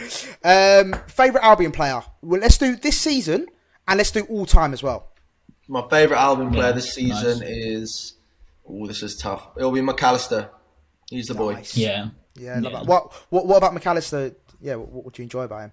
Um, 0.43 0.95
favorite 1.07 1.43
Albion 1.43 1.71
player. 1.71 2.01
Well, 2.21 2.41
let's 2.41 2.57
do 2.57 2.75
this 2.75 2.99
season 2.99 3.47
and 3.87 3.97
let's 3.97 4.11
do 4.11 4.21
all 4.23 4.45
time 4.45 4.73
as 4.73 4.83
well. 4.83 5.07
My 5.67 5.87
favourite 5.89 6.21
Albion 6.21 6.51
player 6.51 6.67
Yeah, 6.67 6.71
this 6.73 6.93
season 6.93 7.39
nice. 7.39 7.49
is. 7.49 8.13
Oh, 8.69 8.85
this 8.87 9.01
is 9.03 9.15
tough. 9.15 9.49
It'll 9.57 9.71
be 9.71 9.81
Mac 9.81 10.01
Allister. 10.03 10.49
He's 11.09 11.27
the 11.27 11.33
boy. 11.35 11.53
Nice. 11.53 11.75
yeah. 11.77 12.09
Yeah. 12.35 12.55
love 12.55 12.63
Yeah. 12.63 12.69
that. 12.79 12.85
What, 12.85 13.13
what 13.29 13.45
What 13.47 13.57
about 13.57 13.73
Mac 13.73 13.85
Allister? 13.87 14.35
Yeah. 14.61 14.75
What, 14.75 15.05
what 15.05 15.13
do 15.13 15.21
you 15.21 15.23
enjoy 15.23 15.43
about 15.43 15.61
him? 15.61 15.71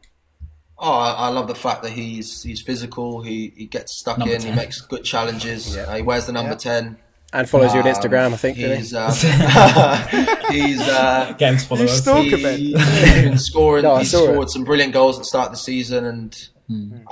Oh, 0.79 0.93
I, 0.93 1.13
I 1.13 1.29
love 1.29 1.47
the 1.47 1.55
fact 1.55 1.83
that 1.85 1.93
he's 1.93 2.43
he's 2.43 2.61
physical. 2.61 3.23
He 3.23 3.53
he 3.57 3.67
gets 3.67 3.97
stuck 3.97 4.19
Number 4.19 4.35
in. 4.35 4.43
He 4.43 4.51
makes 4.53 4.81
good 4.81 5.05
challenges. 5.05 5.77
Uh, 5.77 5.95
he 5.95 6.03
wears 6.03 6.27
the 6.27 6.33
number 6.33 6.53
Yeah. 6.53 6.57
ten. 6.59 6.97
and 7.33 7.49
follows 7.49 7.73
you 7.75 7.81
on 7.81 7.87
Um, 7.89 7.95
Instagram, 7.95 8.33
I 8.33 8.37
think. 8.37 8.57
He's 8.59 8.93
uh, 8.95 9.11
he's 10.51 10.81
uh, 10.81 11.35
Games 11.39 11.65
follow 11.65 11.83
You 11.83 11.87
us. 11.89 11.99
stalk- 12.03 12.27
Stalker, 12.27 12.37
he, 12.53 12.73
he's 12.75 13.23
been 13.23 13.39
scoring. 13.51 13.83
No, 13.85 13.97
he's 13.99 14.11
saw 14.11 14.25
it. 14.25 14.33
scored 14.33 14.51
some 14.51 14.65
brilliant 14.65 14.93
goals 14.93 15.17
at 15.17 15.21
the 15.21 15.25
start 15.27 15.47
of 15.47 15.53
the 15.53 15.59
season, 15.59 16.05
and 16.05 16.49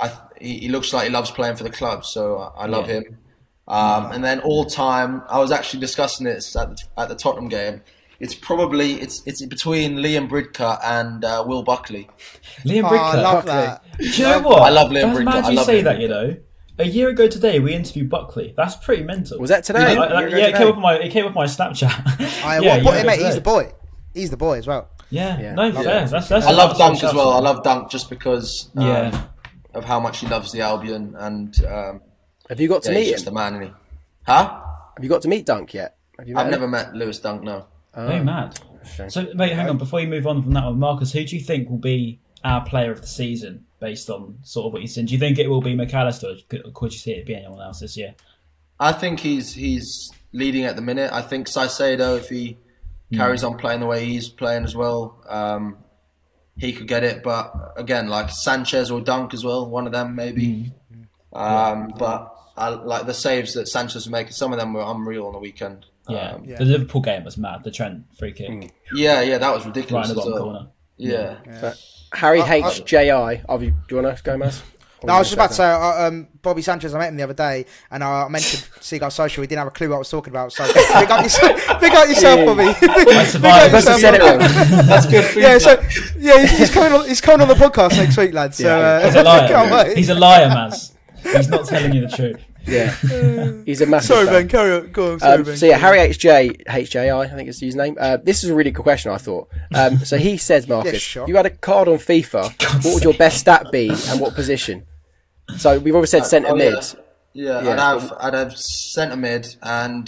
I, 0.01 0.11
he, 0.41 0.59
he 0.59 0.69
looks 0.69 0.93
like 0.93 1.05
he 1.05 1.09
loves 1.09 1.31
playing 1.31 1.55
for 1.55 1.63
the 1.63 1.69
club. 1.69 2.05
So 2.05 2.37
I, 2.37 2.63
I 2.63 2.65
love 2.67 2.87
Yeah. 2.87 2.95
him. 2.95 3.17
Um, 3.67 4.11
and 4.11 4.23
then 4.23 4.41
all 4.41 4.65
time, 4.65 5.23
I 5.29 5.39
was 5.39 5.51
actually 5.51 5.79
discussing 5.79 6.25
this 6.25 6.53
at 6.55 6.69
the, 6.69 6.77
at 6.97 7.07
the 7.09 7.15
Tottenham 7.15 7.47
game. 7.47 7.81
It's 8.23 8.33
probably 8.35 8.89
it's 9.03 9.21
it's 9.25 9.45
between 9.45 9.97
Liam 9.97 10.29
Bridcutt 10.29 10.79
and 10.83 11.25
uh, 11.25 11.43
Will 11.45 11.63
Buckley. 11.63 12.09
Liam 12.63 12.83
Oh, 12.83 12.87
I 12.87 12.91
Bridcutt. 12.91 13.23
love 13.23 13.45
that. 13.45 13.83
Do 13.99 14.05
you 14.05 14.23
know 14.23 14.39
what? 14.39 14.61
I 14.61 14.69
love 14.69 14.89
Liam 14.91 15.01
That's 15.01 15.17
Bridcutt. 15.19 15.25
mad 15.25 15.43
I 15.45 15.49
you 15.51 15.63
say 15.63 15.81
Liam 15.81 15.83
that, 15.83 15.99
you 15.99 16.07
know. 16.07 16.37
A 16.79 16.87
year 16.87 17.09
ago 17.09 17.27
today, 17.27 17.59
we 17.59 17.73
interviewed 17.73 18.09
Buckley. 18.09 18.53
That's 18.57 18.75
pretty 18.77 19.03
mental. 19.03 19.37
Was 19.39 19.49
that 19.49 19.63
today? 19.63 19.93
Yeah, 19.93 20.01
I- 20.01 20.05
A 20.07 20.19
year 20.19 20.27
ago 20.29 20.37
yeah, 20.37 20.47
it 20.47 20.55
came 20.55 20.67
up 20.69 20.75
on 20.77 20.81
my 20.81 20.95
it 20.95 21.11
came 21.11 21.25
up 21.25 21.33
my 21.35 21.45
Snapchat. 21.45 22.43
I, 22.45 22.59
yeah, 22.59 22.67
what, 22.77 22.81
a 22.81 22.83
what, 22.85 23.05
mate, 23.05 23.19
he's 23.21 23.35
the 23.35 23.41
boy. 23.41 23.71
He's 24.13 24.29
the 24.29 24.37
boy 24.37 24.57
as 24.57 24.67
well. 24.67 24.89
Yeah, 25.09 25.39
Yeah. 25.39 25.53
no, 25.55 25.65
Yeah. 25.65 25.81
fair. 25.83 26.07
That's, 26.07 26.27
that's 26.29 26.45
I 26.47 26.51
love 26.51 26.77
Dunk 26.77 27.03
as 27.03 27.13
well. 27.13 27.29
I 27.33 27.39
love 27.39 27.61
Dunk 27.63 27.91
just 27.91 28.09
because 28.09 28.69
um, 28.77 28.87
Yeah. 28.87 29.23
of 29.75 29.83
how 29.85 29.99
much 29.99 30.19
he 30.19 30.27
loves 30.27 30.51
the 30.53 30.61
Albion 30.61 31.13
and 31.17 31.53
um, 31.65 32.01
Have 32.49 32.59
you 32.61 32.67
got 32.69 32.83
to 32.83 32.91
yeah, 32.91 32.97
meet 32.99 33.03
he's 33.05 33.11
just 33.15 33.27
him? 33.27 33.33
a 33.37 33.51
man, 33.51 33.61
he? 33.61 33.71
Huh? 34.25 34.61
Have 34.95 35.03
you 35.03 35.09
got 35.09 35.21
to 35.23 35.27
meet 35.27 35.45
Dunk 35.45 35.73
yet? 35.73 35.97
Have 36.17 36.27
you 36.27 36.37
I've 36.37 36.45
him? 36.45 36.51
never 36.51 36.67
met 36.67 36.95
Lewis 36.95 37.19
Dunk. 37.19 37.43
No. 37.43 37.65
Oh, 37.95 38.23
mad. 38.23 38.59
shame. 38.95 39.09
So, 39.09 39.27
mate, 39.35 39.53
hang 39.53 39.69
on. 39.69 39.77
Before 39.77 39.99
you 39.99 40.07
move 40.07 40.27
on 40.27 40.41
from 40.41 40.53
that 40.53 40.65
one, 40.65 40.79
Marcus, 40.79 41.11
who 41.11 41.23
do 41.23 41.35
you 41.35 41.43
think 41.43 41.69
will 41.69 41.77
be 41.77 42.19
our 42.43 42.65
player 42.65 42.91
of 42.91 43.01
the 43.01 43.07
season 43.07 43.65
based 43.79 44.09
on 44.09 44.37
sort 44.43 44.67
of 44.67 44.73
what 44.73 44.81
you've 44.81 44.91
seen? 44.91 45.05
Do 45.05 45.13
you 45.13 45.19
think 45.19 45.37
it 45.39 45.47
will 45.47 45.61
be 45.61 45.75
Mac 45.75 45.93
Allister, 45.93 46.27
or 46.27 46.35
could, 46.49 46.73
could 46.73 46.93
you 46.93 46.99
see 46.99 47.11
it 47.11 47.25
be 47.25 47.35
anyone 47.35 47.61
else 47.61 47.79
this 47.79 47.95
year? 47.97 48.15
I 48.79 48.91
think 48.91 49.19
he's 49.19 49.53
he's 49.53 50.11
leading 50.31 50.65
at 50.65 50.75
the 50.75 50.81
minute. 50.81 51.11
I 51.13 51.21
think 51.21 51.47
Caicedo, 51.47 52.17
if 52.17 52.29
he 52.29 52.57
carries 53.13 53.43
on 53.43 53.57
playing 53.57 53.79
the 53.79 53.85
way 53.85 54.05
he's 54.05 54.27
playing 54.27 54.63
as 54.63 54.75
well, 54.75 55.23
um, 55.29 55.77
he 56.57 56.73
could 56.73 56.87
get 56.87 57.03
it. 57.03 57.23
But 57.23 57.73
again, 57.77 58.07
like 58.07 58.29
Sanchez 58.31 58.89
or 58.89 59.01
Dunk 59.01 59.33
as 59.33 59.43
well, 59.43 59.69
one 59.69 59.85
of 59.85 59.93
them 59.93 60.15
maybe. 60.15 60.73
Um, 61.31 61.93
but 61.97 62.35
I, 62.57 62.69
like 62.69 63.05
the 63.05 63.13
saves 63.13 63.53
that 63.53 63.67
Sanchez 63.67 63.95
was 63.95 64.09
making, 64.09 64.33
some 64.33 64.51
of 64.53 64.59
them 64.59 64.73
were 64.73 64.83
unreal 64.85 65.27
on 65.27 65.33
the 65.33 65.39
weekend. 65.39 65.85
Yeah. 66.09 66.31
Um, 66.33 66.43
yeah. 66.45 66.57
the 66.57 66.65
Liverpool 66.65 67.01
game 67.01 67.23
was 67.23 67.37
mad. 67.37 67.63
The 67.63 67.71
Trent 67.71 68.03
free 68.17 68.33
kick, 68.33 68.71
yeah, 68.93 69.21
yeah, 69.21 69.37
that 69.37 69.53
was 69.53 69.65
right 69.65 69.73
ridiculous. 69.75 70.09
in 70.09 70.15
the 70.15 70.21
bottom 70.21 70.33
well. 70.33 70.43
corner. 70.43 70.67
Yeah. 70.97 71.73
Harry 72.13 72.41
I- 72.41 72.57
I- 72.57 72.61
HJI. 72.61 73.43
Have 73.49 73.63
you, 73.63 73.71
do 73.71 73.95
you 73.95 74.01
want 74.01 74.17
to 74.17 74.23
go, 74.23 74.37
Maz? 74.37 74.61
Or 75.01 75.07
No, 75.07 75.13
I 75.13 75.19
was 75.19 75.27
just 75.27 75.33
about 75.35 75.49
to 75.49 75.55
say, 75.55 75.65
uh, 75.69 76.07
um, 76.07 76.27
Bobby 76.41 76.61
Sanchez. 76.61 76.93
I 76.93 76.99
met 76.99 77.09
him 77.09 77.17
the 77.17 77.23
other 77.23 77.33
day, 77.33 77.65
and 77.91 78.03
I 78.03 78.27
mentioned 78.29 78.67
Seagull 78.79 79.09
Social. 79.11 79.41
He 79.41 79.47
didn't 79.47 79.57
have 79.59 79.67
a 79.67 79.71
clue 79.71 79.89
what 79.89 79.95
I 79.95 79.99
was 79.99 80.09
talking 80.09 80.31
about. 80.31 80.53
So 80.53 80.65
big 80.73 81.11
up 81.11 81.23
yourself, 81.23 81.79
big 81.81 81.93
up 81.93 82.07
yourself 82.07 82.45
Bobby. 82.45 82.73
big 83.03 83.07
up 83.17 83.27
survived. 83.27 83.73
Yourself. 83.73 83.99
said 83.99 84.13
it 84.15 84.21
wrong. 84.21 84.39
That's 84.87 85.05
good 85.05 85.25
feedback. 85.25 85.51
Yeah, 85.51 85.57
so 85.57 85.81
yeah, 86.17 86.41
he's, 86.45 86.57
he's 86.57 86.71
coming 86.71 86.93
on. 86.99 87.07
He's 87.07 87.19
coming 87.21 87.41
on 87.41 87.47
the 87.49 87.55
podcast 87.55 87.97
next 87.97 88.15
week, 88.17 88.33
lads. 88.33 88.57
So 88.57 88.65
Yeah, 88.65 88.75
uh, 88.77 89.05
He's 89.05 89.15
a 89.15 89.23
liar. 89.23 89.73
wait. 89.87 89.97
He's 89.97 90.09
a 90.09 90.15
liar, 90.15 90.47
Maz. 90.47 90.93
He's 91.21 91.47
not 91.49 91.65
telling 91.67 91.93
you 91.93 92.07
the 92.07 92.15
truth. 92.15 92.39
Yeah, 92.65 92.91
he's 93.65 93.81
a 93.81 93.85
massive. 93.85 94.07
Sorry, 94.15 94.25
fan. 94.25 94.33
Ben. 94.33 94.47
Carry 94.47 94.71
on. 94.73 94.91
Go 94.91 95.13
on. 95.13 95.19
Sorry, 95.19 95.33
Um, 95.39 95.43
Ben. 95.43 95.57
so 95.57 95.65
yeah, 95.65 95.77
Harry 95.77 95.97
HJ 95.99 96.65
HJI, 96.65 97.11
I 97.13 97.27
think 97.35 97.49
is 97.49 97.59
his 97.59 97.75
name. 97.75 97.97
Uh, 97.99 98.17
this 98.23 98.43
is 98.43 98.49
a 98.49 98.55
really 98.55 98.71
good 98.71 98.83
question. 98.83 99.11
I 99.11 99.17
thought. 99.17 99.49
Um, 99.75 99.97
so 99.99 100.17
he 100.17 100.37
says, 100.49 100.67
Marcus, 100.67 101.01
sure. 101.01 101.27
you 101.27 101.35
had 101.35 101.45
a 101.45 101.49
card 101.49 101.87
on 101.87 101.95
FIFA, 101.97 102.83
what 102.85 102.93
would 102.95 103.03
your 103.03 103.13
best 103.15 103.39
stat 103.39 103.67
be 103.71 103.89
and 103.89 104.19
what 104.21 104.33
position? 104.35 104.85
So 105.57 105.77
we've 105.79 105.93
always 105.95 106.09
said 106.09 106.25
centre 106.25 106.49
oh, 106.51 106.55
yeah. 106.55 106.69
mid. 106.71 106.83
Yeah, 107.33 107.61
Yeah. 107.63 107.71
I'd 107.71 107.79
have 107.79 108.13
I'd 108.19 108.33
have 108.33 108.57
centre 108.57 109.17
mid 109.17 109.45
and 109.61 110.07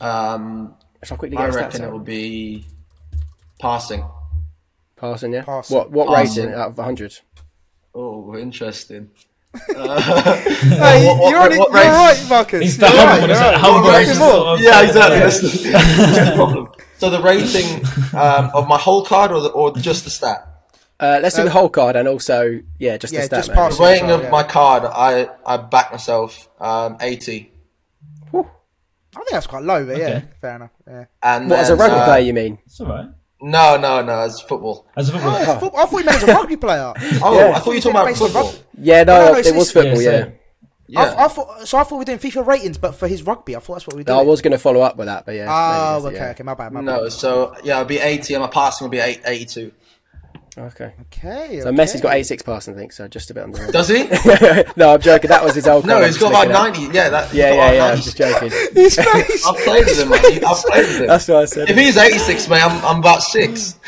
um, 0.00 0.74
So 1.04 1.14
I'll 1.14 1.18
quickly 1.18 1.36
I 1.36 1.46
get 1.46 1.54
a 1.54 1.58
reckon 1.58 1.82
it 1.82 1.86
out. 1.86 1.92
would 1.92 2.04
be 2.04 2.66
passing. 3.60 4.04
Passing, 4.96 5.32
yeah. 5.32 5.42
Passing. 5.44 5.76
What 5.76 5.90
what 5.92 6.08
Passing. 6.08 6.46
rating 6.46 6.58
out 6.58 6.70
of 6.70 6.76
hundred? 6.84 7.14
Oh, 7.94 8.36
interesting. 8.36 9.10
Hey, 9.76 11.06
what- 11.06 11.18
what- 11.18 11.30
you're, 11.30 11.40
on 11.40 11.52
it- 11.52 11.58
what 11.58 11.72
you're 11.72 11.92
right, 11.92 12.26
Marcus. 12.28 12.62
He's 12.62 12.78
the 12.78 12.86
humble, 12.88 13.22
you're 13.26 13.30
isn't 13.32 13.44
right. 13.44 13.54
it? 13.54 13.60
Humble 13.60 13.82
You're 13.84 13.92
right. 13.92 14.16
sort 14.16 14.46
of- 14.46 14.60
yeah, 14.60 14.82
exactly. 14.82 15.18
That's 15.18 15.40
the 15.40 16.32
problem. 16.36 16.68
so 16.98 17.10
the 17.10 17.20
rating 17.22 17.84
um, 18.18 18.50
of 18.54 18.68
my 18.68 18.78
whole 18.78 19.04
card 19.04 19.30
or 19.32 19.40
the, 19.40 19.48
or 19.50 19.72
just 19.76 20.04
the 20.04 20.10
stat? 20.10 20.46
Uh, 20.98 21.20
let's 21.22 21.36
do 21.36 21.42
the 21.44 21.50
whole 21.50 21.68
card 21.68 21.94
and 21.96 22.08
also 22.08 22.58
yeah, 22.78 22.96
just 22.96 23.12
yeah, 23.12 23.20
the 23.20 23.42
stat. 23.42 23.44
just 23.44 23.48
maybe. 23.50 23.76
The 23.76 23.82
rating 23.84 24.10
of 24.10 24.22
Yeah. 24.22 24.30
my 24.30 24.42
card, 24.42 24.84
I 24.84 25.28
I 25.44 25.58
back 25.58 25.90
myself 25.92 26.48
um, 26.60 26.96
eighty. 27.02 27.52
I 28.32 29.18
think 29.20 29.30
that's 29.30 29.46
quite 29.46 29.62
low, 29.64 29.84
but 29.86 29.96
yeah, 29.98 30.20
fair 30.42 30.56
enough. 30.56 30.70
Yeah. 30.86 31.04
And 31.22 31.48
What 31.50 31.58
as 31.60 31.70
a 31.70 31.76
then, 31.76 31.80
rugby 31.90 32.00
uh, 32.00 32.04
player? 32.04 32.20
You 32.24 32.32
mean? 32.34 32.58
It's 32.66 32.80
all 32.80 32.86
right. 32.86 33.06
No, 33.40 33.76
no, 33.76 34.02
no. 34.02 34.20
As 34.20 34.40
football. 34.40 34.86
As 34.96 35.10
a 35.10 35.12
Oh, 35.12 35.18
footballer, 35.18 35.38
it's 35.42 35.60
football. 35.60 35.80
I 35.80 35.86
thought 35.86 35.98
you 35.98 36.04
meant 36.04 36.16
as 36.16 36.22
a 36.22 36.26
rugby 36.34 36.56
player. 36.56 36.92
Oh, 37.22 37.38
Yeah. 37.38 37.52
I 37.54 37.58
thought 37.58 37.66
you 37.66 37.72
were 37.74 37.80
talking 37.80 37.90
about 37.90 38.16
football. 38.16 38.54
Yeah, 38.78 39.04
no, 39.04 39.26
No, 39.26 39.32
no, 39.32 39.38
it 39.38 39.54
was 39.54 39.70
football. 39.72 40.00
yeah, 40.02 40.10
Yeah, 40.10 40.22
so- 40.24 40.32
Yeah. 40.88 41.00
I, 41.00 41.24
I 41.24 41.28
thought 41.28 41.68
so. 41.68 41.78
I 41.78 41.82
thought 41.84 41.92
we 41.92 41.98
were 41.98 42.04
doing 42.04 42.18
FIFA 42.18 42.46
ratings, 42.46 42.78
but 42.78 42.92
for 42.94 43.08
his 43.08 43.22
rugby, 43.24 43.54
I 43.56 43.58
thought 43.60 43.74
that's 43.74 43.86
what 43.88 43.96
we 43.96 44.02
were 44.04 44.08
No. 44.12 44.20
I 44.20 44.22
was 44.22 44.40
going 44.40 44.52
to 44.52 44.58
follow 44.58 44.80
up 44.80 44.96
with 44.96 45.06
that, 45.06 45.26
but 45.26 45.34
yeah. 45.34 45.46
Oh, 45.50 45.96
maybe 46.04 46.06
okay, 46.06 46.18
that's- 46.18 46.34
okay, 46.36 46.42
my 46.44 46.54
bad, 46.54 46.72
my 46.72 46.80
no, 46.80 47.08
so 47.08 47.54
yeah, 47.64 47.74
it'll 47.74 47.84
be 47.86 47.98
eighty, 47.98 48.34
and 48.34 48.42
my 48.42 48.48
passing 48.48 48.84
will 48.86 48.90
be 48.92 49.00
eight, 49.00 49.20
82. 49.24 49.72
Yeah. 50.56 50.64
Okay. 50.64 50.92
Okay. 51.02 51.60
So 51.60 51.68
okay. 51.68 51.76
Messi's 51.76 52.00
got 52.00 52.14
86 52.14 52.42
passing, 52.42 52.74
I 52.74 52.76
think, 52.78 52.92
so 52.92 53.06
just 53.08 53.30
a 53.30 53.34
bit 53.34 53.44
under. 53.44 53.66
Does 53.72 53.88
he? 53.88 54.04
no, 54.76 54.94
I'm 54.94 55.00
joking. 55.00 55.28
That 55.28 55.44
was 55.44 55.54
his 55.54 55.66
old. 55.66 55.86
no, 55.86 56.02
he's 56.02 56.16
got 56.18 56.32
just 56.32 56.44
about 56.44 56.48
looking 56.48 56.56
at- 56.56 56.80
ninety. 56.82 56.94
Yeah, 56.96 57.08
that. 57.10 57.26
he's 57.30 57.38
Yeah, 57.38 57.52
yeah, 57.52 57.54
about 57.54 57.74
yeah. 57.74 57.86
I'm 57.86 57.96
just 57.96 58.16
joking. 58.16 58.50
His 58.74 58.96
face. 58.96 59.46
I've 59.46 59.56
played 59.64 59.84
with 59.84 60.00
him. 60.00 60.08
Man. 60.08 60.18
I've 60.44 60.64
played 60.64 60.86
with 60.86 61.00
him. 61.00 61.06
That's 61.06 61.28
what 61.28 61.36
I 61.36 61.44
said. 61.44 61.70
If 61.70 61.76
he's 61.76 61.96
eighty-six, 61.96 62.48
mate, 62.48 62.62
I'm, 62.62 62.84
I'm 62.84 62.98
about 63.00 63.22
six. 63.22 63.78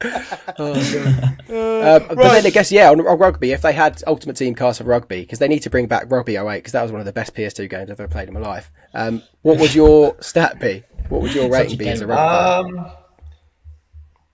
Uh, 0.00 1.98
but 1.98 2.16
then 2.16 2.46
I 2.46 2.50
guess 2.50 2.70
yeah, 2.70 2.90
on, 2.90 3.00
on 3.06 3.18
rugby, 3.18 3.52
if 3.52 3.62
they 3.62 3.72
had 3.72 4.02
Ultimate 4.06 4.36
Team 4.36 4.54
cast 4.54 4.80
of 4.80 4.86
rugby, 4.86 5.22
because 5.22 5.38
they 5.38 5.48
need 5.48 5.60
to 5.60 5.70
bring 5.70 5.86
back 5.86 6.10
Rugby 6.10 6.36
08, 6.36 6.58
because 6.58 6.72
that 6.72 6.82
was 6.82 6.92
one 6.92 7.00
of 7.00 7.06
the 7.06 7.12
best 7.12 7.34
PS2 7.34 7.68
games 7.68 7.90
I've 7.90 8.00
ever 8.00 8.08
played 8.08 8.28
in 8.28 8.34
my 8.34 8.40
life. 8.40 8.70
Um, 8.94 9.22
what 9.42 9.58
would 9.58 9.74
your 9.74 10.16
stat 10.20 10.60
be? 10.60 10.84
What 11.08 11.22
would 11.22 11.34
your 11.34 11.50
rating 11.50 11.78
be 11.78 11.88
as 11.88 12.00
a 12.00 12.06
rugby 12.06 12.72
player? 12.72 12.86
Um, 12.86 12.92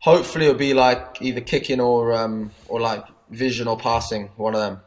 hopefully 0.04 0.46
it'll 0.46 0.58
be 0.58 0.74
like 0.74 1.20
either 1.20 1.40
kicking 1.40 1.80
or 1.80 2.12
um 2.14 2.50
or 2.68 2.80
like 2.80 3.04
vision 3.30 3.66
or 3.68 3.76
passing. 3.76 4.28
One 4.36 4.54
of 4.54 4.60
them. 4.60 4.80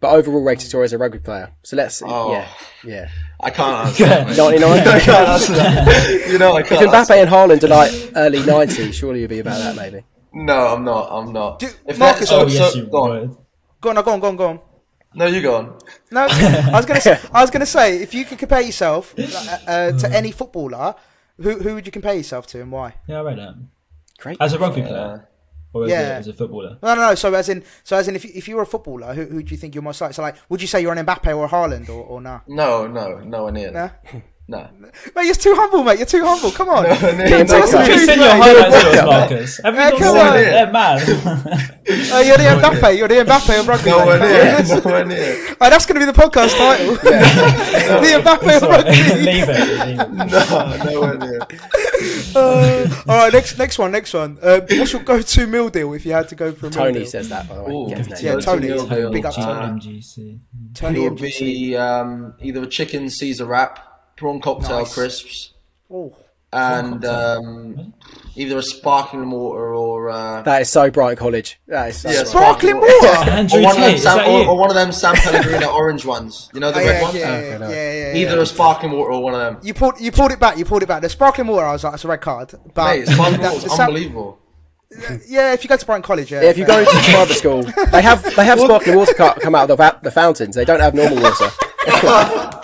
But 0.00 0.10
overall 0.12 0.42
rated 0.42 0.68
score 0.68 0.84
as 0.84 0.92
a 0.92 0.98
rugby 0.98 1.18
player. 1.18 1.50
So 1.62 1.76
let's 1.76 2.02
Oh. 2.04 2.32
yeah, 2.32 2.48
yeah. 2.84 3.08
I 3.40 3.50
can't 3.50 3.86
answer. 3.88 4.04
that, 4.04 4.26
mate. 4.28 4.36
99. 4.36 4.70
I 4.88 5.00
can't 5.00 5.28
answer 5.28 5.52
that. 5.54 6.26
You 6.30 6.38
know, 6.38 6.52
I 6.56 6.60
if 6.60 6.68
can't. 6.68 6.88
Mbappe 6.90 6.94
answer- 6.94 7.14
and 7.14 7.30
Haaland 7.30 7.62
are 7.64 7.68
like 7.68 7.92
early 8.16 8.38
90s, 8.40 8.92
surely 8.92 9.20
you'd 9.22 9.30
be 9.30 9.38
about 9.38 9.58
that 9.58 9.76
maybe. 9.76 10.04
No, 10.34 10.58
I'm 10.74 10.84
not. 10.84 11.08
I'm 11.10 11.32
not. 11.32 11.58
Do- 11.58 11.68
if 11.86 11.98
Marcus- 11.98 12.20
that, 12.20 12.26
so, 12.28 12.40
oh 12.42 12.46
yes, 12.48 12.72
so, 12.72 12.78
you 12.78 12.86
go 12.86 13.02
on. 13.04 13.20
would. 13.20 13.36
Go 13.80 13.88
on, 13.90 13.94
go 14.04 14.12
on, 14.12 14.20
go 14.20 14.28
on, 14.28 14.36
go 14.36 14.48
on. 14.48 14.60
No, 15.14 15.26
you 15.26 15.40
go 15.42 15.56
on. 15.56 15.78
No, 16.10 16.20
I 16.30 16.70
was 16.72 16.86
gonna, 16.86 17.00
say, 17.00 17.18
I 17.32 17.40
was 17.42 17.50
gonna 17.50 17.66
say, 17.66 18.02
if 18.02 18.14
you 18.14 18.24
could 18.24 18.38
compare 18.38 18.60
yourself 18.62 19.14
uh, 19.18 19.58
uh, 19.66 19.92
to 19.98 20.10
any 20.10 20.32
footballer, 20.32 20.94
who 21.38 21.58
who 21.58 21.74
would 21.74 21.84
you 21.86 21.92
compare 21.92 22.14
yourself 22.14 22.46
to 22.48 22.60
and 22.62 22.70
why? 22.72 22.94
Yeah, 23.08 23.18
I 23.20 23.22
read 23.22 23.38
that. 23.38 23.54
Great. 24.22 24.38
As 24.40 24.52
a 24.54 24.58
rugby 24.58 24.82
player, 24.82 25.28
or 25.74 25.84
as, 25.84 25.90
Yeah. 25.90 26.00
a, 26.00 26.12
as 26.14 26.28
a 26.28 26.32
footballer. 26.32 26.78
No, 26.82 26.94
no, 26.94 27.08
no. 27.08 27.14
So 27.14 27.32
as 27.34 27.48
in, 27.48 27.62
so 27.84 27.96
as 27.96 28.08
in, 28.08 28.14
if 28.16 28.24
you, 28.24 28.30
if 28.34 28.46
you 28.48 28.56
were 28.56 28.62
a 28.62 28.66
footballer, 28.66 29.12
who 29.14 29.24
who 29.26 29.42
do 29.42 29.50
you 29.50 29.56
think 29.56 29.74
you're 29.74 29.82
most 29.82 30.00
like? 30.00 30.14
So 30.14 30.22
like, 30.22 30.36
would 30.48 30.60
you 30.60 30.68
say 30.68 30.80
you're 30.80 30.92
an 30.92 31.04
Mbappe 31.04 31.36
or 31.36 31.44
a 31.46 31.48
Haaland 31.48 31.88
or 31.88 32.02
or 32.04 32.20
nah? 32.20 32.40
No, 32.46 32.86
no, 32.86 33.18
nowhere 33.20 33.52
near. 33.52 33.70
Nah? 33.70 33.88
that. 33.88 34.22
No. 34.48 34.68
Mate, 35.14 35.24
you're 35.24 35.34
too 35.36 35.54
humble, 35.56 35.84
mate. 35.84 35.98
You're 35.98 36.04
too 36.06 36.24
humble. 36.26 36.50
Come 36.50 36.68
on. 36.68 36.82
near. 37.16 37.44
Tell 37.46 37.62
us 37.62 37.70
the 37.70 37.78
Have 37.78 37.86
Have 37.86 37.88
you 37.88 37.94
truth, 37.94 38.08
seen 38.10 38.18
your 38.18 38.34
mate. 38.34 38.42
highlights 38.42 38.76
of 38.76 38.92
us, 38.92 39.06
Marcus? 39.06 39.60
Have 39.64 39.74
you 39.74 39.80
Yeah, 39.80 39.88
not 39.90 39.98
come 39.98 40.16
seen 40.16 40.26
on. 40.26 40.36
it? 40.36 40.42
They're 40.50 40.72
mad. 40.72 41.00
Uh, 42.12 42.18
you're 42.26 42.36
the 42.36 42.60
Mbappe. 42.60 42.98
You're 42.98 43.08
the 43.08 43.14
Mbappe 43.24 43.60
of 43.60 43.68
rugby. 43.68 43.90
Nowhere 43.90 44.18
mate. 44.18 44.66
near. 44.68 44.80
Nowhere 44.82 45.04
near. 45.06 45.56
Oh, 45.60 45.70
that's 45.70 45.86
going 45.86 46.00
to 46.00 46.04
be 46.06 46.12
the 46.12 46.20
podcast 46.20 46.58
title. 46.58 46.94
the 46.96 48.20
Mbappe 48.20 48.54
of 48.56 48.60
Sorry, 48.60 48.72
rugby. 48.72 49.22
leave 49.22 49.48
it. 49.48 49.86
Leave 49.86 50.00
it. 50.00 50.84
No, 50.84 51.00
one 51.00 51.18
near. 51.20 51.38
Uh, 52.34 52.88
all 53.06 53.16
right, 53.18 53.32
next 53.32 53.58
next 53.58 53.78
one, 53.78 53.92
next 53.92 54.14
one. 54.14 54.38
Uh, 54.42 54.60
what's 54.70 54.92
your 54.92 55.02
go-to 55.02 55.46
meal 55.46 55.68
deal 55.68 55.92
if 55.92 56.06
you 56.06 56.12
had 56.12 56.28
to 56.28 56.34
go 56.34 56.50
for 56.52 56.66
a 56.66 56.70
meal 56.70 56.78
Tony 56.78 56.92
deal? 57.00 57.06
says 57.06 57.28
that 57.28 57.48
by 57.48 57.56
the 57.56 57.62
way. 57.64 57.72
Ooh. 57.72 57.88
Get 57.88 57.98
his 57.98 58.08
name. 58.08 58.18
Yeah, 58.24 58.40
Tony. 58.40 58.68
meal. 58.68 59.10
Big 59.10 59.26
up 59.26 59.34
Tony. 59.34 59.80
MGC. 59.80 60.38
Tony 60.74 61.04
It 61.04 61.10
would 61.10 61.18
MGC. 61.20 61.38
be 61.40 61.76
um, 61.76 62.34
either 62.40 62.62
a 62.62 62.66
chicken 62.66 63.10
Caesar 63.10 63.44
wrap, 63.44 64.16
prawn 64.16 64.40
cocktail 64.40 64.78
Nice. 64.80 64.94
crisps, 64.94 65.52
Oh, 65.90 66.16
and 66.52 67.04
um, 67.04 67.94
either 68.36 68.58
a 68.58 68.62
sparkling 68.62 69.30
water 69.30 69.74
or 69.74 70.10
uh, 70.10 70.42
That 70.42 70.62
is 70.62 70.68
so 70.70 70.90
Brighton 70.90 71.16
College. 71.16 71.58
That 71.66 71.90
is 71.90 71.98
so 72.00 72.10
Yeah, 72.10 72.24
sparkling 72.24 72.76
water. 72.78 73.30
Andrew 73.30 73.60
or 73.60 73.64
one, 73.64 73.72
of 73.72 73.76
them 73.80 73.88
Tate, 73.90 73.94
is 73.96 74.02
San, 74.02 74.18
or, 74.30 74.46
or 74.48 74.56
one 74.58 74.68
of 74.70 74.74
them 74.76 74.92
San 74.92 75.14
Pellegrino 75.16 75.70
orange 75.74 76.04
ones. 76.04 76.50
You 76.54 76.60
know 76.60 76.70
the 76.72 76.80
Oh, 76.80 76.84
red 76.84 76.94
yeah, 76.94 77.02
ones. 77.02 77.14
yeah, 77.14 77.20
yeah, 77.20 77.36
Okay, 77.36 77.48
yeah, 77.50 77.58
no. 77.58 77.68
yeah, 77.70 78.12
yeah. 78.14 78.20
Either 78.28 78.40
a 78.40 78.46
sparkling 78.46 78.92
water 78.92 79.12
or 79.12 79.22
one 79.22 79.34
of 79.34 79.40
them. 79.40 79.58
You 79.62 79.74
pulled 79.74 80.00
you 80.00 80.12
pulled 80.12 80.32
it 80.32 80.40
back. 80.40 80.58
You 80.58 80.64
pulled 80.64 80.82
it 80.82 80.86
back. 80.88 81.02
The 81.02 81.08
sparkling 81.08 81.46
water. 81.48 81.66
I 81.66 81.72
was 81.72 81.84
like, 81.84 81.92
that's 81.94 82.04
a 82.04 82.08
red 82.08 82.20
card. 82.20 82.52
But 82.74 82.96
Mate, 82.98 83.08
sparkling 83.08 83.40
that- 83.40 83.54
water 83.54 83.66
is 83.66 83.78
unbelievable. 83.80 84.38
Yeah, 85.26 85.54
if 85.54 85.64
you 85.64 85.68
go 85.70 85.76
to 85.78 85.86
Brighton 85.86 86.02
College, 86.02 86.30
yeah. 86.30 86.42
Yeah, 86.42 86.50
if 86.50 86.58
you 86.58 86.66
go 86.66 86.84
to 86.84 86.90
private 86.90 87.32
school, 87.34 87.62
they 87.92 88.02
have 88.02 88.22
they 88.36 88.44
have 88.44 88.60
sparkling 88.66 88.94
water 88.96 89.14
come 89.14 89.54
out 89.54 89.62
of 89.62 89.68
the, 89.68 89.76
va- 89.76 89.98
the 90.02 90.10
fountains. 90.10 90.54
They 90.54 90.66
don't 90.66 90.80
have 90.80 90.92
normal 90.94 91.22
water. 91.22 91.48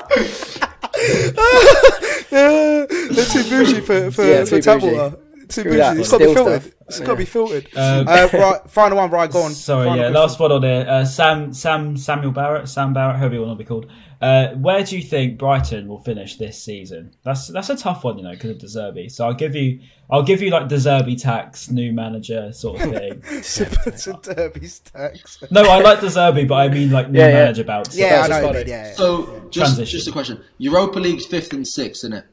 they're 2.31 2.87
too 3.27 3.45
bougie 3.49 3.81
for 3.81 4.11
for, 4.11 4.25
Yeah, 4.25 4.45
for 4.45 4.61
tap 4.61 4.83
water. 4.83 5.17
Too 5.49 5.61
Screw 5.63 5.71
bougie. 5.73 5.77
that. 5.79 5.97
It's 5.99 6.11
got 6.11 6.19
to 6.19 6.27
be 6.27 6.35
filtered. 6.35 6.63
stuff. 6.63 6.75
It's 6.89 7.01
got 7.01 7.07
to 7.07 7.17
be 7.17 7.25
filtered. 7.25 7.67
Um, 7.77 8.09
Uh, 8.09 8.29
right, 8.33 8.71
final 8.71 8.97
one. 8.99 9.11
Right, 9.11 9.31
go 9.31 9.43
on. 9.43 9.53
Sorry, 9.53 9.85
Final 9.87 9.97
yeah, 9.97 10.03
question. 10.11 10.21
last 10.21 10.41
one 10.41 10.53
on 10.53 10.61
there. 10.63 10.89
Uh, 10.89 11.05
Sam, 11.05 11.53
Sam, 11.55 11.97
Samuel 11.97 12.33
Barrett, 12.33 12.69
Sam 12.69 12.93
Barrett, 12.93 13.17
however 13.17 13.35
you 13.35 13.43
want 13.43 13.59
to 13.59 13.65
be 13.65 13.69
called. 13.69 13.87
Uh, 14.21 14.49
where 14.55 14.83
do 14.83 14.97
you 14.97 15.03
think 15.03 15.39
Brighton 15.39 15.87
will 15.87 16.01
finish 16.01 16.37
this 16.37 16.61
season? 16.61 17.15
That's 17.23 17.47
that's 17.49 17.71
a 17.71 17.77
tough 17.77 18.03
one, 18.03 18.19
you 18.19 18.25
know, 18.25 18.33
because 18.33 18.51
of 18.51 18.59
De 18.59 18.67
Zerbi. 18.67 19.11
So 19.13 19.25
I'll 19.27 19.33
give 19.35 19.55
you, 19.55 19.81
I'll 20.11 20.25
give 20.25 20.43
you 20.43 20.51
like 20.51 20.67
De 20.69 20.75
Zerbi 20.75 21.21
tax, 21.21 21.71
new 21.71 21.93
manager 21.93 22.53
sort 22.53 22.81
of 22.83 22.91
thing. 22.91 23.23
It's 23.31 24.07
a, 24.09 24.13
derby 24.15 24.67
stacks. 24.67 25.39
no, 25.53 25.63
I 25.63 25.81
like 25.81 26.01
De 26.01 26.07
Zerbi, 26.09 26.49
but 26.49 26.57
I 26.57 26.69
mean 26.69 26.91
like 26.91 27.11
new 27.11 27.19
Yeah, 27.21 27.29
yeah. 27.29 27.35
manager 27.35 27.65
bouts. 27.65 27.97
Yeah, 27.97 28.07
I 28.07 28.11
that's 28.11 28.29
know. 28.29 28.35
just 28.35 28.43
what 28.43 28.49
you 28.49 28.53
funny. 28.55 28.65
mean, 28.65 28.69
Yeah. 28.69 28.93
So 28.95 29.49
just 29.51 29.85
just 29.85 30.09
a 30.09 30.13
question: 30.13 30.43
Europa 30.59 30.99
League's 30.99 31.25
fifth 31.27 31.53
and 31.53 31.67
sixth, 31.67 32.01
isn't 32.01 32.15
it? 32.15 32.25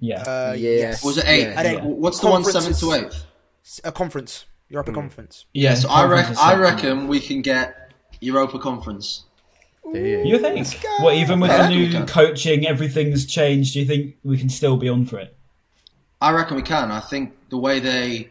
Yeah. 0.00 0.22
Uh, 0.22 0.54
Yeah. 0.56 0.70
yes. 0.70 1.04
Was 1.04 1.18
it 1.18 1.26
eighth? 1.26 1.48
Yeah. 1.48 1.60
And 1.60 1.66
then 1.66 1.84
What's 1.84 2.20
the 2.20 2.26
one 2.26 2.42
conference 2.42 2.78
seventh 2.78 2.80
to 2.80 2.90
is- 2.90 3.14
eighth? 3.14 3.84
A 3.84 3.92
conference. 3.92 4.46
Europa 4.70 4.90
hmm. 4.90 4.96
conference. 4.96 5.46
yeah. 5.54 5.74
So 5.74 5.88
I, 5.88 6.02
conference 6.02 6.22
rec- 6.22 6.32
is 6.32 6.38
I 6.38 6.54
reckon 6.56 7.08
we 7.08 7.20
can 7.20 7.42
get 7.42 7.92
Europa 8.20 8.58
Conference. 8.58 9.24
Do 9.92 9.98
you? 9.98 10.24
You 10.24 10.38
think? 10.38 10.82
go. 10.82 10.88
What 11.04 11.14
even 11.14 11.40
with 11.40 11.50
Yeah, 11.50 11.62
the 11.62 11.68
new 11.68 12.04
coaching, 12.04 12.66
everything's 12.66 13.24
changed. 13.24 13.72
Do 13.72 13.80
you 13.80 13.86
think 13.86 14.16
we 14.22 14.36
can 14.36 14.48
still 14.50 14.76
be 14.76 14.88
on 14.88 15.06
for 15.06 15.18
it? 15.18 15.34
I 16.20 16.32
reckon 16.32 16.56
we 16.56 16.62
can. 16.62 16.90
I 16.90 17.00
think 17.00 17.34
the 17.48 17.56
way 17.56 17.80
they 17.80 18.28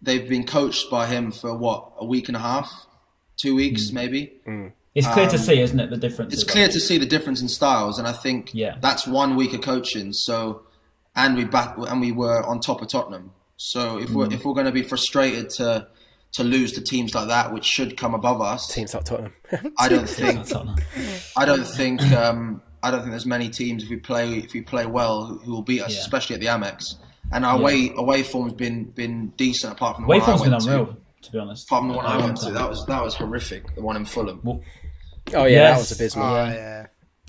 they've 0.00 0.28
been 0.28 0.46
coached 0.46 0.90
by 0.90 1.06
him 1.06 1.32
for 1.32 1.56
what 1.56 1.92
a 1.98 2.04
week 2.04 2.28
and 2.28 2.36
a 2.36 2.40
half, 2.40 2.86
two 3.36 3.54
weeks 3.54 3.88
hmm. 3.88 3.94
maybe. 3.96 4.32
Hmm. 4.44 4.68
It's 4.98 5.08
clear 5.08 5.28
to 5.28 5.38
see, 5.38 5.60
isn't 5.60 5.78
it, 5.80 5.90
the 5.90 5.96
difference? 5.96 6.32
It's 6.34 6.44
clear 6.44 6.68
to 6.68 6.80
see 6.80 6.98
the 6.98 7.06
difference 7.06 7.40
in 7.40 7.48
styles, 7.48 7.98
and 7.98 8.06
I 8.08 8.12
think 8.12 8.50
Yeah. 8.54 8.76
that's 8.80 9.06
one 9.06 9.36
week 9.36 9.52
of 9.54 9.60
coaching. 9.62 10.12
So, 10.12 10.62
and 11.16 11.36
we 11.36 11.44
back 11.44 11.76
and 11.76 12.00
we 12.00 12.12
were 12.12 12.44
on 12.44 12.60
top 12.60 12.82
of 12.82 12.88
Tottenham. 12.88 13.32
So 13.56 13.98
if 13.98 14.10
we're 14.10 14.32
if 14.32 14.44
we're 14.44 14.54
going 14.54 14.66
to 14.66 14.72
be 14.72 14.82
frustrated 14.82 15.50
to 15.58 15.86
to 16.32 16.44
lose 16.44 16.72
to 16.72 16.80
teams 16.82 17.14
like 17.14 17.28
that, 17.28 17.52
which 17.52 17.64
should 17.64 17.96
come 17.96 18.14
above 18.14 18.40
us, 18.40 18.72
Teams 18.72 18.94
like 18.94 19.04
Tottenham. 19.04 19.32
I 19.78 19.88
don't 19.88 20.08
think 20.20 20.46
I 21.36 21.44
don't 21.44 21.64
think 21.66 22.02
um, 22.12 22.62
I 22.82 22.90
don't 22.90 23.00
think 23.00 23.10
there's 23.10 23.26
many 23.26 23.48
teams 23.48 23.82
if 23.82 23.88
we 23.90 23.96
play 23.96 24.34
if 24.38 24.52
we 24.52 24.60
play 24.60 24.86
well 24.86 25.24
who, 25.24 25.38
who 25.38 25.52
will 25.52 25.62
beat 25.62 25.80
us, 25.82 25.94
Yeah. 25.94 26.00
especially 26.00 26.34
at 26.34 26.40
the 26.40 26.46
Amex. 26.46 26.94
And 27.32 27.44
our 27.44 27.58
away 27.58 27.92
away 27.96 28.22
form's 28.22 28.52
been 28.54 28.84
been 28.84 29.28
decent 29.36 29.72
apart 29.72 29.96
from 29.96 30.06
the 30.06 30.12
Waveform's 30.12 30.40
one 30.40 30.40
I 30.40 30.42
been 30.44 30.50
went 30.52 30.64
unreal, 30.68 30.86
to. 30.86 30.96
to 31.22 31.32
be 31.32 31.38
honest. 31.38 31.66
Apart 31.66 31.80
from 31.82 31.88
the 31.88 31.94
one 31.96 32.06
I 32.06 32.16
Um, 32.16 32.22
went 32.24 32.36
to, 32.38 32.50
that 32.52 32.68
was 32.70 32.86
that 32.86 33.02
was 33.02 33.14
horrific. 33.14 33.74
The 33.74 33.82
one 33.82 33.96
in 33.96 34.04
Fulham, 34.04 34.40
oh 35.34 35.44
yeah, 35.44 35.48
Yes. 35.48 35.72
that 35.74 35.78
was 35.78 35.92
abysmal. 35.92 36.26
Oh, 36.26 36.44
Yeah. 36.44 36.52
yeah. 36.54 36.86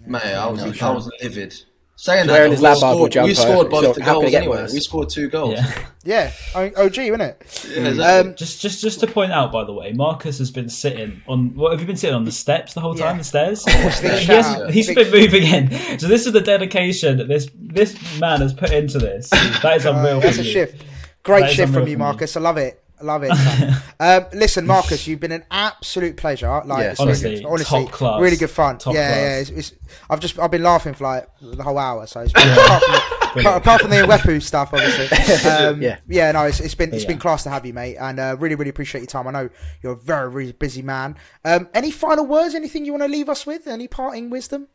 mate, 0.07 0.23
I 0.23 0.47
was 0.47 0.81
I 0.81 0.91
was 0.91 1.11
livid. 1.21 1.53
Saying 1.95 2.27
that, 2.27 2.31
Wearing 2.33 2.51
his 2.51 2.61
we 2.61 2.63
lab 2.63 2.79
bubble 2.79 3.11
scored, 3.11 3.27
we 3.27 3.33
scored 3.33 3.69
both 3.69 3.95
the 3.97 4.03
how 4.05 4.19
can 4.21 4.27
it 4.27 4.31
goals 4.31 4.33
anyway. 4.35 4.57
worse? 4.61 4.73
We 4.73 4.79
scored 4.79 5.09
two 5.09 5.27
goals. 5.29 5.55
Yeah. 5.55 5.85
Yeah, 6.05 6.31
O- 6.55 6.85
OG, 6.85 6.97
isn't 6.97 7.19
it? 7.19 7.65
Yeah, 7.69 7.87
exactly. 7.89 8.29
Um, 8.31 8.35
Just, 8.37 8.61
just, 8.61 8.79
just 8.81 9.01
to 9.01 9.07
point 9.07 9.33
out, 9.33 9.51
by 9.51 9.65
the 9.65 9.73
way, 9.73 9.91
Marcus 9.91 10.37
has 10.37 10.49
been 10.49 10.69
sitting 10.69 11.21
on. 11.27 11.53
What 11.55 11.73
have 11.73 11.81
you 11.81 11.85
been 11.85 11.97
sitting 11.97 12.15
on 12.15 12.23
the 12.23 12.31
steps 12.31 12.73
the 12.73 12.79
whole 12.79 12.95
time? 12.95 13.17
Yeah. 13.17 13.23
The 13.23 13.23
stairs. 13.25 13.65
big 13.65 14.11
he 14.19 14.25
has, 14.27 14.73
he's 14.73 14.87
Big- 14.87 14.95
been 14.95 15.11
moving 15.11 15.43
in. 15.43 15.99
So 15.99 16.07
this 16.07 16.25
is 16.25 16.31
the 16.31 16.39
dedication 16.39 17.17
that 17.17 17.27
this 17.27 17.49
this 17.53 17.97
man 18.17 18.39
has 18.39 18.53
put 18.53 18.71
into 18.71 18.97
this. 18.97 19.29
That 19.29 19.73
is 19.75 19.85
unreal. 19.85 20.21
That's 20.21 20.37
a 20.37 20.43
shift. 20.45 20.85
Great 21.23 21.41
That 21.41 21.49
is 21.49 21.55
shift 21.57 21.73
from 21.73 21.81
you, 21.81 21.85
from 21.87 21.91
you. 21.91 21.97
Marcus. 21.97 22.37
I 22.37 22.39
love 22.39 22.55
it. 22.57 22.81
I 23.01 23.03
love 23.05 23.23
it. 23.23 23.31
um, 23.99 24.25
listen, 24.33 24.65
Marcus, 24.67 25.07
you've 25.07 25.19
been 25.19 25.31
an 25.31 25.45
absolute 25.51 26.17
pleasure. 26.17 26.61
Like, 26.65 26.83
Yeah, 26.83 26.91
it's 26.91 26.99
honestly, 26.99 27.29
really 27.31 27.41
good- 27.43 27.49
honestly, 27.49 27.83
top 27.85 27.91
class. 27.93 28.21
really 28.21 28.37
good 28.37 28.49
fun. 28.49 28.77
Top 28.77 28.93
yeah, 28.93 29.07
class. 29.07 29.19
yeah. 29.49 29.55
It's, 29.57 29.71
it's, 29.71 29.73
I've 30.09 30.19
just 30.19 30.37
I've 30.39 30.51
been 30.51 30.63
laughing 30.63 30.93
for 30.93 31.05
like 31.05 31.27
the 31.41 31.63
whole 31.63 31.77
hour. 31.77 32.05
So 32.07 32.21
it's 32.21 32.33
been, 32.33 32.49
apart, 32.49 32.83
from 32.83 32.91
the, 32.91 33.39
apart, 33.41 33.57
apart 33.61 33.81
from 33.81 33.89
the 33.91 33.95
Wepu 33.97 34.41
stuff, 34.41 34.73
obviously. 34.73 35.49
Um, 35.49 35.81
Yeah. 35.81 35.97
yeah, 36.07 36.31
no, 36.33 36.43
it's, 36.43 36.59
it's 36.59 36.75
been 36.75 36.93
it's 36.93 37.03
Yeah. 37.03 37.09
been 37.09 37.19
class 37.19 37.43
to 37.43 37.49
have 37.49 37.65
you, 37.65 37.73
mate, 37.73 37.95
and 37.97 38.19
uh, 38.19 38.35
really 38.39 38.55
really 38.55 38.69
appreciate 38.69 39.01
your 39.01 39.07
time. 39.07 39.27
I 39.27 39.31
know 39.31 39.49
you're 39.81 39.93
a 39.93 39.97
very 39.97 40.29
really 40.29 40.51
busy 40.51 40.81
man. 40.81 41.15
Um, 41.45 41.69
any 41.73 41.91
final 41.91 42.25
words? 42.25 42.55
Anything 42.55 42.85
you 42.85 42.91
want 42.93 43.03
to 43.03 43.09
leave 43.09 43.29
us 43.29 43.45
with? 43.45 43.67
Any 43.67 43.87
parting 43.87 44.29
wisdom? 44.29 44.67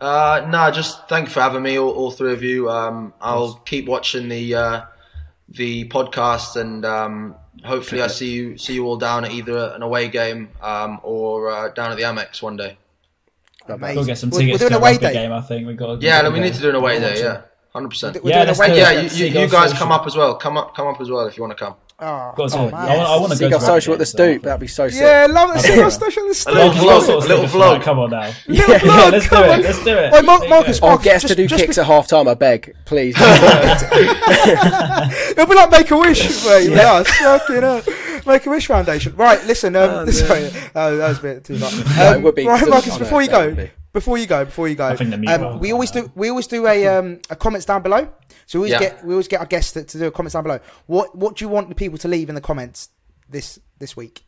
Uh, 0.00 0.46
no, 0.48 0.70
just 0.70 1.08
thank 1.08 1.26
you 1.28 1.32
for 1.32 1.40
having 1.42 1.62
me, 1.62 1.78
all, 1.78 1.90
all 1.90 2.10
three 2.10 2.32
of 2.32 2.42
you. 2.42 2.70
Um, 2.70 3.12
I'll 3.20 3.54
keep 3.54 3.86
watching 3.86 4.28
the 4.28 4.54
uh, 4.54 4.82
the 5.48 5.88
podcast, 5.88 6.56
and 6.56 6.84
um, 6.86 7.34
hopefully, 7.64 8.02
I 8.02 8.06
see 8.08 8.30
you 8.32 8.58
see 8.58 8.74
you 8.74 8.84
all 8.86 8.96
down 8.96 9.24
at 9.24 9.30
either 9.32 9.72
an 9.74 9.82
away 9.82 10.08
game 10.08 10.50
um, 10.62 11.00
or 11.02 11.50
uh, 11.50 11.68
down 11.68 11.90
at 11.92 11.96
the 11.96 12.04
Amex 12.04 12.42
one 12.42 12.56
day. 12.56 12.76
Amazing. 13.68 13.96
We'll 13.96 14.04
get 14.06 14.18
some 14.18 14.30
We're- 14.30 14.44
tickets 14.46 14.62
we're 14.62 14.68
to 14.68 14.74
doing 14.74 14.82
a 14.82 14.86
away 14.86 14.98
day. 14.98 15.12
game. 15.12 15.32
I 15.32 15.40
think 15.42 15.66
we 15.66 15.74
got. 15.74 16.02
Yeah, 16.02 16.28
we 16.28 16.40
need 16.40 16.54
to 16.54 16.60
do 16.60 16.70
an 16.70 16.74
away 16.74 16.98
day. 16.98 17.20
Yeah, 17.20 17.42
hundred 17.72 17.88
percent. 17.90 18.16
Yeah, 18.24 18.36
doing 18.36 18.46
let's 18.48 18.58
away 18.58 18.68
do 18.68 18.74
day. 18.74 18.80
it. 18.80 18.84
Yeah, 18.84 19.00
you, 19.00 19.08
you, 19.32 19.40
you 19.42 19.48
guys 19.48 19.70
Social. 19.70 19.78
come 19.78 19.92
up 19.92 20.06
as 20.06 20.16
well. 20.16 20.34
Come 20.36 20.56
up, 20.56 20.74
come 20.74 20.86
up 20.88 21.00
as 21.00 21.10
well 21.10 21.26
if 21.26 21.36
you 21.36 21.42
want 21.42 21.56
to 21.56 21.64
come. 21.64 21.74
Oh, 22.02 22.32
Got 22.34 22.54
oh, 22.54 22.68
I 22.68 22.70
man. 22.70 22.72
want, 22.72 22.88
I 23.10 23.16
want 23.18 23.32
to 23.34 23.38
go 23.38 23.50
to 23.50 23.60
social 23.60 23.92
at 23.92 23.98
the 23.98 24.06
so- 24.06 24.16
stoop. 24.16 24.42
That'd 24.42 24.58
be 24.60 24.66
so 24.68 24.88
sick. 24.88 25.02
Yeah, 25.02 25.26
love 25.28 25.54
it. 25.54 25.58
See 25.60 25.72
Okay. 25.72 25.82
what's 25.82 25.96
special 25.96 26.22
in 26.22 26.28
the 26.30 26.44
A 26.48 26.52
little 26.54 26.70
vlog, 26.72 27.02
Sort 27.02 27.22
of 27.24 27.28
little 27.28 27.46
stuff 27.46 27.52
tonight, 27.52 27.80
vlog. 27.80 27.82
Come 27.82 27.98
on 27.98 28.10
now. 28.10 28.32
Little 28.46 28.72
Yeah, 28.72 28.78
vlog, 28.78 29.12
let's 29.12 29.24
do 29.24 29.28
come 29.28 29.44
it. 29.44 29.50
on. 29.50 29.60
Let's 29.62 29.84
do 29.84 29.96
it. 29.98 30.12
Wait, 30.12 30.24
Mar- 30.24 30.48
Marcus, 30.48 30.80
go. 30.80 30.86
Or 30.86 30.90
Marcus, 30.92 31.04
get 31.04 31.16
us 31.16 31.22
just- 31.22 31.32
to 31.32 31.36
do 31.42 31.46
just 31.46 31.62
kicks 31.62 31.76
at 31.76 31.84
half 31.84 32.06
time, 32.08 32.26
I 32.26 32.32
beg, 32.32 32.74
please. 32.86 33.14
It'll 33.20 33.30
be 35.46 35.54
like 35.54 35.70
Make 35.70 35.90
a 35.90 35.98
Wish, 35.98 36.44
mate. 36.46 36.70
Yeah, 36.70 36.92
us. 36.94 37.08
Fucking 37.08 37.62
hell. 37.62 37.82
Make 38.26 38.46
a 38.46 38.50
Wish 38.50 38.66
Foundation. 38.66 39.14
Right, 39.16 39.44
listen. 39.44 39.76
Um, 39.76 39.90
Oh, 39.90 40.06
sorry, 40.10 40.44
that 40.48 40.74
was 40.74 41.18
a 41.18 41.22
bit 41.22 41.44
too 41.44 41.58
much. 41.58 41.74
Um, 41.74 41.84
No, 41.96 42.12
it 42.14 42.22
would 42.22 42.34
be, 42.34 42.46
right, 42.46 42.60
'cause 42.60 42.68
Marcus. 42.70 42.98
Before 42.98 43.20
you 43.22 43.28
go, 43.28 43.54
be. 43.54 43.70
Before 43.92 44.16
you 44.18 44.26
go, 44.26 44.44
before 44.44 44.68
you 44.68 44.76
go, 44.76 44.86
I 44.86 44.94
think 44.96 45.12
um, 45.28 45.58
we 45.58 45.72
always 45.72 45.90
do. 45.90 46.12
We 46.14 46.28
always 46.30 46.46
do 46.46 46.66
a 46.66 46.86
um, 46.86 47.18
a 47.28 47.34
comments 47.36 47.66
down 47.66 47.82
below. 47.82 48.08
So 48.46 48.60
we 48.60 48.66
always 48.66 48.72
Yeah. 48.72 48.78
get 48.78 49.04
we 49.04 49.12
always 49.14 49.26
get 49.28 49.40
our 49.40 49.46
guests 49.46 49.72
to, 49.72 49.82
to 49.84 49.98
do 49.98 50.06
a 50.06 50.10
comments 50.12 50.34
down 50.34 50.44
below. 50.44 50.60
What 50.86 51.16
what 51.16 51.36
do 51.36 51.44
you 51.44 51.48
want 51.48 51.68
the 51.68 51.74
people 51.74 51.98
to 51.98 52.08
leave 52.08 52.28
in 52.28 52.34
the 52.36 52.40
comments 52.40 52.90
this 53.28 53.58
this 53.78 53.96
week? 53.96 54.22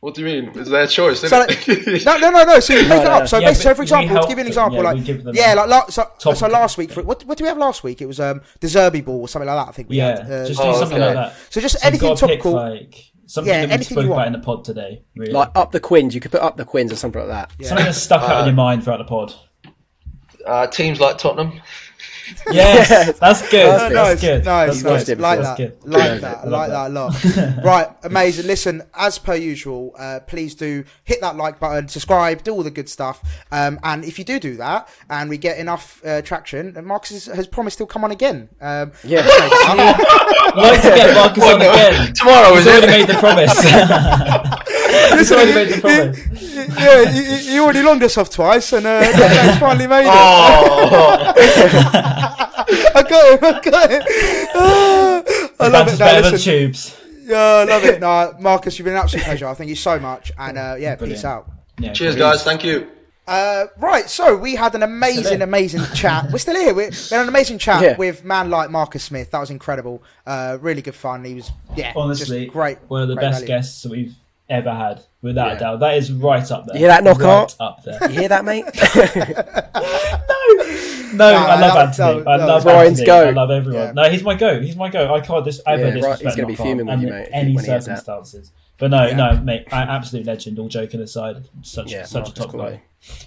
What 0.00 0.14
do 0.14 0.20
you 0.20 0.26
mean? 0.42 0.52
It's 0.54 0.70
their 0.70 0.86
choice, 0.86 1.24
isn't 1.24 1.28
So 1.30 1.42
it? 1.48 2.04
like, 2.04 2.04
no, 2.04 2.18
no, 2.18 2.30
no, 2.30 2.44
no. 2.44 2.60
So 2.60 2.74
you 2.78 2.82
make 2.88 3.00
it 3.00 3.04
no, 3.04 3.10
up. 3.12 3.28
So, 3.28 3.38
yeah, 3.38 3.48
basically, 3.48 3.62
so 3.70 3.74
for 3.74 3.82
example, 3.82 4.20
to 4.22 4.28
give 4.28 4.38
you 4.38 4.44
an 4.44 4.52
them, 4.52 4.72
example, 4.72 4.82
yeah, 4.82 4.90
like 4.90 5.36
yeah, 5.36 5.54
like 5.54 5.68
la- 5.68 5.86
so, 5.88 6.10
top- 6.18 6.36
so 6.36 6.46
last 6.48 6.78
week, 6.78 6.92
for, 6.92 7.02
what 7.02 7.24
what 7.24 7.36
did 7.38 7.44
we 7.44 7.48
have 7.48 7.58
last 7.58 7.82
week? 7.82 8.00
It 8.02 8.06
was 8.06 8.20
um 8.20 8.40
the 8.60 8.68
Zerbi 8.68 9.04
ball 9.04 9.20
or 9.22 9.28
something 9.28 9.46
like 9.48 9.64
that. 9.66 9.68
I 9.70 9.72
think 9.72 9.88
we 9.88 9.96
Yeah, 9.96 10.22
had. 10.22 10.30
Uh, 10.30 10.46
just 10.46 10.60
do 10.60 10.66
Oh, 10.66 10.78
something 10.78 10.96
okay. 10.98 11.14
like 11.14 11.14
that. 11.32 11.36
So 11.50 11.60
just 11.60 11.78
So 11.80 11.86
anything 11.86 12.08
gotta 12.10 12.26
pick, 12.26 12.42
topical. 12.42 12.52
like 12.52 13.12
something 13.26 13.52
Yeah, 13.52 13.60
that 13.62 13.68
we 13.68 13.72
anything 13.74 13.94
spoke 13.94 14.04
you 14.04 14.10
about 14.12 14.16
want. 14.16 14.26
in 14.28 14.32
the 14.34 14.38
pod 14.44 14.64
today. 14.64 15.02
Really, 15.16 15.32
like 15.32 15.50
up 15.54 15.72
the 15.72 15.80
Quins. 15.80 16.14
You 16.14 16.20
could 16.20 16.30
put 16.32 16.40
up 16.42 16.56
the 16.56 16.64
Quins 16.64 16.92
or 16.92 16.96
something 16.96 17.20
like 17.20 17.28
that. 17.30 17.50
Yeah. 17.58 17.68
something 17.68 17.84
that's 17.86 17.98
stuck 17.98 18.22
out 18.22 18.40
in 18.40 18.46
your 18.46 18.54
mind 18.54 18.84
throughout 18.84 18.98
the 18.98 19.04
pod. 19.04 19.34
uh, 20.46 20.66
teams 20.68 21.00
like 21.00 21.18
Tottenham. 21.18 21.60
Yes, 22.50 23.18
that's 23.18 23.48
good. 23.50 23.66
Oh, 23.66 23.78
That's 23.78 23.94
nice, 23.94 24.20
good. 24.20 24.44
nice, 24.44 24.68
That's 24.68 24.82
nice. 24.82 25.04
good. 25.04 25.20
Like 25.20 25.40
That's 25.40 25.58
that, 25.58 25.80
good. 25.80 25.88
like 25.92 26.02
Yeah, 26.02 26.14
that, 26.18 26.38
I 26.38 26.42
I 26.42 26.46
like 26.48 26.68
that 26.70 26.90
love 26.92 27.24
a 27.24 27.40
lot. 27.40 27.64
right, 27.64 27.88
amazing. 28.04 28.46
Listen, 28.46 28.82
as 28.94 29.18
per 29.18 29.34
usual, 29.34 29.94
uh, 29.98 30.20
please 30.26 30.54
do 30.54 30.84
hit 31.04 31.20
that 31.20 31.36
like 31.36 31.58
button, 31.60 31.88
subscribe, 31.88 32.42
do 32.42 32.52
all 32.52 32.62
the 32.62 32.70
good 32.70 32.88
stuff. 32.88 33.22
Um, 33.52 33.78
and 33.82 34.04
if 34.04 34.18
you 34.18 34.24
do 34.24 34.38
do 34.40 34.56
that, 34.56 34.88
and 35.10 35.28
we 35.30 35.38
get 35.38 35.58
enough 35.58 36.00
uh, 36.04 36.22
traction, 36.22 36.76
Marcus 36.84 37.10
has, 37.26 37.26
has 37.36 37.46
promised 37.46 37.78
he'll 37.78 37.86
come 37.86 38.04
on 38.04 38.10
again. 38.10 38.48
Um, 38.60 38.92
Yeah. 39.04 39.22
I'd 39.28 40.52
like 40.56 40.82
to 40.82 40.88
get 40.88 41.14
Marcus 41.14 41.44
on 41.44 41.60
again. 41.60 42.12
Tomorrow 42.14 42.54
He's 42.54 42.66
is 42.66 42.72
already 42.72 42.86
it? 42.86 42.90
made 42.90 43.06
the 43.08 43.18
promise. 43.20 43.60
He's 45.18 45.32
already 45.32 45.54
made 45.54 45.68
the 45.68 45.80
promise. 45.80 46.78
yeah, 46.78 47.10
you, 47.10 47.22
you 47.54 47.62
already 47.64 47.82
loaned 47.82 48.02
us 48.02 48.16
off 48.18 48.30
twice, 48.30 48.72
and 48.72 48.86
uh, 48.86 49.56
finally 49.58 49.86
made 49.86 50.06
it. 50.06 50.10
Oh, 50.12 51.32
I 52.16 53.04
got 53.08 53.32
him, 53.32 53.44
I 53.44 53.60
got 53.60 53.90
him. 53.90 54.02
Ah, 54.54 55.22
I 55.60 55.68
love 55.68 55.88
it. 55.88 55.92
No, 55.92 55.98
better 55.98 56.30
than 56.30 56.38
tubes. 56.40 56.96
yeah, 57.24 57.36
I 57.38 57.64
love 57.64 57.84
it. 57.84 58.00
No, 58.00 58.34
Marcus, 58.40 58.78
you've 58.78 58.84
been 58.86 58.94
an 58.94 59.00
absolute 59.02 59.24
pleasure. 59.24 59.46
I 59.48 59.54
thank 59.54 59.68
you 59.70 59.76
so 59.76 59.98
much, 59.98 60.32
and 60.38 60.56
uh, 60.58 60.76
yeah, 60.78 60.96
peace 60.96 61.24
out. 61.24 61.48
Yeah, 61.78 61.92
cheers, 61.92 62.14
cool. 62.14 62.20
guys. 62.24 62.42
Thank 62.42 62.64
you. 62.64 62.88
Uh, 63.28 63.66
right, 63.78 64.08
so 64.08 64.36
we 64.36 64.54
had 64.54 64.74
an 64.76 64.84
amazing, 64.84 65.42
amazing 65.42 65.82
chat. 65.94 66.30
We're 66.30 66.38
still 66.38 66.54
here. 66.54 66.72
We 66.72 66.86
we 66.86 66.92
had 67.10 67.22
an 67.22 67.28
amazing 67.28 67.58
chat 67.58 67.82
Yeah. 67.82 67.96
with 67.96 68.24
man 68.24 68.50
like 68.50 68.70
Marcus 68.70 69.02
Smith. 69.02 69.32
That 69.32 69.40
was 69.40 69.50
incredible. 69.50 70.02
Uh, 70.24 70.58
really 70.60 70.80
good 70.80 70.94
fun. 70.94 71.24
He 71.24 71.34
was, 71.34 71.50
yeah, 71.74 71.92
Honestly, 71.96 72.44
just 72.44 72.52
great. 72.52 72.78
one 72.88 73.02
of 73.02 73.08
the 73.08 73.16
best 73.16 73.40
value. 73.40 73.46
guests 73.48 73.82
that 73.82 73.90
we've 73.90 74.14
ever 74.48 74.72
had, 74.72 75.00
without 75.22 75.48
Yeah. 75.48 75.56
a 75.56 75.58
doubt. 75.58 75.80
That 75.80 75.96
is 75.96 76.12
right 76.12 76.48
up 76.52 76.66
there. 76.66 76.76
You 76.76 76.80
hear 76.82 76.88
that, 76.88 77.02
Knockaert? 77.02 77.56
Right 77.58 77.66
up 77.66 77.82
there. 77.82 77.98
You 78.10 78.20
hear 78.20 78.28
that, 78.28 78.44
mate? 78.44 78.64
No, 80.28 80.95
Nah, 81.16 81.24
I 81.26 81.60
love 81.60 81.76
Anthony. 81.88 82.18
that- 82.20 82.28
I 82.28 82.36
love 82.36 82.64
was 82.64 82.74
Ryan's 82.74 83.00
Anthony. 83.00 83.06
go. 83.06 83.24
I 83.28 83.30
love 83.30 83.50
everyone. 83.50 83.82
Yeah. 83.82 83.92
No, 83.92 84.10
he's 84.10 84.22
my 84.22 84.34
go. 84.34 84.60
He's 84.60 84.76
my 84.76 84.88
go. 84.88 85.14
I 85.14 85.20
can't 85.20 85.44
just 85.44 85.60
ever 85.66 85.84
Yeah, 85.86 85.90
disrespect 85.90 86.22
he's 86.22 86.36
gonna 86.36 86.48
be 86.48 86.54
fuming 86.56 86.86
with 86.86 86.92
under 86.94 87.06
you, 87.06 87.12
mate, 87.12 87.28
any 87.32 87.54
when 87.54 87.64
he 87.64 87.70
hears 87.70 87.84
that. 87.86 87.98
circumstances. 87.98 88.52
But 88.78 88.90
no, 88.90 89.06
Yeah. 89.06 89.16
no, 89.16 89.40
mate, 89.40 89.66
absolute 89.72 90.26
legend. 90.26 90.58
All 90.58 90.68
joking 90.68 91.00
aside, 91.00 91.48
such 91.62 91.90
Yeah, 91.92 92.04
such 92.04 92.28
a 92.28 92.34
top 92.34 92.50
Corley. 92.50 92.72
guy. 92.72 92.82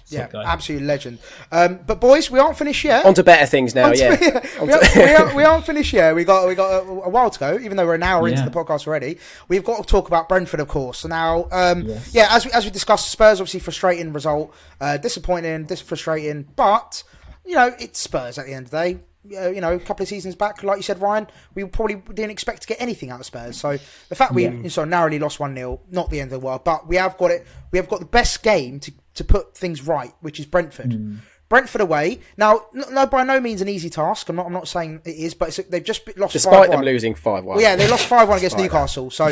Yeah, 0.08 0.28
guy. 0.30 0.44
absolute 0.44 0.82
legend. 0.82 1.18
Um, 1.50 1.80
but 1.86 2.00
boys, 2.00 2.30
we 2.30 2.38
aren't 2.38 2.56
finished 2.58 2.84
yet. 2.84 3.04
On 3.06 3.14
to 3.14 3.22
better 3.24 3.46
things 3.46 3.74
now, 3.74 3.90
yeah. 3.92 4.10
we, 4.62 4.72
aren't, 4.72 4.94
we, 4.94 5.02
aren't, 5.14 5.34
we 5.36 5.42
aren't 5.42 5.64
finished 5.66 5.92
yet. 5.92 6.14
We 6.14 6.22
got 6.24 6.46
we 6.46 6.54
got 6.54 6.70
a, 6.70 6.86
a 6.86 7.08
while 7.08 7.30
to 7.30 7.38
go, 7.38 7.58
even 7.58 7.76
though 7.76 7.86
we're 7.86 7.94
an 7.94 8.02
hour 8.02 8.28
into 8.28 8.42
the 8.42 8.50
podcast 8.50 8.86
already. 8.86 9.18
We've 9.48 9.64
got 9.64 9.78
to 9.78 9.84
talk 9.84 10.06
about 10.06 10.28
Brentford, 10.28 10.60
of 10.60 10.68
course. 10.68 11.04
Now, 11.04 11.48
um, 11.50 11.82
Yes. 11.86 12.10
yeah, 12.14 12.26
as 12.30 12.44
we, 12.44 12.52
as 12.52 12.64
we 12.64 12.70
discussed, 12.70 13.10
Spurs 13.10 13.40
obviously 13.40 13.60
frustrating 13.60 14.12
result, 14.12 14.54
uh, 14.80 14.98
disappointing, 14.98 15.64
this 15.66 15.80
frustrating, 15.80 16.46
but 16.56 17.02
you 17.50 17.56
know 17.56 17.74
it's 17.78 17.98
Spurs 17.98 18.38
at 18.38 18.46
the 18.46 18.54
end 18.54 18.66
of 18.66 18.70
the 18.70 18.78
day. 18.78 18.98
Uh, 19.36 19.50
you 19.50 19.60
know, 19.60 19.74
a 19.74 19.78
couple 19.78 20.02
of 20.02 20.08
seasons 20.08 20.34
back, 20.34 20.62
like 20.62 20.78
you 20.78 20.82
said, 20.82 20.98
Ryan, 20.98 21.26
we 21.54 21.62
probably 21.66 21.96
didn't 22.14 22.30
expect 22.30 22.62
to 22.62 22.68
get 22.68 22.80
anything 22.80 23.10
out 23.10 23.20
of 23.20 23.26
Spurs. 23.26 23.60
So 23.60 23.76
the 24.08 24.14
fact 24.14 24.32
we 24.32 24.46
Yeah. 24.48 24.68
so 24.68 24.86
narrowly 24.86 25.18
lost 25.18 25.38
one 25.38 25.54
0 25.54 25.78
not 25.90 26.08
the 26.08 26.20
end 26.20 26.32
of 26.32 26.40
the 26.40 26.46
world, 26.46 26.64
but 26.64 26.88
we 26.88 26.96
have 26.96 27.18
got 27.18 27.30
it. 27.30 27.46
We 27.70 27.78
have 27.78 27.86
got 27.88 28.00
the 28.00 28.06
best 28.06 28.42
game 28.42 28.80
to 28.80 28.92
to 29.16 29.24
put 29.24 29.54
things 29.54 29.82
right, 29.86 30.14
which 30.22 30.40
is 30.40 30.46
Brentford. 30.46 30.94
Hmm. 30.94 31.16
Brentford 31.50 31.80
away. 31.80 32.20
Now, 32.36 32.66
no, 32.72 32.88
no, 32.90 33.06
by 33.06 33.24
no 33.24 33.40
means 33.40 33.60
an 33.60 33.68
easy 33.68 33.90
task. 33.90 34.28
I'm 34.28 34.36
not. 34.36 34.46
I'm 34.46 34.52
not 34.52 34.68
saying 34.68 35.02
it 35.04 35.16
is, 35.16 35.34
but 35.34 35.48
it's, 35.48 35.56
they've 35.68 35.82
just 35.84 36.16
lost. 36.16 36.32
Despite 36.32 36.70
them 36.70 36.80
5-1. 36.80 36.84
losing 36.84 37.14
5 37.16 37.44
1. 37.44 37.44
Well, 37.44 37.60
yeah, 37.60 37.74
they 37.76 37.88
lost 37.88 38.06
five 38.06 38.28
one 38.28 38.38
against 38.38 38.56
Despite 38.56 38.72
Newcastle. 38.72 39.10
So, 39.10 39.24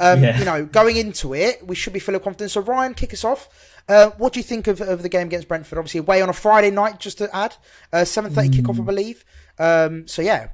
um, 0.00 0.22
Yeah. 0.24 0.38
you 0.38 0.44
know, 0.46 0.64
going 0.64 0.96
into 0.96 1.34
it, 1.34 1.64
we 1.66 1.76
should 1.76 1.92
be 1.92 1.98
full 2.00 2.14
of 2.16 2.22
confidence. 2.24 2.54
So, 2.54 2.62
Ryan, 2.62 2.94
kick 2.94 3.12
us 3.12 3.22
off. 3.24 3.48
Uh, 3.88 4.10
what 4.18 4.32
do 4.32 4.40
you 4.40 4.44
think 4.44 4.66
of, 4.66 4.80
of 4.80 5.02
the 5.02 5.08
game 5.08 5.28
against 5.28 5.48
Brentford? 5.48 5.78
Obviously, 5.78 6.00
away 6.00 6.20
on 6.22 6.28
a 6.28 6.32
Friday 6.32 6.70
night, 6.70 6.98
just 6.98 7.18
to 7.18 7.34
add, 7.34 7.54
uh, 7.92 8.04
seven 8.04 8.32
thirty 8.32 8.48
kickoff, 8.48 8.80
I 8.80 8.82
believe. 8.82 9.24
Um, 9.58 10.06
so, 10.08 10.22
yeah, 10.22 10.48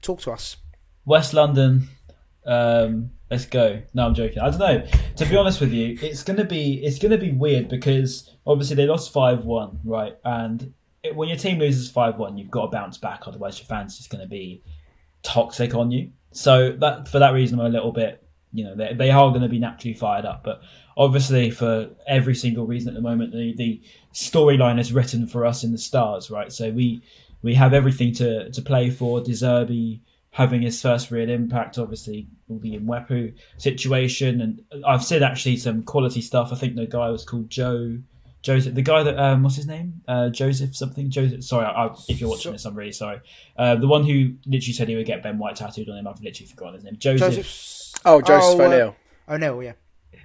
talk 0.00 0.20
to 0.22 0.32
us. 0.32 0.56
West 1.04 1.34
London. 1.34 1.88
Um, 2.46 3.10
let's 3.30 3.46
go. 3.46 3.82
No, 3.94 4.06
I'm 4.06 4.14
joking. 4.14 4.38
I 4.38 4.50
don't 4.50 4.58
know. 4.58 4.86
To 5.16 5.26
be 5.26 5.36
honest 5.36 5.60
with 5.60 5.72
you, 5.72 5.98
it's 6.00 6.22
gonna 6.22 6.44
be 6.44 6.82
it's 6.84 6.98
gonna 6.98 7.18
be 7.18 7.32
weird 7.32 7.68
because 7.68 8.30
obviously 8.46 8.76
they 8.76 8.86
lost 8.86 9.12
five 9.12 9.44
one, 9.44 9.80
right? 9.84 10.16
And 10.24 10.72
it, 11.02 11.14
when 11.14 11.28
your 11.28 11.36
team 11.38 11.58
loses 11.58 11.90
five 11.90 12.18
one, 12.18 12.38
you've 12.38 12.50
got 12.50 12.66
to 12.66 12.68
bounce 12.68 12.96
back. 12.96 13.22
Otherwise, 13.26 13.58
your 13.58 13.66
fans 13.66 13.98
just 13.98 14.10
gonna 14.10 14.26
be 14.26 14.62
toxic 15.22 15.74
on 15.74 15.90
you. 15.90 16.10
So 16.32 16.72
that 16.72 17.08
for 17.08 17.18
that 17.18 17.34
reason, 17.34 17.58
I'm 17.60 17.66
a 17.66 17.70
little 17.70 17.92
bit. 17.92 18.22
You 18.52 18.64
know, 18.64 18.74
they, 18.74 18.94
they 18.94 19.10
are 19.10 19.28
going 19.30 19.42
to 19.42 19.48
be 19.48 19.58
naturally 19.58 19.94
fired 19.94 20.24
up, 20.24 20.42
but 20.42 20.62
obviously 20.96 21.50
for 21.50 21.88
every 22.06 22.34
single 22.34 22.66
reason 22.66 22.88
at 22.88 22.94
the 22.94 23.00
moment, 23.00 23.32
the, 23.32 23.54
the 23.56 23.80
storyline 24.12 24.80
is 24.80 24.92
written 24.92 25.26
for 25.26 25.46
us 25.46 25.64
in 25.64 25.72
the 25.72 25.78
stars, 25.78 26.30
right? 26.30 26.52
So 26.52 26.70
we 26.70 27.02
we 27.42 27.54
have 27.54 27.72
everything 27.72 28.12
to 28.14 28.50
to 28.50 28.62
play 28.62 28.90
for. 28.90 29.20
De 29.20 29.30
Zerbi 29.30 30.00
having 30.30 30.62
his 30.62 30.80
first 30.80 31.10
real 31.10 31.30
impact, 31.30 31.78
obviously, 31.78 32.26
will 32.48 32.58
be 32.58 32.74
in 32.74 32.86
Mwepu 32.86 33.34
situation, 33.56 34.40
and 34.40 34.84
I've 34.86 35.04
seen 35.04 35.22
actually 35.22 35.56
some 35.56 35.82
quality 35.82 36.20
stuff. 36.20 36.52
I 36.52 36.56
think 36.56 36.76
the 36.76 36.86
guy 36.86 37.10
was 37.10 37.24
called 37.24 37.48
Joe. 37.48 37.98
Joseph, 38.40 38.74
the 38.74 38.82
guy 38.82 39.02
that 39.02 39.18
um, 39.18 39.42
what's 39.42 39.56
his 39.56 39.66
name? 39.66 40.00
Uh, 40.06 40.28
Joseph 40.28 40.76
something. 40.76 41.10
Joseph. 41.10 41.42
Sorry, 41.42 41.66
I, 41.66 41.86
I, 41.86 41.94
if 42.08 42.20
you're 42.20 42.30
watching 42.30 42.52
this, 42.52 42.64
I'm 42.64 42.74
really 42.76 42.92
sorry. 42.92 43.20
Uh, 43.56 43.74
the 43.74 43.88
one 43.88 44.04
who 44.04 44.34
literally 44.46 44.72
said 44.72 44.88
he 44.88 44.94
would 44.94 45.06
get 45.06 45.24
Ben 45.24 45.38
White 45.38 45.56
tattooed 45.56 45.88
on 45.88 45.98
him. 45.98 46.06
I've 46.06 46.20
literally 46.20 46.46
forgotten 46.46 46.74
his 46.76 46.84
name. 46.84 46.96
Joseph. 46.98 47.34
Joseph. 47.34 47.87
Oh, 48.04 48.20
Joseph 48.20 48.60
Oh, 48.60 48.64
uh, 48.64 48.66
O'Neill. 48.66 48.96
O'Neill, 49.28 49.62
yeah. 49.62 49.72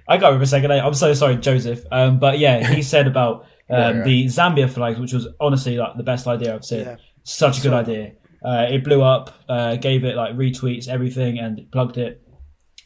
I 0.08 0.16
got 0.18 0.28
remember 0.28 0.46
second 0.46 0.70
name. 0.70 0.84
I'm 0.84 0.94
so 0.94 1.14
sorry, 1.14 1.36
Joseph. 1.36 1.84
Um, 1.90 2.18
but 2.18 2.38
yeah, 2.38 2.74
he 2.74 2.82
said 2.94 3.06
about 3.06 3.42
um, 3.70 3.78
Yeah, 3.78 3.88
yeah. 3.96 4.02
the 4.04 4.24
Zambia 4.26 4.70
flags, 4.70 4.98
which 4.98 5.12
was 5.12 5.28
honestly 5.40 5.76
like 5.76 5.96
the 5.96 6.02
best 6.02 6.26
idea 6.26 6.54
I've 6.54 6.64
seen. 6.64 6.80
Yeah. 6.80 6.96
such 7.22 7.58
a 7.58 7.62
good 7.62 7.72
idea. 7.72 8.12
Uh, 8.44 8.66
it 8.70 8.84
blew 8.84 9.02
up, 9.02 9.34
uh, 9.48 9.76
gave 9.76 10.04
it 10.04 10.16
like 10.16 10.34
retweets, 10.36 10.88
everything, 10.88 11.38
and 11.38 11.66
plugged 11.72 11.96
it. 11.96 12.20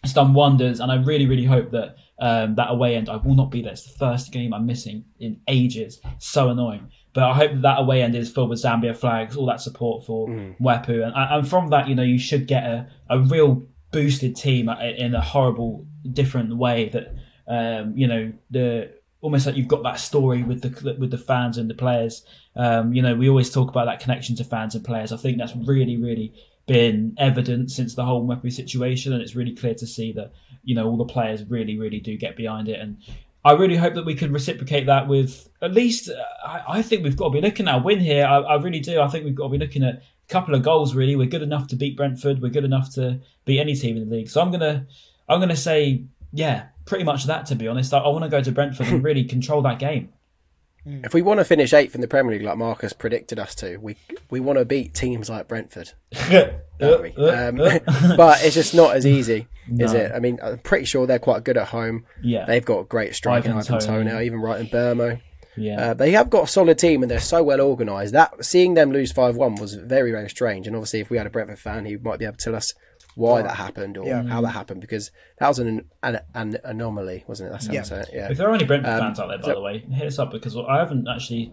It's 0.05 0.13
done 0.13 0.33
wonders, 0.33 0.79
and 0.79 0.93
I 0.93 0.97
really, 1.03 1.27
really 1.27 1.45
hope 1.45 1.73
that 1.73 1.97
um, 2.21 2.55
that 2.55 2.71
away 2.71 2.95
end. 2.95 3.09
I 3.09 3.17
will 3.17 3.35
not 3.35 3.51
be 3.51 3.63
there. 3.63 3.73
It's 3.73 3.83
the 3.83 3.99
first 3.99 4.33
game 4.33 4.55
I'm 4.55 4.67
missing 4.67 5.05
in 5.19 5.41
ages. 5.49 6.01
So 6.19 6.51
annoying. 6.51 6.91
But 7.13 7.25
I 7.25 7.35
hope 7.35 7.51
that, 7.51 7.63
that 7.63 7.81
away 7.81 8.03
end 8.03 8.15
is 8.15 8.31
filled 8.31 8.51
with 8.51 8.63
Zambia 8.63 8.97
flags, 8.97 9.37
all 9.37 9.47
that 9.47 9.61
support 9.61 10.05
for 10.07 10.29
mm. 10.29 10.57
Mwepu, 10.61 11.05
and, 11.05 11.13
and 11.17 11.49
from 11.49 11.69
that, 11.71 11.89
you 11.89 11.97
know, 11.97 12.05
you 12.05 12.19
should 12.19 12.47
get 12.47 12.63
a, 12.63 12.89
a 13.11 13.19
real 13.19 13.67
boosted 13.91 14.37
team 14.37 14.69
in 14.69 15.15
a 15.15 15.21
horrible, 15.21 15.87
different 16.13 16.57
way 16.57 16.89
that 16.91 17.15
um, 17.47 17.97
you 17.97 18.07
know 18.07 18.33
the 18.51 18.93
almost 19.21 19.47
like 19.47 19.57
you've 19.57 19.69
got 19.69 19.83
that 19.83 19.99
story 19.99 20.43
with 20.43 20.63
the 20.63 20.97
with 20.99 21.11
the 21.11 21.19
fans 21.19 21.59
and 21.59 21.69
the 21.69 21.75
players. 21.75 22.25
Um, 22.57 22.93
you 22.93 23.03
know, 23.03 23.15
we 23.15 23.29
always 23.29 23.51
talk 23.51 23.69
about 23.69 23.87
that 23.87 24.01
connection 24.01 24.37
to 24.37 24.45
fans 24.45 24.75
and 24.75 24.85
players. 24.85 25.13
I 25.13 25.17
think 25.17 25.39
that's 25.39 25.55
really, 25.57 25.97
really 25.97 26.33
been 26.67 27.15
evident 27.19 27.71
since 27.71 27.95
the 27.95 28.05
whole 28.05 28.27
Mwepu 28.27 28.53
situation, 28.53 29.13
and 29.13 29.23
it's 29.23 29.35
really 29.35 29.55
clear 29.55 29.75
to 29.75 29.87
see 29.87 30.13
that 30.13 30.33
you 30.65 30.75
know 30.75 30.87
all 30.87 30.97
the 30.97 31.05
players 31.05 31.45
really, 31.45 31.79
really 31.79 32.01
do 32.01 32.17
get 32.17 32.37
behind 32.37 32.69
it. 32.69 32.79
And 32.81 32.99
I 33.45 33.53
really 33.53 33.77
hope 33.77 33.95
that 33.95 34.05
we 34.05 34.15
can 34.15 34.33
reciprocate 34.33 34.87
that 34.87 35.09
with 35.09 35.49
at 35.63 35.73
least. 35.73 36.11
Uh, 36.11 36.47
I, 36.47 36.79
I, 36.79 36.83
think 36.83 37.05
we've 37.05 37.17
got 37.17 37.27
to 37.27 37.31
be 37.31 37.41
looking 37.41 37.69
at 37.69 37.77
a 37.77 37.83
win 37.83 38.01
here. 38.01 38.27
I, 38.27 38.39
I 38.39 38.57
really 38.57 38.81
do. 38.81 39.01
I 39.01 39.09
think 39.09 39.25
we've 39.25 39.35
got 39.35 39.45
to 39.45 39.51
be 39.51 39.59
looking 39.59 39.83
at 39.83 40.03
couple 40.29 40.55
of 40.55 40.63
goals. 40.63 40.95
Really, 40.95 41.17
we're 41.17 41.27
good 41.27 41.43
enough 41.43 41.69
to 41.69 41.77
beat 41.77 41.97
Brentford. 41.97 42.41
We're 42.41 42.51
good 42.51 42.65
enough 42.65 42.93
to 42.95 43.21
beat 43.45 43.61
any 43.61 43.75
team 43.75 43.97
in 43.97 44.09
the 44.09 44.17
league. 44.17 44.29
So 44.29 44.41
I'm 44.41 44.51
gonna, 44.51 44.87
I'm 45.29 45.41
gonna 45.41 45.57
say, 45.57 46.05
yeah, 46.33 46.67
pretty 46.85 47.05
much 47.05 47.25
that. 47.25 47.47
To 47.47 47.55
be 47.55 47.69
honest, 47.69 47.93
I, 47.93 47.99
I 47.99 48.09
want 48.09 48.25
to 48.25 48.31
go 48.31 48.43
to 48.43 48.53
Brentford 48.53 48.89
and 48.89 49.03
really 49.05 49.25
control 49.25 49.63
that 49.63 49.79
game. 49.79 50.13
Mm. 50.87 51.05
If 51.05 51.13
we 51.13 51.23
want 51.23 51.39
to 51.39 51.45
finish 51.45 51.73
eighth 51.73 51.95
in 51.95 52.01
the 52.01 52.09
Premier 52.09 52.33
League, 52.33 52.43
like 52.47 52.57
Marcus 52.57 52.93
predicted 52.93 53.39
us 53.39 53.55
to, 53.57 53.77
we 53.79 53.97
we 54.31 54.41
want 54.41 54.59
to 54.59 54.65
beat 54.65 54.95
teams 54.95 55.29
like 55.29 55.49
Brentford. 55.49 55.93
um, 56.31 56.53
but 56.81 58.43
it's 58.43 58.55
just 58.55 58.75
not 58.75 58.97
as 58.97 59.07
easy, 59.07 59.49
no. 59.69 59.85
is 59.85 59.93
it? 59.93 60.13
I 60.15 60.19
mean, 60.21 60.39
I'm 60.43 60.59
pretty 60.59 60.85
sure 60.85 61.07
they're 61.07 61.19
quite 61.19 61.45
good 61.45 61.57
at 61.57 61.69
home. 61.69 62.07
Yeah, 62.23 62.47
they've 62.47 62.65
got 62.65 62.81
a 62.81 62.85
great 62.85 63.15
striker, 63.15 63.51
Ivan, 63.51 63.59
Ivan 63.59 63.81
Toney, 63.81 64.27
even 64.27 64.41
right 64.41 64.61
in 64.61 64.67
Mbeumo. 64.69 65.21
Yeah, 65.59 65.91
uh, 65.91 65.95
they 65.95 66.13
have 66.13 66.31
got 66.31 66.45
a 66.45 66.47
solid 66.47 66.79
team 66.79 67.03
and 67.03 67.11
they're 67.11 67.21
so 67.21 67.43
well 67.43 67.61
organised. 67.61 68.13
That 68.13 68.45
seeing 68.45 68.75
them 68.75 68.93
lose 68.93 69.13
five 69.13 69.37
one 69.37 69.57
was 69.57 69.75
very 69.75 70.11
very 70.11 70.31
strange. 70.31 70.67
And 70.67 70.77
obviously, 70.77 71.01
if 71.01 71.11
we 71.11 71.19
had 71.19 71.27
a 71.27 71.31
Brentford 71.31 71.59
fan, 71.59 71.85
he 71.85 71.97
might 71.97 72.19
be 72.19 72.25
able 72.25 72.37
to 72.37 72.45
tell 72.45 72.55
us 72.55 72.75
why 73.19 73.43
that 73.43 73.57
happened 73.57 73.99
or 73.99 74.07
yeah. 74.07 74.23
how 74.23 74.41
that 74.41 74.51
happened 74.51 74.81
because 74.81 75.11
that 75.39 75.49
was 75.49 75.59
an 75.59 75.85
an, 76.03 76.21
an 76.35 76.57
anomaly, 76.65 77.25
wasn't 77.27 77.49
it? 77.49 77.53
That's 77.53 77.67
how 77.67 77.73
yeah. 77.73 78.03
it. 78.03 78.11
Yeah. 78.13 78.31
If 78.31 78.39
there 78.39 78.49
are 78.49 78.55
any 78.55 78.65
Brentford 78.65 78.93
um, 78.93 79.01
fans 79.01 79.21
out 79.21 79.29
there, 79.29 79.39
by 79.39 79.49
so, 79.49 79.55
the 79.55 79.61
way, 79.61 79.81
hit 79.81 80.07
us 80.07 80.19
up 80.19 80.31
because 80.31 80.57
I 80.57 80.79
haven't 80.79 81.07
actually. 81.09 81.53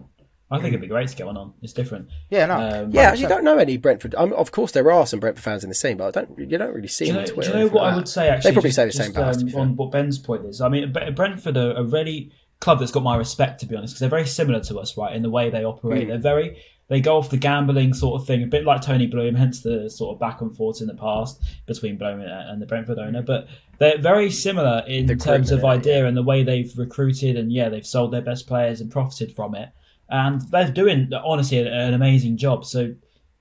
I 0.52 0.58
think 0.58 0.70
it'd 0.70 0.82
be 0.82 0.88
great 0.88 1.10
to 1.10 1.16
get 1.16 1.26
one 1.26 1.38
on. 1.38 1.56
It's 1.64 1.74
different. 1.74 2.08
Yeah, 2.30 2.46
no. 2.46 2.84
Um, 2.84 2.92
yeah, 2.92 3.16
you 3.16 3.28
don't 3.28 3.44
know 3.44 3.58
any 3.58 3.78
Brentford. 3.78 4.14
Um, 4.14 4.32
of 4.34 4.52
course, 4.52 4.72
there 4.74 4.92
are 4.92 5.08
some 5.08 5.20
Brentford 5.20 5.44
fans 5.44 5.64
in 5.64 5.70
the 5.70 5.76
scene, 5.76 5.98
but 5.98 6.16
I 6.16 6.22
don't. 6.22 6.38
You 6.38 6.60
don't 6.60 6.72
really 6.72 6.88
see 6.88 7.08
do 7.08 7.14
them. 7.14 7.24
Know, 7.24 7.42
do 7.42 7.48
you 7.48 7.54
know 7.56 7.68
what 7.70 7.86
I 7.86 7.96
would 7.96 8.08
say? 8.08 8.30
Actually, 8.30 8.52
they 8.52 8.54
probably 8.54 8.70
just, 8.70 8.76
say 8.76 8.86
the 8.86 8.92
same. 8.92 9.14
Just, 9.14 9.56
um, 9.56 9.60
on 9.60 9.76
what 9.76 9.92
Ben's 9.92 10.20
point 10.20 10.46
is, 10.46 10.62
I 10.62 10.70
mean, 10.70 10.94
Brentford 10.94 11.58
are 11.58 11.72
a 11.72 11.84
really 11.84 12.32
club 12.60 12.80
that's 12.80 12.92
got 12.92 13.04
my 13.04 13.16
respect, 13.16 13.60
to 13.62 13.66
be 13.66 13.76
honest, 13.76 13.94
because 13.94 14.00
they're 14.00 14.10
very 14.10 14.26
similar 14.26 14.60
to 14.62 14.80
us, 14.80 14.98
right, 14.98 15.16
in 15.16 15.22
the 15.22 15.30
way 15.30 15.50
they 15.50 15.64
operate. 15.64 16.06
Mm. 16.06 16.08
They're 16.10 16.18
very 16.18 16.58
they 16.88 17.02
go 17.02 17.18
off 17.18 17.32
the 17.32 17.38
gambling 17.38 17.94
sort 17.94 18.22
of 18.22 18.28
thing, 18.28 18.44
a 18.44 18.48
bit 18.48 18.64
like 18.64 18.82
Tony 18.82 19.08
Bloom, 19.08 19.34
hence 19.34 19.62
the 19.62 19.90
sort 19.90 20.14
of 20.14 20.20
back 20.20 20.42
and 20.42 20.56
forth 20.56 20.82
in 20.82 20.88
the 20.88 20.94
past 20.94 21.42
between 21.66 21.98
Bloom 21.98 22.22
and 22.22 22.62
the 22.62 22.68
Brentford 22.68 23.00
owner. 23.00 23.24
But 23.24 23.48
they're 23.80 23.98
very 23.98 24.30
similar 24.30 24.84
in 24.88 25.08
the 25.08 25.16
terms 25.16 25.52
of 25.52 25.66
idea 25.66 26.02
yeah. 26.02 26.08
and 26.08 26.16
the 26.16 26.24
way 26.24 26.44
they've 26.44 26.72
recruited 26.78 27.38
and 27.38 27.52
yeah, 27.52 27.70
they've 27.70 27.86
sold 27.86 28.12
their 28.12 28.22
best 28.22 28.46
players 28.46 28.82
and 28.82 28.92
profited 28.92 29.36
from 29.36 29.56
it. 29.56 29.70
And 30.10 30.42
they're 30.52 30.70
doing 30.70 31.12
honestly 31.14 31.58
an 31.58 31.96
amazing 31.96 32.38
job. 32.38 32.66
So 32.66 32.94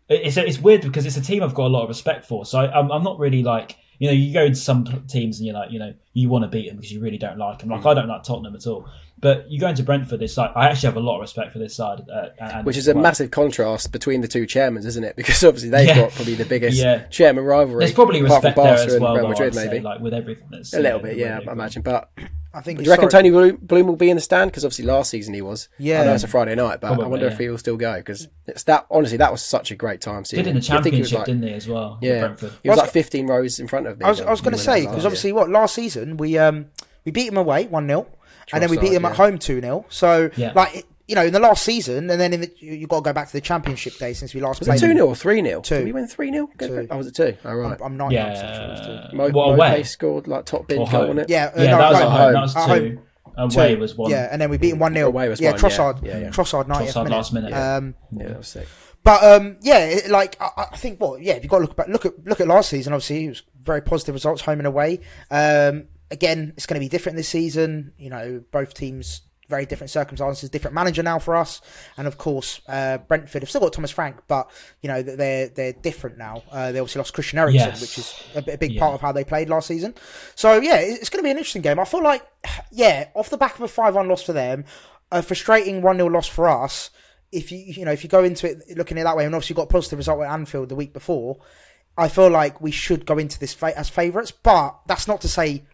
it's 0.08 0.38
it's 0.38 0.58
weird 0.58 0.80
because 0.80 1.04
it's 1.04 1.18
a 1.18 1.22
team 1.22 1.42
I've 1.42 1.54
got 1.54 1.66
a 1.66 1.68
lot 1.68 1.82
of 1.82 1.88
respect 1.88 2.24
for. 2.24 2.46
So 2.46 2.60
I, 2.60 2.78
am 2.78 2.90
I'm 2.90 3.02
not 3.02 3.18
really 3.18 3.42
like 3.42 3.76
you 3.98 4.08
know 4.08 4.14
you 4.14 4.32
go 4.32 4.44
into 4.44 4.58
some 4.58 4.84
teams 5.06 5.38
and 5.38 5.46
you're 5.46 5.54
like 5.54 5.70
you 5.70 5.78
know 5.78 5.92
you 6.14 6.30
want 6.30 6.44
to 6.44 6.48
beat 6.48 6.68
them 6.68 6.76
because 6.76 6.90
you 6.90 7.00
really 7.00 7.18
don't 7.18 7.36
like 7.36 7.58
them. 7.58 7.68
Like 7.68 7.82
mm. 7.82 7.90
I 7.90 7.94
don't 7.94 8.08
like 8.08 8.22
Tottenham 8.22 8.54
at 8.54 8.66
all. 8.66 8.88
But 9.24 9.50
you 9.50 9.58
go 9.58 9.68
into 9.68 9.82
Brentford, 9.82 10.20
this 10.20 10.34
side, 10.34 10.52
I 10.54 10.68
actually 10.68 10.88
have 10.88 10.98
a 10.98 11.00
lot 11.00 11.14
of 11.14 11.22
respect 11.22 11.54
for 11.54 11.58
this 11.58 11.74
side. 11.74 12.02
Uh, 12.10 12.62
Which 12.62 12.76
is 12.76 12.88
a 12.88 12.92
well. 12.92 13.04
massive 13.04 13.30
contrast 13.30 13.90
between 13.90 14.20
the 14.20 14.28
two 14.28 14.44
chairmen, 14.44 14.84
isn't 14.86 15.02
it? 15.02 15.16
Because 15.24 15.42
obviously 15.42 15.70
they've 15.70 15.88
yeah. 15.88 15.94
got 15.94 16.10
probably 16.10 16.34
the 16.34 16.44
biggest 16.44 16.76
yeah. 16.76 17.06
chairman 17.06 17.42
rivalry. 17.42 17.78
There's 17.78 17.94
probably 17.94 18.20
respect 18.20 18.54
there 18.54 18.74
as 18.74 19.00
well, 19.00 19.16
Real 19.16 19.28
Madrid, 19.28 19.54
maybe. 19.54 19.78
Say, 19.78 19.80
like 19.80 20.00
with 20.00 20.12
everything 20.12 20.48
that's 20.50 20.74
a 20.74 20.80
little 20.80 20.98
bit, 20.98 21.16
yeah, 21.16 21.40
I 21.48 21.52
imagine. 21.52 21.80
But 21.80 22.10
I 22.52 22.60
think. 22.60 22.80
Do 22.80 22.84
you 22.84 22.90
reckon 22.90 23.08
Tony 23.08 23.30
Bloom 23.30 23.86
will 23.86 23.96
be 23.96 24.10
in 24.10 24.16
the 24.16 24.20
stand? 24.20 24.50
Because 24.50 24.62
obviously 24.62 24.84
last 24.84 25.08
season 25.08 25.32
he 25.32 25.40
was. 25.40 25.70
Yeah. 25.78 26.02
I 26.02 26.04
know 26.04 26.12
it's 26.12 26.24
a 26.24 26.28
Friday 26.28 26.54
night, 26.54 26.82
but 26.82 26.88
probably, 26.88 27.04
I 27.06 27.08
wonder 27.08 27.26
yeah. 27.26 27.32
if 27.32 27.38
he 27.38 27.48
will 27.48 27.56
still 27.56 27.78
go 27.78 27.96
because 27.96 28.28
it's 28.46 28.64
that. 28.64 28.84
Honestly, 28.90 29.16
that 29.16 29.32
was 29.32 29.42
such 29.42 29.70
a 29.70 29.74
great 29.74 30.02
time. 30.02 30.26
Seeing 30.26 30.44
Did 30.44 30.50
in 30.50 30.56
the 30.56 30.60
championship, 30.60 31.20
like, 31.20 31.26
didn't 31.26 31.44
he 31.44 31.54
as 31.54 31.66
well? 31.66 31.98
Yeah, 32.02 32.36
he 32.62 32.68
was 32.68 32.76
like 32.76 32.90
15 32.90 33.26
rows 33.26 33.58
in 33.58 33.68
front 33.68 33.86
of 33.86 33.98
me. 33.98 34.04
I 34.04 34.10
was, 34.10 34.22
was 34.22 34.42
going 34.42 34.52
to 34.52 34.58
say 34.58 34.86
because 34.86 35.06
obviously, 35.06 35.32
what 35.32 35.48
last 35.48 35.74
season 35.74 36.18
we 36.18 36.36
um 36.36 36.66
we 37.06 37.12
beat 37.12 37.28
him 37.28 37.38
away 37.38 37.68
one 37.68 37.86
0 37.86 38.06
and 38.52 38.62
then 38.62 38.70
we 38.70 38.78
beat 38.78 38.92
them 38.92 39.02
yeah. 39.02 39.10
at 39.10 39.16
home 39.16 39.38
2 39.38 39.60
0. 39.60 39.86
So, 39.88 40.30
yeah. 40.36 40.52
like, 40.54 40.86
you 41.06 41.14
know, 41.14 41.24
in 41.24 41.32
the 41.32 41.40
last 41.40 41.64
season, 41.64 42.08
and 42.10 42.20
then 42.20 42.32
in 42.32 42.40
the, 42.42 42.52
you've 42.58 42.88
got 42.88 42.96
to 42.96 43.02
go 43.02 43.12
back 43.12 43.26
to 43.26 43.32
the 43.32 43.40
championship 43.40 43.96
day 43.98 44.12
since 44.14 44.34
we 44.34 44.40
last 44.40 44.60
was 44.60 44.68
played. 44.68 44.80
2 44.80 44.92
0 44.94 45.06
or 45.06 45.14
3 45.14 45.42
0? 45.42 45.60
2. 45.60 45.74
Did 45.74 45.84
we 45.84 45.92
win 45.92 46.06
3 46.06 46.32
0? 46.32 46.48
Oh, 46.90 46.96
was 46.96 47.06
it 47.06 47.14
2? 47.14 47.36
Oh, 47.44 47.54
right. 47.54 47.80
I'm, 47.80 47.82
I'm 47.82 47.96
99 47.96 48.12
yeah. 48.12 48.56
sure 48.56 48.64
it 48.64 48.70
was 48.70 49.10
2. 49.10 49.16
Mo, 49.16 49.28
what, 49.30 49.54
away? 49.54 49.82
scored 49.82 50.26
like 50.26 50.46
top 50.46 50.66
bin 50.68 50.88
goal 50.90 51.10
on 51.10 51.18
it. 51.18 51.28
Yeah, 51.28 51.52
uh, 51.56 51.62
yeah 51.62 51.70
no, 51.72 51.78
that, 51.78 51.90
was 51.90 52.00
home. 52.00 52.10
home. 52.10 52.32
that 52.32 52.42
was 52.42 52.54
2. 52.54 52.60
Home. 52.60 52.98
Away 53.36 53.76
was 53.76 53.94
1. 53.96 54.10
Yeah, 54.10 54.28
and 54.30 54.40
then 54.40 54.48
we 54.48 54.58
beat 54.58 54.70
them 54.70 54.78
1 54.78 54.94
0. 54.94 55.08
Away 55.08 55.28
was 55.28 55.40
yeah, 55.40 55.50
one, 55.50 55.60
Trossard, 55.60 56.04
yeah. 56.04 56.18
Yeah, 56.18 56.28
Trossard, 56.28 56.66
90th 56.66 56.92
Trossard 56.92 57.04
minute. 57.04 57.16
last 57.16 57.32
minute. 57.32 57.52
Um, 57.52 57.94
yeah, 58.12 58.28
that 58.28 58.38
was 58.38 58.48
sick. 58.48 58.68
But 59.04 59.22
um, 59.22 59.58
yeah, 59.60 59.98
like 60.08 60.40
I, 60.40 60.68
I, 60.72 60.76
think, 60.78 60.98
well, 60.98 61.18
yeah, 61.18 61.34
if 61.34 61.42
you've 61.42 61.50
got 61.50 61.58
to 61.58 61.64
look 61.64 61.76
back, 61.76 61.88
look 61.88 62.06
at 62.06 62.24
look 62.24 62.40
at 62.40 62.48
last 62.48 62.70
season. 62.70 62.94
Obviously, 62.94 63.26
it 63.26 63.28
was 63.28 63.42
very 63.62 63.82
positive 63.82 64.14
results, 64.14 64.40
home 64.40 64.60
and 64.60 64.66
away. 64.66 65.00
Um, 65.30 65.88
again, 66.14 66.54
it's 66.56 66.64
going 66.64 66.80
to 66.80 66.84
be 66.84 66.88
different 66.88 67.16
this 67.16 67.28
season. 67.28 67.92
You 67.98 68.08
know, 68.08 68.42
both 68.50 68.72
teams 68.72 69.22
very 69.48 69.66
different 69.66 69.90
circumstances, 69.90 70.48
different 70.48 70.74
manager 70.74 71.02
now 71.02 71.18
for 71.18 71.36
us, 71.36 71.60
and 71.98 72.06
of 72.06 72.16
course 72.16 72.60
uh, 72.68 72.98
Brentford 72.98 73.42
have 73.42 73.48
still 73.48 73.60
got 73.60 73.72
Thomas 73.72 73.90
Frank, 73.90 74.16
but 74.26 74.50
you 74.80 74.88
know 74.88 75.02
they're 75.02 75.48
they're 75.48 75.72
different 75.72 76.16
now. 76.16 76.42
Uh, 76.50 76.72
they 76.72 76.78
obviously 76.78 77.00
lost 77.00 77.14
Christian 77.14 77.38
Eriksen, 77.38 77.68
yes. 77.68 77.80
which 77.80 77.98
is 77.98 78.24
a, 78.34 78.52
a 78.52 78.56
big 78.56 78.72
yeah. 78.72 78.80
part 78.80 78.94
of 78.94 79.00
how 79.00 79.12
they 79.12 79.24
played 79.24 79.48
last 79.48 79.66
season. 79.66 79.94
So 80.34 80.60
yeah, 80.60 80.76
it's 80.76 81.10
going 81.10 81.18
to 81.18 81.24
be 81.24 81.30
an 81.30 81.36
interesting 81.36 81.62
game. 81.62 81.78
I 81.78 81.84
feel 81.84 82.02
like 82.02 82.26
yeah, 82.70 83.08
off 83.14 83.30
the 83.30 83.36
back 83.36 83.54
of 83.56 83.60
a 83.60 83.68
five-one 83.68 84.08
loss 84.08 84.22
for 84.22 84.32
them, 84.32 84.64
a 85.12 85.22
frustrating 85.22 85.82
one-nil 85.82 86.10
loss 86.10 86.26
for 86.26 86.48
us. 86.48 86.90
If 87.32 87.52
you 87.52 87.58
you 87.58 87.84
know 87.84 87.92
if 87.92 88.02
you 88.02 88.08
go 88.08 88.24
into 88.24 88.50
it 88.50 88.76
looking 88.76 88.96
at 88.96 89.02
it 89.02 89.04
that 89.04 89.16
way, 89.16 89.26
and 89.26 89.34
obviously 89.34 89.54
got 89.54 89.64
a 89.64 89.66
positive 89.66 89.98
result 89.98 90.22
at 90.22 90.30
Anfield 90.30 90.70
the 90.70 90.74
week 90.74 90.92
before, 90.92 91.38
I 91.98 92.08
feel 92.08 92.30
like 92.30 92.60
we 92.60 92.70
should 92.70 93.04
go 93.04 93.18
into 93.18 93.38
this 93.38 93.60
as 93.62 93.90
favourites. 93.90 94.30
But 94.30 94.80
that's 94.86 95.06
not 95.06 95.20
to 95.22 95.28
say 95.28 95.64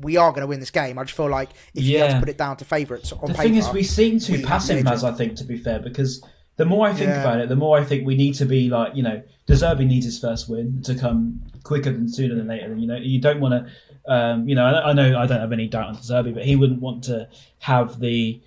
we 0.00 0.16
are 0.16 0.30
going 0.30 0.42
to 0.42 0.46
win 0.46 0.60
this 0.60 0.70
game. 0.70 0.98
I 0.98 1.04
just 1.04 1.16
feel 1.16 1.28
like 1.28 1.50
if 1.74 1.82
yeah. 1.82 1.98
you 1.98 2.04
have 2.04 2.12
to 2.14 2.20
put 2.20 2.28
it 2.28 2.38
down 2.38 2.56
to 2.58 2.64
favourites 2.64 3.12
on 3.12 3.20
the 3.20 3.26
paper, 3.28 3.42
thing 3.42 3.54
is, 3.56 3.68
we 3.70 3.82
seem 3.82 4.18
too 4.18 4.42
passive, 4.42 4.86
as 4.86 5.04
I 5.04 5.12
think, 5.12 5.36
to 5.36 5.44
be 5.44 5.56
fair, 5.56 5.78
because 5.78 6.24
the 6.56 6.64
more 6.64 6.86
I 6.86 6.92
think 6.92 7.10
yeah. 7.10 7.20
about 7.20 7.40
it, 7.40 7.48
the 7.48 7.56
more 7.56 7.78
I 7.78 7.84
think 7.84 8.06
we 8.06 8.16
need 8.16 8.34
to 8.34 8.44
be 8.44 8.68
like, 8.68 8.94
you 8.94 9.02
know, 9.02 9.22
De 9.46 9.54
Zerbi 9.54 9.86
needs 9.86 10.04
his 10.04 10.18
first 10.18 10.48
win 10.48 10.82
to 10.82 10.94
come 10.94 11.42
quicker 11.62 11.92
than 11.92 12.08
sooner 12.08 12.34
than 12.34 12.48
later. 12.48 12.74
You 12.74 12.86
know, 12.86 12.96
you 12.96 13.20
don't 13.20 13.40
want 13.40 13.66
to, 13.66 14.12
um, 14.12 14.48
you 14.48 14.54
know, 14.54 14.64
I 14.64 14.92
know 14.92 15.18
I 15.18 15.26
don't 15.26 15.40
have 15.40 15.52
any 15.52 15.68
doubt 15.68 15.86
on 15.86 15.94
De 15.94 16.00
Zerbi, 16.00 16.34
but 16.34 16.44
he 16.44 16.56
wouldn't 16.56 16.80
want 16.80 17.04
to 17.04 17.28
have 17.60 18.00
the 18.00 18.40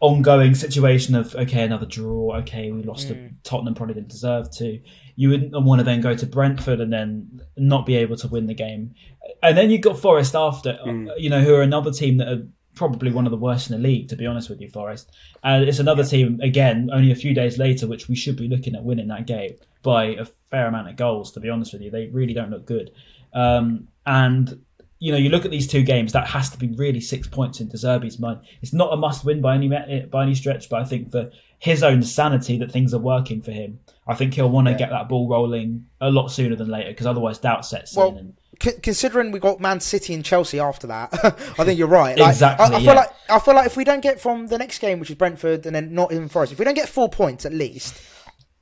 ongoing 0.00 0.54
situation 0.54 1.14
of 1.14 1.34
okay, 1.34 1.64
another 1.64 1.86
draw. 1.86 2.36
Okay, 2.38 2.70
we 2.70 2.82
lost 2.82 3.08
mm. 3.08 3.10
to 3.10 3.34
Tottenham, 3.44 3.74
probably 3.74 3.94
didn't 3.94 4.10
deserve 4.10 4.50
to. 4.52 4.80
You 5.20 5.30
wouldn't 5.30 5.52
want 5.52 5.80
to 5.80 5.84
then 5.84 6.00
go 6.00 6.14
to 6.14 6.26
Brentford 6.26 6.80
and 6.80 6.92
then 6.92 7.40
not 7.56 7.86
be 7.86 7.96
able 7.96 8.16
to 8.18 8.28
win 8.28 8.46
the 8.46 8.54
game 8.54 8.94
and 9.42 9.56
then 9.56 9.70
you've 9.70 9.82
got 9.82 9.98
Forest 9.98 10.34
after, 10.34 10.78
mm. 10.84 11.10
you 11.16 11.30
know, 11.30 11.40
who 11.40 11.54
are 11.54 11.62
another 11.62 11.90
team 11.90 12.18
that 12.18 12.28
are 12.28 12.46
probably 12.74 13.10
one 13.10 13.26
of 13.26 13.30
the 13.30 13.36
worst 13.36 13.70
in 13.70 13.80
the 13.80 13.88
league, 13.88 14.08
to 14.08 14.16
be 14.16 14.26
honest 14.26 14.48
with 14.48 14.60
you, 14.60 14.68
Forest. 14.68 15.10
And 15.42 15.64
it's 15.64 15.78
another 15.78 16.04
team, 16.04 16.40
again, 16.42 16.90
only 16.92 17.12
a 17.12 17.16
few 17.16 17.34
days 17.34 17.58
later, 17.58 17.86
which 17.86 18.08
we 18.08 18.16
should 18.16 18.36
be 18.36 18.48
looking 18.48 18.74
at 18.74 18.84
winning 18.84 19.08
that 19.08 19.26
game 19.26 19.56
by 19.82 20.06
a 20.06 20.24
fair 20.24 20.66
amount 20.66 20.88
of 20.88 20.96
goals, 20.96 21.32
to 21.32 21.40
be 21.40 21.48
honest 21.48 21.72
with 21.72 21.82
you. 21.82 21.90
They 21.90 22.08
really 22.08 22.34
don't 22.34 22.50
look 22.50 22.66
good. 22.66 22.90
Um, 23.32 23.88
and, 24.06 24.64
you 24.98 25.12
know, 25.12 25.18
you 25.18 25.28
look 25.28 25.44
at 25.44 25.50
these 25.50 25.66
two 25.66 25.82
games, 25.82 26.12
that 26.12 26.26
has 26.26 26.50
to 26.50 26.58
be 26.58 26.68
really 26.68 27.00
six 27.00 27.28
points 27.28 27.60
in 27.60 27.68
De 27.68 27.76
Zerbi's 27.76 28.18
mind. 28.18 28.40
It's 28.62 28.72
not 28.72 28.92
a 28.92 28.96
must 28.96 29.24
win 29.24 29.40
by 29.40 29.54
any, 29.54 29.72
eh, 29.72 30.06
by 30.06 30.24
any 30.24 30.34
stretch, 30.34 30.68
but 30.68 30.80
I 30.80 30.84
think 30.84 31.12
for 31.12 31.30
his 31.58 31.82
own 31.82 32.02
sanity 32.02 32.58
that 32.58 32.72
things 32.72 32.92
are 32.92 32.98
working 32.98 33.40
for 33.40 33.52
him, 33.52 33.78
I 34.06 34.14
think 34.14 34.34
he'll 34.34 34.50
want 34.50 34.66
to 34.66 34.72
yeah. 34.72 34.78
get 34.78 34.90
that 34.90 35.08
ball 35.08 35.28
rolling 35.28 35.86
a 36.00 36.10
lot 36.10 36.28
sooner 36.28 36.56
than 36.56 36.68
later 36.68 36.90
because 36.90 37.06
otherwise 37.06 37.38
doubt 37.38 37.64
sets 37.64 37.94
well, 37.94 38.10
in. 38.10 38.18
And, 38.18 38.34
considering 38.82 39.30
we 39.30 39.38
got 39.38 39.60
Man 39.60 39.78
City 39.78 40.14
and 40.14 40.24
Chelsea 40.24 40.58
after 40.58 40.86
that, 40.88 41.10
I 41.58 41.64
think 41.64 41.78
you're 41.78 41.86
right. 41.86 42.18
Like, 42.18 42.30
exactly. 42.30 42.66
I, 42.66 42.68
I 42.68 42.70
feel 42.72 42.82
yeah. 42.82 42.92
like 42.94 43.10
I 43.28 43.38
feel 43.38 43.54
like 43.54 43.66
if 43.66 43.76
we 43.76 43.84
don't 43.84 44.00
get 44.00 44.20
from 44.20 44.48
the 44.48 44.58
next 44.58 44.78
game, 44.80 44.98
which 44.98 45.10
is 45.10 45.16
Brentford, 45.16 45.66
and 45.66 45.76
then 45.76 45.94
not 45.94 46.12
even 46.12 46.28
Forest, 46.28 46.52
if 46.52 46.58
we 46.58 46.64
don't 46.64 46.74
get 46.74 46.88
four 46.88 47.08
points 47.08 47.46
at 47.46 47.52
least, 47.52 48.00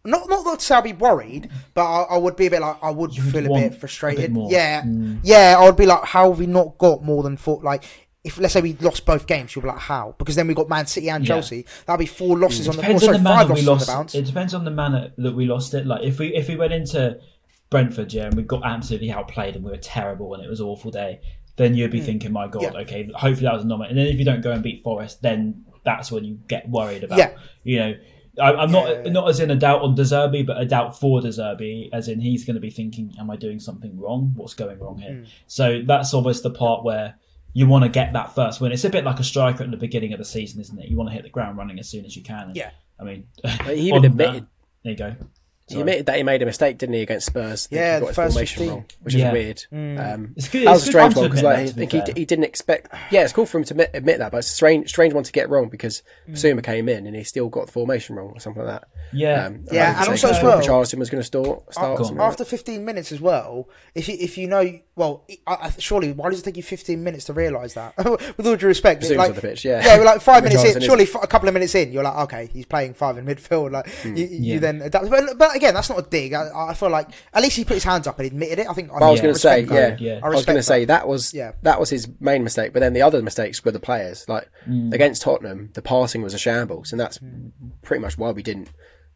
not 0.06 0.28
not 0.28 0.44
that 0.44 0.70
I'll 0.70 0.82
be 0.82 0.92
worried, 0.92 1.50
but 1.74 1.84
I, 1.84 2.02
I, 2.14 2.18
would 2.18 2.36
be 2.36 2.46
a 2.46 2.50
bit 2.50 2.60
like 2.60 2.76
I 2.82 2.90
would 2.90 3.16
You'd 3.16 3.32
feel 3.32 3.46
a 3.46 3.60
bit 3.60 3.74
frustrated. 3.74 4.30
A 4.30 4.34
bit 4.34 4.50
yeah, 4.50 4.82
mm. 4.82 5.18
yeah, 5.22 5.56
I 5.58 5.64
would 5.64 5.76
be 5.76 5.86
like, 5.86 6.04
how 6.04 6.30
have 6.30 6.38
we 6.38 6.46
not 6.46 6.78
got 6.78 7.02
more 7.02 7.22
than 7.22 7.36
four? 7.36 7.60
Like 7.62 7.84
if 8.26 8.38
let's 8.38 8.54
say 8.54 8.60
we 8.60 8.72
lost 8.74 9.06
both 9.06 9.26
games, 9.26 9.54
you'll 9.54 9.62
be 9.62 9.68
like, 9.68 9.78
how? 9.78 10.16
Because 10.18 10.34
then 10.34 10.48
we 10.48 10.54
got 10.54 10.68
Man 10.68 10.86
City 10.86 11.08
and 11.10 11.24
Yeah. 11.24 11.34
Chelsea. 11.34 11.64
That'll 11.86 11.98
be 11.98 12.06
four 12.06 12.36
losses 12.36 12.66
It 12.66 12.70
on 12.70 12.76
the 12.76 12.82
oh, 12.82 12.94
on 12.94 13.22
the 13.22 13.28
five 13.28 13.48
losses 13.48 13.68
on 13.68 13.78
the 13.78 13.86
bounce. 13.86 14.14
It 14.16 14.24
depends 14.24 14.52
on 14.52 14.64
the 14.64 14.70
manner 14.72 15.12
that 15.16 15.34
we 15.34 15.46
lost 15.46 15.74
it. 15.74 15.86
Like 15.86 16.02
if 16.02 16.18
we 16.18 16.34
if 16.34 16.48
we 16.48 16.56
went 16.56 16.72
into 16.72 17.20
Brentford, 17.70 18.12
yeah, 18.12 18.24
and 18.26 18.34
we 18.34 18.42
got 18.42 18.64
absolutely 18.64 19.12
outplayed 19.12 19.54
and 19.54 19.64
we 19.64 19.70
were 19.70 19.76
terrible 19.76 20.34
and 20.34 20.44
it 20.44 20.48
was 20.50 20.58
an 20.58 20.66
awful 20.66 20.90
day, 20.90 21.20
then 21.54 21.74
you'd 21.74 21.92
be 21.92 22.00
thinking, 22.00 22.32
my 22.32 22.48
God. 22.48 22.62
Yeah. 22.62 22.80
okay, 22.80 23.08
hopefully 23.14 23.44
that 23.44 23.54
was 23.54 23.62
a 23.64 23.66
nominal. 23.66 23.90
And 23.90 23.98
then 23.98 24.08
if 24.08 24.18
you 24.18 24.24
don't 24.24 24.42
go 24.42 24.50
and 24.50 24.62
beat 24.62 24.82
Forest, 24.82 25.22
then 25.22 25.64
that's 25.84 26.10
when 26.10 26.24
you 26.24 26.40
get 26.48 26.68
worried 26.68 27.04
about, 27.04 27.18
Yeah. 27.18 27.30
you 27.62 27.78
know. 27.78 27.94
I, 28.40 28.52
I'm 28.52 28.70
not 28.70 28.88
Yeah. 29.06 29.10
not 29.12 29.28
as 29.28 29.40
in 29.40 29.50
a 29.50 29.56
doubt 29.56 29.82
on 29.82 29.94
De 29.94 30.02
Zerbi, 30.02 30.44
but 30.46 30.60
a 30.60 30.64
doubt 30.66 30.98
for 30.98 31.20
De 31.20 31.28
Zerbi, 31.28 31.88
as 31.92 32.08
in 32.08 32.20
he's 32.20 32.44
going 32.44 32.54
to 32.54 32.60
be 32.60 32.70
thinking, 32.70 33.12
"Am 33.18 33.30
I 33.30 33.36
doing 33.36 33.58
something 33.60 33.98
wrong? 33.98 34.32
What's 34.36 34.54
going 34.54 34.78
wrong 34.78 34.98
here?" 34.98 35.14
Hmm. 35.14 35.24
So 35.46 35.82
that's 35.86 36.12
almost 36.14 36.42
the 36.42 36.50
part 36.50 36.84
where 36.84 37.14
you 37.54 37.66
want 37.66 37.84
to 37.84 37.88
get 37.88 38.12
that 38.12 38.34
first 38.34 38.60
win. 38.60 38.72
It's 38.72 38.84
a 38.84 38.90
bit 38.90 39.04
like 39.04 39.18
a 39.18 39.24
striker 39.24 39.64
at 39.64 39.70
the 39.70 39.76
beginning 39.78 40.12
of 40.12 40.18
the 40.18 40.24
season, 40.26 40.60
isn't 40.60 40.78
it? 40.78 40.88
You 40.90 40.96
want 40.98 41.08
to 41.08 41.14
hit 41.14 41.22
the 41.22 41.30
ground 41.30 41.56
running 41.56 41.78
as 41.78 41.88
soon 41.88 42.04
as 42.04 42.14
you 42.14 42.22
can. 42.22 42.48
And, 42.48 42.56
Yeah. 42.56 42.70
I 43.00 43.04
mean, 43.04 43.24
He 43.64 43.72
even 43.88 43.98
on 44.00 44.04
admitted 44.04 44.42
that- 44.42 44.48
there 44.82 44.92
you 44.92 44.98
go. 44.98 45.14
He 45.68 45.74
Sorry. 45.74 45.80
admitted 45.82 46.06
that 46.06 46.16
he 46.16 46.22
made 46.22 46.42
a 46.42 46.46
mistake, 46.46 46.78
didn't 46.78 46.94
he, 46.94 47.02
against 47.02 47.26
Spurs? 47.26 47.66
Yeah, 47.70 47.94
he 47.94 48.00
the 48.00 48.00
got 48.00 48.06
his 48.08 48.16
first 48.16 48.32
formation 48.34 48.58
15. 48.58 48.68
wrong, 48.70 48.84
which 49.02 49.14
Yeah. 49.14 49.26
is 49.28 49.32
weird. 49.32 49.64
Mm. 49.72 50.14
Um, 50.14 50.32
It's 50.36 50.48
good. 50.48 50.66
that 50.66 50.70
was 50.72 50.82
it's 50.82 50.88
a 50.88 50.90
strange 50.92 51.16
one 51.16 51.24
because 51.26 51.42
like, 51.42 51.58
I 51.58 51.66
to 51.66 51.74
be 51.74 51.86
think 51.86 52.06
he, 52.08 52.20
he 52.20 52.24
didn't 52.24 52.44
expect. 52.44 52.94
Yeah, 53.10 53.24
it's 53.24 53.32
cool 53.32 53.46
for 53.46 53.58
him 53.58 53.64
to 53.64 53.74
admit, 53.74 53.90
admit 53.94 54.18
that, 54.18 54.30
but 54.32 54.38
it's 54.38 54.48
a 54.52 54.54
strange, 54.54 54.88
strange 54.88 55.12
one 55.14 55.24
to 55.24 55.32
get 55.32 55.48
wrong 55.50 55.68
because 55.68 56.02
Mm. 56.30 56.36
Suma 56.38 56.62
came 56.62 56.88
in 56.88 57.06
and 57.06 57.14
he 57.16 57.24
still 57.24 57.48
got 57.48 57.66
the 57.66 57.72
formation 57.72 58.16
wrong 58.16 58.32
or 58.34 58.40
something 58.40 58.62
like 58.64 58.80
that. 58.80 58.88
Yeah, 59.12 59.46
Um, 59.46 59.64
Yeah, 59.70 59.84
I 59.84 59.86
and 59.88 59.96
think 59.98 60.08
also 60.10 60.28
as 60.30 60.42
well- 60.42 60.60
Charleston 60.62 60.98
was 60.98 61.10
going 61.10 61.20
to 61.20 61.26
start. 61.26 61.72
start 61.72 61.98
Go 61.98 62.04
like 62.04 62.18
After 62.20 62.44
15 62.44 62.84
minutes 62.84 63.12
as 63.12 63.20
well, 63.20 63.68
if 63.94 64.08
you 64.08 64.16
if 64.18 64.36
you 64.38 64.46
know, 64.48 64.78
well, 64.96 65.24
I, 65.46 65.56
I, 65.62 65.70
surely 65.78 66.12
why 66.12 66.30
does 66.30 66.40
it 66.40 66.42
take 66.44 66.56
you 66.56 66.62
15 66.62 67.02
minutes 67.02 67.24
to 67.26 67.32
realise 67.32 67.74
that? 67.74 67.96
With 68.36 68.46
all 68.46 68.56
due 68.56 68.66
respect, 68.66 69.02
Zooms 69.02 69.16
like, 69.16 69.28
on 69.30 69.34
the 69.36 69.40
pitch, 69.42 69.64
yeah. 69.64 69.84
yeah, 69.96 70.02
like 70.02 70.20
five 70.20 70.42
minutes 70.42 70.64
in. 70.64 70.80
Surely 70.80 71.04
a 71.22 71.26
couple 71.26 71.48
of 71.48 71.54
minutes 71.54 71.74
in, 71.74 71.92
you're 71.92 72.02
like, 72.02 72.16
okay, 72.24 72.48
he's 72.52 72.66
playing 72.66 72.94
five 72.94 73.16
in 73.18 73.24
midfield. 73.26 73.70
Like 73.72 73.88
you, 74.04 74.12
you 74.26 74.60
then 74.60 74.80
adapt. 74.82 75.08
But, 75.10 75.38
but 75.38 75.55
again, 75.56 75.74
that's 75.74 75.88
not 75.88 75.98
a 75.98 76.02
dig. 76.02 76.32
I, 76.32 76.50
I 76.70 76.74
feel 76.74 76.90
like 76.90 77.08
at 77.34 77.42
least 77.42 77.56
he 77.56 77.64
put 77.64 77.74
his 77.74 77.84
hands 77.84 78.06
up 78.06 78.18
and 78.18 78.26
admitted 78.26 78.60
it. 78.60 78.68
I 78.68 78.72
think. 78.72 78.88
But 78.90 79.02
I 79.02 79.10
was 79.10 79.20
going 79.20 79.34
to 79.34 79.40
say, 79.40 79.62
respect 79.62 79.74
yeah, 79.74 79.88
that. 79.90 80.00
Yeah. 80.00 80.20
I 80.22 80.26
I 80.26 80.30
was 80.30 80.44
going 80.46 80.56
to 80.56 80.62
say 80.62 80.84
that 80.84 81.08
was 81.08 81.34
Yeah. 81.34 81.52
that 81.62 81.80
was 81.80 81.90
his 81.90 82.08
main 82.20 82.44
mistake. 82.44 82.72
But 82.72 82.80
then 82.80 82.92
the 82.92 83.02
other 83.02 83.22
mistakes 83.22 83.64
were 83.64 83.72
the 83.72 83.80
players. 83.80 84.28
Like 84.28 84.48
Mm. 84.68 84.92
against 84.94 85.22
Tottenham, 85.22 85.70
the 85.74 85.82
passing 85.82 86.22
was 86.22 86.34
a 86.34 86.38
shambles, 86.38 86.92
and 86.92 87.00
that's 87.00 87.18
pretty 87.82 88.00
much 88.02 88.18
why 88.18 88.30
we 88.32 88.42
didn't 88.42 88.70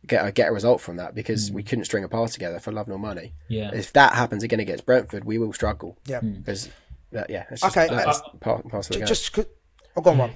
get 0.07 0.25
a, 0.27 0.33
get 0.33 0.49
a 0.49 0.53
result 0.53 0.81
from 0.81 0.97
that 0.97 1.15
because 1.15 1.51
Mm. 1.51 1.55
we 1.55 1.63
couldn't 1.63 1.85
string 1.85 2.05
a 2.05 2.09
pass 2.09 2.33
together 2.33 2.59
for 2.59 2.73
love 2.73 2.89
nor 2.89 2.99
money. 2.99 3.35
yeah. 3.49 3.71
If 3.73 3.93
that 3.95 4.15
happens 4.15 4.43
again 4.43 4.61
against 4.61 4.87
Brentford, 4.87 5.25
we 5.25 5.39
will 5.39 5.53
struggle. 5.53 5.99
Yeah. 6.07 6.21
because 6.21 6.69
uh, 7.17 7.25
yeah, 7.29 7.45
it's 7.51 7.61
just, 7.63 7.77
Okay, 7.77 7.93
uh, 7.95 8.13
part 8.41 8.63
and 8.63 8.71
parcel 8.71 8.95
of 8.95 8.95
the 8.95 8.99
game. 9.01 9.07
Just, 9.09 9.35
just 9.35 9.49
oh, 9.97 10.01
go 10.01 10.11
on, 10.13 10.19
Ron. 10.19 10.31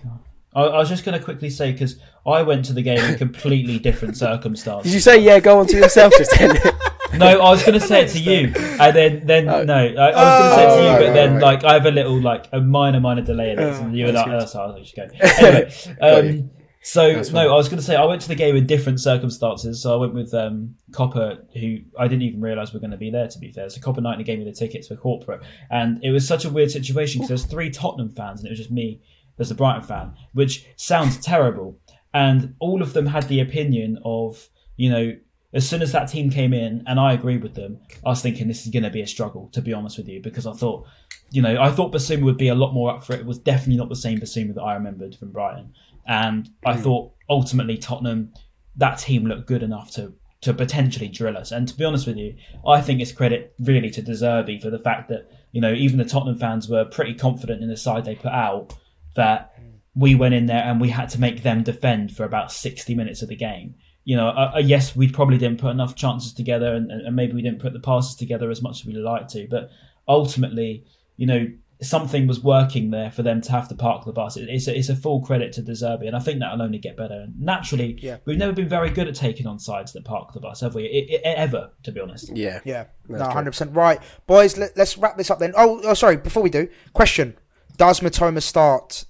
I, 0.55 0.63
I 0.63 0.79
was 0.79 0.89
just 0.89 1.05
going 1.05 1.19
to 1.19 1.25
quickly 1.25 1.51
say 1.51 1.73
because 1.73 1.99
I 2.27 2.43
went 2.43 2.65
to 2.67 2.73
the 2.73 2.83
game 2.83 2.99
in 2.99 3.17
completely 3.19 3.79
different 3.79 4.17
circumstances. 4.17 4.85
Did 4.91 4.95
you 4.95 5.01
say 5.01 5.19
yeah? 5.19 5.41
Go 5.41 5.59
on 5.59 5.67
to 5.69 5.77
yourself 5.77 6.13
just 6.17 6.31
then. 6.39 6.57
No, 7.17 7.27
I 7.41 7.49
was 7.51 7.63
going 7.63 7.79
to 7.79 7.87
say 7.87 8.03
it 8.03 8.09
to 8.09 8.19
you, 8.19 8.53
and 8.81 8.97
then 8.97 9.25
then 9.25 9.49
Oh. 9.49 9.63
no, 9.63 9.75
I, 9.77 10.11
I 10.11 10.11
was 10.11 10.41
going 10.41 10.51
to 10.51 10.57
say 10.57 10.65
it 10.65 10.67
to 10.67 10.73
Oh, 10.73 10.83
you, 10.83 10.89
right, 10.89 10.99
but 10.99 11.05
right, 11.07 11.15
then 11.15 11.33
right. 11.35 11.43
like 11.43 11.63
I 11.65 11.75
have 11.75 11.87
a 11.87 11.91
little 11.93 12.21
like 12.21 12.49
a 12.53 12.61
minor 12.61 12.99
minor 12.99 13.23
delay 13.23 13.51
in 13.53 13.57
this, 13.57 13.79
Oh, 13.81 13.85
and 13.85 13.97
you 13.97 14.07
were 14.07 14.13
like, 14.13 14.27
that's 14.27 14.57
oh, 14.57 14.75
so 14.75 14.77
I 14.81 14.83
should 14.83 14.97
go. 14.97 15.09
Anyway, 15.23 15.71
Got 16.01 16.25
you. 16.25 16.31
um, 16.41 16.51
so 16.83 17.15
That's 17.15 17.31
no. 17.33 17.53
I 17.53 17.57
was 17.57 17.69
going 17.69 17.79
to 17.79 17.85
say 17.85 17.95
I 17.95 18.05
went 18.05 18.21
to 18.23 18.29
the 18.29 18.35
game 18.35 18.57
in 18.57 18.67
different 18.67 18.99
circumstances. 19.01 19.81
So 19.81 19.95
I 19.95 19.97
went 19.97 20.13
with 20.15 20.35
um, 20.35 20.75
Copper, 20.91 21.39
who 21.55 21.79
I 21.97 22.09
didn't 22.09 22.23
even 22.23 22.41
realise 22.41 22.73
we 22.73 22.79
were 22.79 22.81
going 22.81 22.91
to 22.91 22.97
be 22.97 23.11
there. 23.11 23.29
To 23.29 23.39
be 23.39 23.53
fair, 23.53 23.71
so 23.71 23.81
Copper 23.81 24.01
Knightley 24.01 24.25
gave 24.25 24.41
me 24.41 24.45
the 24.45 24.53
tickets 24.53 24.89
for 24.89 24.97
corporate, 24.97 25.41
and 25.71 26.03
it 26.03 26.11
was 26.11 26.27
such 26.27 26.45
a 26.45 26.51
weird 26.51 26.73
situation 26.73 27.21
because 27.21 27.29
there's 27.29 27.45
three 27.45 27.71
Tottenham 27.71 28.09
fans, 28.11 28.41
and 28.41 28.49
it 28.49 28.51
was 28.51 28.59
just 28.59 28.73
me 28.73 29.01
as 29.39 29.51
a 29.51 29.55
Brighton 29.55 29.83
fan, 29.83 30.15
which 30.33 30.67
sounds 30.77 31.19
terrible. 31.19 31.79
And 32.13 32.55
all 32.61 32.83
of 32.83 32.93
them 32.93 33.07
had 33.07 33.29
the 33.29 33.41
opinion 33.41 33.99
of, 34.05 34.49
you 34.77 34.91
know, 34.91 35.13
as 35.53 35.69
soon 35.69 35.83
as 35.83 35.93
that 35.93 36.07
team 36.07 36.31
came 36.31 36.53
in, 36.53 36.83
and 36.87 36.99
I 36.99 37.13
agreed 37.13 37.43
with 37.43 37.55
them, 37.55 37.79
I 38.05 38.11
was 38.11 38.23
thinking 38.23 38.49
this 38.49 38.67
is 38.67 38.73
going 38.73 38.83
to 38.83 38.91
be 38.91 39.03
a 39.03 39.07
struggle, 39.07 39.49
to 39.53 39.63
be 39.63 39.73
honest 39.73 39.97
with 39.97 40.09
you, 40.09 40.21
because 40.21 40.47
I 40.47 40.53
thought, 40.53 40.87
you 41.31 41.43
know, 41.43 41.61
I 41.61 41.71
thought 41.71 41.93
Bissouma 41.93 42.23
would 42.23 42.37
be 42.37 42.49
a 42.49 42.55
lot 42.55 42.73
more 42.75 42.91
up 42.91 43.05
for 43.05 43.15
it. 43.15 43.21
It 43.21 43.27
was 43.27 43.39
definitely 43.39 43.77
not 43.77 43.89
the 43.89 43.97
same 43.97 44.19
Bissouma 44.19 44.55
that 44.55 44.63
I 44.63 44.75
remembered 44.75 45.15
from 45.15 45.31
Brighton. 45.31 45.73
And 46.07 46.51
I 46.67 46.75
hmm. 46.75 46.83
thought 46.83 47.13
ultimately 47.31 47.79
Tottenham, 47.79 48.33
that 48.77 48.99
team 48.99 49.25
looked 49.27 49.47
good 49.47 49.63
enough 49.63 49.91
to 49.93 50.13
to 50.45 50.53
potentially 50.53 51.09
drill 51.09 51.39
us. 51.39 51.53
And 51.53 51.67
to 51.67 51.75
be 51.75 51.85
honest 51.85 52.07
with 52.07 52.19
you, 52.19 52.35
I 52.67 52.83
think 52.83 53.01
it's 53.01 53.13
credit 53.13 53.55
really 53.61 53.89
to 53.89 54.03
De 54.03 54.13
Zerbi 54.13 54.61
for 54.61 54.69
the 54.69 54.79
fact 54.79 55.09
that, 55.09 55.31
you 55.53 55.61
know, 55.63 55.73
even 55.73 55.97
the 55.97 56.05
Tottenham 56.05 56.39
fans 56.39 56.69
were 56.69 56.85
pretty 56.85 57.15
confident 57.15 57.63
in 57.63 57.71
the 57.71 57.79
side 57.79 58.05
they 58.05 58.15
put 58.15 58.31
out 58.31 58.75
that 59.15 59.53
we 59.95 60.15
went 60.15 60.35
in 60.35 60.47
there 60.47 60.63
and 60.65 60.81
we 60.81 60.89
had 60.89 61.09
to 61.11 61.21
make 61.21 61.43
them 61.43 61.63
defend 61.63 62.11
for 62.17 62.25
about 62.25 62.51
60 62.53 62.95
minutes 62.95 63.23
of 63.23 63.29
the 63.29 63.37
game. 63.37 63.75
You 64.05 64.17
know, 64.17 64.29
uh, 64.29 64.53
uh, 64.57 64.59
yes, 64.59 64.95
we 64.97 65.09
probably 65.11 65.39
didn't 65.39 65.61
put 65.61 65.71
enough 65.71 65.95
chances 65.95 66.33
together 66.35 66.75
and, 66.75 66.91
and 66.91 67.15
maybe 67.17 67.33
we 67.33 67.43
didn't 67.43 67.61
put 67.61 67.73
the 67.73 67.81
passes 67.81 68.17
together 68.17 68.51
as 68.51 68.61
much 68.61 68.81
as 68.81 68.87
we'd 68.87 68.97
like 68.97 69.29
to, 69.29 69.47
but 69.49 69.71
ultimately, 70.09 70.85
you 71.17 71.27
know, 71.27 71.47
something 71.83 72.27
was 72.27 72.41
working 72.43 72.91
there 72.91 73.11
for 73.11 73.23
them 73.23 73.41
to 73.43 73.51
have 73.51 73.69
to 73.69 73.75
park 73.75 74.05
the 74.05 74.13
bus. 74.13 74.37
It- 74.37 74.49
It's 74.49 74.69
a, 74.69 74.77
it's 74.79 74.89
a 74.89 74.97
full 74.97 75.21
credit 75.21 75.53
to 75.55 75.63
De 75.63 75.73
Zerbi, 75.73 76.07
and 76.07 76.17
I 76.17 76.21
think 76.21 76.39
that'll 76.41 76.63
only 76.63 76.79
get 76.79 76.97
better. 76.97 77.15
And 77.23 77.39
naturally, 77.41 77.99
Yeah. 78.01 78.19
we've 78.25 78.39
never 78.39 78.53
been 78.53 78.69
very 78.69 78.91
good 78.91 79.09
at 79.09 79.15
taking 79.15 79.47
on 79.47 79.59
sides 79.59 79.93
that 79.93 80.05
park 80.05 80.33
the 80.33 80.41
bus, 80.41 80.61
have 80.61 80.75
we? 80.75 80.85
I 81.25 81.29
I 81.29 81.33
ever, 81.35 81.71
to 81.83 81.93
be 81.93 82.01
honest. 82.01 82.35
yeah, 82.37 82.61
Yeah, 82.65 82.85
no, 83.09 83.25
hundred 83.25 83.51
percent 83.53 83.75
right, 83.75 84.01
boys. 84.27 84.57
Let, 84.57 84.79
us 84.79 84.97
wrap 84.97 85.17
this 85.19 85.31
up 85.31 85.39
then. 85.41 85.53
Oh, 85.57 85.81
oh, 85.85 85.95
sorry. 85.95 86.17
Before 86.17 86.43
we 86.43 86.51
do, 86.51 86.69
question: 86.95 87.37
Does 87.77 88.01
Mitoma 88.01 88.43
start 88.43 89.05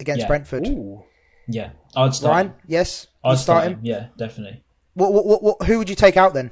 against 0.00 0.20
Yeah. 0.22 0.26
Brentford? 0.26 0.66
Ooh. 0.68 1.04
Yeah, 1.48 1.70
I'd 1.94 2.14
start. 2.14 2.32
Ryan, 2.32 2.46
him. 2.48 2.54
yes, 2.66 3.06
I'd 3.24 3.38
start 3.38 3.38
start 3.38 3.64
him. 3.66 3.72
him. 3.74 3.80
Yeah, 3.82 4.06
definitely. 4.16 4.62
What, 4.94 5.12
what, 5.12 5.26
what, 5.26 5.42
what, 5.42 5.62
who 5.66 5.78
would 5.78 5.88
you 5.90 5.94
take 5.96 6.16
out 6.16 6.34
then? 6.34 6.50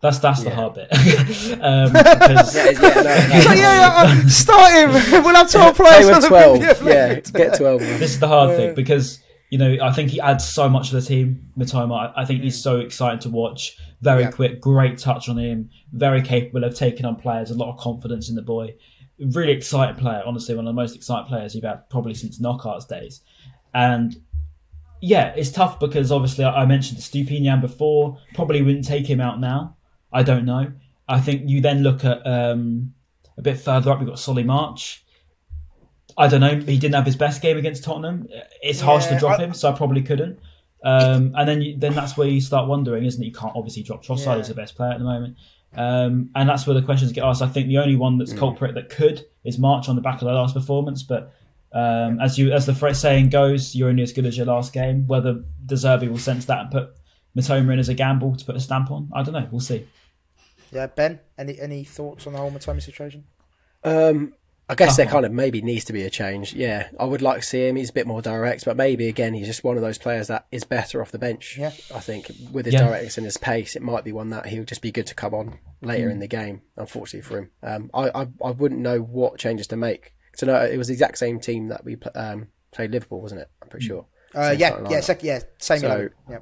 That's 0.00 0.18
that's 0.18 0.42
the 0.42 0.50
hard 0.50 0.74
bit. 0.74 0.88
um, 1.62 1.92
because- 1.92 2.56
Yeah, 2.56 2.70
yeah, 2.70 2.78
no, 2.80 3.02
no. 3.02 3.02
Yeah, 3.02 3.54
yeah, 3.54 3.92
uh, 4.24 4.28
start 4.28 4.72
him. 4.72 4.90
we'll 5.24 5.34
have 5.34 5.48
twelve 5.50 5.76
Play 5.76 5.86
players. 6.02 6.06
with 6.06 6.24
on 6.24 6.28
twelve. 6.28 6.58
Yeah, 6.84 7.20
get 7.20 7.56
twelve. 7.56 7.80
this 7.80 8.10
is 8.14 8.18
the 8.20 8.26
hard 8.26 8.50
Yeah. 8.50 8.56
thing 8.56 8.74
because 8.74 9.22
you 9.50 9.58
know 9.58 9.76
I 9.80 9.92
think 9.92 10.10
he 10.10 10.20
adds 10.20 10.44
so 10.48 10.68
much 10.68 10.88
to 10.90 10.96
the 10.96 11.02
team. 11.06 11.52
Mitoma, 11.56 12.12
I, 12.16 12.22
I 12.22 12.24
think 12.24 12.42
he's 12.42 12.58
Mm. 12.58 12.62
so 12.62 12.80
exciting 12.80 13.20
to 13.20 13.28
watch. 13.30 13.76
Very 14.00 14.22
Yeah. 14.22 14.30
quick, 14.32 14.60
great 14.60 14.98
touch 14.98 15.28
on 15.28 15.36
him. 15.38 15.70
Very 15.92 16.20
capable 16.22 16.64
of 16.64 16.74
taking 16.74 17.06
on 17.06 17.14
players. 17.14 17.52
A 17.52 17.54
lot 17.54 17.70
of 17.72 17.78
confidence 17.78 18.28
in 18.28 18.34
the 18.34 18.42
boy. 18.42 18.74
Really 19.18 19.52
exciting 19.52 19.96
player. 19.96 20.22
Honestly, 20.26 20.54
one 20.54 20.66
of 20.66 20.74
the 20.74 20.80
most 20.80 20.96
exciting 20.96 21.26
players 21.28 21.54
you've 21.54 21.64
had 21.64 21.88
probably 21.90 22.14
since 22.14 22.40
Knockaert's 22.40 22.86
days. 22.86 23.20
And 23.74 24.16
yeah, 25.00 25.32
it's 25.36 25.50
tough 25.50 25.80
because 25.80 26.12
obviously 26.12 26.44
I 26.44 26.64
mentioned 26.66 26.98
Estupiñán 27.00 27.60
before. 27.60 28.18
Probably 28.34 28.62
wouldn't 28.62 28.86
take 28.86 29.06
him 29.06 29.20
out 29.20 29.40
now. 29.40 29.76
I 30.12 30.22
don't 30.22 30.44
know. 30.44 30.72
I 31.08 31.20
think 31.20 31.48
you 31.48 31.60
then 31.60 31.82
look 31.82 32.04
at 32.04 32.26
um, 32.26 32.94
a 33.36 33.42
bit 33.42 33.58
further 33.58 33.90
up. 33.90 33.98
We've 33.98 34.08
got 34.08 34.18
Solly 34.18 34.44
March. 34.44 35.04
I 36.16 36.28
don't 36.28 36.40
know. 36.40 36.56
He 36.56 36.78
didn't 36.78 36.94
have 36.94 37.06
his 37.06 37.16
best 37.16 37.40
game 37.42 37.56
against 37.56 37.84
Tottenham. 37.84 38.28
It's 38.62 38.80
harsh 38.80 39.06
to 39.06 39.18
drop 39.18 39.38
I- 39.38 39.44
him, 39.44 39.54
so 39.54 39.70
I 39.70 39.76
probably 39.76 40.02
couldn't. 40.02 40.38
Um, 40.84 41.32
and 41.36 41.48
then 41.48 41.62
you, 41.62 41.78
then 41.78 41.94
that's 41.94 42.16
where 42.16 42.26
you 42.26 42.40
start 42.40 42.68
wondering, 42.68 43.04
isn't 43.04 43.22
it? 43.22 43.26
You 43.26 43.32
can't 43.32 43.52
obviously 43.54 43.84
drop 43.84 44.04
Trossard. 44.04 44.26
Yeah. 44.26 44.36
He's 44.38 44.48
the 44.48 44.54
best 44.54 44.74
player 44.74 44.90
at 44.90 44.98
the 44.98 45.04
moment. 45.04 45.36
Um, 45.74 46.30
and 46.34 46.48
that's 46.48 46.66
where 46.66 46.74
the 46.74 46.82
questions 46.82 47.12
get 47.12 47.24
asked. 47.24 47.40
I 47.42 47.48
think 47.48 47.68
the 47.68 47.78
only 47.78 47.96
one 47.96 48.14
Mm. 48.14 48.18
that's 48.18 48.32
culprit 48.32 48.74
that 48.74 48.90
could 48.90 49.24
is 49.44 49.58
March 49.58 49.88
on 49.88 49.96
the 49.96 50.02
back 50.02 50.20
of 50.20 50.26
the 50.28 50.32
last 50.34 50.54
performance. 50.54 51.02
But 51.02 51.32
um, 51.72 52.20
as 52.20 52.38
you 52.38 52.52
as 52.52 52.66
the 52.66 52.74
phrase 52.74 52.98
saying 52.98 53.30
goes, 53.30 53.74
you're 53.74 53.88
only 53.88 54.02
as 54.02 54.12
good 54.12 54.26
as 54.26 54.36
your 54.36 54.46
last 54.46 54.72
game. 54.74 55.06
Whether 55.06 55.42
De 55.64 55.74
Zerbi 55.74 56.08
will 56.10 56.18
sense 56.18 56.44
that 56.46 56.60
and 56.60 56.70
put 56.70 56.90
Mitoma 57.36 57.72
in 57.72 57.78
as 57.78 57.88
a 57.88 57.94
gamble 57.94 58.36
to 58.36 58.44
put 58.44 58.56
a 58.56 58.60
stamp 58.60 58.90
on, 58.90 59.08
I 59.14 59.22
don't 59.22 59.32
know. 59.32 59.48
We'll 59.50 59.60
see. 59.60 59.86
Yeah, 60.70 60.86
Ben. 60.88 61.18
Any 61.38 61.58
any 61.58 61.84
thoughts 61.84 62.26
on 62.26 62.34
the 62.34 62.38
whole 62.38 62.50
Mitoma 62.50 62.82
situation? 62.82 63.24
Um, 63.84 64.34
I 64.72 64.74
guess 64.74 64.88
Tough 64.90 64.96
there 64.96 65.06
kind 65.06 65.24
of 65.26 65.32
maybe 65.32 65.62
needs 65.62 65.84
to 65.86 65.92
be 65.92 66.02
a 66.02 66.10
change. 66.10 66.54
Yeah, 66.54 66.88
I 66.98 67.04
would 67.04 67.22
like 67.22 67.40
to 67.40 67.46
see 67.46 67.66
him. 67.68 67.76
He's 67.76 67.90
a 67.90 67.92
bit 67.92 68.06
more 68.06 68.20
direct, 68.22 68.64
but 68.64 68.76
maybe 68.76 69.08
again 69.08 69.34
he's 69.34 69.46
just 69.46 69.62
one 69.64 69.76
of 69.76 69.82
those 69.82 69.98
players 69.98 70.28
that 70.28 70.46
is 70.50 70.64
better 70.64 71.00
off 71.00 71.10
the 71.12 71.18
bench. 71.18 71.56
Yeah. 71.58 71.72
I 71.94 72.00
think 72.00 72.30
with 72.50 72.66
his 72.66 72.74
Yeah. 72.74 72.86
directness 72.88 73.16
and 73.18 73.24
his 73.24 73.36
pace, 73.36 73.76
it 73.76 73.82
might 73.82 74.04
be 74.04 74.12
one 74.12 74.30
that 74.30 74.46
he'll 74.46 74.64
just 74.64 74.82
be 74.82 74.90
good 74.92 75.06
to 75.06 75.14
come 75.14 75.34
on 75.34 75.58
later 75.80 76.08
Mm. 76.08 76.12
in 76.12 76.18
the 76.20 76.26
game. 76.28 76.62
Unfortunately 76.76 77.22
for 77.28 77.38
him, 77.38 77.50
um, 77.62 77.90
I, 77.94 78.22
I 78.22 78.26
I 78.44 78.50
wouldn't 78.50 78.80
know 78.80 78.98
what 79.00 79.38
changes 79.38 79.66
to 79.68 79.76
make. 79.76 80.14
So 80.34 80.46
no, 80.46 80.56
it 80.64 80.76
was 80.78 80.88
the 80.88 80.94
exact 80.94 81.18
same 81.18 81.38
team 81.40 81.68
that 81.68 81.84
we 81.84 81.96
um, 82.14 82.48
played 82.72 82.90
Liverpool, 82.90 83.20
wasn't 83.20 83.42
it? 83.42 83.50
I'm 83.62 83.68
pretty 83.68 83.86
sure. 83.86 84.06
Uh, 84.34 84.54
yeah, 84.58 84.78
yeah, 84.88 85.00
sec- 85.00 85.22
yeah, 85.22 85.40
same. 85.58 85.80
So- 85.80 86.08
yeah. 86.30 86.38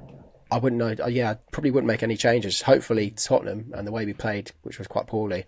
I 0.49 0.57
wouldn't 0.57 0.79
know. 0.79 0.95
uh, 1.05 1.07
Yeah, 1.07 1.31
I 1.31 1.37
probably 1.51 1.71
wouldn't 1.71 1.87
make 1.87 2.03
any 2.03 2.17
changes. 2.17 2.61
Hopefully, 2.61 3.11
Tottenham 3.11 3.71
and 3.73 3.87
the 3.87 3.91
way 3.91 4.05
we 4.05 4.13
played, 4.13 4.51
which 4.63 4.77
was 4.79 4.87
quite 4.87 5.07
poorly, 5.07 5.45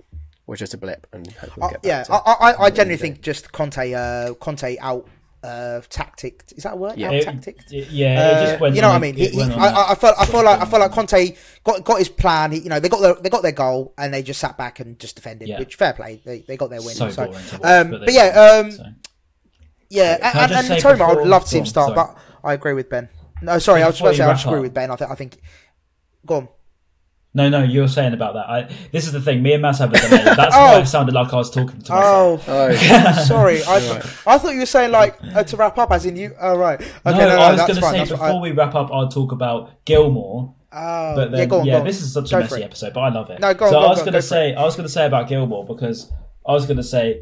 was 0.47 0.59
just 0.59 0.73
a 0.73 0.77
blip, 0.77 1.07
and 1.13 1.25
hopefully 1.33 1.51
we'll 1.57 1.65
Uh, 1.67 1.71
get 1.71 1.85
yeah, 1.85 1.97
back 1.99 2.07
to 2.07 2.13
I, 2.13 2.17
I, 2.17 2.51
I 2.51 2.59
what 2.59 2.75
genuinely 2.75 2.93
we 2.93 2.95
do. 2.97 3.01
think 3.01 3.21
just 3.21 3.51
Conte, 3.51 3.93
uh, 3.93 4.33
Conte 4.35 4.77
out 4.79 5.07
uh, 5.43 5.81
tactic. 5.89 6.43
Is 6.55 6.63
that 6.63 6.73
a 6.73 6.75
word? 6.77 6.97
Yeah. 6.97 7.07
Out 7.09 7.13
It- 7.15 7.23
tactic. 7.25 7.57
it- 7.71 7.89
yeah, 7.89 8.21
Uh, 8.21 8.29
it 8.41 8.45
just 8.45 8.61
went 8.61 8.75
you 8.75 8.81
know 8.81 8.87
on 8.89 8.93
what 8.93 8.97
I 8.97 9.01
mean? 9.11 9.15
He, 9.15 9.27
he, 9.27 9.37
went 9.37 9.51
on 9.53 9.59
I, 9.59 9.67
a- 9.67 9.73
I, 9.73 9.91
I 9.91 9.95
felt, 9.95 10.15
I 10.17 10.25
feel 10.25 10.43
like, 10.43 10.61
I 10.61 10.65
feel 10.65 10.79
like 10.79 10.91
Conte 10.91 11.35
got 11.65 11.83
got 11.83 11.99
his 11.99 12.07
plan. 12.09 12.51
He, 12.53 12.59
you 12.59 12.69
know, 12.69 12.79
they 12.79 12.87
got 12.87 13.01
their 13.01 13.15
they 13.15 13.29
got 13.29 13.41
their 13.43 13.51
goal 13.51 13.93
and 13.97 14.13
they 14.13 14.23
just 14.23 14.39
sat 14.39 14.57
back 14.57 14.79
and 14.79 14.97
just 14.99 15.15
defended. 15.15 15.49
Yeah. 15.49 15.59
Which 15.59 15.75
fair 15.75 15.91
play, 15.93 16.21
they, 16.23 16.39
they 16.47 16.55
got 16.55 16.69
their 16.69 16.81
win. 16.81 16.95
so 16.95 17.09
So, 17.09 17.27
watch, 17.27 17.53
um, 17.63 17.91
but, 17.91 18.05
but 18.05 18.13
yeah, 18.13 18.27
um, 18.63 18.71
so. 18.71 18.83
Yeah, 19.89 20.17
Can 20.17 20.25
I 20.25 20.43
and, 20.43 20.49
just 20.51 20.59
and, 20.59 20.67
say 20.81 20.89
and 20.89 20.99
Toma, 20.99 21.11
I 21.11 21.13
would 21.15 21.27
love 21.27 21.43
to 21.43 21.49
see 21.49 21.57
him 21.59 21.65
start, 21.65 21.93
sorry. 21.93 22.13
but 22.13 22.47
I 22.47 22.53
agree 22.53 22.73
with 22.73 22.89
Ben. 22.89 23.09
No, 23.41 23.59
sorry, 23.59 23.83
I 23.83 23.87
was 23.87 23.95
Before 23.95 24.13
supposed 24.13 24.17
to 24.17 24.17
say 24.21 24.23
I 24.23 24.27
wrap 24.27 24.37
disagree 24.37 24.57
up- 24.59 24.63
with 24.63 24.73
Ben. 24.73 24.89
I 24.91 24.95
think 24.95 25.11
I 25.11 25.15
think. 25.15 25.37
Go 26.25 26.35
on. 26.37 26.47
No, 27.35 27.49
no, 27.49 27.63
you 27.63 27.81
were 27.81 27.87
saying 27.87 28.13
about 28.13 28.35
that. 28.35 28.47
I, 28.49 28.69
this 28.91 29.07
is 29.07 29.11
the 29.11 29.19
thing. 29.21 29.41
Me 29.41 29.53
and 29.53 29.61
Mass 29.63 29.79
have 29.79 29.91
a 29.91 29.99
delay. 29.99 30.23
That's 30.23 30.55
why 30.55 30.75
Oh. 30.75 30.79
it 30.81 30.85
sounded 30.85 31.15
like 31.15 31.33
I 31.33 31.35
was 31.37 31.49
talking 31.49 31.81
to 31.81 31.91
myself. 31.91 32.45
Oh, 32.47 32.69
Oh, 32.69 33.23
sorry. 33.27 33.63
I, 33.63 33.77
I 34.27 34.37
thought 34.37 34.53
you 34.53 34.59
were 34.59 34.65
saying 34.67 34.91
like 34.91 35.17
uh, 35.33 35.43
to 35.43 35.57
wrap 35.57 35.77
up, 35.79 35.91
as 35.91 36.05
in 36.05 36.15
you. 36.15 36.35
Oh 36.39 36.57
right. 36.57 36.79
Okay, 36.79 36.91
no, 37.05 37.11
no, 37.17 37.29
no, 37.29 37.35
I 37.41 37.51
was 37.53 37.61
going 37.61 37.75
to 37.75 37.81
say 37.81 37.97
that's 37.97 38.11
before 38.11 38.27
fine. 38.27 38.41
we 38.41 38.51
wrap 38.51 38.75
up, 38.75 38.91
I'll 38.93 39.09
talk 39.09 39.31
about 39.31 39.83
Gilmour. 39.85 40.53
Oh, 40.75 41.15
But 41.15 41.31
then, 41.31 41.39
yeah, 41.39 41.45
go 41.45 41.59
on. 41.61 41.65
yeah, 41.65 41.73
go 41.73 41.79
on. 41.79 41.85
this 41.85 42.01
is 42.01 42.13
such 42.13 42.31
a 42.31 42.35
Go 42.35 42.43
for 42.47 42.53
messy 42.55 42.63
episode, 42.63 42.93
but 42.93 42.99
I 43.01 43.09
love 43.09 43.29
it. 43.31 43.39
No, 43.39 43.53
go 43.53 43.65
on, 43.65 43.71
so 43.71 43.75
go 43.77 43.79
on, 43.79 43.85
I 43.85 43.89
was 43.89 43.99
going 44.01 44.13
to 44.13 44.21
say, 44.21 44.53
I 44.55 44.63
was 44.63 44.75
going 44.75 44.87
to 44.87 44.93
say 44.93 45.05
about 45.05 45.27
Gilmour 45.27 45.65
because 45.67 46.11
I 46.47 46.51
was 46.51 46.65
going 46.65 46.77
to 46.77 46.83
say, 46.83 47.21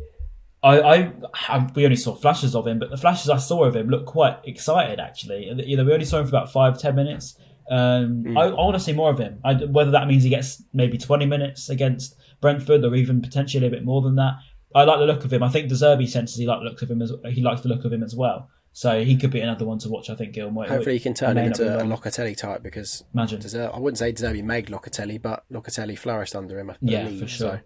I, 0.63 0.79
I, 0.79 1.11
I, 1.49 1.69
we 1.73 1.85
only 1.85 1.95
saw 1.97 2.15
flashes 2.15 2.53
of 2.55 2.67
him, 2.67 2.79
but 2.79 2.89
the 2.91 2.97
flashes 2.97 3.29
I 3.29 3.37
saw 3.39 3.63
of 3.63 3.75
him 3.75 3.87
looked 3.89 4.05
quite 4.07 4.37
excited. 4.43 4.99
Actually, 4.99 5.45
you 5.65 5.75
know, 5.77 5.83
we 5.85 5.91
only 5.93 6.05
saw 6.05 6.19
him 6.19 6.25
for 6.25 6.29
about 6.29 6.51
five, 6.51 6.77
ten 6.79 6.95
minutes. 6.95 7.37
Um, 7.71 8.23
Hmm. 8.23 8.37
I, 8.37 8.43
I 8.43 8.53
want 8.53 8.75
to 8.75 8.79
see 8.79 8.93
more 8.93 9.09
of 9.09 9.17
him. 9.17 9.39
I, 9.43 9.53
whether 9.53 9.91
that 9.91 10.07
means 10.07 10.23
he 10.23 10.29
gets 10.29 10.61
maybe 10.73 10.97
twenty 10.97 11.25
minutes 11.25 11.69
against 11.69 12.15
Brentford, 12.41 12.83
or 12.83 12.93
even 12.95 13.21
potentially 13.21 13.65
a 13.65 13.69
bit 13.69 13.85
more 13.85 14.01
than 14.01 14.15
that. 14.15 14.33
I 14.75 14.83
like 14.83 14.99
the 14.99 15.05
look 15.05 15.23
of 15.25 15.31
him. 15.33 15.41
I 15.43 15.49
think 15.49 15.69
De 15.69 15.75
Zerbi 15.75 16.07
senses 16.07 16.37
he 16.37 16.45
like 16.45 16.59
the 16.59 16.65
look 16.65 16.81
of 16.81 16.91
him 16.91 17.01
as 17.01 17.11
he 17.29 17.41
likes 17.41 17.61
the 17.61 17.69
look 17.69 17.83
of 17.85 17.91
him 17.91 18.03
as 18.03 18.15
well. 18.15 18.49
So 18.73 19.03
he 19.03 19.17
could 19.17 19.31
be 19.31 19.41
another 19.41 19.65
one 19.65 19.79
to 19.79 19.89
watch. 19.89 20.09
I 20.09 20.15
think 20.15 20.33
Gilmour. 20.33 20.65
hopefully, 20.67 20.95
he 20.95 21.01
can 21.01 21.13
turn 21.13 21.37
him 21.37 21.47
into 21.47 21.63
a. 21.77 21.83
Locatelli 21.83 22.37
type 22.37 22.63
because 22.63 23.03
Imagine. 23.13 23.39
De 23.41 23.47
Zerbi, 23.47 23.75
I 23.75 23.79
wouldn't 23.79 23.97
say 23.97 24.11
De 24.13 24.23
Zerbi 24.23 24.43
made 24.43 24.67
Locatelli, 24.67 25.21
but 25.21 25.43
Locatelli 25.51 25.97
flourished 25.97 26.35
under 26.35 26.57
him. 26.57 26.69
I 26.69 26.75
Yeah, 26.81 27.07
for 27.09 27.27
sure. 27.27 27.57
So. 27.57 27.59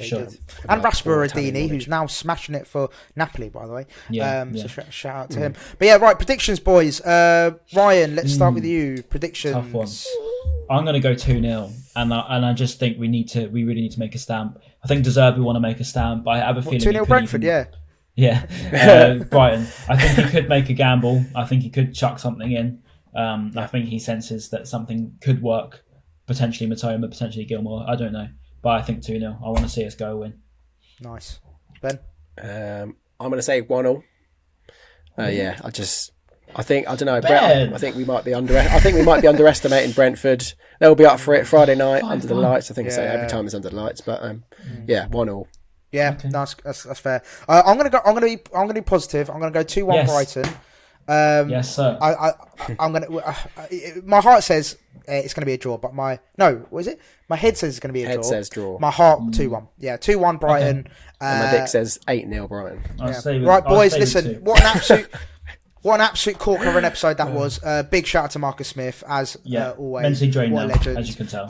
Sure. 0.00 0.20
And 0.20 0.38
Like, 0.68 0.82
Rasper 0.84 1.10
more 1.10 1.24
Italian 1.24 1.54
Adini, 1.54 1.58
knowledge. 1.58 1.70
who's 1.70 1.88
now 1.88 2.06
smashing 2.06 2.54
it 2.54 2.66
for 2.66 2.88
Napoli, 3.16 3.48
by 3.50 3.66
the 3.66 3.72
way. 3.72 3.86
Yeah, 4.08 4.40
um, 4.42 4.54
yeah. 4.54 4.62
So 4.62 4.68
sh- 4.68 4.94
shout 4.94 5.16
out 5.16 5.30
to 5.30 5.38
Mm. 5.38 5.42
him. 5.42 5.54
But 5.78 5.86
yeah, 5.88 5.96
right. 5.96 6.16
Predictions, 6.16 6.58
boys. 6.60 7.00
Uh, 7.02 7.52
Ryan, 7.74 8.16
let's 8.16 8.32
start 8.32 8.54
with 8.54 8.64
you. 8.64 9.02
Predictions. 9.02 9.54
Mm. 9.56 9.62
Tough 9.62 9.72
one. 9.72 9.88
I'm 10.78 10.84
going 10.84 10.94
to 10.94 11.00
go 11.00 11.14
2 11.14 11.40
0. 11.42 11.70
And 11.96 12.14
I, 12.14 12.24
and 12.36 12.46
I 12.46 12.52
just 12.54 12.78
think 12.78 12.98
we 12.98 13.08
need 13.08 13.28
to, 13.30 13.48
we 13.48 13.64
really 13.64 13.80
need 13.82 13.92
to 13.92 13.98
make 13.98 14.14
a 14.14 14.18
stamp. 14.18 14.58
I 14.82 14.88
think 14.88 15.02
Deserve 15.04 15.36
we 15.36 15.42
want 15.42 15.56
to 15.56 15.60
make 15.60 15.80
a 15.80 15.84
stamp. 15.84 16.24
but 16.24 16.30
I 16.30 16.38
have 16.38 16.56
a 16.56 16.62
feeling. 16.62 16.78
Two 16.80 16.90
he 16.90 16.94
0 16.94 17.04
Brentford. 17.06 17.42
even- 17.44 17.66
Yeah. 18.16 18.44
Yeah. 18.72 19.20
Uh, 19.20 19.24
Brighton. 19.24 19.66
I 19.88 19.96
think 19.96 20.26
he 20.26 20.30
could 20.32 20.48
make 20.48 20.68
a 20.68 20.72
gamble. 20.74 21.24
I 21.34 21.44
think 21.44 21.62
he 21.62 21.70
could 21.70 21.94
chuck 21.94 22.18
something 22.18 22.50
in. 22.52 22.82
Um, 23.14 23.52
I 23.56 23.66
think 23.66 23.86
he 23.88 23.98
senses 23.98 24.50
that 24.50 24.68
something 24.68 25.12
could 25.20 25.42
work. 25.42 25.84
Potentially 26.26 26.68
Mitoma, 26.70 27.10
potentially 27.10 27.44
Gilmour. 27.44 27.84
I 27.88 27.96
don't 27.96 28.12
know. 28.12 28.28
But 28.62 28.70
I 28.80 28.82
think 28.82 29.02
2 29.02 29.18
0. 29.18 29.38
I 29.42 29.46
want 29.48 29.60
to 29.60 29.68
see 29.68 29.84
us 29.86 29.94
go 29.94 30.18
win. 30.18 30.40
Nice. 31.00 31.40
Ben. 31.80 31.98
Um, 32.40 32.96
I'm 33.18 33.28
going 33.28 33.38
to 33.38 33.42
say 33.42 33.60
one 33.62 33.86
all. 33.86 34.02
Uh, 35.18 35.24
yeah, 35.28 35.58
I 35.64 35.70
just, 35.70 36.12
I 36.54 36.62
think 36.62 36.88
I 36.88 36.94
don't 36.96 37.06
know. 37.06 37.20
Ben. 37.20 37.30
Brent, 37.68 37.74
I 37.74 37.78
think 37.78 37.96
we 37.96 38.04
might 38.04 38.24
be 38.24 38.32
under. 38.34 38.56
I 38.58 38.78
think 38.80 38.96
we 38.96 39.02
might 39.02 39.20
be 39.22 39.28
underestimating 39.28 39.92
Brentford. 39.92 40.44
They'll 40.78 40.94
be 40.94 41.04
up 41.04 41.20
for 41.20 41.34
it 41.34 41.46
Friday 41.46 41.74
night 41.74 42.02
under 42.02 42.26
the 42.26 42.34
lights. 42.34 42.70
I 42.70 42.74
think 42.74 42.88
I 42.88 42.90
say 42.92 43.06
every 43.06 43.28
time 43.28 43.44
it's 43.46 43.54
under 43.54 43.68
the 43.70 43.76
lights, 43.76 44.00
but 44.00 44.22
um, 44.22 44.44
yeah, 44.86 45.06
one 45.08 45.28
all. 45.28 45.48
Yeah, 45.92 46.16
no, 46.24 46.30
that's, 46.30 46.54
that's 46.64 46.84
that's 46.84 47.00
fair. 47.00 47.22
Uh, 47.48 47.62
I'm 47.66 47.76
gonna 47.76 47.90
go. 47.90 47.98
I'm 48.04 48.14
gonna 48.14 48.26
be. 48.26 48.38
I'm 48.54 48.62
gonna 48.66 48.74
be 48.74 48.80
positive. 48.80 49.28
I'm 49.28 49.40
gonna 49.40 49.50
go 49.50 49.62
two 49.62 49.84
one 49.86 49.96
Yes. 49.96 50.08
Brighton. 50.10 50.54
Um, 51.08 51.48
Yes, 51.48 51.74
sir. 51.74 51.98
I, 52.00 52.12
I, 52.14 52.32
I'm 52.78 52.92
gonna. 52.92 53.14
Uh, 53.16 53.34
my 54.04 54.20
heart 54.20 54.44
says 54.44 54.76
uh, 55.08 55.12
it's 55.12 55.34
gonna 55.34 55.46
be 55.46 55.54
a 55.54 55.58
draw, 55.58 55.76
but 55.76 55.94
my 55.94 56.18
no, 56.38 56.56
what 56.70 56.80
is 56.80 56.86
it? 56.86 57.00
My 57.28 57.36
head 57.36 57.56
says 57.56 57.70
it's 57.70 57.80
gonna 57.80 57.92
be 57.94 58.04
a 58.04 58.06
Head 58.06 58.14
draw. 58.20 58.22
says 58.22 58.48
draw. 58.48 58.78
My 58.78 58.90
heart 58.90 59.32
two 59.32 59.50
one. 59.50 59.66
Yeah, 59.78 59.96
two 59.96 60.18
one 60.18 60.36
Brighton. 60.36 60.88
And 61.20 61.40
my 61.40 61.48
Uh, 61.48 61.50
dick 61.50 61.68
says 61.68 61.98
eight 62.08 62.28
0 62.28 62.48
Brighton. 62.48 62.82
I'll 63.00 63.08
yeah. 63.10 63.14
stay 63.18 63.38
with- 63.38 63.48
right, 63.48 63.62
I'll 63.66 63.74
boys. 63.74 63.96
Listen, 63.98 64.24
two. 64.36 64.40
what 64.40 64.60
an 64.60 64.66
absolute. 64.66 65.10
What 65.82 65.94
an 65.94 66.02
absolute 66.02 66.38
corker 66.38 66.68
of 66.68 66.76
an 66.76 66.84
episode 66.84 67.16
that 67.16 67.30
was! 67.30 67.58
Uh, 67.64 67.82
big 67.84 68.06
shout 68.06 68.24
out 68.24 68.30
to 68.32 68.38
Marcus 68.38 68.68
Smith, 68.68 69.02
as 69.08 69.38
Yeah, 69.44 69.68
uh, 69.70 69.72
always. 69.72 70.02
mentally 70.02 70.30
drained 70.30 70.52
what 70.52 70.66
now, 70.66 70.74
legend. 70.74 70.98
as 70.98 71.08
you 71.08 71.14
can 71.14 71.26
tell. 71.26 71.44
Um, 71.44 71.48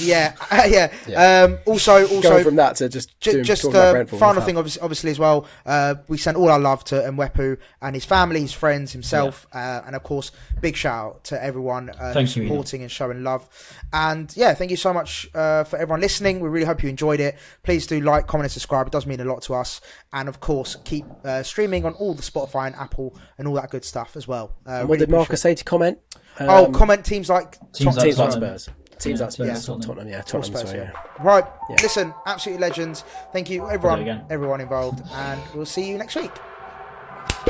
yeah, 0.00 0.34
yeah. 0.66 0.92
Yeah. 1.06 1.44
Um, 1.44 1.58
also, 1.64 2.02
also, 2.02 2.20
Going 2.20 2.42
from 2.44 2.56
that 2.56 2.74
to 2.76 2.88
just 2.88 3.18
Ju- 3.20 3.32
doing, 3.32 3.44
just 3.44 3.62
talking 3.62 3.78
uh, 3.78 4.06
final 4.06 4.42
thing, 4.42 4.56
obviously, 4.56 4.82
obviously 4.82 5.12
as 5.12 5.20
well. 5.20 5.46
Uh, 5.64 5.94
we 6.08 6.18
send 6.18 6.36
all 6.36 6.48
our 6.48 6.58
love 6.58 6.82
to 6.84 6.96
Mwepu 6.96 7.58
and 7.80 7.94
his 7.94 8.04
family, 8.04 8.40
his 8.40 8.52
friends, 8.52 8.90
himself, 8.90 9.46
uh, 9.52 9.82
and 9.86 9.94
of 9.94 10.02
course, 10.02 10.32
big 10.60 10.74
shout 10.74 10.88
out 10.88 11.24
to 11.24 11.40
everyone 11.42 11.90
uh, 11.90 12.12
Thank 12.12 12.34
you, 12.34 12.42
supporting 12.42 12.82
and 12.82 12.90
showing 12.90 13.22
love. 13.22 13.48
And 13.92 14.36
yeah, 14.36 14.52
thank 14.54 14.72
you 14.72 14.76
so 14.76 14.92
much 14.92 15.28
uh, 15.36 15.62
for 15.62 15.76
everyone 15.78 16.00
listening. 16.00 16.40
We 16.40 16.48
really 16.48 16.66
hope 16.66 16.82
you 16.82 16.88
enjoyed 16.88 17.20
it. 17.20 17.36
Please 17.62 17.86
do 17.86 18.00
like, 18.00 18.26
comment, 18.26 18.46
and 18.46 18.52
subscribe. 18.52 18.88
It 18.88 18.92
does 18.92 19.06
mean 19.06 19.20
a 19.20 19.24
lot 19.24 19.42
to 19.42 19.54
us. 19.54 19.80
And 20.12 20.28
of 20.28 20.40
course, 20.40 20.76
keep 20.84 21.04
uh, 21.24 21.44
streaming 21.44 21.84
on 21.84 21.92
all 21.94 22.14
the 22.14 22.22
Spotify 22.22 22.66
and 22.66 22.74
Apple 22.74 23.16
and 23.38 23.48
all 23.48 23.54
that 23.54 23.70
good 23.70 23.84
stuff 23.84 24.16
as 24.16 24.26
well. 24.28 24.52
Uh, 24.66 24.70
And 24.70 24.88
what 24.88 24.94
really 24.96 25.06
did 25.06 25.12
Marcus 25.12 25.40
say 25.40 25.54
to 25.54 25.64
comment? 25.64 25.98
appreciate- 26.34 26.48
Oh, 26.56 26.66
Um, 26.66 26.72
comment 26.72 27.04
teams 27.04 27.28
like 27.28 27.52
Teams 27.72 27.96
like 27.96 28.04
Teams 28.04 28.18
like 28.18 28.32
Spurs. 28.32 28.68
Teams 28.98 29.20
Yeah, 29.20 29.24
like 29.26 29.32
Spurs. 29.32 29.46
yeah. 29.46 29.54
Tottenham. 29.54 29.80
Tottenham. 29.80 30.08
Yeah, 30.08 30.18
Or 30.18 30.22
Tottenham. 30.22 30.42
Spurs, 30.44 30.62
sorry, 30.70 30.78
yeah. 30.82 30.90
yeah. 30.94 31.22
Right, 31.24 31.44
Yeah. 31.70 31.76
listen, 31.82 32.14
absolutely 32.26 32.60
legends. 32.62 33.04
Thank 33.32 33.48
you, 33.50 33.62
I'll 33.62 33.68
do 33.68 33.72
it 33.72 33.74
everyone, 33.76 34.00
again. 34.00 34.24
everyone 34.30 34.60
involved, 34.60 35.02
and 35.14 35.40
we'll 35.54 35.66
see 35.66 35.88
you 35.88 35.98
next 35.98 36.16
week. 36.16 36.32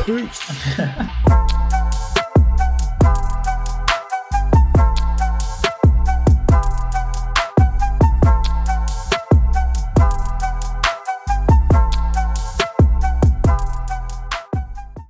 Peace. 0.04 0.78